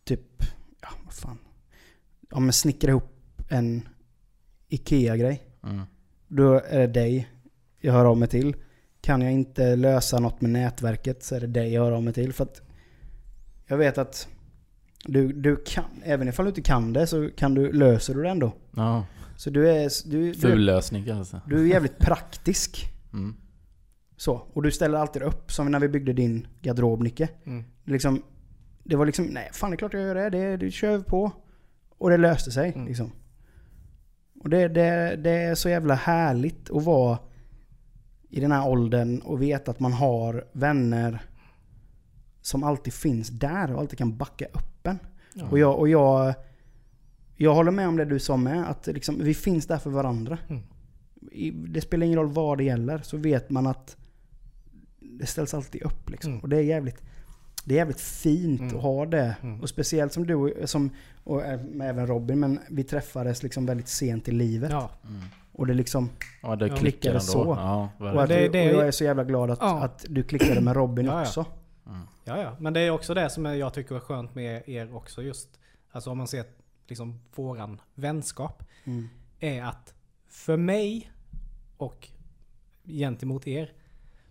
typ, 0.03 0.21
ja 0.81 0.87
vad 1.05 1.13
fan. 1.13 1.37
Om 2.31 2.45
jag 2.45 2.55
snickrar 2.55 2.89
ihop 2.89 3.41
en 3.49 3.87
IKEA-grej. 4.69 5.43
Mm. 5.63 5.81
Då 6.27 6.53
är 6.53 6.79
det 6.79 6.87
dig 6.87 7.29
jag 7.79 7.93
hör 7.93 8.05
av 8.05 8.17
mig 8.17 8.27
till. 8.27 8.55
Kan 9.01 9.21
jag 9.21 9.31
inte 9.31 9.75
lösa 9.75 10.19
något 10.19 10.41
med 10.41 10.51
nätverket 10.51 11.23
så 11.23 11.35
är 11.35 11.39
det 11.39 11.47
dig 11.47 11.73
jag 11.73 11.83
hör 11.83 11.91
av 11.91 12.03
mig 12.03 12.13
till. 12.13 12.33
För 12.33 12.43
att 12.43 12.61
jag 13.67 13.77
vet 13.77 13.97
att 13.97 14.27
du, 15.05 15.33
du 15.33 15.55
kan, 15.65 15.85
även 16.03 16.27
ifall 16.27 16.45
du 16.45 16.49
inte 16.49 16.61
kan 16.61 16.93
det 16.93 17.07
så 17.07 17.29
kan 17.37 17.53
du, 17.53 17.71
löser 17.71 18.13
du 18.13 18.23
det 18.23 18.29
ändå. 18.29 18.53
Ja, 18.75 19.05
Så 19.37 19.49
du 19.49 19.69
är, 19.69 20.09
du, 20.09 20.31
du, 20.31 20.39
ful 20.39 20.65
lösning 20.65 21.05
kanske. 21.05 21.41
du 21.47 21.61
är 21.61 21.65
jävligt 21.65 21.97
praktisk. 21.97 22.85
Mm. 23.13 23.35
Så. 24.17 24.33
Och 24.53 24.63
du 24.63 24.71
ställer 24.71 24.97
alltid 24.97 25.21
upp, 25.21 25.51
som 25.51 25.71
när 25.71 25.79
vi 25.79 25.87
byggde 25.87 26.13
din 26.13 26.47
garderob 26.61 27.03
Nicke. 27.03 27.29
Mm. 27.43 27.63
Liksom, 27.83 28.23
det 28.83 28.95
var 28.95 29.05
liksom, 29.05 29.25
nej 29.25 29.49
fan 29.53 29.71
det 29.71 29.75
är 29.75 29.77
klart 29.77 29.93
jag 29.93 30.01
gör 30.03 30.15
det, 30.15 30.29
det, 30.29 30.57
det 30.57 30.71
kör 30.71 30.97
vi 30.97 31.03
på. 31.03 31.31
Och 31.97 32.09
det 32.09 32.17
löste 32.17 32.51
sig 32.51 32.73
Mm. 32.75 32.87
liksom. 32.87 33.11
Och 34.39 34.49
det, 34.49 34.67
det, 34.67 35.15
det 35.23 35.31
är 35.31 35.55
så 35.55 35.69
jävla 35.69 35.93
härligt 35.93 36.71
att 36.71 36.83
vara 36.83 37.17
i 38.29 38.39
den 38.39 38.51
här 38.51 38.67
åldern 38.69 39.19
och 39.19 39.41
veta 39.41 39.71
att 39.71 39.79
man 39.79 39.93
har 39.93 40.45
vänner 40.51 41.21
som 42.41 42.63
alltid 42.63 42.93
finns 42.93 43.29
där 43.29 43.73
och 43.73 43.79
alltid 43.79 43.97
kan 43.97 44.17
backa 44.17 44.45
upp 44.45 44.87
en. 44.87 44.99
Ja. 45.33 45.47
Och, 45.49 45.59
jag, 45.59 45.79
och 45.79 45.89
jag, 45.89 46.33
jag 47.35 47.55
håller 47.55 47.71
med 47.71 47.87
om 47.87 47.97
det 47.97 48.05
du 48.05 48.19
sa 48.19 48.37
med, 48.37 48.69
att 48.69 48.87
liksom, 48.87 49.19
vi 49.23 49.33
finns 49.33 49.67
där 49.67 49.77
för 49.77 49.89
varandra. 49.89 50.37
Mm. 50.49 50.61
Det 51.73 51.81
spelar 51.81 52.05
ingen 52.05 52.19
roll 52.19 52.31
vad 52.31 52.57
det 52.57 52.63
gäller, 52.63 52.97
så 52.97 53.17
vet 53.17 53.49
man 53.49 53.67
att 53.67 53.97
det 55.03 55.25
ställs 55.25 55.53
alltid 55.53 55.81
upp. 55.83 56.09
Liksom. 56.09 56.31
Mm. 56.31 56.41
Och 56.43 56.49
det 56.49 56.57
är 56.57 56.61
jävligt, 56.61 57.01
det 57.65 57.73
är 57.73 57.77
jävligt 57.77 58.01
fint 58.01 58.61
Mm. 58.61 58.75
att 58.75 58.81
ha 58.81 59.05
det. 59.05 59.35
Mm. 59.41 59.61
Och 59.61 59.69
speciellt 59.69 60.13
som 60.13 60.27
du 60.27 60.61
som, 60.65 60.89
och 61.23 61.43
även 61.81 62.07
Robin, 62.07 62.39
men 62.39 62.59
vi 62.69 62.83
träffades 62.83 63.43
liksom 63.43 63.65
väldigt 63.65 63.87
sent 63.87 64.27
i 64.27 64.31
livet. 64.31 64.71
Ja. 64.71 64.89
Mm. 65.07 65.21
Och 65.51 65.67
det 65.67 65.73
liksom, 65.73 66.09
Ja, 66.41 66.55
det 66.55 66.69
Klickade 66.69 67.09
ändå. 67.15 67.19
så. 67.25 67.55
Ja, 67.59 67.89
och, 67.99 68.23
att, 68.23 68.29
det- 68.29 68.45
och 68.45 68.51
det- 68.51 68.63
jag 68.63 68.87
är 68.87 68.91
så 68.91 69.03
jävla 69.03 69.23
glad 69.23 69.51
att, 69.51 69.59
Ja. 69.61 69.83
att 69.83 70.05
du 70.09 70.23
klickade 70.23 70.61
med 70.61 70.75
Robin 70.75 71.05
Ja, 71.05 71.13
ja. 71.13 71.21
också. 71.21 71.45
Mm. 71.87 72.01
Ja, 72.25 72.41
ja. 72.41 72.55
Men 72.59 72.73
det 72.73 72.79
är 72.79 72.89
också 72.91 73.13
det 73.13 73.29
som 73.29 73.45
jag 73.45 73.73
tycker 73.73 73.95
är 73.95 73.99
skönt 73.99 74.35
med 74.35 74.69
er 74.69 74.95
också 74.95 75.21
just. 75.21 75.59
Alltså 75.91 76.09
om 76.11 76.17
man 76.17 76.27
ser 76.27 76.45
liksom 76.87 77.19
våran 77.35 77.81
vänskap. 77.95 78.63
Mm. 78.83 79.09
Är 79.39 79.63
att 79.63 79.93
för 80.29 80.57
mig 80.57 81.11
och 81.77 82.07
gentemot 82.85 83.47
er 83.47 83.71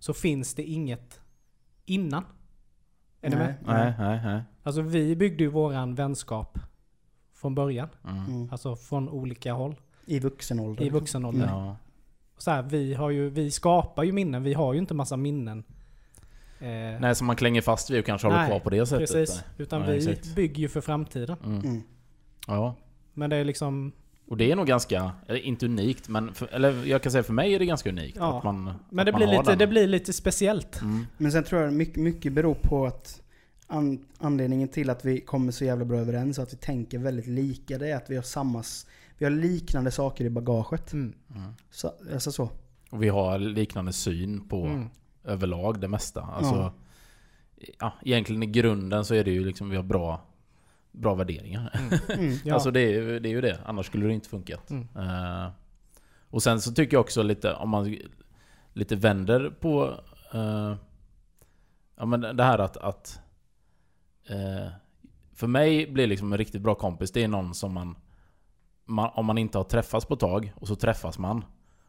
så 0.02 0.14
finns 0.14 0.54
det 0.54 0.62
inget 0.62 1.20
innan. 1.84 2.24
Är 3.20 3.30
ni 3.30 3.36
Nej. 3.36 3.46
med? 3.46 3.56
Nej, 3.66 3.94
nej, 3.98 4.20
nej. 4.24 4.42
Alltså 4.62 4.82
vi 4.82 5.16
byggde 5.16 5.44
ju 5.44 5.50
våran 5.50 5.94
vänskap 5.94 6.58
från 7.32 7.54
början. 7.54 7.88
Mm. 8.04 8.26
Mm. 8.26 8.48
Alltså 8.52 8.76
från 8.76 9.08
olika 9.08 9.52
håll. 9.52 9.74
I 10.06 10.18
vuxen 10.18 10.60
ålder. 10.60 10.84
I 10.84 10.90
vuxen 10.90 11.24
ålder. 11.24 11.46
Ja. 11.46 11.76
Så 12.38 12.50
här, 12.50 12.62
vi, 12.62 12.94
har 12.94 13.10
ju, 13.10 13.30
vi 13.30 13.50
skapar 13.50 14.02
ju 14.02 14.12
minnen. 14.12 14.42
Vi 14.42 14.54
har 14.54 14.72
ju 14.72 14.78
inte 14.78 14.94
massa 14.94 15.16
minnen. 15.16 15.64
Eh, 16.60 17.00
Nej, 17.00 17.14
som 17.14 17.26
man 17.26 17.36
klänger 17.36 17.60
fast 17.60 17.90
vid 17.90 17.98
och 17.98 18.06
kanske 18.06 18.26
håller 18.26 18.38
Nej, 18.38 18.48
kvar 18.48 18.60
på 18.60 18.70
det 18.70 18.86
sättet. 18.86 19.12
precis. 19.12 19.36
Nej. 19.36 19.54
Utan 19.58 19.80
Ja, 19.80 19.86
vi 19.86 19.96
exakt. 19.96 20.34
bygger 20.34 20.62
ju 20.62 20.68
för 20.68 20.80
framtiden. 20.80 21.36
Mm. 21.44 21.60
Mm. 21.60 21.82
Ja. 22.46 22.74
Men 23.12 23.30
det 23.30 23.36
är 23.36 23.44
liksom... 23.44 23.92
Och 24.32 24.38
det 24.38 24.50
är 24.52 24.56
nog 24.56 24.66
ganska, 24.66 25.12
eller 25.26 25.38
inte 25.40 25.66
unikt, 25.66 26.08
men 26.08 26.34
för, 26.34 26.46
eller 26.52 26.84
jag 26.84 27.02
kan 27.02 27.12
säga 27.12 27.22
för 27.22 27.32
mig 27.32 27.54
är 27.54 27.58
det 27.58 27.66
ganska 27.66 27.88
unikt. 27.90 28.16
Ja. 28.16 28.38
Att 28.38 28.44
man, 28.44 28.64
Men 28.90 28.98
att 28.98 29.06
det 29.06 29.12
man 29.12 29.18
blir, 29.18 29.28
lite, 29.28 29.42
den. 29.50 29.58
det 29.58 29.66
blir 29.66 29.86
lite 29.86 30.12
speciellt. 30.12 30.80
Mm. 30.82 31.06
Men 31.16 31.32
sen 31.32 31.44
tror 31.44 31.60
jag 31.62 31.72
mycket, 31.72 31.96
mycket 31.96 32.32
beror 32.32 32.54
på 32.54 32.86
att 32.86 33.22
an, 33.66 34.04
anledningen 34.18 34.68
till 34.68 34.90
att 34.90 35.04
vi 35.04 35.20
kommer 35.20 35.52
så 35.52 35.64
jävla 35.64 35.84
bra 35.84 35.98
överens 35.98 36.38
och 36.38 36.42
att 36.42 36.52
vi 36.52 36.56
tänker 36.56 36.98
väldigt 36.98 37.26
lika, 37.26 37.78
det 37.78 37.88
är 37.88 37.96
att 37.96 38.10
vi 38.10 38.16
har 38.16 38.22
samma, 38.22 38.62
vi 39.18 39.24
har 39.24 39.30
liknande 39.30 39.90
saker 39.90 40.24
i 40.24 40.30
bagaget. 40.30 40.92
Mm. 40.92 41.12
Mm. 41.34 41.52
Så, 41.70 41.92
alltså 42.14 42.32
så. 42.32 42.50
Och 42.90 43.02
vi 43.02 43.08
har 43.08 43.38
liknande 43.38 43.92
syn 43.92 44.48
på 44.48 44.64
Mm. 44.66 44.88
överlag 45.24 45.80
det 45.80 45.88
mesta. 45.88 46.20
Alltså, 46.22 46.54
Ja. 46.54 46.72
ja. 47.80 47.92
egentligen 48.04 48.42
i 48.42 48.46
grunden 48.46 49.04
så 49.04 49.14
är 49.14 49.24
det 49.24 49.30
ju 49.30 49.44
liksom, 49.44 49.70
vi 49.70 49.76
har 49.76 49.82
bra, 49.84 50.20
bra 50.92 51.14
värderingar. 51.14 51.80
Mm. 52.08 52.36
Ja. 52.44 52.54
Alltså 52.54 52.70
det 52.70 52.80
är, 52.80 52.88
ju- 52.90 53.18
det 53.20 53.28
är 53.28 53.30
ju 53.30 53.40
det, 53.40 53.58
annars 53.66 53.86
skulle 53.86 54.06
det 54.06 54.12
inte 54.12 54.28
funkat. 54.28 54.70
Mm. 54.70 54.88
Eh, 54.96 55.50
och 56.30 56.42
sen 56.42 56.60
så 56.60 56.72
tycker 56.72 56.96
jag 56.96 57.00
också 57.00 57.22
lite, 57.22 57.54
om 57.54 57.68
man 57.70 57.96
lite 58.72 58.96
vänder 58.96 59.50
på 59.60 60.00
eh, 60.34 60.74
ja, 61.96 62.06
men 62.06 62.20
det 62.20 62.44
här 62.44 62.58
att, 62.58 62.76
att 62.76 63.20
eh, 64.28 64.68
för 65.34 65.46
mig 65.46 65.86
blir 65.92 66.06
liksom 66.06 66.32
en 66.32 66.38
riktigt 66.38 66.62
bra 66.62 66.74
kompis, 66.74 67.12
det 67.12 67.24
är 67.24 67.28
någon 67.28 67.54
som 67.54 67.74
man, 67.74 67.96
man 68.84 69.10
om 69.14 69.26
man 69.26 69.38
inte 69.38 69.58
har 69.58 69.64
träffats 69.64 70.06
på 70.06 70.14
ett 70.14 70.20
tag 70.20 70.52
och 70.56 70.68
så 70.68 70.76
träffas 70.76 71.18
man 71.18 71.44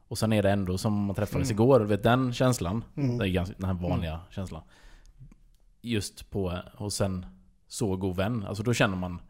och 0.08 0.18
sen 0.18 0.34
är 0.34 0.44
det 0.44 0.52
ändå 0.52 0.78
som 0.78 1.06
man 1.06 1.16
träffades 1.16 1.52
Mm. 1.52 1.56
igår, 1.64 1.80
vet 1.80 2.04
den 2.04 2.34
känslan? 2.34 2.84
Mm. 2.98 3.18
Det 3.18 3.26
är 3.28 3.30
ganska, 3.30 3.56
den 3.58 3.66
här 3.78 3.90
vanliga 3.90 4.20
känslan. 4.30 4.62
Just 5.82 6.30
på, 6.30 6.60
hos 6.76 7.02
en 7.02 7.26
så 7.74 7.96
god 7.96 8.16
vän. 8.16 8.46
Alltså 8.48 8.64
då 8.64 8.74
känner 8.74 8.98
man 8.98 9.22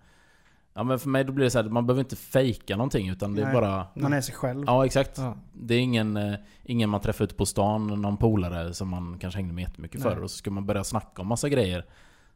Ja 0.76 0.84
men 0.84 1.00
för 1.00 1.10
mig 1.10 1.24
då 1.24 1.34
blir 1.34 1.44
det 1.46 1.50
så 1.52 1.62
här, 1.62 1.70
man 1.70 1.88
behöver 1.88 2.00
inte 2.04 2.16
fejka 2.16 2.76
någonting 2.76 3.10
utan 3.10 3.36
det 3.36 3.42
är 3.42 3.46
Nej. 3.46 3.54
bara 3.54 3.88
Man 3.96 4.14
är 4.14 4.22
sig 4.22 4.36
själv. 4.36 4.64
Ja 4.68 4.86
exakt. 4.86 5.18
Ja. 5.18 5.36
Det 5.54 5.76
är 5.76 5.80
ingen, 5.80 6.18
eh, 6.18 6.34
ingen 6.64 6.90
man 6.90 7.02
träffar 7.02 7.26
ute 7.26 7.36
på 7.36 7.46
stan, 7.46 7.88
någon 8.02 8.18
polare 8.18 8.74
som 8.74 8.90
man 8.90 9.18
kanske 9.20 9.38
hängde 9.40 9.54
med 9.54 9.62
jättemycket 9.62 10.04
Nej. 10.04 10.14
förr 10.16 10.24
och 10.24 10.32
så 10.32 10.38
ska 10.38 10.52
man 10.52 10.66
börja 10.66 10.84
snacka 10.84 11.22
om 11.22 11.28
massa 11.28 11.50
grejer 11.50 11.86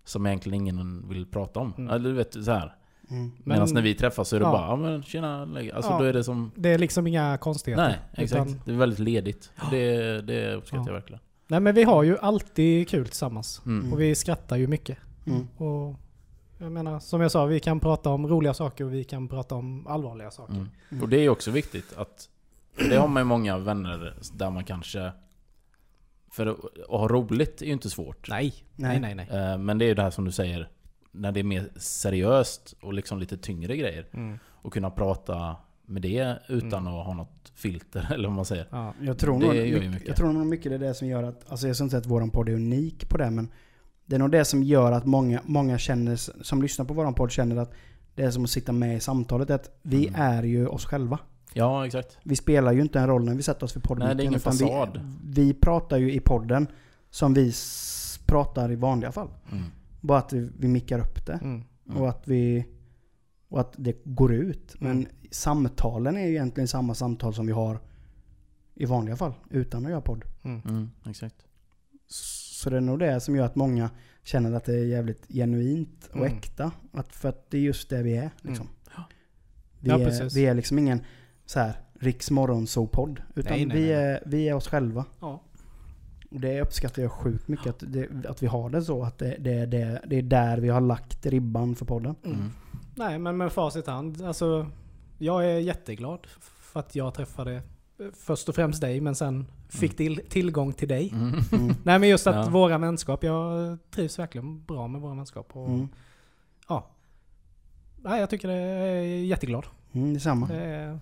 som 0.03 0.25
egentligen 0.25 0.61
ingen 0.61 1.09
vill 1.09 1.25
prata 1.25 1.59
om. 1.59 1.73
Mm. 1.77 1.89
Eller 1.93 2.09
du 2.09 2.15
vet 2.15 2.33
så 2.33 2.51
här. 2.51 2.75
Mm. 3.09 3.31
Medan 3.43 3.63
Men- 3.65 3.73
när 3.73 3.81
vi 3.81 3.93
träffas 3.95 4.29
så 4.29 4.35
är 4.35 4.39
det 4.39 4.45
Ja. 4.45 4.51
bara 4.51 4.67
ja 4.67 4.75
men 4.75 5.03
tjena. 5.03 5.41
Alltså 5.41 5.91
Ja. 5.91 5.97
då 5.99 6.03
är 6.03 6.13
det 6.13 6.23
som 6.23 6.51
Det 6.55 6.69
är 6.69 6.77
liksom 6.77 7.07
inga 7.07 7.37
konstigheter. 7.37 7.87
Nej 7.87 7.99
exakt. 8.25 8.49
Utan- 8.49 8.61
Det 8.65 8.71
är 8.71 8.75
väldigt 8.75 8.99
ledigt. 8.99 9.51
Det, 9.71 10.21
det 10.21 10.53
uppskattar 10.53 10.83
Ja. 10.83 10.87
jag 10.87 10.93
verkligen. 10.93 11.21
Nej 11.47 11.59
men 11.59 11.75
vi 11.75 11.83
har 11.83 12.03
ju 12.03 12.17
alltid 12.17 12.89
kul 12.89 13.05
tillsammans. 13.05 13.61
Mm. 13.65 13.93
Och 13.93 14.01
vi 14.01 14.15
skrattar 14.15 14.55
ju 14.55 14.67
mycket. 14.67 14.97
Mm. 15.27 15.47
Och 15.57 15.95
jag 16.57 16.71
menar, 16.71 16.99
som 16.99 17.21
jag 17.21 17.31
sa, 17.31 17.45
vi 17.45 17.59
kan 17.59 17.79
prata 17.79 18.09
om 18.09 18.27
roliga 18.27 18.53
saker 18.53 18.85
och 18.85 18.93
vi 18.93 19.03
kan 19.03 19.27
prata 19.27 19.55
om 19.55 19.87
allvarliga 19.87 20.31
saker. 20.31 20.53
Mm. 20.53 20.69
Mm. 20.89 21.03
Och 21.03 21.09
det 21.09 21.17
är 21.17 21.21
ju 21.21 21.29
också 21.29 21.51
viktigt 21.51 21.93
att 21.97 22.29
Det 22.89 22.95
har 22.95 23.07
man 23.07 23.21
ju 23.21 23.25
många 23.25 23.57
vänner 23.57 24.13
där 24.33 24.49
man 24.49 24.63
kanske 24.63 25.11
För 26.31 26.45
att 26.45 26.57
ha 26.89 27.07
roligt 27.07 27.61
är 27.61 27.65
ju 27.65 27.73
inte 27.73 27.89
svårt. 27.89 28.29
Nej. 28.29 28.53
Nej. 28.75 28.99
nej, 28.99 29.15
nej. 29.15 29.27
Eh, 29.31 29.57
Men 29.57 29.77
det 29.77 29.85
är 29.85 29.87
ju 29.87 29.93
det 29.93 30.01
här 30.01 30.11
som 30.11 30.25
du 30.25 30.31
säger 30.31 30.69
När 31.11 31.31
det 31.31 31.39
är 31.39 31.43
mer 31.43 31.69
seriöst 31.75 32.75
och 32.81 32.93
liksom 32.93 33.19
lite 33.19 33.37
tyngre 33.37 33.77
grejer. 33.77 34.07
Mm. 34.13 34.39
Och 34.45 34.73
kunna 34.73 34.89
prata 34.89 35.55
med 35.85 36.01
det 36.01 36.37
utan 36.47 36.87
att 36.87 37.05
ha 37.05 37.13
något 37.13 37.51
filter 37.55 38.07
eller 38.13 38.27
vad 38.27 38.35
man 38.35 38.45
säger. 38.45 38.67
Ja. 38.71 38.93
Jag 39.01 39.17
tror, 39.17 39.39
Det 39.39 39.45
nog, 39.45 39.55
mycket, 39.55 39.91
mycket. 39.91 40.07
jag 40.07 40.17
tror 40.17 40.33
nog 40.33 40.45
mycket 40.45 40.71
det 40.71 40.75
är 40.75 40.79
det 40.79 40.93
som 40.93 41.07
gör 41.07 41.23
att, 41.23 41.51
alltså 41.51 41.67
jag 41.67 41.75
säga 41.75 41.97
att 41.97 42.05
våran 42.05 42.29
podd 42.29 42.49
är 42.49 42.53
unik 42.53 43.09
på 43.09 43.17
det, 43.17 43.31
men 43.31 43.51
det 44.07 44.15
är 44.15 44.19
nog 44.19 44.31
det 44.31 44.45
som 44.45 44.63
gör 44.63 44.91
att 44.91 45.05
många, 45.05 45.41
många 45.45 45.77
känner, 45.77 46.43
som 46.43 46.61
lyssnar 46.61 46.85
på 46.85 46.93
våran 46.93 47.13
podd 47.13 47.31
känner 47.31 47.55
att 47.55 47.71
det 48.15 48.23
är 48.23 48.31
som 48.31 48.43
att 48.43 48.49
sitta 48.49 48.71
med 48.71 48.97
i 48.97 48.99
samtalet. 48.99 49.49
Att 49.49 49.79
vi 49.81 50.07
Mm. 50.07 50.21
är 50.21 50.43
ju 50.43 50.67
oss 50.67 50.85
själva. 50.85 51.19
Ja, 51.53 51.85
exakt. 51.85 52.17
Vi 52.23 52.35
spelar 52.35 52.71
ju 52.73 52.81
inte 52.81 52.99
en 52.99 53.07
roll 53.07 53.25
när 53.25 53.35
vi 53.35 53.43
sätter 53.43 53.63
oss 53.65 53.75
vid 53.75 53.83
podden. 53.83 54.07
Nej, 54.07 54.15
det 54.15 54.23
är 54.23 54.25
ingen 54.25 54.39
fasad. 54.39 54.99
Vi, 55.23 55.43
vi 55.43 55.53
pratar 55.53 55.97
ju 55.97 56.13
i 56.13 56.19
podden 56.19 56.67
som 57.09 57.33
vi 57.33 57.53
pratar 58.25 58.71
i 58.71 58.75
vanliga 58.75 59.11
fall. 59.11 59.29
Mm. 59.51 59.63
Bara 60.01 60.17
att 60.19 60.33
vi, 60.33 60.49
vi 60.59 60.67
mickar 60.67 60.99
upp 60.99 61.25
det. 61.25 61.33
Mm. 61.43 61.63
Mm. 61.89 62.01
Och 62.01 62.09
att 62.09 62.27
vi... 62.27 62.65
Och 63.49 63.59
att 63.59 63.73
det 63.77 64.01
går 64.05 64.33
ut. 64.33 64.75
Men 64.79 64.91
Mm. 64.91 65.07
samtalen 65.31 66.17
är 66.17 66.21
ju 66.25 66.31
egentligen 66.31 66.67
samma 66.67 66.93
samtal 66.95 67.33
som 67.33 67.45
vi 67.45 67.51
har 67.53 67.79
i 68.75 68.85
vanliga 68.85 69.15
fall. 69.15 69.33
Utan 69.49 69.85
att 69.85 69.91
göra 69.91 70.01
podd. 70.01 70.23
Mm. 70.43 70.61
Mm, 70.65 70.89
exakt. 71.09 71.35
Så 72.57 72.69
det 72.69 72.77
är 72.77 72.81
nog 72.81 72.99
det 72.99 73.19
som 73.19 73.35
gör 73.35 73.45
att 73.45 73.55
många 73.55 73.89
känner 74.23 74.51
att 74.53 74.63
det 74.65 74.73
är 74.73 74.85
jävligt 74.85 75.27
genuint 75.29 76.09
och 76.11 76.15
Mm. 76.25 76.37
äkta. 76.37 76.71
Att, 76.93 77.15
för 77.15 77.29
att 77.29 77.51
det 77.51 77.57
är 77.57 77.61
just 77.61 77.89
det 77.89 78.03
vi 78.03 78.17
är. 78.17 78.29
Liksom. 78.41 78.67
Vi, 79.79 79.89
Ja, 79.89 79.99
är 79.99 80.35
vi 80.35 80.45
är 80.45 80.53
liksom 80.53 80.79
ingen 80.79 81.01
så 81.45 81.59
här 81.59 81.73
Riks 81.99 82.31
morgonzoo-podd. 82.31 83.21
Utan 83.35 83.53
Nej, 83.53 83.65
nej, 83.65 83.77
vi, 83.77 83.83
nej. 83.83 83.93
Är, 83.93 84.23
vi 84.25 84.49
är 84.49 84.53
oss 84.53 84.67
själva. 84.67 85.05
Ja. 85.19 85.41
Och 86.31 86.39
det 86.39 86.61
uppskattar 86.61 87.01
jag 87.01 87.11
sjukt 87.11 87.47
mycket. 87.47 87.67
Att, 87.67 87.83
det, 87.93 88.25
att 88.25 88.43
vi 88.43 88.47
har 88.47 88.69
det 88.69 88.81
så. 88.81 89.03
Att 89.03 89.17
det, 89.17 89.35
det, 89.39 89.65
det, 89.65 90.01
det 90.07 90.15
är 90.15 90.21
där 90.21 90.57
vi 90.57 90.69
har 90.69 90.81
lagt 90.81 91.25
ribban 91.25 91.75
för 91.75 91.85
podden. 91.85 92.15
Mm. 92.25 92.49
Nej, 92.95 93.19
men 93.19 93.37
med 93.37 93.51
facit 93.53 93.87
hand. 93.87 94.21
Alltså, 94.21 94.69
jag 95.17 95.45
är 95.45 95.59
jätteglad 95.59 96.27
för 96.39 96.79
att 96.79 96.95
jag 96.95 97.13
träffade 97.13 97.61
först 98.13 98.49
och 98.49 98.55
främst 98.55 98.81
dig, 98.81 99.01
men 99.01 99.15
sen 99.15 99.45
fick 99.69 99.97
till, 99.97 100.21
tillgång 100.29 100.73
till 100.73 100.87
dig. 100.87 101.09
Mm. 101.13 101.39
Mm. 101.51 101.75
Nej, 101.83 101.99
men 101.99 102.09
just 102.09 102.27
att 102.27 102.35
Ja. 102.45 102.49
våra 102.51 102.77
vänskap, 102.77 103.23
jag 103.23 103.77
trivs 103.91 104.19
verkligen 104.19 104.63
bra 104.63 104.87
med 104.87 105.01
våra 105.01 105.15
vänskap. 105.15 105.49
Och, 105.55 105.67
Mm. 105.69 105.87
Ja. 106.69 106.87
Nej, 108.01 108.19
jag 108.19 108.29
tycker 108.29 108.47
det 108.47 108.53
är 108.53 109.01
jätteglad. 109.03 109.65
Mm, 109.93 110.13
detsamma. 110.13 110.47
Det 110.47 110.55
är, 110.63 110.99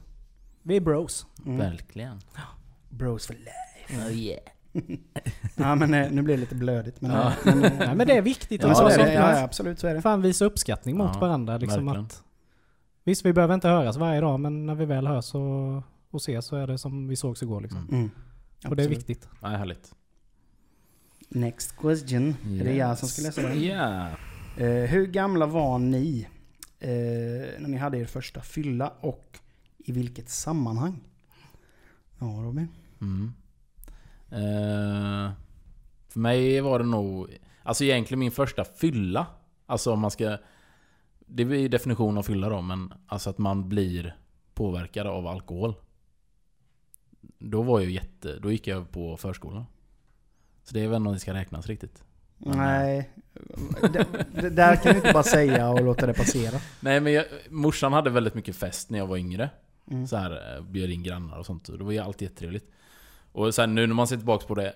vi 0.62 0.76
är 0.76 0.82
bros. 0.82 1.26
Mm. 1.46 1.58
Verkligen. 1.58 2.20
Bros 2.90 3.28
for 3.28 3.34
life. 3.34 4.08
Oh 4.08 4.14
yeah. 4.14 4.40
Ja 5.56 5.76
men 5.76 5.94
eh, 5.94 6.12
nu 6.12 6.22
blir 6.22 6.36
det 6.36 6.40
lite 6.42 6.56
blödigt. 6.56 7.02
Men, 7.02 7.12
Ja. 7.12 7.28
eh, 7.28 7.34
men, 7.56 7.64
eh, 7.64 7.72
Nej, 7.80 7.96
men 7.96 8.08
det 8.08 8.18
är 8.18 8.22
viktigt. 8.22 8.64
ja, 8.64 8.72
att 8.72 8.78
så 8.78 8.88
det. 8.88 9.14
Ja, 9.14 9.44
absolut 9.44 9.80
så 9.80 9.88
är 9.88 9.96
det. 9.96 10.02
Fan 10.02 10.22
visa 10.22 10.46
uppskattning 10.46 10.98
mot 10.98 11.12
Ja, 11.14 11.20
varandra. 11.20 11.58
Liksom 11.58 11.86
verkligen. 11.86 12.06
att, 12.06 12.24
visst, 13.04 13.26
vi 13.26 13.34
behöver 13.34 13.54
inte 13.54 13.68
höras 13.68 13.98
varje 13.98 14.22
dag, 14.22 14.40
men 14.40 14.66
när 14.66 14.76
vi 14.76 14.86
väl 14.86 15.08
hörs 15.08 15.36
och, 15.36 15.84
och 16.16 16.22
ses 16.22 16.46
så 16.46 16.56
är 16.56 16.68
det 16.68 16.78
som 16.78 17.08
vi 17.08 17.16
sågs 17.16 17.44
igår. 17.44 17.62
Liksom. 17.62 17.80
Mm. 17.80 17.96
Mm. 17.96 18.12
Och 18.68 18.76
det 18.76 18.84
är 18.84 18.90
viktigt. 18.90 19.30
Nej, 19.42 19.58
härligt. 19.58 19.96
Next 21.30 21.78
question. 21.78 22.36
Är 22.60 22.64
det 22.64 22.74
jag 22.74 22.98
som 22.98 23.08
ska 23.08 23.22
läsa 23.22 23.42
den? 23.42 23.64
Ja. 23.64 24.10
Eh, 24.58 24.90
hur 24.90 25.06
gamla 25.06 25.46
var 25.46 25.80
ni 25.80 26.28
eh, 26.80 26.90
när 27.60 27.68
ni 27.68 27.78
hade 27.78 27.98
er 27.98 28.06
första 28.06 28.42
fylla 28.42 28.94
och 29.00 29.40
i 29.78 29.92
vilket 29.92 30.30
sammanhang? 30.30 31.04
Ja 32.20 32.26
Robin. 32.26 32.68
Mm. 33.02 33.34
Eh, 34.30 35.32
för 36.10 36.20
mig 36.20 36.62
var 36.62 36.80
det 36.80 36.86
nog... 36.86 37.38
Alltså 37.64 37.84
egentligen 37.84 38.20
min 38.20 38.32
första 38.32 38.64
fylla. 38.64 39.28
Alltså 39.66 39.92
om 39.94 40.00
man 40.00 40.12
ska... 40.12 40.38
Det 41.28 41.44
är 41.44 41.48
ju 41.48 41.68
definition 41.68 42.18
av 42.18 42.24
fylla 42.24 42.50
då, 42.50 42.62
men 42.62 42.94
alltså 43.08 43.30
att 43.30 43.38
man 43.38 43.70
blir 43.70 44.16
påverkad 44.54 45.08
av 45.08 45.28
alkohol. 45.28 45.76
Då 47.40 47.62
var 47.62 47.80
jag 47.80 47.90
jätte... 47.90 48.40
Då 48.40 48.52
gick 48.52 48.68
jag 48.68 48.92
på 48.92 49.18
förskolan. 49.18 49.66
Så 50.64 50.74
det 50.74 50.84
är 50.84 50.88
väl 50.88 51.08
om 51.08 51.14
det 51.14 51.20
ska 51.20 51.34
räknas 51.34 51.68
riktigt. 51.68 52.04
Men, 52.38 52.58
Nej. 52.58 53.10
det, 53.94 54.06
det 54.42 54.50
där 54.50 54.76
kan 54.76 54.92
du 54.92 54.98
inte 54.98 55.14
bara 55.14 55.24
säga 55.24 55.70
och 55.70 55.84
låta 55.84 56.08
det 56.08 56.14
passera. 56.14 56.60
Nej 56.80 57.00
men 57.00 57.14
jag, 57.14 57.26
morsan 57.50 57.94
hade 57.94 58.10
väldigt 58.10 58.34
mycket 58.34 58.56
fest 58.56 58.90
när 58.90 59.00
jag 59.00 59.08
var 59.08 59.18
yngre. 59.18 59.50
Mm. 59.92 60.08
Så 60.08 60.18
här, 60.18 60.56
eh, 60.56 60.64
bjöd 60.64 60.90
in 60.90 61.04
grannar 61.04 61.38
och 61.38 61.46
sånt. 61.46 61.70
Och 61.70 61.78
det 61.78 61.84
var 61.84 61.92
ju 61.92 62.00
alltid 62.00 62.26
jättetrevligt. 62.26 62.72
Och 63.32 63.56
sen 63.56 63.76
nu 63.76 63.88
när 63.88 63.96
man 63.96 64.08
ser 64.08 64.18
tillbaka 64.18 64.48
på 64.48 64.56
det 64.56 64.74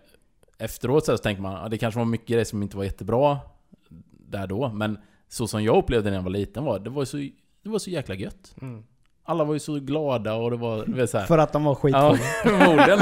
efteråt 0.58 1.06
så, 1.06 1.12
här 1.12 1.18
så 1.18 1.24
tänker 1.24 1.42
man 1.42 1.56
att 1.56 1.72
det 1.72 1.78
kanske 1.78 1.98
var 1.98 2.06
mycket 2.06 2.28
grejer 2.28 2.46
som 2.46 2.64
inte 2.64 2.78
var 2.78 2.84
jättebra 2.84 3.40
där 4.12 4.48
då. 4.48 4.70
Men 4.70 4.98
så 5.28 5.48
som 5.48 5.64
jag 5.64 5.78
upplevde 5.78 6.10
när 6.10 6.18
jag 6.18 6.24
var 6.24 6.32
liten 6.32 6.64
var 6.64 6.80
det 6.80 6.90
var 6.90 7.06
så, 7.06 7.18
det 7.64 7.70
var 7.70 7.80
så 7.80 7.90
jäkla 7.90 8.16
gött. 8.16 8.56
Mm. 8.62 8.84
Alla 9.30 9.44
var 9.44 9.54
ju 9.54 9.60
så 9.60 9.74
glada 9.80 10.34
och 10.34 10.52
det 10.52 10.58
var 10.58 10.86
du 10.86 10.94
vet, 10.94 11.10
så 11.10 11.18
här. 11.18 11.26
För 11.26 11.38
att 11.38 11.54
de 11.54 11.64
var 11.64 11.72
Ja, 11.72 11.76
skitfulla. 11.76 12.18
förmodligen. 12.44 13.00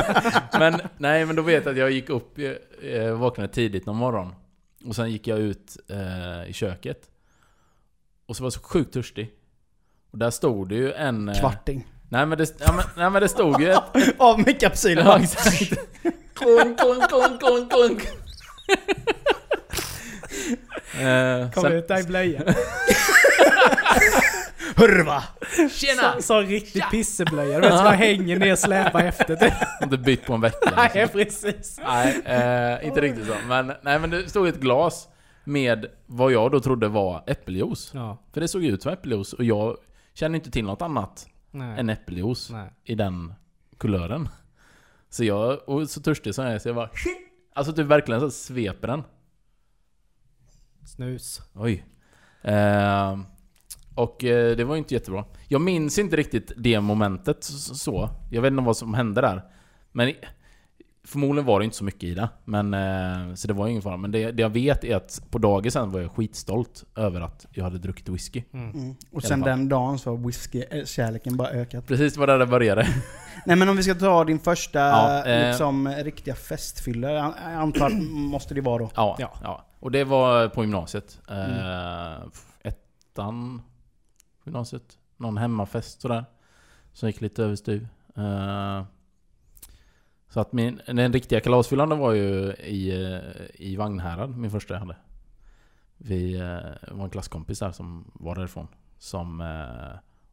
Men 0.59 0.81
nej, 0.97 1.25
men 1.25 1.35
då 1.35 1.41
vet 1.41 1.65
jag 1.65 1.71
att 1.71 1.77
jag 1.77 1.91
gick 1.91 2.09
upp, 2.09 2.37
eh, 2.83 3.11
vaknade 3.11 3.49
tidigt 3.53 3.85
någon 3.85 3.95
morgon. 3.95 4.33
Och 4.85 4.95
sen 4.95 5.11
gick 5.11 5.27
jag 5.27 5.39
ut 5.39 5.77
eh, 5.89 6.49
i 6.49 6.53
köket. 6.53 7.01
Och 8.27 8.35
så 8.35 8.43
var 8.43 8.45
jag 8.45 8.53
så 8.53 8.59
sjukt 8.59 8.93
törstig. 8.93 9.31
Och 10.11 10.17
där 10.17 10.29
stod 10.29 10.69
det 10.69 10.75
ju 10.75 10.93
en... 10.93 11.29
eh, 11.29 11.39
Kvarting. 11.39 11.87
Nej 12.09 12.25
men 12.25 12.37
det, 12.37 12.55
ja, 12.59 12.73
men, 12.73 12.85
nej, 12.97 13.09
men 13.09 13.21
det 13.21 13.29
stod 13.29 13.61
ju 13.61 13.69
ett... 13.71 13.83
Av 14.17 14.39
med 14.39 14.59
kapsylen. 14.59 15.05
Ja, 15.05 15.19
exakt. 15.19 15.69
Klunk, 16.33 16.79
klunk, 16.79 17.09
klunk, 17.09 17.39
klunk, 17.41 17.71
klunk. 17.71 18.07
Eh, 21.01 21.51
Kom 21.51 21.63
sen, 21.63 21.71
ut 21.71 21.87
där 21.87 21.99
i 21.99 22.03
blöjan. 22.03 22.43
Hurva! 24.75 25.23
tjena! 25.71 26.13
Så, 26.15 26.21
så 26.21 26.39
riktig 26.39 26.83
pisseblöja. 26.91 27.59
Du 27.59 27.67
vet, 27.67 27.83
man 27.83 27.93
hänger 27.93 28.39
ner 28.39 28.51
och 28.51 28.59
släpar 28.59 29.03
efter. 29.03 29.35
Det. 29.35 29.67
Inte 29.83 29.97
bytt 29.97 30.25
på 30.25 30.33
en 30.33 30.41
vecka. 30.41 30.73
Nej, 30.75 30.91
Liksom. 30.93 31.19
precis. 31.19 31.79
Nej, 31.85 32.21
eh, 32.25 32.87
inte 32.87 33.01
riktigt 33.01 33.27
så. 33.27 33.33
Men, 33.47 33.73
nej, 33.81 33.99
men 33.99 34.09
det 34.09 34.29
stod 34.29 34.47
ett 34.47 34.59
glas 34.59 35.07
med 35.43 35.85
vad 36.05 36.31
jag 36.31 36.51
då 36.51 36.59
trodde 36.59 36.87
var 36.87 37.23
äppeljuice. 37.27 37.91
Ja. 37.93 38.17
För 38.33 38.41
det 38.41 38.47
såg 38.47 38.63
ut 38.63 38.81
som 38.81 38.91
äppeljuice 38.93 39.33
och 39.33 39.43
jag 39.43 39.77
känner 40.13 40.35
inte 40.35 40.51
till 40.51 40.65
något 40.65 40.81
annat 40.81 41.27
Nej. 41.51 41.79
än 41.79 41.89
äppeljuice 41.89 42.49
Nej. 42.49 42.69
i 42.83 42.95
den 42.95 43.33
kulören. 43.77 44.29
Så 45.09 45.23
jag, 45.23 45.69
och 45.69 45.89
så 45.89 46.01
törstig 46.01 46.35
som 46.35 46.45
jag 46.45 46.53
är, 46.53 46.59
så 46.59 46.69
jag 46.69 46.75
bara 46.75 46.89
Alltså 47.53 47.73
typ 47.73 47.85
verkligen 47.85 48.21
så 48.21 48.31
sveper 48.31 48.87
den. 48.87 49.03
Snus. 50.85 51.41
Oj. 51.53 51.85
Eh, 52.41 53.17
och 53.97 54.23
eh, 54.23 54.55
det 54.55 54.63
var 54.63 54.75
ju 54.75 54.79
inte 54.79 54.93
jättebra. 54.93 55.25
Jag 55.47 55.61
minns 55.61 55.99
inte 55.99 56.15
riktigt 56.15 56.51
det 56.57 56.79
momentet 56.79 57.43
så. 57.43 58.09
Jag 58.31 58.41
vet 58.41 58.51
inte 58.51 58.63
vad 58.63 58.77
som 58.77 58.93
hände 58.93 59.21
där. 59.21 59.41
Men 59.91 60.13
förmodligen 61.07 61.45
var 61.45 61.59
det 61.59 61.65
inte 61.65 61.77
så 61.77 61.83
mycket 61.83 62.03
i 62.03 62.13
det. 62.13 62.29
Men, 62.45 62.73
eh, 62.73 63.33
så 63.35 63.47
det 63.47 63.53
var 63.53 63.65
ju 63.65 63.71
ingen 63.71 63.81
fara. 63.81 63.97
Men 63.97 64.11
det, 64.11 64.31
det 64.31 64.41
jag 64.41 64.49
vet 64.49 64.83
är 64.83 64.95
att 64.95 65.21
på 65.31 65.37
dagen 65.37 65.71
sen 65.71 65.91
var 65.91 65.99
jag 65.99 66.11
skitstolt 66.11 66.83
över 66.95 67.21
att 67.21 67.45
jag 67.51 67.63
hade 67.63 67.77
druckit 67.77 68.09
whisky. 68.09 68.43
Mm. 68.53 68.95
Och 69.11 69.23
I 69.23 69.27
sen 69.27 69.41
den 69.41 69.69
dagen 69.69 69.99
så 69.99 70.09
har 70.09 70.17
whisky-kärleken 70.17 71.37
bara 71.37 71.49
ökat. 71.49 71.87
Precis 71.87 72.13
det 72.13 72.19
var 72.19 72.27
där 72.27 72.39
det 72.39 72.45
började. 72.45 72.87
Nej 73.45 73.55
men 73.55 73.69
om 73.69 73.77
vi 73.77 73.83
ska 73.83 73.95
ta 73.95 74.23
din 74.23 74.39
första 74.39 74.79
Ja, 74.79 75.25
eh. 75.25 75.47
liksom, 75.47 75.87
riktiga 75.87 76.35
festfylla. 76.35 77.11
Jag 77.11 77.33
antar 77.45 77.85
att 77.85 78.01
måste 78.11 78.53
det 78.53 78.61
vara 78.61 78.77
då. 78.77 78.91
Ja, 78.95 79.15
Ja. 79.19 79.33
ja. 79.43 79.65
Och 79.79 79.91
det 79.91 80.03
var 80.03 80.47
på 80.47 80.63
gymnasiet. 80.63 81.19
Eh, 81.29 82.27
ettan 82.63 83.61
gymnasiet. 84.47 84.97
Någon 85.17 85.37
hemmafest 85.37 86.01
sådär. 86.01 86.25
Som 86.93 87.09
gick 87.09 87.21
lite 87.21 87.43
överstyr. 87.43 87.87
Eh, 88.15 88.83
så 90.29 90.39
att 90.39 90.53
min, 90.53 90.81
den 90.85 91.13
riktiga 91.13 91.39
kalasfyllan 91.39 91.99
var 91.99 92.13
ju 92.13 92.53
i, 92.53 93.03
eh, 93.03 93.65
i 93.67 93.75
Vagnhärad, 93.75 94.37
min 94.37 94.51
första 94.51 94.73
jag 94.73 94.79
hade. 94.79 94.95
Vi 95.97 96.35
eh, 96.35 96.95
var 96.95 97.03
en 97.03 97.09
klasskompis 97.09 97.59
där 97.59 97.71
som 97.71 98.11
var 98.13 98.35
därifrån. 98.35 98.67
Som... 98.97 99.43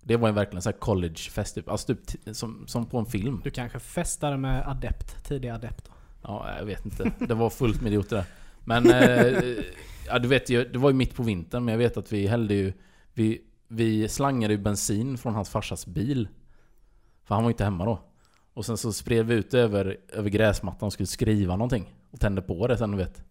Det 0.07 0.17
var 0.17 0.29
ju 0.29 0.35
verkligen 0.35 0.62
så 0.62 0.71
här 0.71 0.79
collegefest 0.79 1.55
typ. 1.55 1.69
Alltså 1.69 1.95
typ 1.95 2.37
som, 2.37 2.65
som 2.67 2.87
på 2.87 2.99
en 2.99 3.07
film. 3.07 3.41
Du 3.45 3.51
kanske 3.51 3.79
festade 3.79 4.37
med 4.37 4.69
adept, 4.69 5.25
tidiga 5.25 5.55
adept. 5.55 5.91
Ja, 6.23 6.57
jag 6.59 6.65
vet 6.65 6.85
inte. 6.85 7.12
Det 7.19 7.35
var 7.35 7.51
fullt 7.51 7.81
med 7.81 7.93
idioter 7.93 8.17
där. 8.17 8.25
Men... 8.65 8.85
Ja, 10.07 10.19
du 10.19 10.29
vet 10.29 10.51
ju, 10.51 10.65
det 10.65 10.79
var 10.79 10.91
ju 10.91 10.97
mitt 10.97 11.15
på 11.15 11.23
vintern, 11.23 11.65
men 11.65 11.73
jag 11.73 11.79
vet 11.79 11.97
att 11.97 12.12
vi 12.12 12.27
hällde 12.27 12.55
ju... 12.55 12.73
Vi, 13.15 13.43
vi 13.75 14.09
slangade 14.09 14.55
ju 14.55 14.59
bensin 14.61 15.18
från 15.18 15.35
hans 15.35 15.49
farsas 15.51 15.87
bil. 15.87 16.29
För 17.25 17.35
han 17.35 17.45
var 17.45 17.51
inte 17.51 17.64
hemma 17.64 17.85
då. 17.85 18.01
Och 18.55 18.66
sen 18.66 18.77
så 18.77 18.93
spred 18.93 19.27
vi 19.27 19.35
ut 19.35 19.51
det 19.51 19.61
över, 19.61 19.97
över 20.12 20.31
gräsmattan 20.31 20.87
och 20.87 20.93
skulle 20.93 21.07
skriva 21.07 21.57
någonting. 21.57 21.95
Och 22.11 22.20
tände 22.20 22.43
på 22.43 22.66
det 22.66 22.79
sen, 22.79 22.91
du 22.91 22.97
vet. 22.97 23.25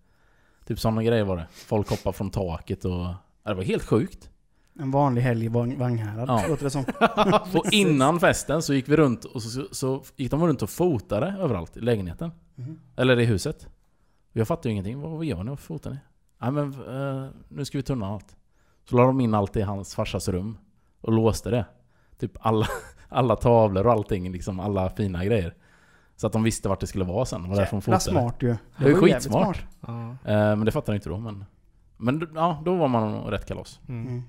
Typ 0.65 0.79
sådana 0.79 1.03
grejer 1.03 1.23
var 1.23 1.37
det. 1.37 1.47
Folk 1.51 1.89
hoppade 1.89 2.17
från 2.17 2.29
taket 2.29 2.85
och... 2.85 2.91
Ja, 2.91 3.17
det 3.49 3.53
var 3.53 3.63
helt 3.63 3.83
sjukt. 3.83 4.29
En 4.79 4.91
vanlig 4.91 5.21
helg 5.21 5.45
i 5.45 5.47
Vagnhärad, 5.47 6.29
Ja. 6.29 6.45
låter 6.47 6.63
det 6.63 6.69
som. 6.69 6.85
Och 7.59 7.65
innan 7.73 8.19
festen 8.19 8.61
så 8.61 8.73
gick 8.73 8.89
vi 8.89 8.95
runt 8.97 9.25
och 9.25 9.41
så, 9.43 9.65
så 9.71 10.03
gick 10.15 10.31
de 10.31 10.47
runt 10.47 10.61
och 10.61 10.69
fotade 10.69 11.35
överallt 11.39 11.77
i 11.77 11.79
lägenheten. 11.79 12.31
Mhm. 12.55 12.79
Eller 12.95 13.19
i 13.19 13.25
huset. 13.25 13.67
Jag 14.31 14.47
fattade 14.47 14.69
ju 14.69 14.71
ingenting. 14.71 15.01
Vad, 15.01 15.11
vad 15.11 15.25
gör 15.25 15.43
ni? 15.43 15.49
Varför 15.49 15.63
fotar 15.63 15.89
ni? 15.91 15.97
Nej 16.41 16.51
men 16.51 16.73
eh, 16.73 17.29
nu 17.49 17.65
ska 17.65 17.77
vi 17.77 17.83
tunna 17.83 18.07
allt. 18.07 18.35
Så 18.89 18.95
la 18.97 19.03
de 19.05 19.21
in 19.21 19.33
allt 19.33 19.55
i 19.55 19.61
hans 19.61 19.95
farsas 19.95 20.27
rum. 20.29 20.57
Och 21.01 21.13
låste 21.13 21.49
det. 21.49 21.65
Typ 22.19 22.31
alla, 22.39 22.67
alla 23.09 23.35
tavlor 23.35 23.85
och 23.87 23.91
allting. 23.91 24.31
Liksom 24.31 24.59
alla 24.59 24.89
fina 24.89 25.25
grejer. 25.25 25.55
Så 26.15 26.27
att 26.27 26.33
de 26.33 26.43
visste 26.43 26.69
vart 26.69 26.79
det 26.79 26.87
skulle 26.87 27.05
vara 27.05 27.25
sen. 27.25 27.43
Det 27.43 27.49
var 27.49 27.55
därför 27.55 27.71
de 27.71 27.91
Jävla 27.91 27.99
fotade. 27.99 28.19
smart 28.19 28.35
ju. 28.43 28.47
Det 28.47 28.55
ju 28.87 28.93
var 28.93 29.07
jävligt 29.07 29.13
skitsmart. 29.13 29.55
smart. 29.55 29.67
Ja. 30.25 30.31
Eh, 30.31 30.55
men 30.55 30.65
det 30.65 30.71
fattade 30.71 30.91
jag 30.95 30.97
inte 30.97 31.09
då. 31.09 31.17
Men, 31.17 31.45
men 31.97 32.29
ja, 32.35 32.61
då 32.65 32.75
var 32.75 32.87
man 32.87 33.23
rätt 33.23 33.45
kalas. 33.45 33.79
Mm. 33.87 34.07
Mm. 34.07 34.23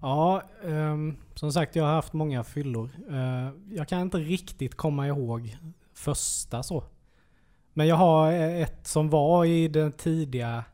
Ja, 0.00 0.42
ehm, 0.64 1.16
som 1.34 1.52
sagt 1.52 1.76
jag 1.76 1.84
har 1.84 1.92
haft 1.92 2.12
många 2.12 2.44
fyllor. 2.44 2.90
Eh, 3.10 3.50
jag 3.76 3.88
kan 3.88 4.00
inte 4.00 4.18
riktigt 4.18 4.74
komma 4.74 5.06
ihåg 5.06 5.56
första 5.94 6.62
så. 6.62 6.84
Men 7.72 7.86
jag 7.86 7.96
har 7.96 8.32
ett 8.32 8.86
som 8.86 9.10
var 9.10 9.44
i 9.44 9.68
den 9.68 9.92
tidiga, 9.92 10.64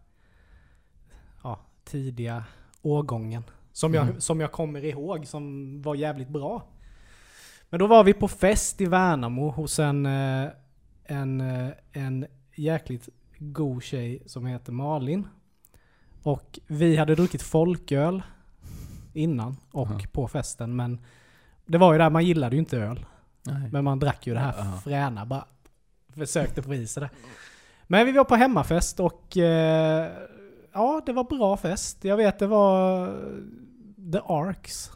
tidiga 1.89 2.45
årgången. 2.83 3.43
Som, 3.73 3.95
jag, 3.95 4.05
Mm. 4.09 4.21
som 4.21 4.41
jag 4.41 4.53
kommer 4.53 4.85
ihåg 4.85 5.27
som 5.27 5.83
var 5.83 5.95
jävligt 5.95 6.29
bra. 6.29 6.63
Men 7.71 7.81
då 7.81 7.87
var 7.87 8.05
vi 8.05 8.15
på 8.15 8.29
fest 8.29 8.81
i 8.81 8.87
Värnamo 8.87 9.51
hos 9.51 9.79
en, 9.79 10.07
eh, 10.07 10.49
en, 11.05 11.41
eh, 11.41 11.69
en 11.93 12.27
jäkligt 12.55 13.09
god 13.39 13.83
tjej 13.83 14.23
som 14.27 14.47
heter 14.47 14.73
Malin. 14.73 15.29
Och 16.23 16.59
vi 16.67 16.97
hade 16.97 17.15
druckit 17.15 17.43
folköl 17.43 18.23
innan 19.13 19.57
och 19.73 19.87
Aha. 19.89 20.01
på 20.13 20.29
festen. 20.29 20.77
Men 20.77 21.01
det 21.67 21.79
var 21.79 21.93
ju 21.93 21.99
där, 21.99 22.11
man 22.11 22.25
gillade 22.27 22.57
ju 22.57 22.61
inte 22.61 22.79
öl. 22.79 23.07
Nej. 23.43 23.69
Men 23.73 23.85
man 23.85 23.99
drack 23.99 24.27
ju 24.27 24.35
det 24.35 24.41
här 24.41 24.55
Ja. 24.59 24.81
fräna. 24.85 25.27
Bara 25.27 25.45
försökte 26.15 26.63
få 26.63 26.75
i 26.75 26.87
sig 26.87 27.01
det. 27.01 27.11
Men 27.87 28.07
vi 28.07 28.13
var 28.13 28.25
på 28.25 28.35
hemmafest 28.37 29.01
och 29.01 29.37
eh, 29.37 30.13
ja, 30.79 31.03
det 31.07 31.13
var 31.13 31.25
bra 31.25 31.57
fest. 31.57 32.05
Jag 32.05 32.17
vet 32.17 32.39
det 32.39 32.47
var 32.47 33.07
The 34.13 34.19
Arks 34.29 34.91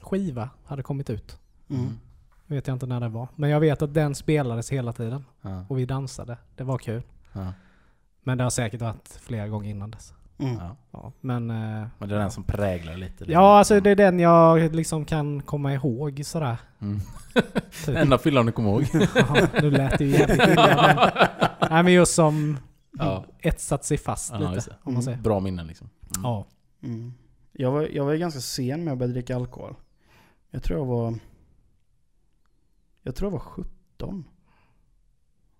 skiva 0.00 0.50
hade 0.64 0.82
kommit 0.82 1.10
ut. 1.10 1.38
Mm. 1.70 1.98
Vet 2.46 2.66
jag 2.66 2.74
inte 2.74 2.86
när 2.86 3.00
det 3.00 3.08
var. 3.08 3.28
Men 3.36 3.50
jag 3.50 3.60
vet 3.60 3.82
att 3.82 3.94
den 3.94 4.14
spelades 4.14 4.72
hela 4.72 4.92
tiden. 4.92 5.24
Ja, 5.42 5.64
Och 5.68 5.78
vi 5.78 5.84
dansade. 5.86 6.36
Det 6.56 6.64
var 6.64 6.78
kul. 6.78 7.02
ja, 7.32 7.52
Men 8.22 8.38
det 8.38 8.44
har 8.44 8.50
säkert 8.50 8.80
varit 8.80 9.18
flera 9.20 9.48
gånger 9.48 9.70
innan 9.70 9.90
dess. 9.90 10.14
Mm. 10.38 10.54
ja. 10.54 10.76
Ja, 10.92 11.12
men... 11.20 11.50
Eh, 11.50 11.86
Men 11.98 12.08
det 12.08 12.14
är 12.14 12.18
den 12.18 12.30
som 12.30 12.44
präglar 12.44 12.96
lite. 12.96 13.24
det. 13.24 13.32
ja, 13.32 13.58
alltså 13.58 13.80
det 13.80 13.90
är 13.90 13.96
den 13.96 14.20
jag 14.20 14.74
liksom 14.74 15.04
kan 15.04 15.42
komma 15.42 15.72
ihåg 15.74 16.20
sådär. 16.24 16.56
Mm. 16.80 17.00
Typ. 17.86 17.96
Enda 17.96 18.18
fyllan 18.18 18.46
du 18.46 18.52
kommer 18.52 18.70
ihåg. 18.70 18.86
Ja, 19.14 19.46
nu 19.62 19.70
lät 19.70 19.98
det 19.98 20.04
ju 20.04 20.10
jävligt 20.10 20.48
illa. 20.48 20.76
Men, 20.76 21.28
nej, 21.70 21.82
men 21.82 21.92
just 21.92 22.14
som 22.14 22.58
Ja. 22.98 23.24
etsat 23.38 23.84
sig 23.84 23.98
fast 23.98 24.32
Ja, 24.32 24.52
lite. 24.52 24.70
det. 24.70 24.76
Om 24.82 24.94
man 24.94 25.02
säger. 25.02 25.18
Bra 25.18 25.40
minnen 25.40 25.66
liksom. 25.66 25.90
Mm. 26.16 26.22
Ja. 26.22 26.46
Mm. 26.82 27.12
Jag, 27.52 27.72
var, 27.72 27.82
jag 27.82 28.04
var 28.04 28.12
ju 28.12 28.18
ganska 28.18 28.40
sen 28.40 28.84
med 28.84 28.92
att 28.92 28.98
börja 28.98 29.12
dricka 29.12 29.36
alkohol. 29.36 29.74
Jag 30.50 30.62
tror 30.62 30.78
jag 30.78 30.86
var... 30.86 31.18
Jag 33.02 33.14
tror 33.14 33.26
jag 33.26 33.32
var 33.32 33.38
17. 33.38 34.24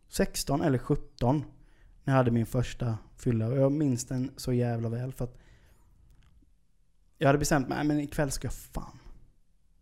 16 0.09 0.61
eller 0.63 0.79
17. 0.79 1.45
När 2.05 2.13
jag 2.15 2.19
hade 2.19 2.31
min 2.31 2.47
första 2.47 2.99
fylla. 3.17 3.47
Och 3.47 3.57
jag 3.57 3.73
minns 3.73 4.05
den 4.05 4.31
så 4.37 4.53
jävla 4.53 4.89
väl 4.89 5.13
för 5.13 5.25
att... 5.25 5.39
Jag 7.19 7.27
hade 7.29 7.39
bestämt 7.39 7.69
mig, 7.69 7.77
"Nej, 7.79 7.87
men 7.87 8.01
ikväll 8.01 8.31
ska 8.31 8.47
jag 8.47 8.55
fan... 8.55 8.99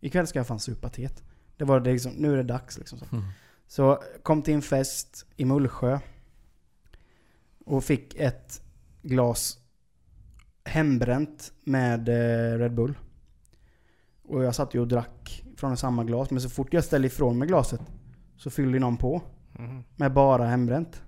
Ikväll 0.01 0.27
ska 0.27 0.39
jag 0.39 0.47
fan 0.47 0.61
supa 0.61 0.89
teet. 0.89 1.23
Det 1.57 1.65
var 1.65 1.81
det 1.81 1.93
liksom, 1.93 2.13
nu 2.13 2.33
är 2.33 2.37
det 2.37 2.43
dags 2.43 2.79
liksom. 2.79 2.99
Så. 2.99 3.05
Mm. 3.13 3.25
Så 3.67 4.03
kom 4.23 4.43
till 4.43 4.55
en 4.55 4.63
fest 4.63 5.27
i 5.37 5.45
Mullsjö. 5.45 5.99
Och 7.71 7.85
fick 7.85 8.15
ett 8.15 8.63
glas 9.03 9.59
hembränt 10.65 11.53
med 11.65 12.09
eh, 12.09 12.59
Red 12.59 12.75
Bull. 12.75 12.95
Och 14.29 14.45
jag 14.45 14.55
satt 14.55 14.75
ju 14.75 14.81
och 14.81 14.89
drack 14.89 15.45
från 15.57 15.77
samma 15.77 16.05
glas. 16.05 16.31
Men 16.31 16.41
så 16.41 16.49
fort 16.51 16.73
jag 16.73 16.85
ställde 16.85 17.07
ifrån 17.07 17.39
mig 17.39 17.49
glaset 17.49 17.81
så 18.37 18.51
fyllde 18.51 18.79
någon 18.79 18.97
på. 18.97 19.23
Mm. 19.59 19.83
Med 19.97 20.13
bara 20.13 20.47
hembränt. 20.47 21.03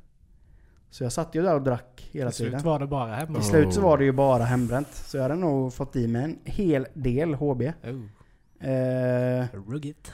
Så 0.91 1.05
jag 1.05 1.13
satt 1.13 1.35
ju 1.35 1.43
där 1.43 1.55
och 1.55 1.63
drack 1.63 2.09
hela 2.13 2.31
Till 2.31 2.37
slut 2.37 2.51
tiden. 2.51 2.65
var 2.65 2.79
det 2.79 2.87
bara 2.87 3.15
hemma. 3.15 3.35
Till 3.39 3.49
slut 3.49 3.75
så 3.75 3.81
var 3.81 3.99
det 3.99 4.05
ju 4.05 4.13
bara 4.13 4.45
hembränt. 4.45 4.89
Så 4.95 5.17
jag 5.17 5.23
hade 5.23 5.35
nog 5.35 5.75
fått 5.75 5.97
i 5.97 6.09
mig 6.09 6.25
en 6.25 6.39
hel 6.45 6.87
del 6.95 7.35
HB. 7.35 7.63
Oh. 7.63 8.69
Eh, 8.69 9.47
Ruggigt. 9.69 10.13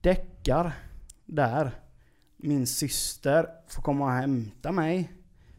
däckar 0.00 0.72
där. 1.26 1.70
Min 2.36 2.66
syster 2.66 3.46
får 3.68 3.82
komma 3.82 4.04
och 4.04 4.10
hämta 4.12 4.72
mig. 4.72 5.12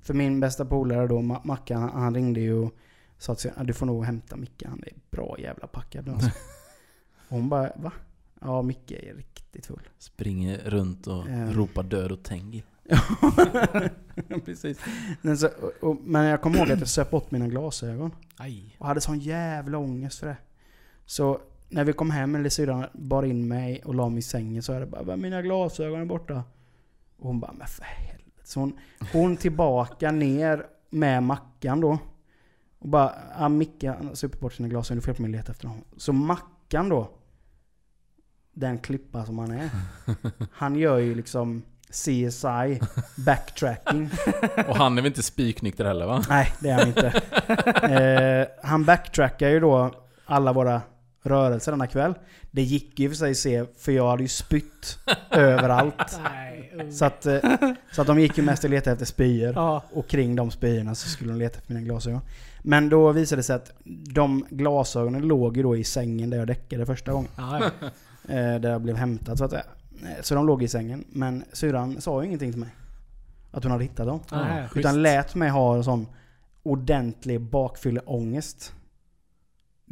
För 0.03 0.13
min 0.13 0.39
bästa 0.39 0.65
polare 0.65 1.07
då, 1.07 1.19
Ma- 1.19 1.41
Mackan, 1.43 1.89
han, 1.89 2.15
ringde 2.15 2.39
ju 2.39 2.53
och 2.53 2.73
sa 3.17 3.33
att 3.33 3.45
"Ja, 3.45 3.63
du 3.63 3.73
får 3.73 3.85
nog 3.85 4.05
hämta 4.05 4.35
Micke, 4.35 4.63
han 4.65 4.83
är 4.87 4.93
bra 5.11 5.35
jävla 5.39 5.67
packad. 5.67 6.09
Alltså. 6.09 6.29
Och 7.27 7.37
hon 7.39 7.49
bara, 7.49 7.71
va? 7.75 7.91
Ja, 8.41 8.61
Micke 8.61 8.91
är 8.91 9.13
riktigt 9.15 9.65
full. 9.65 9.89
Springer 9.97 10.57
runt 10.57 11.07
och 11.07 11.29
Eh. 11.29 11.49
ropar 11.51 11.83
död 11.83 12.11
och 12.11 12.23
Tengi. 12.23 12.63
Precis. 14.45 14.79
Men, 15.21 15.37
så, 15.37 15.47
och, 15.47 15.89
och, 15.89 15.97
men 16.03 16.25
jag 16.25 16.41
kommer 16.41 16.57
ihåg 16.57 16.71
att 16.71 16.79
jag 16.79 16.87
söp 16.87 17.11
bort 17.11 17.31
mina 17.31 17.47
glasögon. 17.47 18.11
Aj. 18.37 18.75
Och 18.79 18.87
hade 18.87 19.01
sån 19.01 19.19
jävla 19.19 19.77
ångest 19.77 20.19
för 20.19 20.27
det. 20.27 20.37
Så 21.05 21.41
när 21.69 21.83
vi 21.83 21.93
kom 21.93 22.11
hem, 22.11 22.35
eller 22.35 22.49
syrran 22.49 22.85
bar 22.93 23.23
in 23.23 23.47
mig 23.47 23.81
och 23.85 23.95
la 23.95 24.09
mig 24.09 24.19
i 24.19 24.21
sängen 24.21 24.63
så 24.63 24.73
är 24.73 24.79
det 24.79 24.85
bara 24.85 25.03
"Va, 25.03 25.15
mina 25.15 25.41
glasögon 25.41 26.01
är 26.01 26.05
borta. 26.05 26.43
Och 27.17 27.27
hon 27.27 27.39
bara, 27.39 27.51
men 27.57 27.67
för 27.67 27.83
helvete. 27.83 28.22
Så 28.43 28.59
hon, 28.59 28.79
hon 29.11 29.37
tillbaka 29.37 30.11
ner 30.11 30.65
med 30.89 31.23
Mackan 31.23 31.81
då. 31.81 31.97
Och 32.79 32.89
bara, 32.89 33.13
ja 33.39 33.49
Micke 33.49 33.83
har 33.83 34.15
supit 34.15 34.39
bort 34.39 34.53
sina 34.53 34.69
glasögon, 34.69 34.97
du 34.97 35.01
får 35.01 35.09
hjälpa 35.09 35.21
mig 35.21 35.31
leta 35.31 35.51
efter 35.51 35.67
dem. 35.67 35.83
Så 35.97 36.13
Mackan 36.13 36.89
då, 36.89 37.09
den 38.53 38.77
klippa 38.77 39.25
som 39.25 39.39
han 39.39 39.51
är. 39.51 39.69
Han 40.51 40.75
gör 40.75 40.97
ju 40.97 41.15
liksom 41.15 41.63
CSI, 41.93 42.79
backtracking. 43.15 44.09
Och 44.67 44.75
han 44.75 44.97
är 44.97 45.01
väl 45.01 45.09
inte 45.09 45.23
spiknykter 45.23 45.85
heller 45.85 46.05
va? 46.05 46.23
Nej, 46.29 46.53
det 46.59 46.69
är 46.69 46.77
han 46.77 46.87
inte. 46.87 47.07
eh, 48.61 48.67
han 48.69 48.85
backtrackar 48.85 49.49
ju 49.49 49.59
då 49.59 49.91
alla 50.25 50.53
våra 50.53 50.81
rörelser 51.23 51.71
denna 51.71 51.87
kväll. 51.87 52.13
Det 52.51 52.61
gick 52.61 52.99
ju 52.99 53.09
för 53.09 53.15
sig 53.15 53.31
att 53.31 53.37
se, 53.37 53.65
för 53.77 53.91
jag 53.91 54.09
hade 54.09 54.23
ju 54.23 54.29
spytt 54.29 54.99
överallt. 55.31 56.19
Nej. 56.23 56.91
Så 56.91 57.05
att, 57.05 57.25
eh, 57.25 57.39
så 57.91 58.01
att 58.01 58.07
de 58.07 58.19
gick 58.19 58.37
ju 58.37 58.43
mest 58.43 58.63
och 58.63 58.69
letade 58.69 58.91
efter 58.93 59.05
spyor. 59.05 59.53
Ja. 59.53 59.83
Och 59.93 60.07
kring 60.07 60.35
de 60.35 60.51
spyorna 60.51 60.95
så 60.95 61.09
skulle 61.09 61.31
de 61.31 61.39
leta 61.39 61.57
efter 61.59 61.73
mina 61.73 61.85
glasögon. 61.85 62.21
Men 62.61 62.89
då 62.89 63.11
visade 63.11 63.39
det 63.39 63.43
sig 63.43 63.55
att 63.55 63.71
de 64.13 64.45
glasögonen 64.49 65.21
låg 65.21 65.57
ju 65.57 65.63
då 65.63 65.77
i 65.77 65.83
sängen 65.83 66.29
där 66.29 66.37
jag 66.37 66.47
däckade 66.47 66.85
första 66.85 67.11
gången. 67.11 67.29
Ja, 67.37 67.61
ja. 67.81 67.87
Eh, 68.29 68.59
där 68.59 68.71
jag 68.71 68.81
blev 68.81 68.95
hämtad 68.95 69.37
så 69.37 69.43
att 69.45 69.51
säga. 69.51 69.63
Eh, 70.01 70.21
Så 70.21 70.35
de 70.35 70.45
låg 70.47 70.63
i 70.63 70.67
sängen. 70.67 71.03
Men 71.09 71.43
syrran 71.53 72.01
sa 72.01 72.21
ju 72.21 72.27
ingenting 72.27 72.51
till 72.51 72.59
mig. 72.59 72.69
Att 73.51 73.63
hon 73.63 73.71
hade 73.71 73.83
hittat 73.83 74.07
dem. 74.07 74.19
Nej, 74.31 74.67
schysst. 74.67 74.77
Utan 74.77 75.01
lät 75.01 75.35
mig 75.35 75.49
ha 75.49 75.75
en 75.75 75.83
sån 75.83 76.07
ordentlig 76.63 77.41
bakfylleångest. 77.41 78.73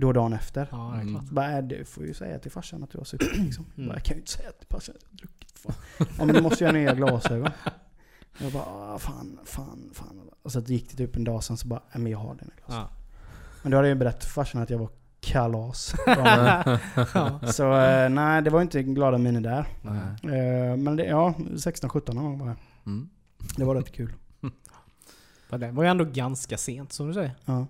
Då 0.01 0.13
dagen 0.13 0.33
efter. 0.33 0.67
Ja, 0.71 0.77
det 0.77 0.97
är 0.97 1.01
Mm. 1.01 1.13
klart. 1.13 1.29
Bara, 1.31 1.57
äh, 1.57 1.63
du 1.63 1.85
får 1.85 2.05
ju 2.05 2.13
säga 2.13 2.39
till 2.39 2.51
farsan 2.51 2.83
att 2.83 2.91
du 2.91 2.97
har 2.97 3.05
supit 3.05 3.37
liksom. 3.37 3.65
Mm. 3.77 3.87
Bara, 3.87 3.95
jag 3.95 4.03
kan 4.03 4.15
ju 4.15 4.19
inte 4.21 4.31
säga 4.31 4.51
till 4.51 4.67
farsan 4.69 4.95
att 4.95 5.01
jag 5.03 5.09
har 5.09 5.17
druckit. 5.17 5.59
Fan. 5.59 5.73
Ja 6.17 6.25
men 6.25 6.35
du 6.35 6.41
måste 6.41 6.63
ju 6.63 6.67
ha 6.67 6.73
nya 6.73 6.93
glasögon. 6.95 7.49
Jag 8.37 8.51
bara, 8.53 8.63
ah, 8.63 8.97
fan, 8.99 9.39
fan, 9.45 9.89
fan. 9.93 10.29
Och 10.43 10.51
så 10.51 10.59
gick 10.59 10.91
det 10.91 10.97
typ 10.97 11.15
en 11.15 11.23
dag 11.23 11.43
sen 11.43 11.57
så 11.57 11.67
bara, 11.67 11.81
nej 11.93 12.03
men 12.03 12.11
jag 12.11 12.19
har 12.19 12.35
dina 12.35 12.51
glasögon. 12.57 12.87
Ja. 12.91 12.97
Men 13.63 13.71
då 13.71 13.77
hade 13.77 13.87
jag 13.87 13.95
ju 13.95 13.99
berättat 13.99 14.23
för 14.23 14.31
farsan 14.31 14.61
att 14.61 14.69
jag 14.69 14.77
var 14.77 14.89
kalas. 15.19 15.95
Ja. 17.13 17.39
så 17.53 17.73
eh, 17.73 18.09
nej, 18.09 18.41
det 18.41 18.49
var 18.49 18.61
inte 18.61 18.83
glada 18.83 19.17
miner 19.17 19.41
där. 19.41 19.67
Nej. 19.81 20.39
Eh, 20.39 20.77
men 20.77 20.95
det, 20.95 21.05
ja, 21.05 21.33
16-17 21.37 22.13
någon 22.13 22.23
gång 22.23 22.39
var 22.39 22.47
jag. 22.47 22.57
Mm. 22.85 23.09
Det 23.57 23.63
var 23.65 23.75
rätt 23.75 23.91
kul. 23.91 24.13
Det 25.49 25.71
var 25.71 25.83
ju 25.83 25.89
ändå 25.89 26.05
ganska 26.05 26.57
sent 26.57 26.93
som 26.93 27.07
du 27.07 27.13
säger. 27.13 27.35
Ja. 27.45 27.67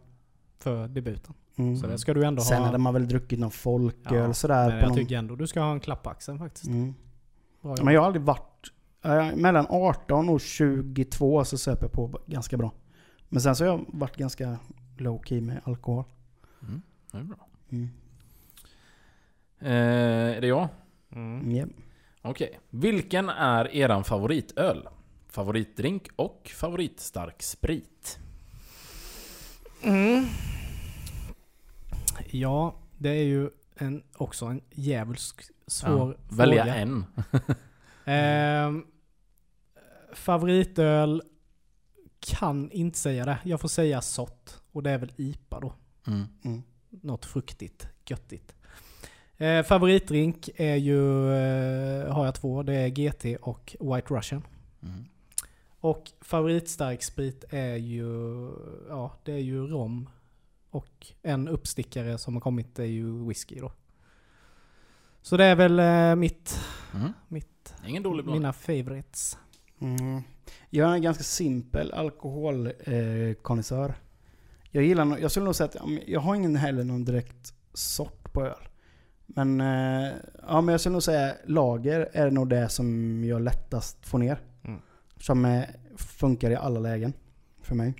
För 0.59 0.87
debuten. 0.87 1.33
Mm. 1.55 1.77
Så 1.77 1.87
det 1.87 1.97
ska 1.97 2.13
du 2.13 2.25
ändå 2.25 2.41
Sen 2.41 2.57
ha. 2.57 2.65
hade 2.65 2.77
man 2.77 2.93
väl 2.93 3.07
druckit 3.07 3.39
någon 3.39 3.51
folköl 3.51 4.13
Ja, 4.27 4.33
sådär. 4.33 4.69
Men 4.69 4.79
på 4.79 4.83
jag 4.83 4.87
någon... 4.89 4.97
tycker 4.97 5.17
ändå 5.17 5.35
du 5.35 5.47
ska 5.47 5.59
ha 5.61 5.71
en 5.71 5.79
klapp 5.79 6.03
på 6.03 6.09
axeln 6.09 6.39
faktiskt. 6.39 6.67
mm. 6.67 6.93
Bra 7.61 7.75
Men 7.83 7.93
jag 7.93 8.01
har 8.01 8.05
aldrig 8.07 8.21
varit... 8.25 8.71
eh, 9.03 9.35
mellan 9.35 9.65
18 9.69 10.29
och 10.29 10.41
22 10.41 11.45
så 11.45 11.57
söp 11.57 11.81
jag 11.81 11.91
på 11.91 12.19
ganska 12.27 12.57
bra. 12.57 12.71
Men 13.29 13.41
sen 13.41 13.55
så 13.55 13.63
har 13.63 13.69
jag 13.71 13.85
varit 13.87 14.17
ganska 14.17 14.57
low 14.97 15.21
key 15.25 15.41
med 15.41 15.61
alkohol. 15.63 16.03
Mm. 16.63 16.81
Det 17.11 17.17
är 17.17 17.23
bra. 17.23 17.47
Mm. 17.69 17.89
Eh, 19.59 20.37
är 20.37 20.41
det 20.41 20.47
jag? 20.47 20.67
Mm. 21.11 21.51
Ja. 21.55 21.65
Okej. 22.21 22.59
Vilken 22.69 23.29
är 23.29 23.75
eran 23.75 24.03
favoritöl? 24.03 24.87
Favoritdrink 25.27 26.07
och 26.15 26.51
favoritstark 26.55 27.43
sprit? 27.43 28.19
Mm. 29.83 30.25
Ja, 32.29 32.75
det 32.97 33.09
är 33.09 33.23
ju 33.23 33.49
en, 33.75 34.03
också 34.17 34.45
en 34.45 34.61
djävulsk 34.71 35.41
svår 35.67 36.17
Ja, 36.29 36.35
välja 36.35 36.63
fråga. 36.63 36.75
en. 36.75 37.05
Ehm, 38.05 38.85
favoritöl 40.13 41.21
kan 42.19 42.71
inte 42.71 42.99
säga 42.99 43.25
det. 43.25 43.37
Jag 43.43 43.61
får 43.61 43.67
säga 43.67 44.01
sott. 44.01 44.61
Och 44.71 44.83
det 44.83 44.91
är 44.91 44.97
väl 44.97 45.11
IPA 45.15 45.59
då. 45.59 45.73
Mm. 46.07 46.23
Mm. 46.43 46.61
Något 46.89 47.25
fruktigt, 47.25 47.87
göttigt. 48.05 48.55
Eh, 49.37 49.63
favoritdrink 49.63 50.49
är 50.55 50.75
ju, 50.75 51.31
eh, 51.33 52.13
har 52.13 52.25
jag 52.25 52.35
två. 52.35 52.63
Det 52.63 52.73
är 52.73 52.87
GT 52.89 53.37
och 53.41 53.75
White 53.79 54.13
Russian. 54.13 54.43
Mm. 54.83 55.05
Och 55.79 56.11
favoritstark 56.21 57.03
sprit 57.03 57.43
är 57.49 57.75
ju, 57.75 58.05
ja 58.89 59.11
det 59.23 59.31
är 59.33 59.37
ju 59.37 59.67
rom 59.67 60.09
Och 60.71 61.07
en 61.21 61.47
uppstickare 61.47 62.17
som 62.17 62.33
har 62.33 62.41
kommit 62.41 62.79
är 62.79 62.83
ju 62.85 63.27
whisky 63.27 63.59
då. 63.59 63.71
Så 65.21 65.37
det 65.37 65.45
är 65.45 65.55
väl 65.55 65.79
eh, 65.79 66.15
mitt, 66.15 66.59
Mm. 66.95 67.13
mitt, 67.27 67.73
Ingen 67.87 68.03
dålig 68.03 68.25
blad. 68.25 68.35
mina 68.37 68.53
favorites. 68.53 69.37
Mm. 69.81 70.21
Jag 70.69 70.89
är 70.89 70.93
en 70.93 71.01
ganska 71.01 71.23
simpel 71.23 71.91
alkoholkonnässör. 71.93 73.93
jag 74.73 74.83
gillar 74.83 75.05
nog- 75.05 75.19
jag 75.19 75.31
skulle 75.31 75.43
nog 75.45 75.55
säga 75.55 75.69
att 75.69 75.75
jag 76.07 76.19
har 76.19 76.35
ingen 76.35 76.55
heller 76.55 76.83
någon 76.83 77.05
direkt 77.05 77.53
sort 77.73 78.33
på 78.33 78.45
öl. 78.45 78.67
Men, 79.25 79.61
eh, 79.61 80.11
ja, 80.47 80.61
men 80.61 80.73
jag 80.73 80.79
skulle 80.79 80.93
nog 80.93 81.03
säga 81.03 81.35
lager 81.45 82.09
är 82.13 82.31
nog 82.31 82.49
det 82.49 82.69
som 82.69 83.23
jag 83.23 83.41
lättast 83.41 84.05
får 84.07 84.19
ner. 84.19 84.39
Mm. 84.63 84.79
Som 85.17 85.45
eh, 85.45 85.63
funkar 85.97 86.51
i 86.51 86.55
alla 86.55 86.79
lägen 86.79 87.13
för 87.61 87.75
mig. 87.75 87.93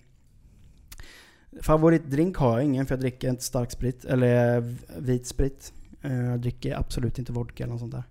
Favoritdrink 1.61 2.38
har 2.38 2.57
jag 2.57 2.65
ingen 2.65 2.86
för 2.86 2.95
jag 2.95 2.99
dricker 2.99 3.30
inte 3.30 3.44
stark 3.44 3.72
sprit 3.72 4.06
eller 4.06 4.57
eh, 4.57 4.64
vit 4.98 5.28
sprit. 5.28 5.73
Eh, 6.02 6.26
Jag 6.26 6.40
dricker 6.40 6.76
absolut 6.80 7.19
inte 7.19 7.32
vodka 7.32 7.64
eller 7.64 7.72
något 7.73 7.80
sånt 7.80 7.94
där. 7.94 8.03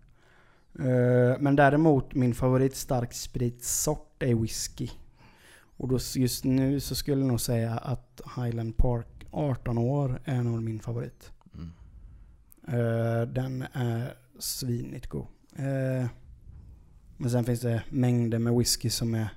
Eh, 1.32 1.36
Men 1.40 1.56
däremot 1.56 2.14
min 2.14 2.34
favorit 2.34 2.76
stark 2.76 3.12
spritsort 3.12 4.22
är 4.22 4.34
whisky. 4.34 4.88
Och 5.76 5.88
då 5.88 5.98
just 6.16 6.44
nu 6.44 6.80
så 6.80 6.94
skulle 6.94 7.20
jag 7.20 7.28
nog 7.28 7.40
säga 7.40 7.72
att 7.74 8.20
Highland 8.36 8.76
Park 8.76 9.26
18 9.30 9.78
år 9.78 10.20
är 10.24 10.42
nog 10.42 10.62
min 10.62 10.80
favorit. 10.80 11.32
Mm. 11.54 11.70
Den 13.34 13.64
är 13.72 14.14
svinigt 14.38 15.06
god. 15.06 15.26
Men 17.16 17.30
sen 17.30 17.44
finns 17.44 17.60
det 17.60 17.82
mängder 17.90 18.38
med 18.38 18.54
whisky 18.54 18.90
som 18.90 19.14
är 19.14 19.28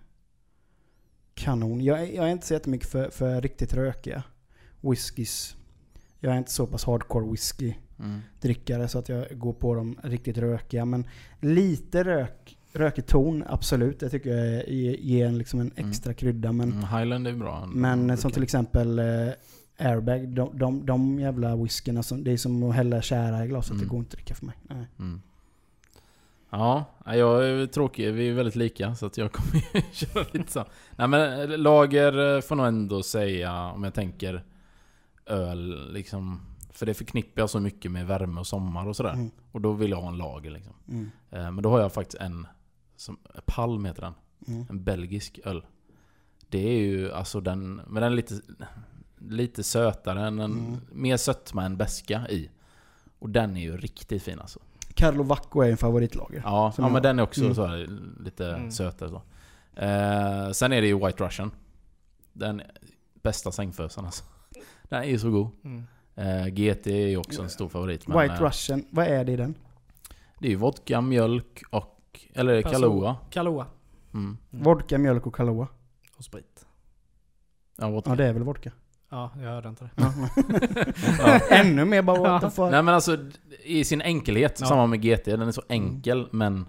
kanon. 1.35 1.81
Jag 1.83 2.13
jag 2.13 2.27
är 2.27 2.31
inte 2.31 2.47
så 2.47 2.53
jättemycket 2.53 2.89
för, 2.89 3.09
för 3.09 3.41
riktigt 3.41 3.73
rökiga 3.73 4.23
whiskys. 4.81 5.55
Jag 6.19 6.33
är 6.33 6.37
inte 6.37 6.51
så 6.51 6.67
pass 6.67 6.85
hardcore 6.85 7.31
whisky 7.31 7.73
Mm. 7.99 8.19
drickare 8.41 8.87
så 8.87 8.99
att 8.99 9.09
jag 9.09 9.39
går 9.39 9.53
på 9.53 9.73
de 9.75 9.99
riktigt 10.03 10.37
rökiga. 10.37 10.85
Men 10.85 11.05
lite 11.39 12.03
rök, 12.03 12.57
rökig 12.73 13.05
ton, 13.05 13.43
absolut. 13.47 13.99
Det 13.99 14.09
tycker 14.09 14.29
jag 14.29 14.69
ger 14.99 15.25
en, 15.27 15.37
liksom 15.37 15.59
en 15.59 15.71
Mm. 15.75 15.89
extra 15.89 16.13
krydda. 16.13 16.51
Men, 16.51 16.71
Mm, 16.71 16.83
Highland 16.83 17.27
är 17.27 17.33
bra. 17.33 17.65
men 17.73 18.17
som 18.17 18.31
till 18.31 18.43
exempel 18.43 18.99
eh, 18.99 19.05
Airbag, 19.77 20.29
de, 20.29 20.57
de, 20.57 20.85
de 20.85 21.19
jävla 21.19 21.55
whiskyna, 21.55 22.03
som, 22.03 22.23
det 22.23 22.31
är 22.31 22.37
som 22.37 22.63
att 22.63 22.75
hälla 22.75 23.01
kära 23.01 23.45
i 23.45 23.47
glaset. 23.47 23.79
Det 23.79 23.85
går 23.85 23.99
inte 23.99 24.07
att 24.13 24.17
dricka 24.17 24.35
för 24.35 24.45
mig. 24.45 24.55
Nej. 24.69 24.85
Mm. 24.99 25.21
Ja, 26.55 26.85
jag 27.05 27.45
är 27.49 27.65
tråkig. 27.67 28.13
Vi 28.13 28.29
är 28.29 28.33
väldigt 28.33 28.55
lika 28.55 28.95
så 28.95 29.05
att 29.05 29.17
jag 29.17 29.31
kommer 29.31 29.93
köra 29.93 30.25
lite 30.31 30.51
så. 30.51 30.65
Nej 30.95 31.07
men 31.07 31.51
eh, 31.51 31.57
lager 31.57 32.35
eh, 32.35 32.41
får 32.41 32.55
nog 32.55 32.65
ändå 32.65 33.03
säga 33.03 33.53
om 33.71 33.83
jag 33.83 33.93
tänker 33.93 34.43
öl 35.25 35.93
liksom. 35.93 36.41
För 36.71 36.85
det 36.85 36.93
förknippar 36.93 37.41
jag 37.41 37.49
så 37.49 37.59
mycket 37.59 37.91
med 37.91 38.07
värme 38.07 38.39
och 38.39 38.47
sommar 38.47 38.87
och 38.87 38.95
sådär. 38.95 39.13
Mm. 39.13 39.31
Och 39.51 39.61
då 39.61 39.71
vill 39.73 39.91
jag 39.91 40.01
ha 40.01 40.07
en 40.07 40.17
lager 40.17 40.51
liksom. 40.51 40.73
Mm. 40.89 41.11
Eh, 41.31 41.51
Men 41.51 41.61
då 41.63 41.69
har 41.69 41.79
jag 41.79 41.93
faktiskt 41.93 42.21
en, 42.21 42.47
som, 42.95 43.17
Palm 43.45 43.85
heter 43.85 44.01
den. 44.01 44.13
Mm. 44.47 44.65
En 44.69 44.83
belgisk 44.83 45.39
öl. 45.45 45.65
Det 46.49 46.67
är 46.69 46.79
ju 46.79 47.11
alltså 47.11 47.41
den, 47.41 47.75
men 47.75 47.93
den 48.03 48.11
är 48.11 48.15
lite, 48.15 48.41
lite 49.17 49.63
sötare, 49.63 50.27
än 50.27 50.39
en, 50.39 50.51
Mm. 50.51 50.77
mer 50.91 51.17
sötma 51.17 51.63
än 51.65 51.77
beska 51.77 52.27
i. 52.29 52.49
Och 53.19 53.29
den 53.29 53.57
är 53.57 53.61
ju 53.61 53.77
riktigt 53.77 54.23
fin 54.23 54.39
alltså. 54.39 54.59
Carlo 54.95 55.23
Vacco 55.23 55.61
är 55.61 55.71
en 55.71 55.77
favoritlager. 55.77 56.41
Ja, 56.45 56.73
ja 56.77 56.89
men 56.89 57.01
den 57.03 57.19
är 57.19 57.23
också 57.23 57.41
Mm. 57.41 57.55
så 57.55 57.65
här, 57.65 57.87
lite 58.23 58.47
Mm. 58.47 58.71
sötare 58.71 59.09
så. 59.09 59.21
Eh, 59.81 60.51
sen 60.51 60.73
är 60.73 60.81
det 60.81 60.87
ju 60.87 61.05
White 61.05 61.23
Russian. 61.25 61.51
Den 62.33 62.61
bästa 63.23 63.51
sängfösen 63.51 64.05
alltså. 64.05 64.23
Den 64.89 65.03
är 65.03 65.07
ju 65.07 65.19
så 65.19 65.29
god. 65.31 65.49
Mm. 65.63 65.83
Eh, 66.15 66.47
GT 66.47 66.87
är 66.87 67.07
ju 67.07 67.17
också 67.17 67.41
en 67.41 67.49
stor 67.49 67.69
favorit. 67.69 68.07
Men, 68.07 68.19
White 68.21 68.33
eh, 68.33 68.41
Russian, 68.41 68.85
vad 68.89 69.07
är 69.07 69.23
det 69.25 69.31
i 69.31 69.35
den? 69.35 69.55
Det 70.39 70.47
är 70.47 70.51
ju 70.51 70.55
vodka, 70.57 71.01
mjölk 71.01 71.61
och... 71.71 72.19
Eller 72.33 72.61
Perso- 72.61 72.71
Kahlua. 72.71 73.15
Kahlua. 73.29 73.65
Mm. 74.13 74.37
Mm. 74.51 74.63
Vodka, 74.63 74.97
mjölk 74.97 75.27
och 75.27 75.35
Kahlua. 75.35 75.67
Och 76.17 76.23
sprit. 76.23 76.65
Ja, 77.77 77.89
vodka. 77.89 78.09
Ja 78.09 78.15
det 78.15 78.25
är 78.25 78.33
väl 78.33 78.43
vodka. 78.43 78.71
Ja, 79.15 79.31
jag 79.41 79.49
hörde 79.49 79.69
inte 79.69 79.83
det. 79.83 79.89
Ja. 81.19 81.39
Ännu 81.51 81.85
mer 81.85 82.01
bara 82.01 82.19
what 82.21 82.41
the 82.41 82.49
fuck. 82.49 82.71
Nej 82.71 82.83
men 82.83 82.93
alltså, 82.93 83.17
i 83.63 83.83
sin 83.83 84.01
enkelhet, 84.01 84.57
Ja. 84.61 84.67
samma 84.67 84.87
med 84.87 85.01
GT. 85.01 85.25
Den 85.25 85.41
är 85.41 85.51
så 85.51 85.63
enkel 85.69 86.27
men 86.31 86.65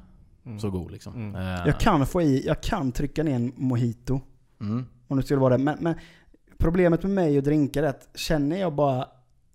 Mm. 0.47 0.61
så 0.61 0.71
god 0.71 0.91
liksom. 0.91 1.15
Mm. 1.15 1.35
Eh, 1.35 1.66
Jag 1.66 1.81
kan 1.81 2.07
få 2.07 2.23
i, 2.23 2.47
jag 2.47 2.62
kan 2.62 2.93
trycka 2.93 3.23
ner 3.23 3.35
en 3.35 3.53
mojito. 3.57 4.21
Mm. 4.61 4.87
Om 5.09 5.16
det 5.16 5.23
skulle 5.23 5.41
vara 5.41 5.59
det. 5.59 5.65
Men, 5.65 5.77
men 5.81 5.95
problemet 6.59 7.03
med 7.03 7.12
mig 7.12 7.37
och 7.39 7.43
drinkar 7.45 7.83
är 7.83 7.87
att 7.89 8.09
känner 8.15 8.57
jag 8.57 8.73
bara 8.75 9.09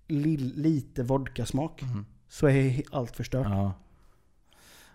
li, 0.08 0.36
lite 0.36 1.02
vodkasmak 1.02 1.82
Mm. 1.82 2.06
så 2.28 2.48
är 2.48 2.82
allt 2.92 3.16
förstört. 3.16 3.46
Ja. 3.50 3.72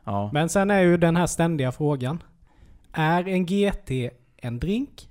Ja. 0.04 0.30
Men 0.34 0.50
sen 0.50 0.72
är 0.72 0.82
ju 0.82 0.98
den 0.98 1.16
här 1.16 1.28
ständiga 1.28 1.72
frågan. 1.72 2.24
Är 2.92 3.28
en 3.28 3.46
GT 3.46 4.10
en 4.38 4.60
drink? 4.60 5.10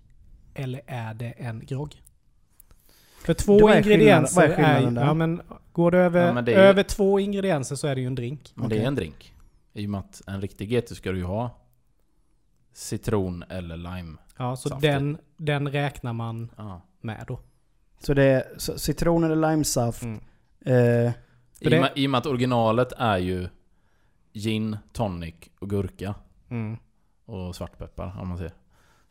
Eller 0.55 0.81
är 0.87 1.15
det 1.15 1.31
en 1.31 1.61
grogg? 1.67 2.03
För 3.25 3.35
två 3.35 3.69
är 3.69 3.77
ingredienser 3.79 4.43
är 4.49 4.83
är, 4.87 4.93
ja, 5.07 5.15
men 5.15 5.43
Går 5.73 5.91
det 5.91 5.99
över, 5.99 6.35
Ja, 6.35 6.43
det 6.43 6.55
är 6.55 6.59
över 6.59 6.83
två 6.83 7.21
ingredienser 7.21 7.77
så 7.77 7.87
är 7.87 7.95
det 7.95 8.01
ju 8.01 8.07
en 8.07 8.15
drink. 8.15 8.53
Men 8.55 8.69
det 8.69 8.79
är 8.83 8.87
en 8.87 8.95
drink. 8.95 9.35
I 9.73 9.87
och 9.87 9.91
med 9.91 10.01
att 10.01 10.23
en 10.27 10.41
riktig 10.41 10.71
GT 10.71 10.97
ska 10.97 11.13
du 11.13 11.19
ju 11.19 11.25
ha 11.25 11.51
citron 12.73 13.45
eller 13.49 13.77
lime. 13.77 14.17
Ja, 14.37 14.57
så 14.57 14.69
Safter. 14.69 14.93
den, 14.93 15.19
den 15.37 15.69
räknar 15.69 16.13
man 16.13 16.51
Ja. 16.57 16.81
med 17.01 17.25
då. 17.29 17.41
Så 17.99 18.15
det 18.15 18.23
är 18.25 18.45
så, 18.57 18.79
citron 18.79 19.25
eller 19.25 19.51
limesaft. 19.51 20.03
Mm. 20.03 20.21
Eh, 20.61 20.75
I, 21.61 21.69
det- 21.71 21.93
I 21.95 22.07
och 22.07 22.11
med 22.11 22.19
att 22.19 22.27
originalet 22.27 22.93
är 22.99 23.19
ju 23.19 23.49
gin, 24.33 24.77
tonic 24.93 25.35
och 25.61 25.71
gurka. 25.71 26.15
Mm. 26.49 26.77
Och 27.25 27.57
svartpeppar 27.57 28.17
om 28.21 28.29
man 28.29 28.39
säger. 28.39 28.53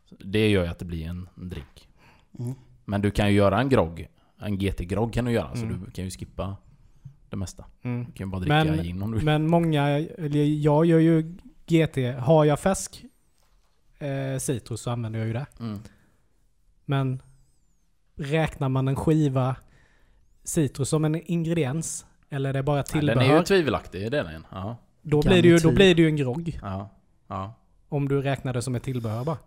Det 0.09 0.49
gör 0.49 0.63
ju 0.63 0.69
att 0.69 0.79
det 0.79 0.85
blir 0.85 1.05
en, 1.07 1.29
en 1.37 1.49
drink. 1.49 1.89
mm. 2.39 2.53
Men 2.85 3.01
du 3.01 3.11
kan 3.11 3.29
ju 3.29 3.35
göra 3.35 3.59
en 3.61 3.69
grogg. 3.69 4.07
En 4.39 4.57
GT-grogg 4.57 5.13
kan 5.13 5.25
du 5.25 5.31
göra. 5.31 5.55
Så 5.55 5.63
Mm. 5.65 5.83
du 5.85 5.91
kan 5.91 6.03
ju 6.05 6.11
skippa 6.11 6.57
det 7.29 7.35
mesta. 7.37 7.65
Mm. 7.81 8.05
Du 8.05 8.11
kan 8.11 8.27
ju 8.27 8.31
bara 8.31 8.39
dricka 8.39 8.53
Men- 8.63 8.83
gin 8.83 9.01
om 9.03 9.11
du 9.11 9.17
vill. 9.17 9.25
Men 9.25 9.47
många, 9.47 9.87
eller 9.99 10.43
jag 10.43 10.85
gör 10.85 10.99
ju 10.99 11.37
GT. 11.67 11.97
Har 12.19 12.45
jag 12.45 12.59
färsk 12.59 13.05
eh, 13.99 14.37
citrus 14.39 14.81
så 14.81 14.89
använder 14.91 15.19
jag 15.19 15.27
ju 15.27 15.33
det. 15.33 15.45
Mm. 15.59 15.79
Men 16.85 17.21
räknar 18.15 18.69
man 18.69 18.87
en 18.87 18.95
skiva 18.95 19.55
citrus 20.43 20.89
som 20.89 21.05
en 21.05 21.15
ingrediens? 21.15 22.05
Eller 22.29 22.49
är 22.49 22.53
det 22.53 22.63
bara 22.63 22.83
tillbehör? 22.83 23.21
den 23.21 23.31
är 23.31 23.37
ju 23.37 23.43
tvivelaktig, 23.43 24.11
det 24.11 24.19
är 24.19 24.23
den. 24.23 24.45
Ja. 24.51 24.77
då, 25.01 25.21
blir 25.21 25.41
det 25.41 25.47
ju, 25.47 25.57
då 25.57 25.71
blir 25.71 25.95
det 25.95 26.01
ju 26.01 26.07
en 26.07 26.15
grogg. 26.15 26.59
Ja. 26.61 26.89
Ja. 27.27 27.53
Om 27.89 28.07
du 28.07 28.21
räknar 28.21 28.53
det 28.53 28.61
som 28.61 28.75
ett 28.75 28.83
tillbehör 28.83 29.23
bara. 29.23 29.37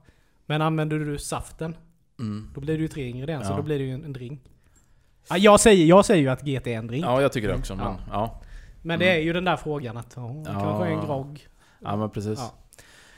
Men 0.46 0.62
använder 0.62 0.98
du 0.98 1.18
saften, 1.18 1.74
Mm. 2.18 2.50
då 2.54 2.60
blir 2.60 2.76
det 2.76 2.82
ju 2.82 2.88
tre 2.88 3.08
ingredienser. 3.08 3.50
Ja. 3.50 3.56
Då 3.56 3.62
blir 3.62 3.78
det 3.78 3.84
ju 3.84 3.92
en, 3.94 4.04
en 4.04 4.12
drink. 4.12 4.40
Ja, 5.30 5.36
jag, 5.36 5.60
säger, 5.60 5.86
jag 5.86 6.04
säger 6.04 6.22
ju 6.22 6.28
att 6.28 6.40
GT 6.42 6.66
är 6.66 6.78
en 6.78 6.86
drink. 6.86 7.04
ja, 7.04 7.20
jag 7.22 7.32
tycker 7.32 7.48
det 7.48 7.54
också. 7.54 7.76
Men, 7.76 7.86
Ja. 7.86 7.98
ja. 8.10 8.40
Men 8.82 8.98
det 8.98 9.10
är 9.10 9.18
ju 9.18 9.32
den 9.32 9.44
där 9.44 9.56
frågan 9.56 9.96
att 9.96 10.16
oh, 10.18 10.42
Ja. 10.46 10.52
kanske 10.52 10.84
är 10.86 10.90
en 10.90 11.06
grogg. 11.06 11.46
ja, 11.80 11.96
men 11.96 12.10
precis. 12.10 12.38
Ja. 12.38 12.52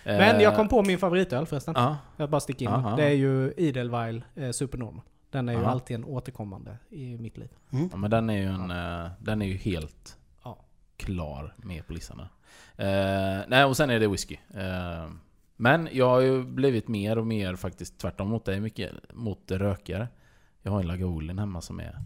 Men 0.04 0.36
Eh, 0.36 0.42
jag 0.42 0.56
kom 0.56 0.68
på 0.68 0.82
min 0.82 0.98
favoritöl 0.98 1.46
förresten. 1.46 1.74
Ja. 1.76 1.96
Jag 2.16 2.30
bara 2.30 2.40
sticker 2.40 2.64
in. 2.64 2.70
Aha. 2.72 2.96
Det 2.96 3.04
är 3.04 3.14
ju 3.14 3.52
Idelweil 3.56 4.24
eh, 4.34 4.50
Supernormal. 4.50 5.02
Den 5.30 5.48
är 5.48 5.52
ju 5.52 5.58
Aha. 5.58 5.70
alltid 5.70 5.94
en 5.94 6.04
återkommande 6.04 6.76
i 6.90 7.16
mitt 7.18 7.36
liv. 7.38 7.48
Ja, 7.90 7.96
men 7.96 8.10
den 8.10 8.30
är 8.30 8.34
ju 8.36 8.44
en, 8.48 8.70
eh, 8.70 9.10
den 9.20 9.42
är 9.42 9.46
ju 9.46 9.56
helt 9.56 10.16
Ja. 10.44 10.58
klar 10.96 11.54
med 11.56 11.86
på 11.86 11.92
listan. 11.92 12.20
Eh, 12.20 12.26
nej, 13.48 13.64
och 13.64 13.76
sen 13.76 13.90
är 13.90 14.00
det 14.00 14.08
whisky. 14.08 14.36
Eh, 14.54 15.10
men 15.60 15.88
jag 15.92 16.08
har 16.08 16.20
ju 16.20 16.44
blivit 16.44 16.88
mer 16.88 17.18
och 17.18 17.26
mer 17.26 17.56
faktiskt 17.56 17.98
tvärtom 17.98 18.28
mot 18.28 18.44
dig, 18.44 18.60
mycket 18.60 18.92
mot 19.14 19.46
det 19.46 19.58
rökigare. 19.58 20.08
Jag 20.62 20.72
har 20.72 20.80
en 20.80 20.86
Lagavulin 20.86 21.38
hemma 21.38 21.60
som 21.60 21.80
är... 21.80 21.98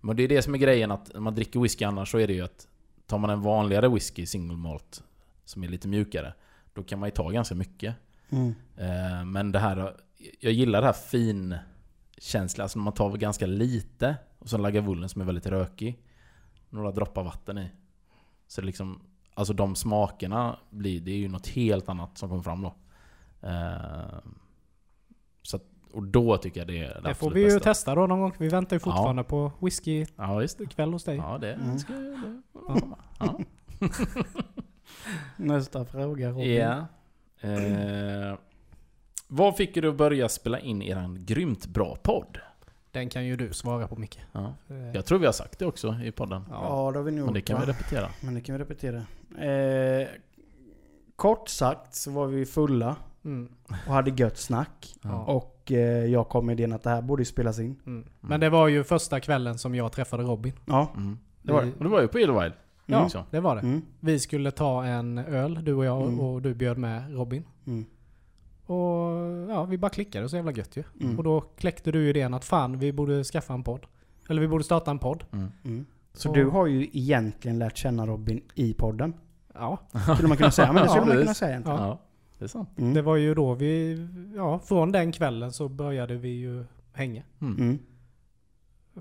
Men 0.00 0.16
det 0.16 0.22
är 0.22 0.28
det 0.28 0.42
som 0.42 0.54
är 0.54 0.58
grejen 0.58 0.90
att 0.90 1.12
när 1.14 1.20
man 1.20 1.34
dricker 1.34 1.60
whisky 1.60 1.84
annars 1.84 2.10
så 2.10 2.18
är 2.18 2.26
det 2.26 2.32
ju 2.32 2.42
att 2.42 2.68
tar 3.06 3.18
man 3.18 3.30
en 3.30 3.42
vanligare 3.42 3.88
whisky, 3.88 4.26
single 4.26 4.56
malt, 4.56 5.04
som 5.44 5.64
är 5.64 5.68
lite 5.68 5.88
mjukare, 5.88 6.34
då 6.72 6.82
kan 6.82 6.98
man 6.98 7.06
ju 7.06 7.10
ta 7.10 7.28
ganska 7.28 7.54
mycket. 7.54 7.94
Mm. 8.30 8.54
Eh, 8.76 9.24
Men 9.24 9.52
det 9.52 9.58
här, 9.58 9.96
jag 10.40 10.52
gillar 10.52 10.80
det 10.80 10.86
här 10.86 10.92
fin 10.92 11.54
känslan, 12.18 12.62
alltså 12.62 12.78
när 12.78 12.84
man 12.84 12.92
tar 12.92 13.16
ganska 13.16 13.46
lite 13.46 14.16
och 14.38 14.48
så 14.48 14.58
Lagavulin 14.58 15.08
som 15.08 15.20
är 15.22 15.26
väldigt 15.26 15.46
rökig. 15.46 15.98
Några 16.70 16.90
droppar 16.90 17.24
vatten 17.24 17.58
i. 17.58 17.70
Så 18.46 18.60
det 18.60 18.66
liksom, 18.66 19.02
alltså 19.34 19.54
de 19.54 19.74
smakerna 19.74 20.58
blir, 20.70 21.00
det 21.00 21.10
är 21.10 21.16
ju 21.16 21.28
något 21.28 21.46
helt 21.46 21.88
annat 21.88 22.18
som 22.18 22.28
kommer 22.28 22.42
fram 22.42 22.62
då. 22.62 22.74
Eh, 23.42 24.18
Så 25.42 25.56
att, 25.56 25.62
och 25.92 26.02
då 26.02 26.36
tycker 26.36 26.60
jag 26.60 26.66
det 26.68 26.78
är 26.84 26.94
det, 27.02 27.08
Det 27.08 27.14
får 27.14 27.30
vi 27.30 27.40
ju 27.40 27.46
bästa. 27.46 27.60
testa 27.60 27.94
då 27.94 28.06
någon 28.06 28.20
gång. 28.20 28.32
Vi 28.38 28.48
väntar 28.48 28.76
ju 28.76 28.80
fortfarande 28.80 29.24
på 29.24 29.52
whisky 29.60 30.06
Ja 30.16 30.44
ikväll 30.44 30.92
hos 30.92 31.04
dig. 31.04 31.16
Ja 31.16 31.38
det 31.38 31.52
Mm. 31.52 31.78
ska 31.78 31.92
komma. 32.66 32.98
Ja. 33.20 33.38
Nästa 35.36 35.84
fråga 35.84 36.30
Robin. 36.30 36.54
Ja. 36.54 36.86
Eh, 37.40 38.34
vad 39.28 39.56
fick 39.56 39.74
du 39.74 39.88
att 39.88 39.96
börja 39.96 40.28
spela 40.28 40.58
in 40.60 40.82
eran 40.82 41.24
grymt 41.24 41.66
bra 41.66 41.96
podd? 42.02 42.38
Den 42.90 43.08
kan 43.08 43.24
ju 43.26 43.36
du 43.36 43.52
svara 43.52 43.88
på 43.88 43.96
Micke. 43.96 44.20
Ja. 44.32 44.54
Eh, 44.68 44.76
Jag 44.94 45.06
tror 45.06 45.18
vi 45.18 45.26
har 45.26 45.32
sagt 45.32 45.58
det 45.58 45.66
också 45.66 45.94
i 46.04 46.12
podden. 46.12 46.44
Ja. 46.50 46.54
Ja, 46.86 46.92
det 46.92 46.98
har 46.98 47.04
vi 47.04 47.12
nog 47.12 47.24
Men 47.24 47.34
det 47.34 47.40
kan 47.40 47.60
vi 47.60 47.66
repetera. 47.66 48.08
Men 48.20 48.34
det 48.34 48.40
kan 48.40 48.54
vi 48.56 48.62
repetera. 48.64 48.96
Eh, 49.46 50.08
kort 51.16 51.48
sagt 51.48 51.94
så 51.94 52.10
var 52.10 52.26
vi 52.26 52.46
fulla 52.46 52.96
Mm. 53.24 53.48
och 53.86 53.94
hade 53.94 54.10
gött 54.10 54.36
snack. 54.38 54.94
Ja. 55.02 55.24
Och 55.24 55.72
eh, 55.72 55.78
jag 56.06 56.28
kom 56.28 56.46
med 56.46 56.52
idén 56.60 56.72
att 56.72 56.82
det 56.82 56.90
här 56.90 57.02
borde 57.02 57.20
ju 57.20 57.24
spelas 57.26 57.58
in. 57.58 57.76
Mm. 57.86 58.04
Men 58.20 58.40
det 58.40 58.50
var 58.50 58.68
ju 58.68 58.84
första 58.84 59.20
kvällen 59.20 59.58
som 59.58 59.74
jag 59.74 59.92
träffade 59.92 60.22
Robin. 60.22 60.52
Ja, 60.64 60.88
Mm. 60.96 61.18
det 61.42 61.52
var 61.52 61.62
det. 61.62 61.72
Och 61.78 61.84
det 61.84 61.90
var 61.90 62.00
ju 62.02 62.08
på 62.08 62.18
Edelweild. 62.18 62.54
Ja. 62.86 63.04
också. 63.04 63.24
Det 63.30 63.40
var 63.40 63.54
det. 63.56 63.60
Mm. 63.62 63.82
Vi 64.00 64.18
skulle 64.18 64.50
ta 64.50 64.84
en 64.84 65.18
öl, 65.18 65.60
du 65.64 65.74
och 65.74 65.84
jag, 65.84 66.02
Mm. 66.02 66.20
och 66.20 66.42
du 66.42 66.54
bjöd 66.54 66.78
med 66.78 67.14
Robin. 67.16 67.44
Mm. 67.66 67.84
Och 68.66 69.50
ja, 69.50 69.64
vi 69.64 69.78
bara 69.78 69.90
klickade 69.90 70.28
så 70.28 70.36
jävla 70.36 70.52
gött 70.52 70.76
ju. 70.76 70.82
Mm. 71.00 71.18
Och 71.18 71.24
då 71.24 71.40
kläckte 71.40 71.92
du 71.92 72.08
idén 72.10 72.34
att 72.34 72.44
fan, 72.44 72.78
vi 72.78 72.92
borde 72.92 73.24
skaffa 73.24 73.54
en 73.54 73.62
podd. 73.62 73.86
Eller 74.28 74.40
vi 74.40 74.48
borde 74.48 74.64
starta 74.64 74.90
en 74.90 74.98
podd. 74.98 75.24
Mm. 75.32 75.48
Mm. 75.64 75.86
Så 76.14 76.28
Och- 76.28 76.34
du 76.34 76.46
har 76.46 76.66
ju 76.66 76.88
egentligen 76.92 77.58
lärt 77.58 77.76
känna 77.76 78.06
Robin 78.06 78.40
i 78.54 78.74
podden. 78.74 79.14
Ja, 79.54 79.78
Skulle 80.14 80.28
man 80.28 80.36
kunna 80.36 80.50
säga. 80.50 80.72
Men 80.72 80.82
det 80.82 80.88
skulle 80.88 81.02
Ja, 81.02 81.08
man 81.14 81.16
kunna 81.22 81.34
säga 81.34 81.50
egentligen. 81.50 81.78
Ja. 81.80 81.98
Det 82.42 82.46
är 82.46 82.48
sant. 82.48 82.78
Mm. 82.78 82.94
det 82.94 83.02
var 83.02 83.16
ju 83.16 83.34
då 83.34 83.54
vi, 83.54 84.06
ja, 84.36 84.58
från 84.58 84.92
den 84.92 85.12
kvällen 85.12 85.52
så 85.52 85.68
började 85.68 86.16
vi 86.16 86.28
ju 86.28 86.64
hänga. 86.92 87.22
Mm. 87.40 87.56
Mm. 87.58 87.78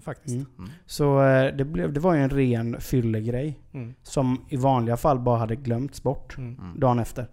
Faktiskt. 0.01 0.35
Mm. 0.35 0.45
Mm. 0.57 0.69
Så 0.85 1.23
eh, 1.23 1.55
det, 1.55 1.65
blev, 1.65 1.93
det 1.93 1.99
var 1.99 2.13
ju 2.13 2.21
en 2.21 2.29
ren 2.29 2.81
fyllegrej. 2.81 3.59
Mm. 3.71 3.93
Som 4.03 4.45
i 4.49 4.57
vanliga 4.57 4.97
fall 4.97 5.19
bara 5.19 5.37
hade 5.37 5.55
glömts 5.55 6.03
bort 6.03 6.37
dagen 6.75 6.99
efter. 6.99 7.27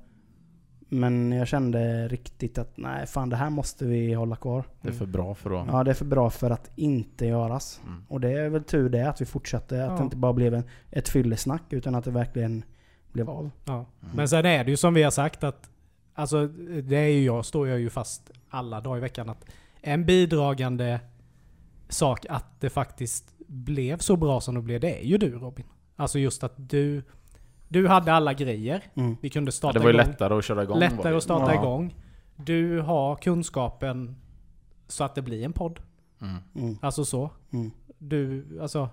Men 0.89 1.33
jag 1.33 1.49
kände 1.49 2.09
riktigt 2.09 2.59
att 2.59 2.77
nej 2.77 3.07
fan 3.07 3.29
det 3.29 3.37
här 3.37 3.51
måste 3.51 3.85
vi 3.85 4.15
hålla 4.15 4.37
kvar. 4.37 4.65
Det 4.83 4.89
är 4.89 4.93
för 4.93 5.07
bra 5.07 5.35
för 5.35 5.63
att... 5.63 5.69
Ja 5.69 5.85
det 5.85 5.91
är 5.91 5.95
för 5.95 6.05
bra 6.05 6.31
för 6.31 6.51
att 6.51 6.71
inte 6.77 7.27
göras. 7.27 7.81
Mm. 7.87 8.03
Och 8.09 8.21
det 8.21 8.31
är 8.31 8.49
väl 8.49 8.65
tur 8.65 8.89
det 8.89 9.09
att 9.09 9.21
vi 9.21 9.25
fortsatte. 9.25 9.85
Att 9.85 9.91
Ja. 9.91 9.97
det 9.97 10.03
inte 10.05 10.17
bara 10.17 10.33
blev 10.33 10.55
en, 10.55 10.63
ett 10.91 11.09
fyllesnack 11.09 11.63
utan 11.71 11.95
att 11.95 12.05
det 12.05 12.11
verkligen 12.11 12.65
blev 13.13 13.31
av. 13.31 13.51
Ja. 13.65 13.73
Mm. 13.75 13.87
Men 14.17 14.29
sen 14.29 14.47
är 14.47 14.65
det 14.65 14.71
ju 14.71 14.77
som 14.77 14.95
vi 14.95 15.03
har 15.03 15.11
sagt 15.11 15.45
att, 15.45 15.71
alltså 16.19 16.47
det 16.83 16.97
är 16.97 17.09
ju 17.09 17.25
jag, 17.25 17.45
står 17.45 17.69
jag 17.69 17.81
ju 17.81 17.91
fast 17.91 18.31
alla 18.51 18.81
dagar 18.81 18.97
i 18.97 19.01
veckan 19.01 19.29
att 19.29 19.45
en 19.81 20.05
bidragande 20.07 21.01
sak 21.89 22.27
att 22.29 22.61
det 22.61 22.71
faktiskt 22.71 23.35
blev 23.47 23.99
så 23.99 24.17
bra 24.17 24.41
som 24.41 24.55
det 24.55 24.61
blev, 24.63 24.81
det 24.81 25.01
är 25.01 25.05
ju 25.05 25.19
du 25.19 25.39
Robin. 25.39 25.67
Alltså 25.97 26.19
just 26.19 26.45
att 26.45 26.53
du, 26.57 27.03
du 27.69 27.89
hade 27.89 28.13
alla 28.13 28.33
grejer. 28.35 28.83
Mm. 28.95 29.17
Vi 29.21 29.31
kunde 29.31 29.49
Ja, 29.49 29.53
starta 29.53 29.79
det 29.79 29.85
var 29.85 29.91
ju 29.91 29.95
igång. 29.99 30.07
lättare 30.11 30.35
att 30.39 30.45
köra 30.45 30.63
igång. 30.63 30.79
lättare 30.79 31.17
att 31.17 31.23
starta 31.23 31.55
Ja. 31.55 31.61
igång. 31.63 31.95
Du 32.37 32.81
har 32.81 33.17
kunskapen 33.17 34.17
så 34.89 35.05
att 35.05 35.15
det 35.15 35.23
blir 35.23 35.45
en 35.45 35.53
podd. 35.53 35.81
Mm. 36.21 36.37
Mm. 36.55 36.79
Alltså 36.83 37.05
så. 37.05 37.31
Mm. 37.53 37.71
Du, 37.99 38.45
alltså. 38.63 38.89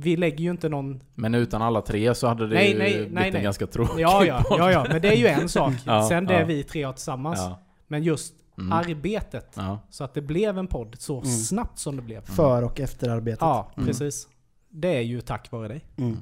Vi 0.00 0.16
lägger 0.16 0.44
ju 0.44 0.50
inte 0.50 0.68
någon... 0.68 1.00
Men 1.14 1.34
utan 1.34 1.62
alla 1.62 1.82
tre 1.82 2.14
så 2.14 2.26
hade 2.28 2.46
det 2.46 2.54
Nej, 2.54 2.72
ju 2.72 2.78
nej, 2.78 2.92
blivit 2.94 3.12
nej, 3.12 3.32
en 3.36 3.42
ganska 3.42 3.66
tråkig 3.66 4.02
Ja, 4.02 4.24
ja, 4.24 4.42
podd. 4.48 4.58
ja, 4.58 4.72
ja. 4.72 4.86
Men 4.90 5.02
det 5.02 5.08
är 5.08 5.16
ju 5.16 5.26
en 5.26 5.48
sak. 5.48 5.72
Ja, 5.86 6.08
Sen 6.08 6.24
det 6.26 6.40
ja. 6.40 6.46
vi 6.46 6.62
tre 6.62 6.82
har 6.82 6.92
tillsammans. 6.92 7.38
Ja. 7.38 7.58
Men 7.86 8.02
just 8.02 8.34
Mm. 8.58 8.72
arbetet. 8.72 9.52
Ja. 9.56 9.78
Så 9.90 10.04
att 10.04 10.14
det 10.14 10.20
blev 10.22 10.58
en 10.58 10.66
podd 10.66 10.96
så 10.98 11.14
Mm. 11.14 11.24
snabbt 11.30 11.78
som 11.78 11.96
det 11.96 12.02
blev. 12.02 12.20
För 12.24 12.62
och 12.64 12.80
efterarbetet. 12.80 13.40
Ja, 13.40 13.70
Mm. 13.76 13.86
precis. 13.86 14.28
Det 14.68 14.96
är 14.96 15.00
ju 15.00 15.20
tack 15.20 15.50
vare 15.52 15.68
dig. 15.68 15.84
Mm. 15.96 16.16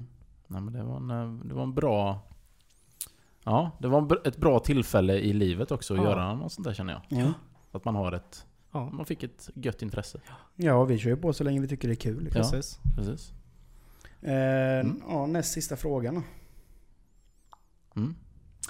Nej, 0.46 0.60
men 0.60 0.72
det 0.72 0.82
var 0.82 0.96
en, 0.96 1.10
eh, 1.10 1.44
det 1.48 1.54
var 1.54 1.62
en 1.62 1.74
bra... 1.74 2.20
Ja, 3.44 3.70
det 3.78 3.88
var 3.88 4.26
ett 4.28 4.36
bra 4.36 4.58
tillfälle 4.58 5.14
i 5.18 5.32
livet 5.32 5.70
också 5.70 5.94
att 5.94 6.00
Ja. 6.00 6.06
göra 6.10 6.34
något 6.34 6.52
sånt 6.52 6.66
där 6.66 6.74
känner 6.74 6.92
jag. 6.92 7.20
Ja. 7.20 7.32
Att 7.72 7.84
man 7.84 7.94
har 7.94 8.12
ett... 8.12 8.46
Ja, 8.72 8.90
Man 8.92 9.06
fick 9.06 9.22
ett 9.22 9.50
gött 9.54 9.82
intresse. 9.82 10.20
ja, 10.56 10.84
vi 10.84 10.98
kör 10.98 11.10
ju 11.10 11.16
på 11.16 11.32
så 11.32 11.44
länge 11.44 11.60
vi 11.60 11.68
tycker 11.68 11.88
det 11.88 11.94
är 11.94 11.96
kul. 11.96 12.24
Liksom. 12.24 12.42
Ja. 12.44 12.50
precis. 12.50 12.78
Precis. 12.96 13.32
Eh, 14.26 14.86
ja, 15.08 15.26
näst 15.26 15.52
sista 15.52 15.76
frågan 15.76 16.14
då. 16.14 16.22
Mm. 18.00 18.14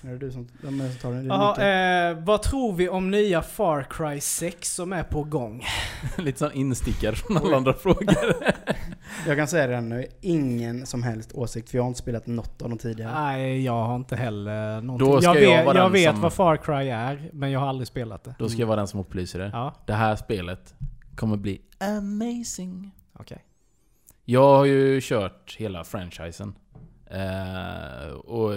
Är 0.02 0.08
det 0.08 0.18
du 0.18 0.32
som, 0.32 0.48
vem 0.62 0.80
är 0.80 0.84
det 0.84 0.90
som 0.90 1.00
tar 1.00 1.12
den? 1.12 1.28
Det 1.28 1.48
Micke. 1.48 2.18
eh, 2.18 2.24
vad 2.26 2.42
tror 2.42 2.72
vi 2.72 2.88
om 2.88 3.10
nya 3.10 3.42
Far 3.42 3.86
Cry 3.90 4.20
6 4.20 4.74
som 4.74 4.92
är 4.92 5.02
på 5.02 5.24
gång? 5.24 5.62
Lite 6.18 6.38
sån 6.38 6.52
instickare 6.52 7.14
från 7.16 7.36
alla 7.36 7.56
andra 7.56 7.72
frågor. 7.72 8.14
Jag 9.26 9.36
kan 9.36 9.48
säga 9.48 9.66
det 9.66 9.80
nu, 9.80 10.06
ingen 10.20 10.86
som 10.86 11.02
helst 11.02 11.32
åsikt 11.32 11.70
för 11.70 11.78
jag 11.78 11.82
har 11.82 11.88
inte 11.88 11.98
spelat 12.00 12.26
något 12.26 12.62
av 12.62 12.68
dem 12.68 12.78
tidigare. 12.78 13.12
Nej, 13.14 13.64
jag 13.64 13.84
har 13.84 13.96
inte 13.96 14.16
heller 14.16 14.80
någonting. 14.80 15.08
Då 15.10 15.20
ska 15.20 15.34
jag 15.34 15.42
jag 15.42 15.56
vet, 15.56 15.66
vara 15.66 15.76
jag 15.78 15.84
den 15.86 15.92
vet 15.92 16.10
som- 16.12 16.20
vad 16.20 16.32
Far 16.32 16.56
Cry 16.56 16.88
är, 16.88 17.30
men 17.32 17.50
jag 17.50 17.60
har 17.60 17.66
aldrig 17.68 17.88
spelat 17.88 18.24
det. 18.24 18.34
Då 18.38 18.48
ska 18.48 18.58
jag 18.60 18.66
vara 18.66 18.76
den 18.76 18.88
som 18.88 19.00
upplyser 19.00 19.40
er. 19.40 19.50
Ja, 19.52 19.74
Det 19.86 19.92
här 19.92 20.16
spelet 20.16 20.74
kommer 21.16 21.36
bli 21.36 21.60
amazing. 21.80 22.90
okej. 23.12 23.44
Jag 24.28 24.56
har 24.56 24.64
ju 24.64 25.00
kört 25.02 25.56
hela 25.58 25.84
franchisen. 25.84 26.54
Eh, 27.10 28.08
och 28.14 28.52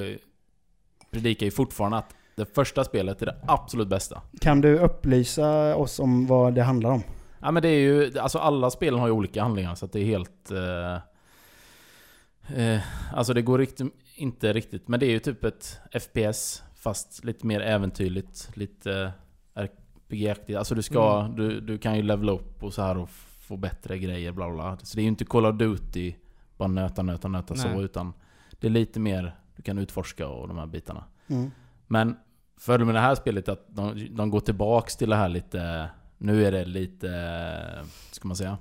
predikar 1.12 1.46
ju 1.46 1.52
fortfarande 1.52 1.98
att 1.98 2.16
det 2.36 2.56
första 2.56 2.84
spelet 2.84 3.22
är 3.22 3.26
det 3.26 3.36
absolut 3.48 3.88
bästa. 3.88 4.22
Kan 4.42 4.62
du 4.62 4.80
upplysa 4.80 5.76
oss 5.76 6.00
om 6.00 6.28
vad 6.28 6.54
det 6.54 6.64
handlar 6.64 6.90
om? 6.92 7.04
Ja 7.42 7.52
men 7.52 7.64
det 7.64 7.70
är 7.70 7.80
ju, 7.80 8.20
alltså 8.20 8.40
alla 8.40 8.70
spelen 8.70 9.00
har 9.00 9.08
ju 9.08 9.14
olika 9.14 9.42
handlingar 9.44 9.76
så 9.76 9.86
det 9.86 10.00
är 10.00 10.06
helt... 10.06 10.52
Eh, 10.52 10.96
eh, 12.64 12.82
alltså 13.14 13.34
det 13.34 13.42
går 13.42 13.58
riktigt, 13.58 13.94
inte 14.16 14.54
riktigt, 14.54 14.88
men 14.88 15.00
det 15.00 15.06
är 15.06 15.12
ju 15.12 15.20
typ 15.20 15.44
ett 15.44 15.80
FPS 16.02 16.64
fast 16.76 17.24
lite 17.26 17.46
mer 17.48 17.62
äventyrligt, 17.62 18.50
lite 18.54 19.12
RPG-aktigt. 19.56 20.58
Alltså 20.58 20.76
du 20.76 20.82
ska, 20.82 21.20
Mm. 21.20 21.36
du, 21.36 21.62
du 21.62 21.78
kan 21.78 21.96
ju 21.96 22.02
levela 22.04 22.32
upp 22.32 22.64
och 22.64 22.74
så 22.74 22.82
här 22.82 22.98
och 22.98 23.10
få 23.50 23.58
bättre 23.58 24.00
grejer 24.00 24.32
bla 24.32 24.50
bla. 24.50 24.78
Så 24.78 24.96
det 24.96 25.02
är 25.02 25.04
ju 25.04 25.10
inte 25.10 25.26
Call 25.26 25.46
of 25.46 25.56
Duty, 25.56 26.16
bara 26.58 26.68
nöta, 26.68 27.02
nöta, 27.02 27.28
nöta 27.28 27.56
så, 27.56 27.68
Nej. 27.68 27.84
utan 27.84 28.14
det 28.60 28.68
är 28.68 28.72
lite 28.72 29.00
mer, 29.00 29.36
du 29.56 29.62
kan 29.62 29.78
utforska 29.78 30.28
och 30.28 30.48
de 30.48 30.58
här 30.58 30.66
bitarna. 30.66 31.04
Mm. 31.28 31.52
Men 31.88 32.18
fördelen 32.58 32.86
med 32.86 32.96
det 32.96 33.00
här 33.00 33.16
spelet 33.16 33.48
är 33.48 33.52
att 33.52 33.66
de, 33.68 34.16
de 34.16 34.30
går 34.30 34.40
tillbaks 34.40 34.98
till 34.98 35.10
det 35.10 35.16
här 35.16 35.30
lite... 35.30 35.90
Nu 36.18 36.46
är 36.46 36.52
det 36.52 36.66
lite... 36.66 37.86
Ska 38.12 38.28
man 38.28 38.38
säga? 38.38 38.58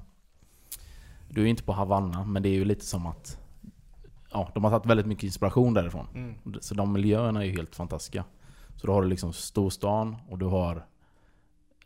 Du 1.28 1.40
är 1.40 1.44
ju 1.44 1.50
inte 1.50 1.62
på 1.62 1.72
Havanna, 1.72 2.24
men 2.24 2.42
det 2.42 2.48
är 2.48 2.54
ju 2.54 2.64
lite 2.64 2.84
som 2.84 3.06
att... 3.06 3.38
Ja, 4.30 4.50
de 4.54 4.64
har 4.64 4.70
tagit 4.70 4.86
väldigt 4.86 5.06
mycket 5.06 5.24
inspiration 5.24 5.74
därifrån. 5.74 6.06
Mm. 6.14 6.60
Så 6.60 6.74
de 6.74 6.92
miljöerna 6.92 7.40
är 7.40 7.46
ju 7.46 7.52
helt 7.52 7.76
fantastiska. 7.76 8.24
Så 8.76 8.86
då 8.86 8.92
har 8.92 9.02
du 9.02 9.08
liksom 9.08 9.32
storstan 9.32 10.16
och 10.28 10.38
du 10.38 10.46
har 10.46 10.86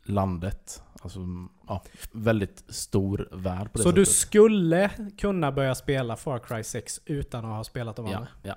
landet. 0.05 0.83
Alltså, 1.03 1.21
ja, 1.69 1.83
väldigt 2.13 2.65
stor 2.69 3.29
värld 3.33 3.73
på 3.73 3.79
det 3.79 3.85
Så 3.85 3.91
du 3.91 4.05
sättet. 4.05 4.19
skulle 4.19 4.91
kunna 5.19 5.53
börja 5.53 5.75
spela 5.75 6.17
Far 6.17 6.39
Cry 6.39 6.63
6 6.63 7.01
utan 7.05 7.45
att 7.45 7.51
ha 7.57 7.65
spelat 7.65 7.97
de 7.97 8.07
Ja, 8.07 8.17
andra? 8.17 8.29
ja. 8.43 8.55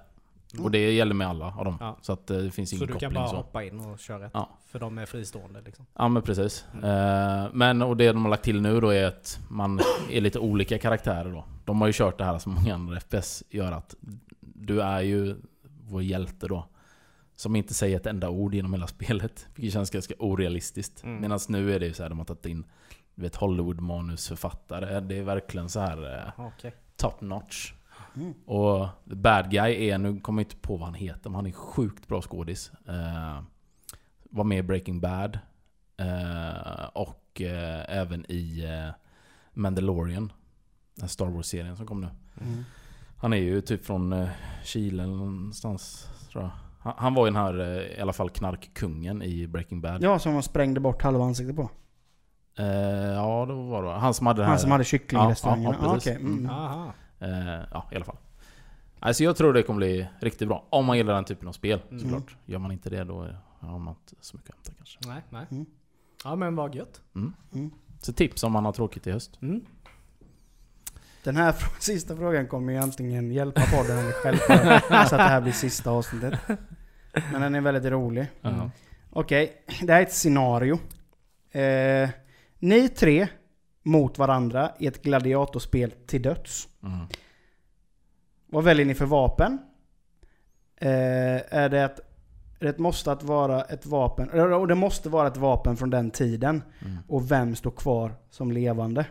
Och 0.59 0.71
det 0.71 0.91
gäller 0.91 1.13
med 1.13 1.27
alla 1.27 1.45
av 1.57 1.65
dem. 1.65 1.77
Ja. 1.79 1.97
Så 2.01 2.13
att 2.13 2.29
eh, 2.31 2.37
det 2.37 2.51
finns 2.51 2.69
Så 2.69 2.75
ingen 2.75 2.87
du 2.87 2.93
kan 2.93 2.99
koppling 2.99 3.13
bara 3.13 3.27
så. 3.27 3.35
hoppa 3.35 3.63
in 3.63 3.79
och 3.79 3.99
köra 3.99 4.25
ett? 4.25 4.31
Ja. 4.33 4.49
För 4.67 4.79
de 4.79 4.97
är 4.97 5.05
fristående 5.05 5.61
liksom? 5.65 5.85
Ja 5.93 6.07
men 6.07 6.23
precis. 6.23 6.65
Mm. 6.73 6.83
Eh, 7.45 7.49
men 7.53 7.81
och 7.81 7.97
det 7.97 8.07
de 8.07 8.23
har 8.23 8.29
lagt 8.29 8.43
till 8.43 8.61
nu 8.61 8.79
då 8.81 8.89
är 8.89 9.05
att 9.07 9.39
man 9.49 9.79
är 10.11 10.21
lite 10.21 10.39
olika 10.39 10.77
karaktärer 10.77 11.31
då. 11.31 11.45
De 11.65 11.81
har 11.81 11.87
ju 11.87 11.93
kört 11.93 12.17
det 12.17 12.23
här 12.23 12.39
som 12.39 12.53
många 12.53 12.73
andra 12.73 12.99
FPS 12.99 13.43
gör 13.49 13.71
att 13.71 13.95
du 14.39 14.81
är 14.81 15.01
ju 15.01 15.35
vår 15.81 16.03
hjälte 16.03 16.47
då. 16.47 16.67
Som 17.35 17.55
inte 17.55 17.73
säger 17.73 17.97
ett 17.97 18.05
enda 18.05 18.29
ord 18.29 18.53
genom 18.53 18.73
hela 18.73 18.87
spelet. 18.87 19.47
Vilket 19.55 19.73
känns 19.73 19.89
ganska 19.89 20.13
orealistiskt. 20.19 21.03
Mm. 21.03 21.21
Medan 21.21 21.39
nu 21.49 21.73
är 21.73 21.79
det 21.79 21.85
ju 21.85 21.93
så 21.93 22.03
här, 22.03 22.09
de 22.09 22.17
har 22.17 22.25
tagit 22.25 22.45
in 22.45 22.65
du 23.15 23.21
vet, 23.21 23.35
Hollywood-manusförfattare. 23.35 24.99
Det 24.99 25.17
är 25.17 25.23
verkligen 25.23 25.69
så 25.69 25.79
här 25.79 26.17
eh, 26.17 26.45
Okej. 26.45 26.75
top 26.95 27.21
notch. 27.21 27.73
Mm. 28.15 28.33
Och 28.45 28.87
the 29.09 29.15
bad 29.15 29.51
guy 29.51 29.89
är, 29.89 29.97
nu 29.97 30.19
kommer 30.19 30.41
jag 30.41 30.45
inte 30.45 30.57
på 30.57 30.77
vad 30.77 30.85
han 30.85 30.93
heter, 30.93 31.29
men 31.29 31.35
han 31.35 31.45
är 31.45 31.51
sjukt 31.51 32.07
bra 32.07 32.21
skådis. 32.21 32.71
Eh, 32.87 33.41
var 34.23 34.43
med 34.43 34.57
i 34.57 34.63
Breaking 34.63 34.99
Bad. 34.99 35.39
Eh, 35.97 36.85
och 36.93 37.41
eh, 37.41 37.97
även 37.97 38.31
i 38.31 38.63
eh, 38.63 38.93
Mandalorian. 39.53 40.31
Den 40.95 41.09
Star 41.09 41.25
Wars-serien 41.25 41.77
som 41.77 41.85
kom 41.85 42.01
nu. 42.01 42.07
Mm. 42.41 42.63
Han 43.17 43.33
är 43.33 43.37
ju 43.37 43.61
typ 43.61 43.85
från 43.85 44.13
eh, 44.13 44.29
Chile 44.63 45.03
eller 45.03 45.15
någonstans 45.15 46.09
tror 46.31 46.43
jag. 46.43 46.51
Han, 46.97 47.13
var 47.13 47.25
ju 47.25 47.31
den 47.33 47.41
här, 47.41 47.59
eh, 47.59 47.97
i 47.97 48.01
alla 48.01 48.13
fall 48.13 48.29
knarkkungen 48.29 49.21
i 49.21 49.47
Breaking 49.47 49.81
Bad. 49.81 50.03
Ja, 50.03 50.19
som 50.19 50.33
man 50.33 50.43
sprängde 50.43 50.79
bort 50.79 51.01
halva 51.01 51.23
ansiktet 51.23 51.55
på. 51.55 51.69
Eh, 52.57 52.65
ja, 53.13 53.45
det 53.45 53.53
var 53.53 53.83
det. 53.83 53.91
Han 53.91 54.13
som 54.13 54.27
hade 54.27 54.41
det 54.41 54.43
här... 54.45 54.49
Han 54.49 54.59
som 54.59 54.71
hade 54.71 54.83
kycklingrestaurangen. 54.83 55.63
Ja, 55.63 55.77
ja, 55.81 55.87
Ja, 55.91 55.97
okej. 55.97 56.15
Mm. 56.15 56.45
Eh, 57.19 57.63
ja, 57.71 57.85
i 57.91 57.95
alla 57.95 58.05
fall. 58.05 58.17
Alltså 58.99 59.23
jag 59.23 59.35
tror 59.35 59.53
det 59.53 59.63
kommer 59.63 59.77
bli 59.77 60.07
riktigt 60.19 60.47
bra. 60.47 60.65
Om 60.69 60.85
man 60.85 60.97
gillar 60.97 61.13
den 61.13 61.25
typen 61.25 61.47
av 61.47 61.51
spel, 61.51 61.81
Mm. 61.89 61.99
såklart. 62.03 62.35
Gör 62.45 62.59
man 62.59 62.71
inte 62.71 62.89
det 62.89 63.03
då 63.03 63.27
har 63.59 63.79
man 63.79 63.93
inte 63.93 64.15
så 64.23 64.37
mycket 64.37 64.49
att 64.49 64.55
hämta 64.55 64.71
kanske. 64.77 64.99
Nej, 65.07 65.21
nej. 65.29 65.45
Mm. 65.51 65.65
Ja 66.23 66.35
men 66.35 66.55
vad 66.55 66.75
gött. 66.75 67.01
Mm. 67.15 67.33
Mm. 67.53 67.71
Så 68.01 68.13
tips 68.13 68.43
om 68.43 68.51
man 68.51 68.65
har 68.65 68.71
tråkigt 68.71 69.07
i 69.07 69.11
höst. 69.11 69.39
Mm. 69.41 69.61
Den 71.25 71.37
här 71.37 71.55
sista 71.79 72.15
frågan 72.15 72.47
kommer 72.47 72.73
ju 72.73 72.79
antingen 72.79 73.31
hjälpa 73.31 73.61
podden 73.61 73.97
eller 73.97 74.11
stjälpa 74.11 74.79
Så 74.89 75.15
att 75.15 75.21
det 75.21 75.23
här 75.23 75.41
blir 75.41 75.53
sista 75.53 75.91
avsnittet. 75.91 76.39
Men 77.31 77.41
den 77.41 77.55
är 77.55 77.61
väldigt 77.61 77.91
rolig. 77.91 78.27
Ja. 78.41 78.71
Okej, 79.09 79.65
det 79.81 79.93
här 79.93 79.99
är 79.99 80.05
ett 80.05 80.13
scenario. 80.13 80.79
Eh, 81.51 82.09
ni 82.59 82.89
tre 82.89 83.27
mot 83.83 84.17
varandra 84.17 84.71
i 84.79 84.87
ett 84.87 85.03
gladiatorspel 85.03 85.91
till 85.91 86.21
döds. 86.21 86.67
Mm. 86.83 87.07
Vad 88.47 88.63
väljer 88.63 88.85
ni 88.85 88.95
för 88.95 89.05
vapen? 89.05 89.57
Eh, 90.77 91.55
är 91.55 91.69
det 91.69 91.81
ett, 91.81 91.99
är 92.59 92.65
det 92.65 92.69
ett 92.69 92.79
måste 92.79 93.11
att 93.11 93.23
vara 93.23 93.61
ett 93.63 93.85
vapen? 93.85 94.29
Och 94.53 94.67
det 94.67 94.75
måste 94.75 95.09
vara 95.09 95.27
ett 95.27 95.37
vapen 95.37 95.77
från 95.77 95.89
den 95.89 96.11
tiden. 96.11 96.63
Mm. 96.81 96.97
Och 97.07 97.31
vem 97.31 97.55
står 97.55 97.71
kvar 97.71 98.13
som 98.29 98.51
levande? 98.51 99.05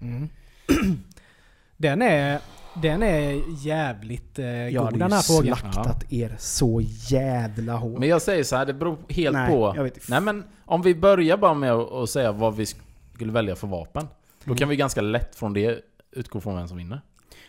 Mm. 0.00 0.28
Den, 1.76 2.02
är, 2.02 2.40
den 2.82 3.02
är 3.02 3.42
jävligt 3.66 4.38
eh, 4.38 4.46
Jag 4.46 4.72
god 4.72 4.84
hade 4.84 4.98
den 4.98 5.08
ju 5.10 5.14
här 5.14 5.22
frågan. 5.22 5.56
slaktat 5.56 6.12
er 6.12 6.36
så 6.38 6.80
jävla 7.10 7.76
hårt. 7.76 7.98
Men 7.98 8.08
jag 8.08 8.22
säger 8.22 8.44
så 8.44 8.56
här, 8.56 8.66
det 8.66 8.74
beror 8.74 8.98
helt 9.08 9.36
Nej, 9.36 9.50
på. 9.50 9.72
jag. 9.76 9.90
Nej 10.08 10.20
men 10.20 10.44
om 10.64 10.82
vi 10.82 10.94
börjar 10.94 11.36
bara 11.36 11.54
med 11.54 11.72
att 11.72 12.10
säga 12.10 12.32
vad 12.32 12.56
vi 12.56 12.66
skulle 13.14 13.32
välja 13.32 13.56
för 13.56 13.66
vapen. 13.66 14.06
Då 14.44 14.50
Mm. 14.50 14.56
kan 14.58 14.68
vi 14.68 14.76
ganska 14.76 15.00
lätt 15.00 15.36
från 15.36 15.52
det 15.52 15.80
utgå 16.10 16.40
från 16.40 16.56
vem 16.56 16.68
som 16.68 16.76
vinner. 16.76 17.00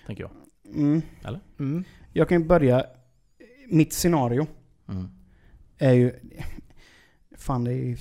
Tänker 0.07 0.23
jag. 0.23 0.31
Mm. 0.75 1.01
Mm. 1.59 1.83
Jag 2.13 2.29
kan 2.29 2.41
ju 2.41 2.47
börja. 2.47 2.85
Mitt 3.69 3.93
scenario 3.93 4.47
Mm. 4.89 5.07
är 5.77 5.93
ju... 5.93 6.13
Fan 7.37 7.63
det 7.63 7.71
är 7.71 7.75
ju... 7.75 7.97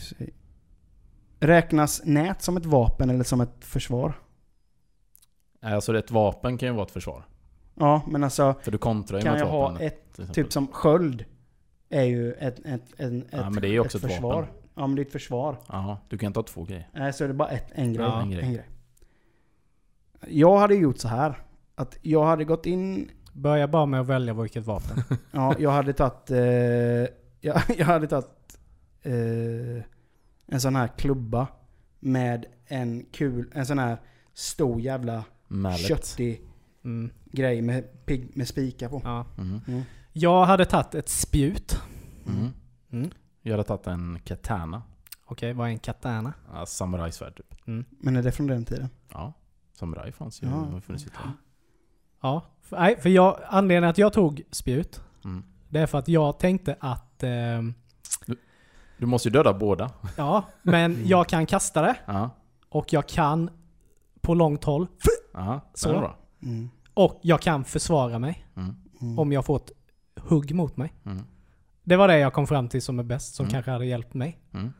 Räknas 1.40 2.02
nät 2.04 2.42
som 2.42 2.56
ett 2.56 2.66
vapen 2.66 3.10
eller 3.10 3.24
som 3.24 3.40
ett 3.40 3.54
försvar? 3.60 4.12
Alltså 5.62 5.98
ett 5.98 6.10
vapen 6.10 6.58
kan 6.58 6.68
ju 6.68 6.74
vara 6.74 6.84
ett 6.86 6.90
försvar. 6.90 7.24
Ja, 7.74 8.02
men 8.06 8.24
alltså 8.24 8.54
För 8.62 8.70
du 8.70 8.78
kontrar 8.78 9.18
ju 9.18 9.22
kan 9.24 9.32
med 9.32 9.40
jag 9.40 9.46
ett 9.46 9.52
ha 9.52 9.60
vapen. 9.70 9.86
ett 9.86 10.12
till 10.14 10.22
exempel. 10.22 10.34
typ 10.44 10.52
som 10.52 10.66
sköld? 10.68 11.24
Är 11.88 12.02
ju 12.02 12.32
ett, 12.32 12.58
ett, 12.58 12.82
en, 12.96 13.22
ett, 13.22 13.28
Ja, 13.30 13.50
men 13.50 13.62
det 13.62 13.68
är 13.68 13.72
ju 13.72 13.80
också 13.80 13.98
ett 13.98 14.04
försvar. 14.04 14.34
vapen. 14.34 14.54
Ja 14.74 14.86
men 14.86 14.96
det 14.96 15.02
är 15.02 15.06
ett 15.06 15.12
försvar. 15.12 15.56
Jaha, 15.68 15.98
du 16.08 16.18
kan 16.18 16.32
ta 16.32 16.42
två 16.42 16.64
grejer. 16.64 16.88
Nej, 16.92 17.12
så 17.12 17.24
är 17.24 17.28
det 17.28 17.34
bara 17.34 17.48
ett, 17.48 17.66
en 17.74 17.92
grej. 17.92 18.06
Ja, 18.06 18.16
en, 18.16 18.22
en 18.22 18.30
grej. 18.30 18.42
grej. 18.54 18.64
Jag 20.28 20.56
hade 20.58 20.74
gjort 20.74 20.98
så 20.98 21.08
här. 21.08 21.42
Att 21.74 21.98
jag 22.02 22.24
hade 22.24 22.44
gått 22.44 22.66
in... 22.66 23.10
Börja 23.32 23.68
bara 23.68 23.86
med 23.86 24.00
att 24.00 24.06
välja 24.06 24.34
vilket 24.34 24.66
vapen. 24.66 25.02
Ja, 25.32 25.54
jag 25.58 25.70
hade 25.70 25.92
tagit... 25.92 26.30
Eh, 26.30 26.38
jag, 27.40 27.62
jag 27.78 27.86
hade 27.86 28.06
tagit 28.06 28.58
eh, 29.02 29.82
en 30.46 30.60
sån 30.60 30.76
här 30.76 30.88
klubba 30.98 31.46
med 32.00 32.46
en 32.66 33.06
kul... 33.12 33.50
En 33.54 33.66
sån 33.66 33.78
här 33.78 33.96
stor 34.34 34.80
jävla 34.80 35.24
Mallet. 35.48 35.80
köttig 35.80 36.40
Mm. 36.84 37.10
grej 37.24 37.62
med, 37.62 38.06
pigg, 38.06 38.36
med 38.36 38.48
spikar 38.48 38.88
på. 38.88 39.00
Ja. 39.04 39.26
Mm. 39.38 39.60
Mm. 39.68 39.82
Jag 40.12 40.44
hade 40.44 40.64
tagit 40.64 40.94
ett 40.94 41.08
spjut. 41.08 41.78
Mm. 42.26 42.48
Mm. 42.90 43.10
Jag 43.42 43.52
hade 43.52 43.64
tagit 43.64 43.86
en 43.86 44.18
katana. 44.24 44.82
Okej, 45.24 45.52
vad 45.52 45.66
är 45.66 45.70
en 45.72 45.78
katana? 45.78 46.32
Ja, 46.52 46.66
samurajsvärd 46.66 47.36
typ. 47.36 47.54
Men 47.90 48.16
är 48.16 48.22
det 48.22 48.32
från 48.32 48.46
den 48.46 48.64
tiden? 48.64 48.88
Ja. 49.12 49.32
Samuraj 49.72 50.12
fanns 50.12 50.42
ju. 50.42 50.46
Ja. 50.46 50.80
Funnits. 50.80 51.06
Ja, 52.22 52.42
för, 52.62 52.76
nej, 52.76 53.00
för 53.00 53.08
jag, 53.08 53.40
anledningen 53.48 53.90
att 53.90 53.98
jag 53.98 54.12
tog 54.12 54.42
spjut, 54.50 55.00
Mm. 55.24 55.44
det 55.68 55.80
är 55.80 55.86
för 55.86 55.98
att 55.98 56.08
jag 56.08 56.38
tänkte 56.38 56.76
att 56.80 57.22
ehm, 57.22 57.74
Du 58.98 59.06
måste 59.06 59.28
ju 59.28 59.32
döda 59.32 59.52
båda. 59.52 59.90
Ja, 60.16 60.44
men 60.62 60.98
jag 61.08 61.28
kan 61.28 61.46
kasta 61.46 61.82
det 61.82 61.96
Ja. 62.06 62.30
och 62.68 62.92
jag 62.92 63.08
kan 63.08 63.50
på 64.20 64.34
långt 64.34 64.64
håll 64.64 64.86
Ja, 65.36 65.60
Så. 65.74 66.12
Mm. 66.42 66.68
och 66.94 67.18
jag 67.22 67.40
kan 67.40 67.64
försvara 67.64 68.18
mig 68.18 68.46
Mm. 68.56 68.74
Mm. 69.00 69.18
om 69.18 69.32
jag 69.32 69.44
får 69.44 69.56
ett 69.56 69.70
hugg 70.20 70.54
mot 70.54 70.76
mig. 70.76 70.92
Mm. 71.04 71.22
Det 71.82 71.96
var 71.96 72.08
det 72.08 72.18
jag 72.18 72.32
kom 72.32 72.46
fram 72.46 72.68
till 72.68 72.82
som 72.82 72.98
är 72.98 73.02
bäst, 73.02 73.34
som 73.34 73.44
Mm. 73.44 73.52
kanske 73.52 73.70
hade 73.70 73.86
hjälpt 73.86 74.14
mig. 74.14 74.38
Mm. 74.54 74.72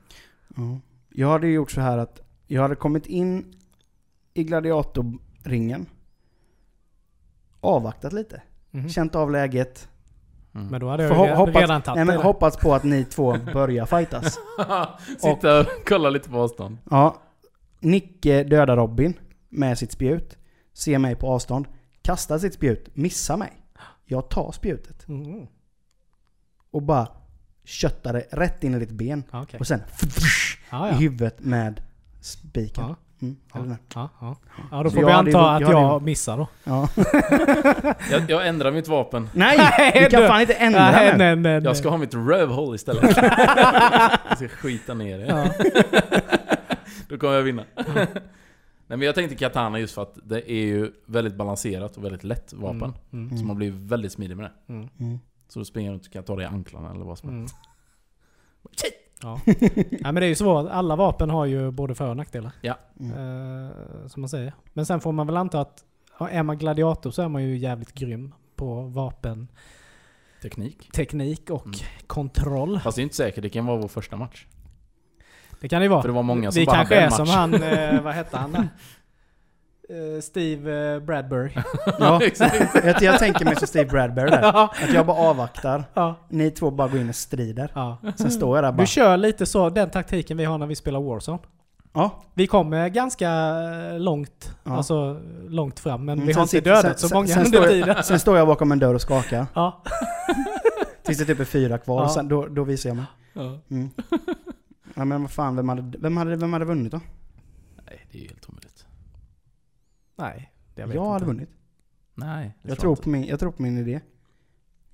Ja. 0.56 0.78
Jag 1.10 1.28
hade 1.28 1.46
gjort 1.48 1.70
så 1.70 1.80
här 1.80 1.98
att 1.98 2.20
jag 2.46 2.62
hade 2.62 2.74
kommit 2.76 3.06
in 3.06 3.54
i 4.34 4.44
gladiatorringen. 4.44 5.86
Avvaktat 7.60 8.12
lite. 8.12 8.42
Mhm. 8.70 8.88
Känt 8.88 9.14
av 9.14 9.30
läget. 9.30 9.88
Mm. 10.54 10.66
Men 10.66 10.80
då 10.80 10.88
hade 10.88 11.02
jag 11.02 11.16
För 11.16 11.26
ju 11.26 11.32
ho- 11.32 11.36
hoppas- 11.36 11.56
redan 11.60 11.82
tagit 11.82 11.96
Nej, 11.96 12.04
men 12.04 12.16
det. 12.16 12.22
hoppats 12.22 12.56
på 12.56 12.74
att 12.74 12.84
ni 12.84 13.04
två 13.04 13.36
börjar 13.52 13.86
fightas. 13.86 14.38
Sitta 15.18 15.60
och 15.60 15.66
kolla 15.88 16.10
lite 16.10 16.28
på 16.30 16.36
avstånd. 16.38 16.78
Ja. 16.90 17.16
Nicke 17.80 18.44
dödar 18.44 18.76
Robin 18.76 19.14
med 19.48 19.78
sitt 19.78 19.92
spjut. 19.92 20.38
Ser 20.76 20.98
mig 20.98 21.14
på 21.14 21.28
avstånd. 21.28 21.66
Kastar 22.02 22.38
sitt 22.38 22.54
spjut. 22.54 22.88
Missar 22.96 23.36
mig. 23.36 23.52
Jag 24.04 24.28
tar 24.28 24.52
spjutet. 24.52 25.08
Mm. 25.08 25.46
Och 26.70 26.82
bara 26.82 27.08
köttar 27.64 28.12
det 28.12 28.26
rätt 28.30 28.64
in 28.64 28.74
i 28.74 28.78
ditt 28.78 28.90
ben. 28.90 29.24
Ja, 29.30 29.42
okej. 29.42 29.60
Och 29.60 29.66
sen 29.66 29.80
Ja, 30.70 30.88
i 30.88 30.90
ja. 30.90 30.96
huvudet 30.96 31.40
med 31.40 31.80
spiken. 32.20 32.84
Ja. 32.88 32.96
Mm, 33.22 33.36
nej. 33.54 33.76
Ja, 33.94 34.08
ja. 34.20 34.36
ja, 34.70 34.82
då 34.82 34.90
Så 34.90 34.94
får 34.94 35.02
jag 35.02 35.08
vi 35.24 35.28
anta 35.30 35.50
att 35.50 35.60
jag 35.60 35.72
jag 35.72 36.02
missar 36.02 36.36
då. 36.36 36.48
Ja. 36.64 36.88
Jag, 38.10 38.30
jag 38.30 38.46
ändrar 38.48 38.72
mitt 38.72 38.88
vapen. 38.88 39.28
Nej! 39.32 39.56
Nej, 39.58 39.92
Du 40.02 40.10
kan 40.10 40.26
fan 40.28 40.40
inte 40.40 40.54
ändra 40.54 40.90
nej, 40.90 41.12
nu. 41.12 41.18
nej, 41.18 41.36
nej, 41.36 41.62
Jag 41.64 41.76
ska 41.76 41.88
ha 41.88 41.96
mitt 41.96 42.14
rövhål 42.14 42.74
istället. 42.74 43.16
jag 44.28 44.36
ska 44.36 44.48
skita 44.48 44.94
ner 44.94 45.18
det. 45.18 45.26
Ja. 45.26 45.48
Då 47.08 47.18
kommer 47.18 47.34
jag 47.34 47.42
vinna. 47.42 47.64
Nej 48.88 48.98
men 48.98 49.06
jag 49.06 49.14
tänkte 49.14 49.36
katana 49.36 49.78
just 49.78 49.94
för 49.94 50.02
att 50.02 50.18
det 50.24 50.50
är 50.52 50.64
ju 50.66 50.92
väldigt 51.06 51.34
balanserat 51.34 51.96
och 51.96 52.04
väldigt 52.04 52.24
lätt 52.24 52.52
vapen. 52.52 52.94
Mm, 53.12 53.26
mm, 53.26 53.38
Så 53.38 53.44
man 53.44 53.56
blir 53.56 53.70
väldigt 53.70 54.12
smidig 54.12 54.36
med 54.36 54.44
det. 54.66 54.72
mm, 54.72 54.88
Mm. 55.00 55.18
Så 55.48 55.58
då 55.58 55.64
springer 55.64 55.92
runt 55.92 56.06
och 56.06 56.12
kan 56.12 56.24
ta 56.24 56.36
det 56.36 56.42
i 56.42 56.46
anklarna 56.46 56.90
eller 56.90 57.04
vad 57.04 57.18
som 57.18 57.38
helst. 57.40 57.54
mm. 57.54 58.92
Ja. 59.22 59.40
Nej 59.46 60.00
men 60.02 60.14
det 60.14 60.24
är 60.24 60.28
ju 60.28 60.34
så 60.34 60.58
att 60.58 60.66
alla 60.68 60.96
vapen 60.96 61.30
har 61.30 61.46
ju 61.46 61.70
både 61.70 61.94
för 61.94 62.08
och 62.08 62.16
nackdelar. 62.16 62.52
Ja. 62.60 62.78
Mm. 63.00 63.12
Eh, 63.66 63.70
som 64.06 64.20
man 64.22 64.28
säger. 64.28 64.52
Men 64.72 64.86
sen 64.86 65.00
får 65.00 65.12
man 65.12 65.26
väl 65.26 65.36
anta 65.36 65.60
att 65.60 65.84
är 66.30 66.42
man 66.42 66.58
gladiator 66.58 67.10
så 67.10 67.22
är 67.22 67.28
man 67.28 67.44
ju 67.44 67.56
jävligt 67.58 67.92
grym 67.92 68.34
på 68.56 68.82
vapenteknik 68.82 70.92
Teknik. 70.92 71.50
och 71.50 71.66
Mm. 71.66 71.78
kontroll. 72.06 72.80
Fast 72.80 72.96
det 72.96 73.00
är 73.00 73.02
inte 73.02 73.16
säkert, 73.16 73.42
det 73.42 73.48
kan 73.48 73.66
vara 73.66 73.76
vår 73.80 73.88
första 73.88 74.16
match. 74.16 74.46
Det 75.60 75.68
kan 75.68 75.80
det 75.80 75.84
ju 75.84 75.88
vara. 75.88 76.02
För 76.02 76.08
det 76.08 76.14
var 76.14 76.22
många 76.22 76.52
som 76.52 76.60
Vi 76.60 76.66
bara 76.66 76.76
kanske 76.76 76.94
hade 76.94 77.02
är 77.02 77.06
en 77.06 77.12
som 77.12 77.26
match. 77.28 77.34
han, 77.36 77.94
eh, 77.94 78.00
vad 78.04 78.14
hette 78.14 78.36
han 78.36 78.52
där? 78.52 78.68
Eh, 79.88 80.20
Steve 80.20 80.94
eh, 80.94 81.00
Bradbury. 81.00 81.50
Ja, 81.98 82.20
exakt. 82.22 82.84
jag, 82.84 83.02
jag 83.02 83.18
tänker 83.18 83.44
mig 83.44 83.56
som 83.56 83.66
Steve 83.66 83.90
Bradbury 83.90 84.30
där. 84.30 84.62
Att 84.84 84.92
jag 84.94 85.06
bara 85.06 85.16
avvaktar. 85.16 85.84
ja, 85.94 86.14
Ni 86.28 86.50
två 86.50 86.70
bara 86.70 86.88
går 86.88 87.00
in 87.00 87.08
och 87.08 87.14
strider. 87.14 87.70
ja. 87.74 87.98
Sen 88.16 88.30
står 88.30 88.56
jag 88.56 88.64
där 88.64 88.72
bara. 88.72 88.80
Du 88.82 88.86
kör 88.86 89.16
lite 89.16 89.46
så, 89.46 89.70
den 89.70 89.90
taktiken 89.90 90.36
vi 90.36 90.44
har 90.44 90.58
när 90.58 90.66
vi 90.66 90.74
spelar 90.74 91.00
Warzone. 91.00 91.38
Ja. 91.94 92.22
Vi 92.34 92.46
kommer 92.46 92.88
ganska 92.88 93.30
långt, 93.98 94.56
Ja. 94.64 94.76
alltså 94.76 95.20
långt 95.48 95.80
fram, 95.80 96.04
men 96.04 96.12
Mm, 96.18 96.26
vi 96.26 96.32
har 96.32 96.42
inte 96.42 96.60
dödat 96.60 97.00
sen- 97.00 97.08
så 97.08 97.14
många 97.14 97.26
sen 97.26 97.44
under 97.46 97.58
står- 97.58 97.68
tiden. 97.68 98.02
Sen 98.04 98.18
står 98.20 98.38
jag 98.38 98.46
bakom 98.46 98.72
en 98.72 98.78
dörr 98.78 98.94
och 98.94 99.00
skakar. 99.00 99.46
Ja. 99.54 99.82
Tills 101.02 101.18
det 101.18 101.24
typ 101.24 101.40
är 101.40 101.44
fyra 101.44 101.78
kvar. 101.78 101.96
Ja. 102.00 102.04
Och 102.04 102.10
sen, 102.10 102.28
då, 102.28 102.46
då 102.46 102.64
visar 102.64 102.90
jag 102.90 102.96
mig. 102.96 103.04
Ja. 103.32 103.58
Mm. 103.70 103.90
Ja 104.98 105.04
men 105.04 105.22
vad 105.22 105.30
fan, 105.30 105.56
vem 105.56 105.68
hade, 105.68 105.98
vem 105.98 106.16
hade, 106.16 106.36
vem 106.36 106.52
hade 106.52 106.64
vunnit 106.64 106.92
då? 106.92 107.00
Nej, 107.86 108.06
det 108.10 108.18
är 108.18 108.22
ju 108.22 108.28
helt 108.28 108.48
omöjligt. 108.48 108.86
Nej, 110.16 110.52
det 110.74 110.80
Jag, 110.80 110.88
vet 110.88 110.98
hade 110.98 111.14
inte. 111.14 111.24
vunnit. 111.24 111.50
Nej, 112.14 112.54
det 112.62 112.68
Jag 112.68 112.78
tror 112.78 112.90
jag 112.90 112.92
inte. 112.92 113.02
på 113.02 113.08
min, 113.10 113.24
jag 113.24 113.40
tror 113.40 113.52
på 113.52 113.62
min 113.62 113.78
idé. 113.78 114.00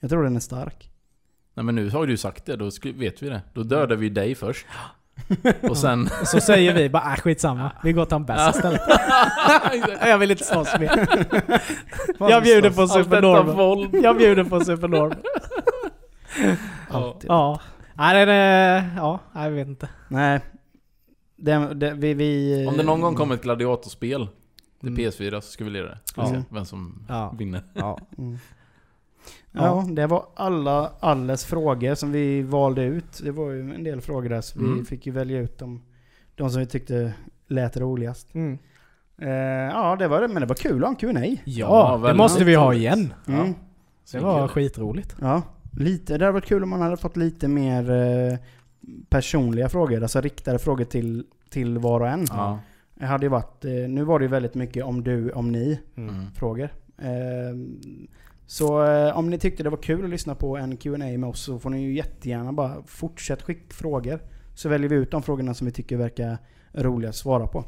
Jag 0.00 0.10
tror 0.10 0.24
den 0.24 0.36
är 0.36 0.40
stark. 0.40 0.90
Nej 1.54 1.64
men 1.64 1.74
nu 1.74 1.90
har 1.90 2.06
du 2.06 2.16
sagt 2.16 2.46
det, 2.46 2.56
då 2.56 2.70
vet 2.94 3.22
vi 3.22 3.28
det. 3.28 3.42
Då 3.54 3.62
dödar 3.62 3.96
vi 3.96 4.08
dig 4.08 4.34
först. 4.34 4.66
Och 5.62 5.76
sen... 5.78 6.08
Så 6.24 6.40
säger 6.40 6.74
vi 6.74 6.88
bara, 6.88 7.12
äh, 7.12 7.16
skitsamma. 7.20 7.72
Vi 7.84 7.92
går 7.92 8.04
till 8.04 8.16
en 8.16 8.24
bärs 8.24 8.54
istället. 8.54 8.80
jag 10.00 10.18
vill 10.18 10.30
inte 10.30 10.44
slåss 10.44 10.78
mer. 10.78 11.08
Jag 12.18 12.42
bjuder 12.42 12.70
på 12.70 12.88
Supernorm. 12.88 14.02
Jag 14.02 14.16
bjuder 14.16 14.44
på 14.44 14.60
Supernorm. 14.64 15.12
Alltid. 16.90 17.30
Ja. 17.30 17.60
Nej, 18.02 18.26
den 18.26 18.34
är... 18.36 18.90
Ja, 18.96 19.20
jag 19.34 19.50
vet 19.50 19.68
inte. 19.68 19.88
Nej. 20.08 20.40
Det, 21.36 21.74
det, 21.74 21.94
vi, 21.94 22.14
vi, 22.14 22.66
Om 22.68 22.76
det 22.76 22.82
någon 22.82 23.00
gång 23.00 23.14
kommer 23.14 23.34
ett 23.34 23.42
gladiatorspel 23.42 24.28
till 24.80 24.88
Mm. 24.88 25.00
PS4 25.00 25.40
så 25.40 25.50
ska 25.52 25.64
vi 25.64 25.70
lira 25.70 25.86
det. 25.88 25.98
Ska 26.04 26.22
vi 26.22 26.28
Ja. 26.28 26.34
se 26.34 26.42
vem 26.50 26.64
som 26.64 27.04
Ja. 27.08 27.34
vinner. 27.38 27.62
Ja. 27.74 27.98
Mm. 28.18 28.38
Ja, 29.52 29.84
det 29.88 30.06
var 30.06 30.26
alla 30.36 30.92
alles 31.00 31.44
frågor 31.44 31.94
som 31.94 32.12
vi 32.12 32.42
valde 32.42 32.82
ut. 32.84 33.20
Det 33.24 33.30
var 33.30 33.50
ju 33.50 33.60
en 33.74 33.84
del 33.84 34.00
frågor 34.00 34.28
där 34.28 34.40
så 34.40 34.58
vi 34.58 34.64
Mm. 34.64 34.84
fick 34.84 35.06
ju 35.06 35.12
välja 35.12 35.38
ut 35.40 35.58
de, 35.58 35.82
de 36.34 36.50
som 36.50 36.60
vi 36.60 36.66
tyckte 36.66 37.14
lät 37.48 37.76
roligast. 37.76 38.34
Mm. 38.34 38.58
Eh, 39.18 39.28
ja, 39.74 39.96
det 39.96 40.08
var 40.08 40.20
det. 40.20 40.28
Men 40.28 40.40
det 40.40 40.46
var 40.46 40.54
kul 40.54 40.76
att 40.76 40.80
ha 40.82 40.88
en 40.88 40.96
Q&A. 40.96 41.20
Ja, 41.24 41.36
Ja, 42.02 42.08
det 42.08 42.14
måste 42.14 42.44
vi 42.44 42.54
ha 42.54 42.74
igen. 42.74 43.14
Mm. 43.26 43.54
Det 44.12 44.20
var 44.20 44.48
skitroligt. 44.48 45.16
Ja, 45.20 45.42
lite. 45.76 46.18
Det 46.18 46.24
hade 46.24 46.32
varit 46.32 46.44
kul 46.46 46.62
om 46.62 46.68
man 46.70 46.80
hade 46.80 46.96
fått 46.96 47.16
lite 47.16 47.48
mer 47.48 47.90
eh, 47.90 48.38
personliga 49.08 49.68
frågor. 49.68 50.02
Alltså 50.02 50.20
riktade 50.20 50.58
frågor 50.58 50.84
till, 50.84 51.24
till 51.50 51.78
var 51.78 52.00
och 52.00 52.08
en. 52.08 52.26
Ja. 52.30 52.58
Det 52.94 53.06
hade 53.06 53.28
varit, 53.28 53.64
eh, 53.64 53.72
nu 53.72 54.04
var 54.04 54.18
det 54.18 54.24
ju 54.24 54.28
väldigt 54.30 54.54
mycket 54.54 54.84
om 54.84 55.04
du, 55.04 55.30
om 55.30 55.52
ni 55.52 55.80
Mm. 55.96 56.30
frågor. 56.34 56.68
Eh, 56.98 57.56
så 58.46 58.84
eh, 58.84 59.18
om 59.18 59.30
ni 59.30 59.38
tyckte 59.38 59.62
det 59.62 59.70
var 59.70 59.76
kul 59.82 60.04
att 60.04 60.10
lyssna 60.10 60.34
på 60.34 60.56
en 60.56 60.76
Q&A 60.76 60.98
med 60.98 61.24
oss 61.24 61.40
så 61.44 61.58
får 61.58 61.70
ni 61.70 61.82
ju 61.82 61.94
jättegärna 61.94 62.52
bara 62.52 62.82
fortsätt 62.86 63.42
skicka 63.42 63.74
frågor. 63.74 64.20
Så 64.54 64.68
väljer 64.68 64.88
vi 64.88 64.96
ut 64.96 65.10
de 65.10 65.22
frågorna 65.22 65.54
som 65.54 65.64
vi 65.66 65.72
tycker 65.72 65.96
verkar 65.96 66.38
roliga 66.72 67.08
att 67.08 67.16
svara 67.16 67.46
på. 67.46 67.64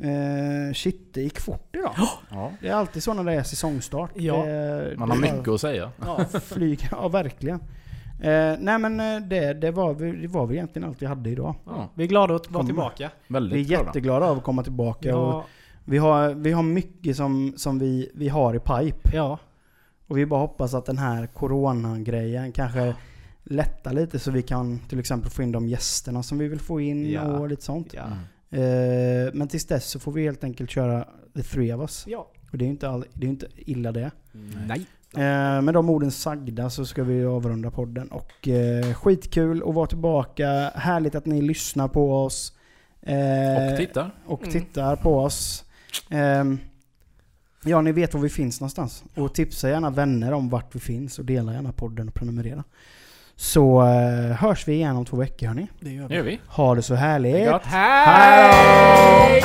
Mm. 0.00 0.68
Eh, 0.68 0.72
shit, 0.74 1.14
det 1.14 1.20
gick 1.22 1.40
fort 1.40 1.76
idag. 1.76 1.92
Ja. 2.30 2.50
Det 2.60 2.68
är 2.68 2.74
alltid 2.74 3.02
så 3.02 3.14
när 3.14 3.24
det 3.24 3.32
är 3.32 3.42
säsongstart. 3.42 4.10
Ja. 4.14 4.44
Det, 4.44 4.94
Man 4.98 5.10
har 5.10 5.16
bara- 5.20 5.32
mycket 5.36 5.48
att 5.48 5.60
säga. 5.60 5.90
Ja, 6.04 6.24
flyg. 6.40 6.88
Ja, 6.90 7.08
verkligen. 7.08 7.60
Eh, 8.22 8.54
nej 8.58 8.78
men 8.78 9.00
eh, 9.00 9.20
det, 9.28 9.52
det, 9.54 9.70
var, 9.70 9.94
vi- 9.94 10.16
det 10.16 10.28
var 10.28 10.46
väl 10.46 10.56
egentligen 10.56 10.88
allt 10.88 11.02
vi 11.02 11.06
hade 11.06 11.30
idag. 11.30 11.54
Ja. 11.66 11.88
Vi 11.94 12.04
är 12.04 12.08
glada 12.08 12.34
att 12.34 12.50
vara 12.50 12.60
Kom. 12.60 12.66
tillbaka. 12.66 13.10
Väldigt 13.28 13.56
Vi 13.68 13.74
är 13.74 13.78
jätteglada 13.84 14.26
av 14.26 14.36
att 14.38 14.44
komma 14.44 14.62
tillbaka. 14.62 15.16
Och 15.16 15.32
Ja, 15.34 15.44
vi, 15.84 15.98
har, 15.98 16.34
vi 16.34 16.52
har 16.52 16.62
mycket 16.62 17.16
som, 17.16 17.52
som 17.56 17.78
vi, 17.78 18.10
vi 18.14 18.28
har 18.28 18.54
i 18.54 18.58
pipe. 18.58 19.10
ja. 19.16 19.38
Och 20.08 20.18
vi 20.18 20.26
bara 20.26 20.40
hoppas 20.40 20.74
att 20.74 20.86
den 20.86 20.98
här 20.98 21.26
corona-grejen 21.26 22.52
kanske 22.52 22.94
lättar 23.44 23.92
lite 23.92 24.18
så 24.18 24.30
vi 24.30 24.42
kan 24.42 24.78
till 24.78 24.98
exempel 25.00 25.30
få 25.30 25.42
in 25.42 25.52
de 25.52 25.68
gästerna 25.68 26.22
som 26.22 26.38
vi 26.38 26.48
vill 26.48 26.60
få 26.60 26.80
in 26.80 27.10
Ja. 27.10 27.22
och 27.22 27.48
lite 27.48 27.62
sånt. 27.62 27.94
Ja. 27.94 28.02
Mm. 28.50 29.26
Eh, 29.26 29.32
men 29.34 29.48
tills 29.48 29.66
dess 29.66 29.84
så 29.90 29.98
får 29.98 30.12
vi 30.12 30.22
helt 30.22 30.44
enkelt 30.44 30.70
köra 30.70 31.08
the 31.34 31.42
three 31.42 31.72
of 31.72 31.80
us. 31.80 32.04
ja. 32.06 32.30
Och 32.52 32.58
det 32.58 32.64
är 32.64 32.66
ju 32.66 32.72
inte, 32.72 32.88
all, 32.88 33.00
det 33.12 33.20
är 33.20 33.26
ju 33.26 33.30
inte 33.30 33.46
illa 33.56 33.92
det. 33.92 34.10
Nej. 34.66 34.86
Eh, 35.16 35.62
med 35.62 35.74
de 35.74 35.90
orden 35.90 36.10
sagda 36.10 36.70
så 36.70 36.86
ska 36.86 37.04
vi 37.04 37.24
avrunda 37.24 37.70
podden. 37.70 38.08
Och 38.08 38.48
eh, 38.48 38.94
skitkul 38.94 39.62
att 39.68 39.74
vara 39.74 39.86
tillbaka. 39.86 40.72
Härligt 40.74 41.14
att 41.14 41.26
ni 41.26 41.42
lyssnar 41.42 41.88
på 41.88 42.24
oss. 42.24 42.52
Eh, 43.02 43.72
Och 43.72 43.76
titta. 43.78 44.10
och 44.26 44.40
Mm. 44.40 44.52
tittar 44.52 44.96
på 44.96 45.18
oss. 45.18 45.64
Ehm, 46.10 46.58
ja, 47.64 47.80
ni 47.80 47.92
vet 47.92 48.14
var 48.14 48.20
vi 48.20 48.28
finns 48.28 48.60
någonstans. 48.60 49.04
Och 49.14 49.34
tipsa 49.34 49.68
gärna 49.68 49.90
vänner 49.90 50.32
om 50.32 50.48
vart 50.48 50.74
vi 50.74 50.80
finns 50.80 51.18
och 51.18 51.24
dela 51.24 51.52
gärna 51.52 51.72
podden 51.72 52.08
och 52.08 52.14
prenumerera. 52.14 52.64
Så 53.36 53.82
eh, 53.82 54.36
hörs 54.36 54.68
vi 54.68 54.72
igen 54.72 54.96
om 54.96 55.04
två 55.04 55.16
veckor 55.16 55.46
hörni. 55.46 55.66
Det 55.80 55.90
gör 55.90 56.08
Det 56.08 56.14
gör 56.14 56.22
vi. 56.22 56.40
Ha 56.46 56.74
det 56.74 56.82
så 56.82 56.94
härligt. 56.94 57.50
Gott. 57.50 57.62
Hej! 57.64 59.42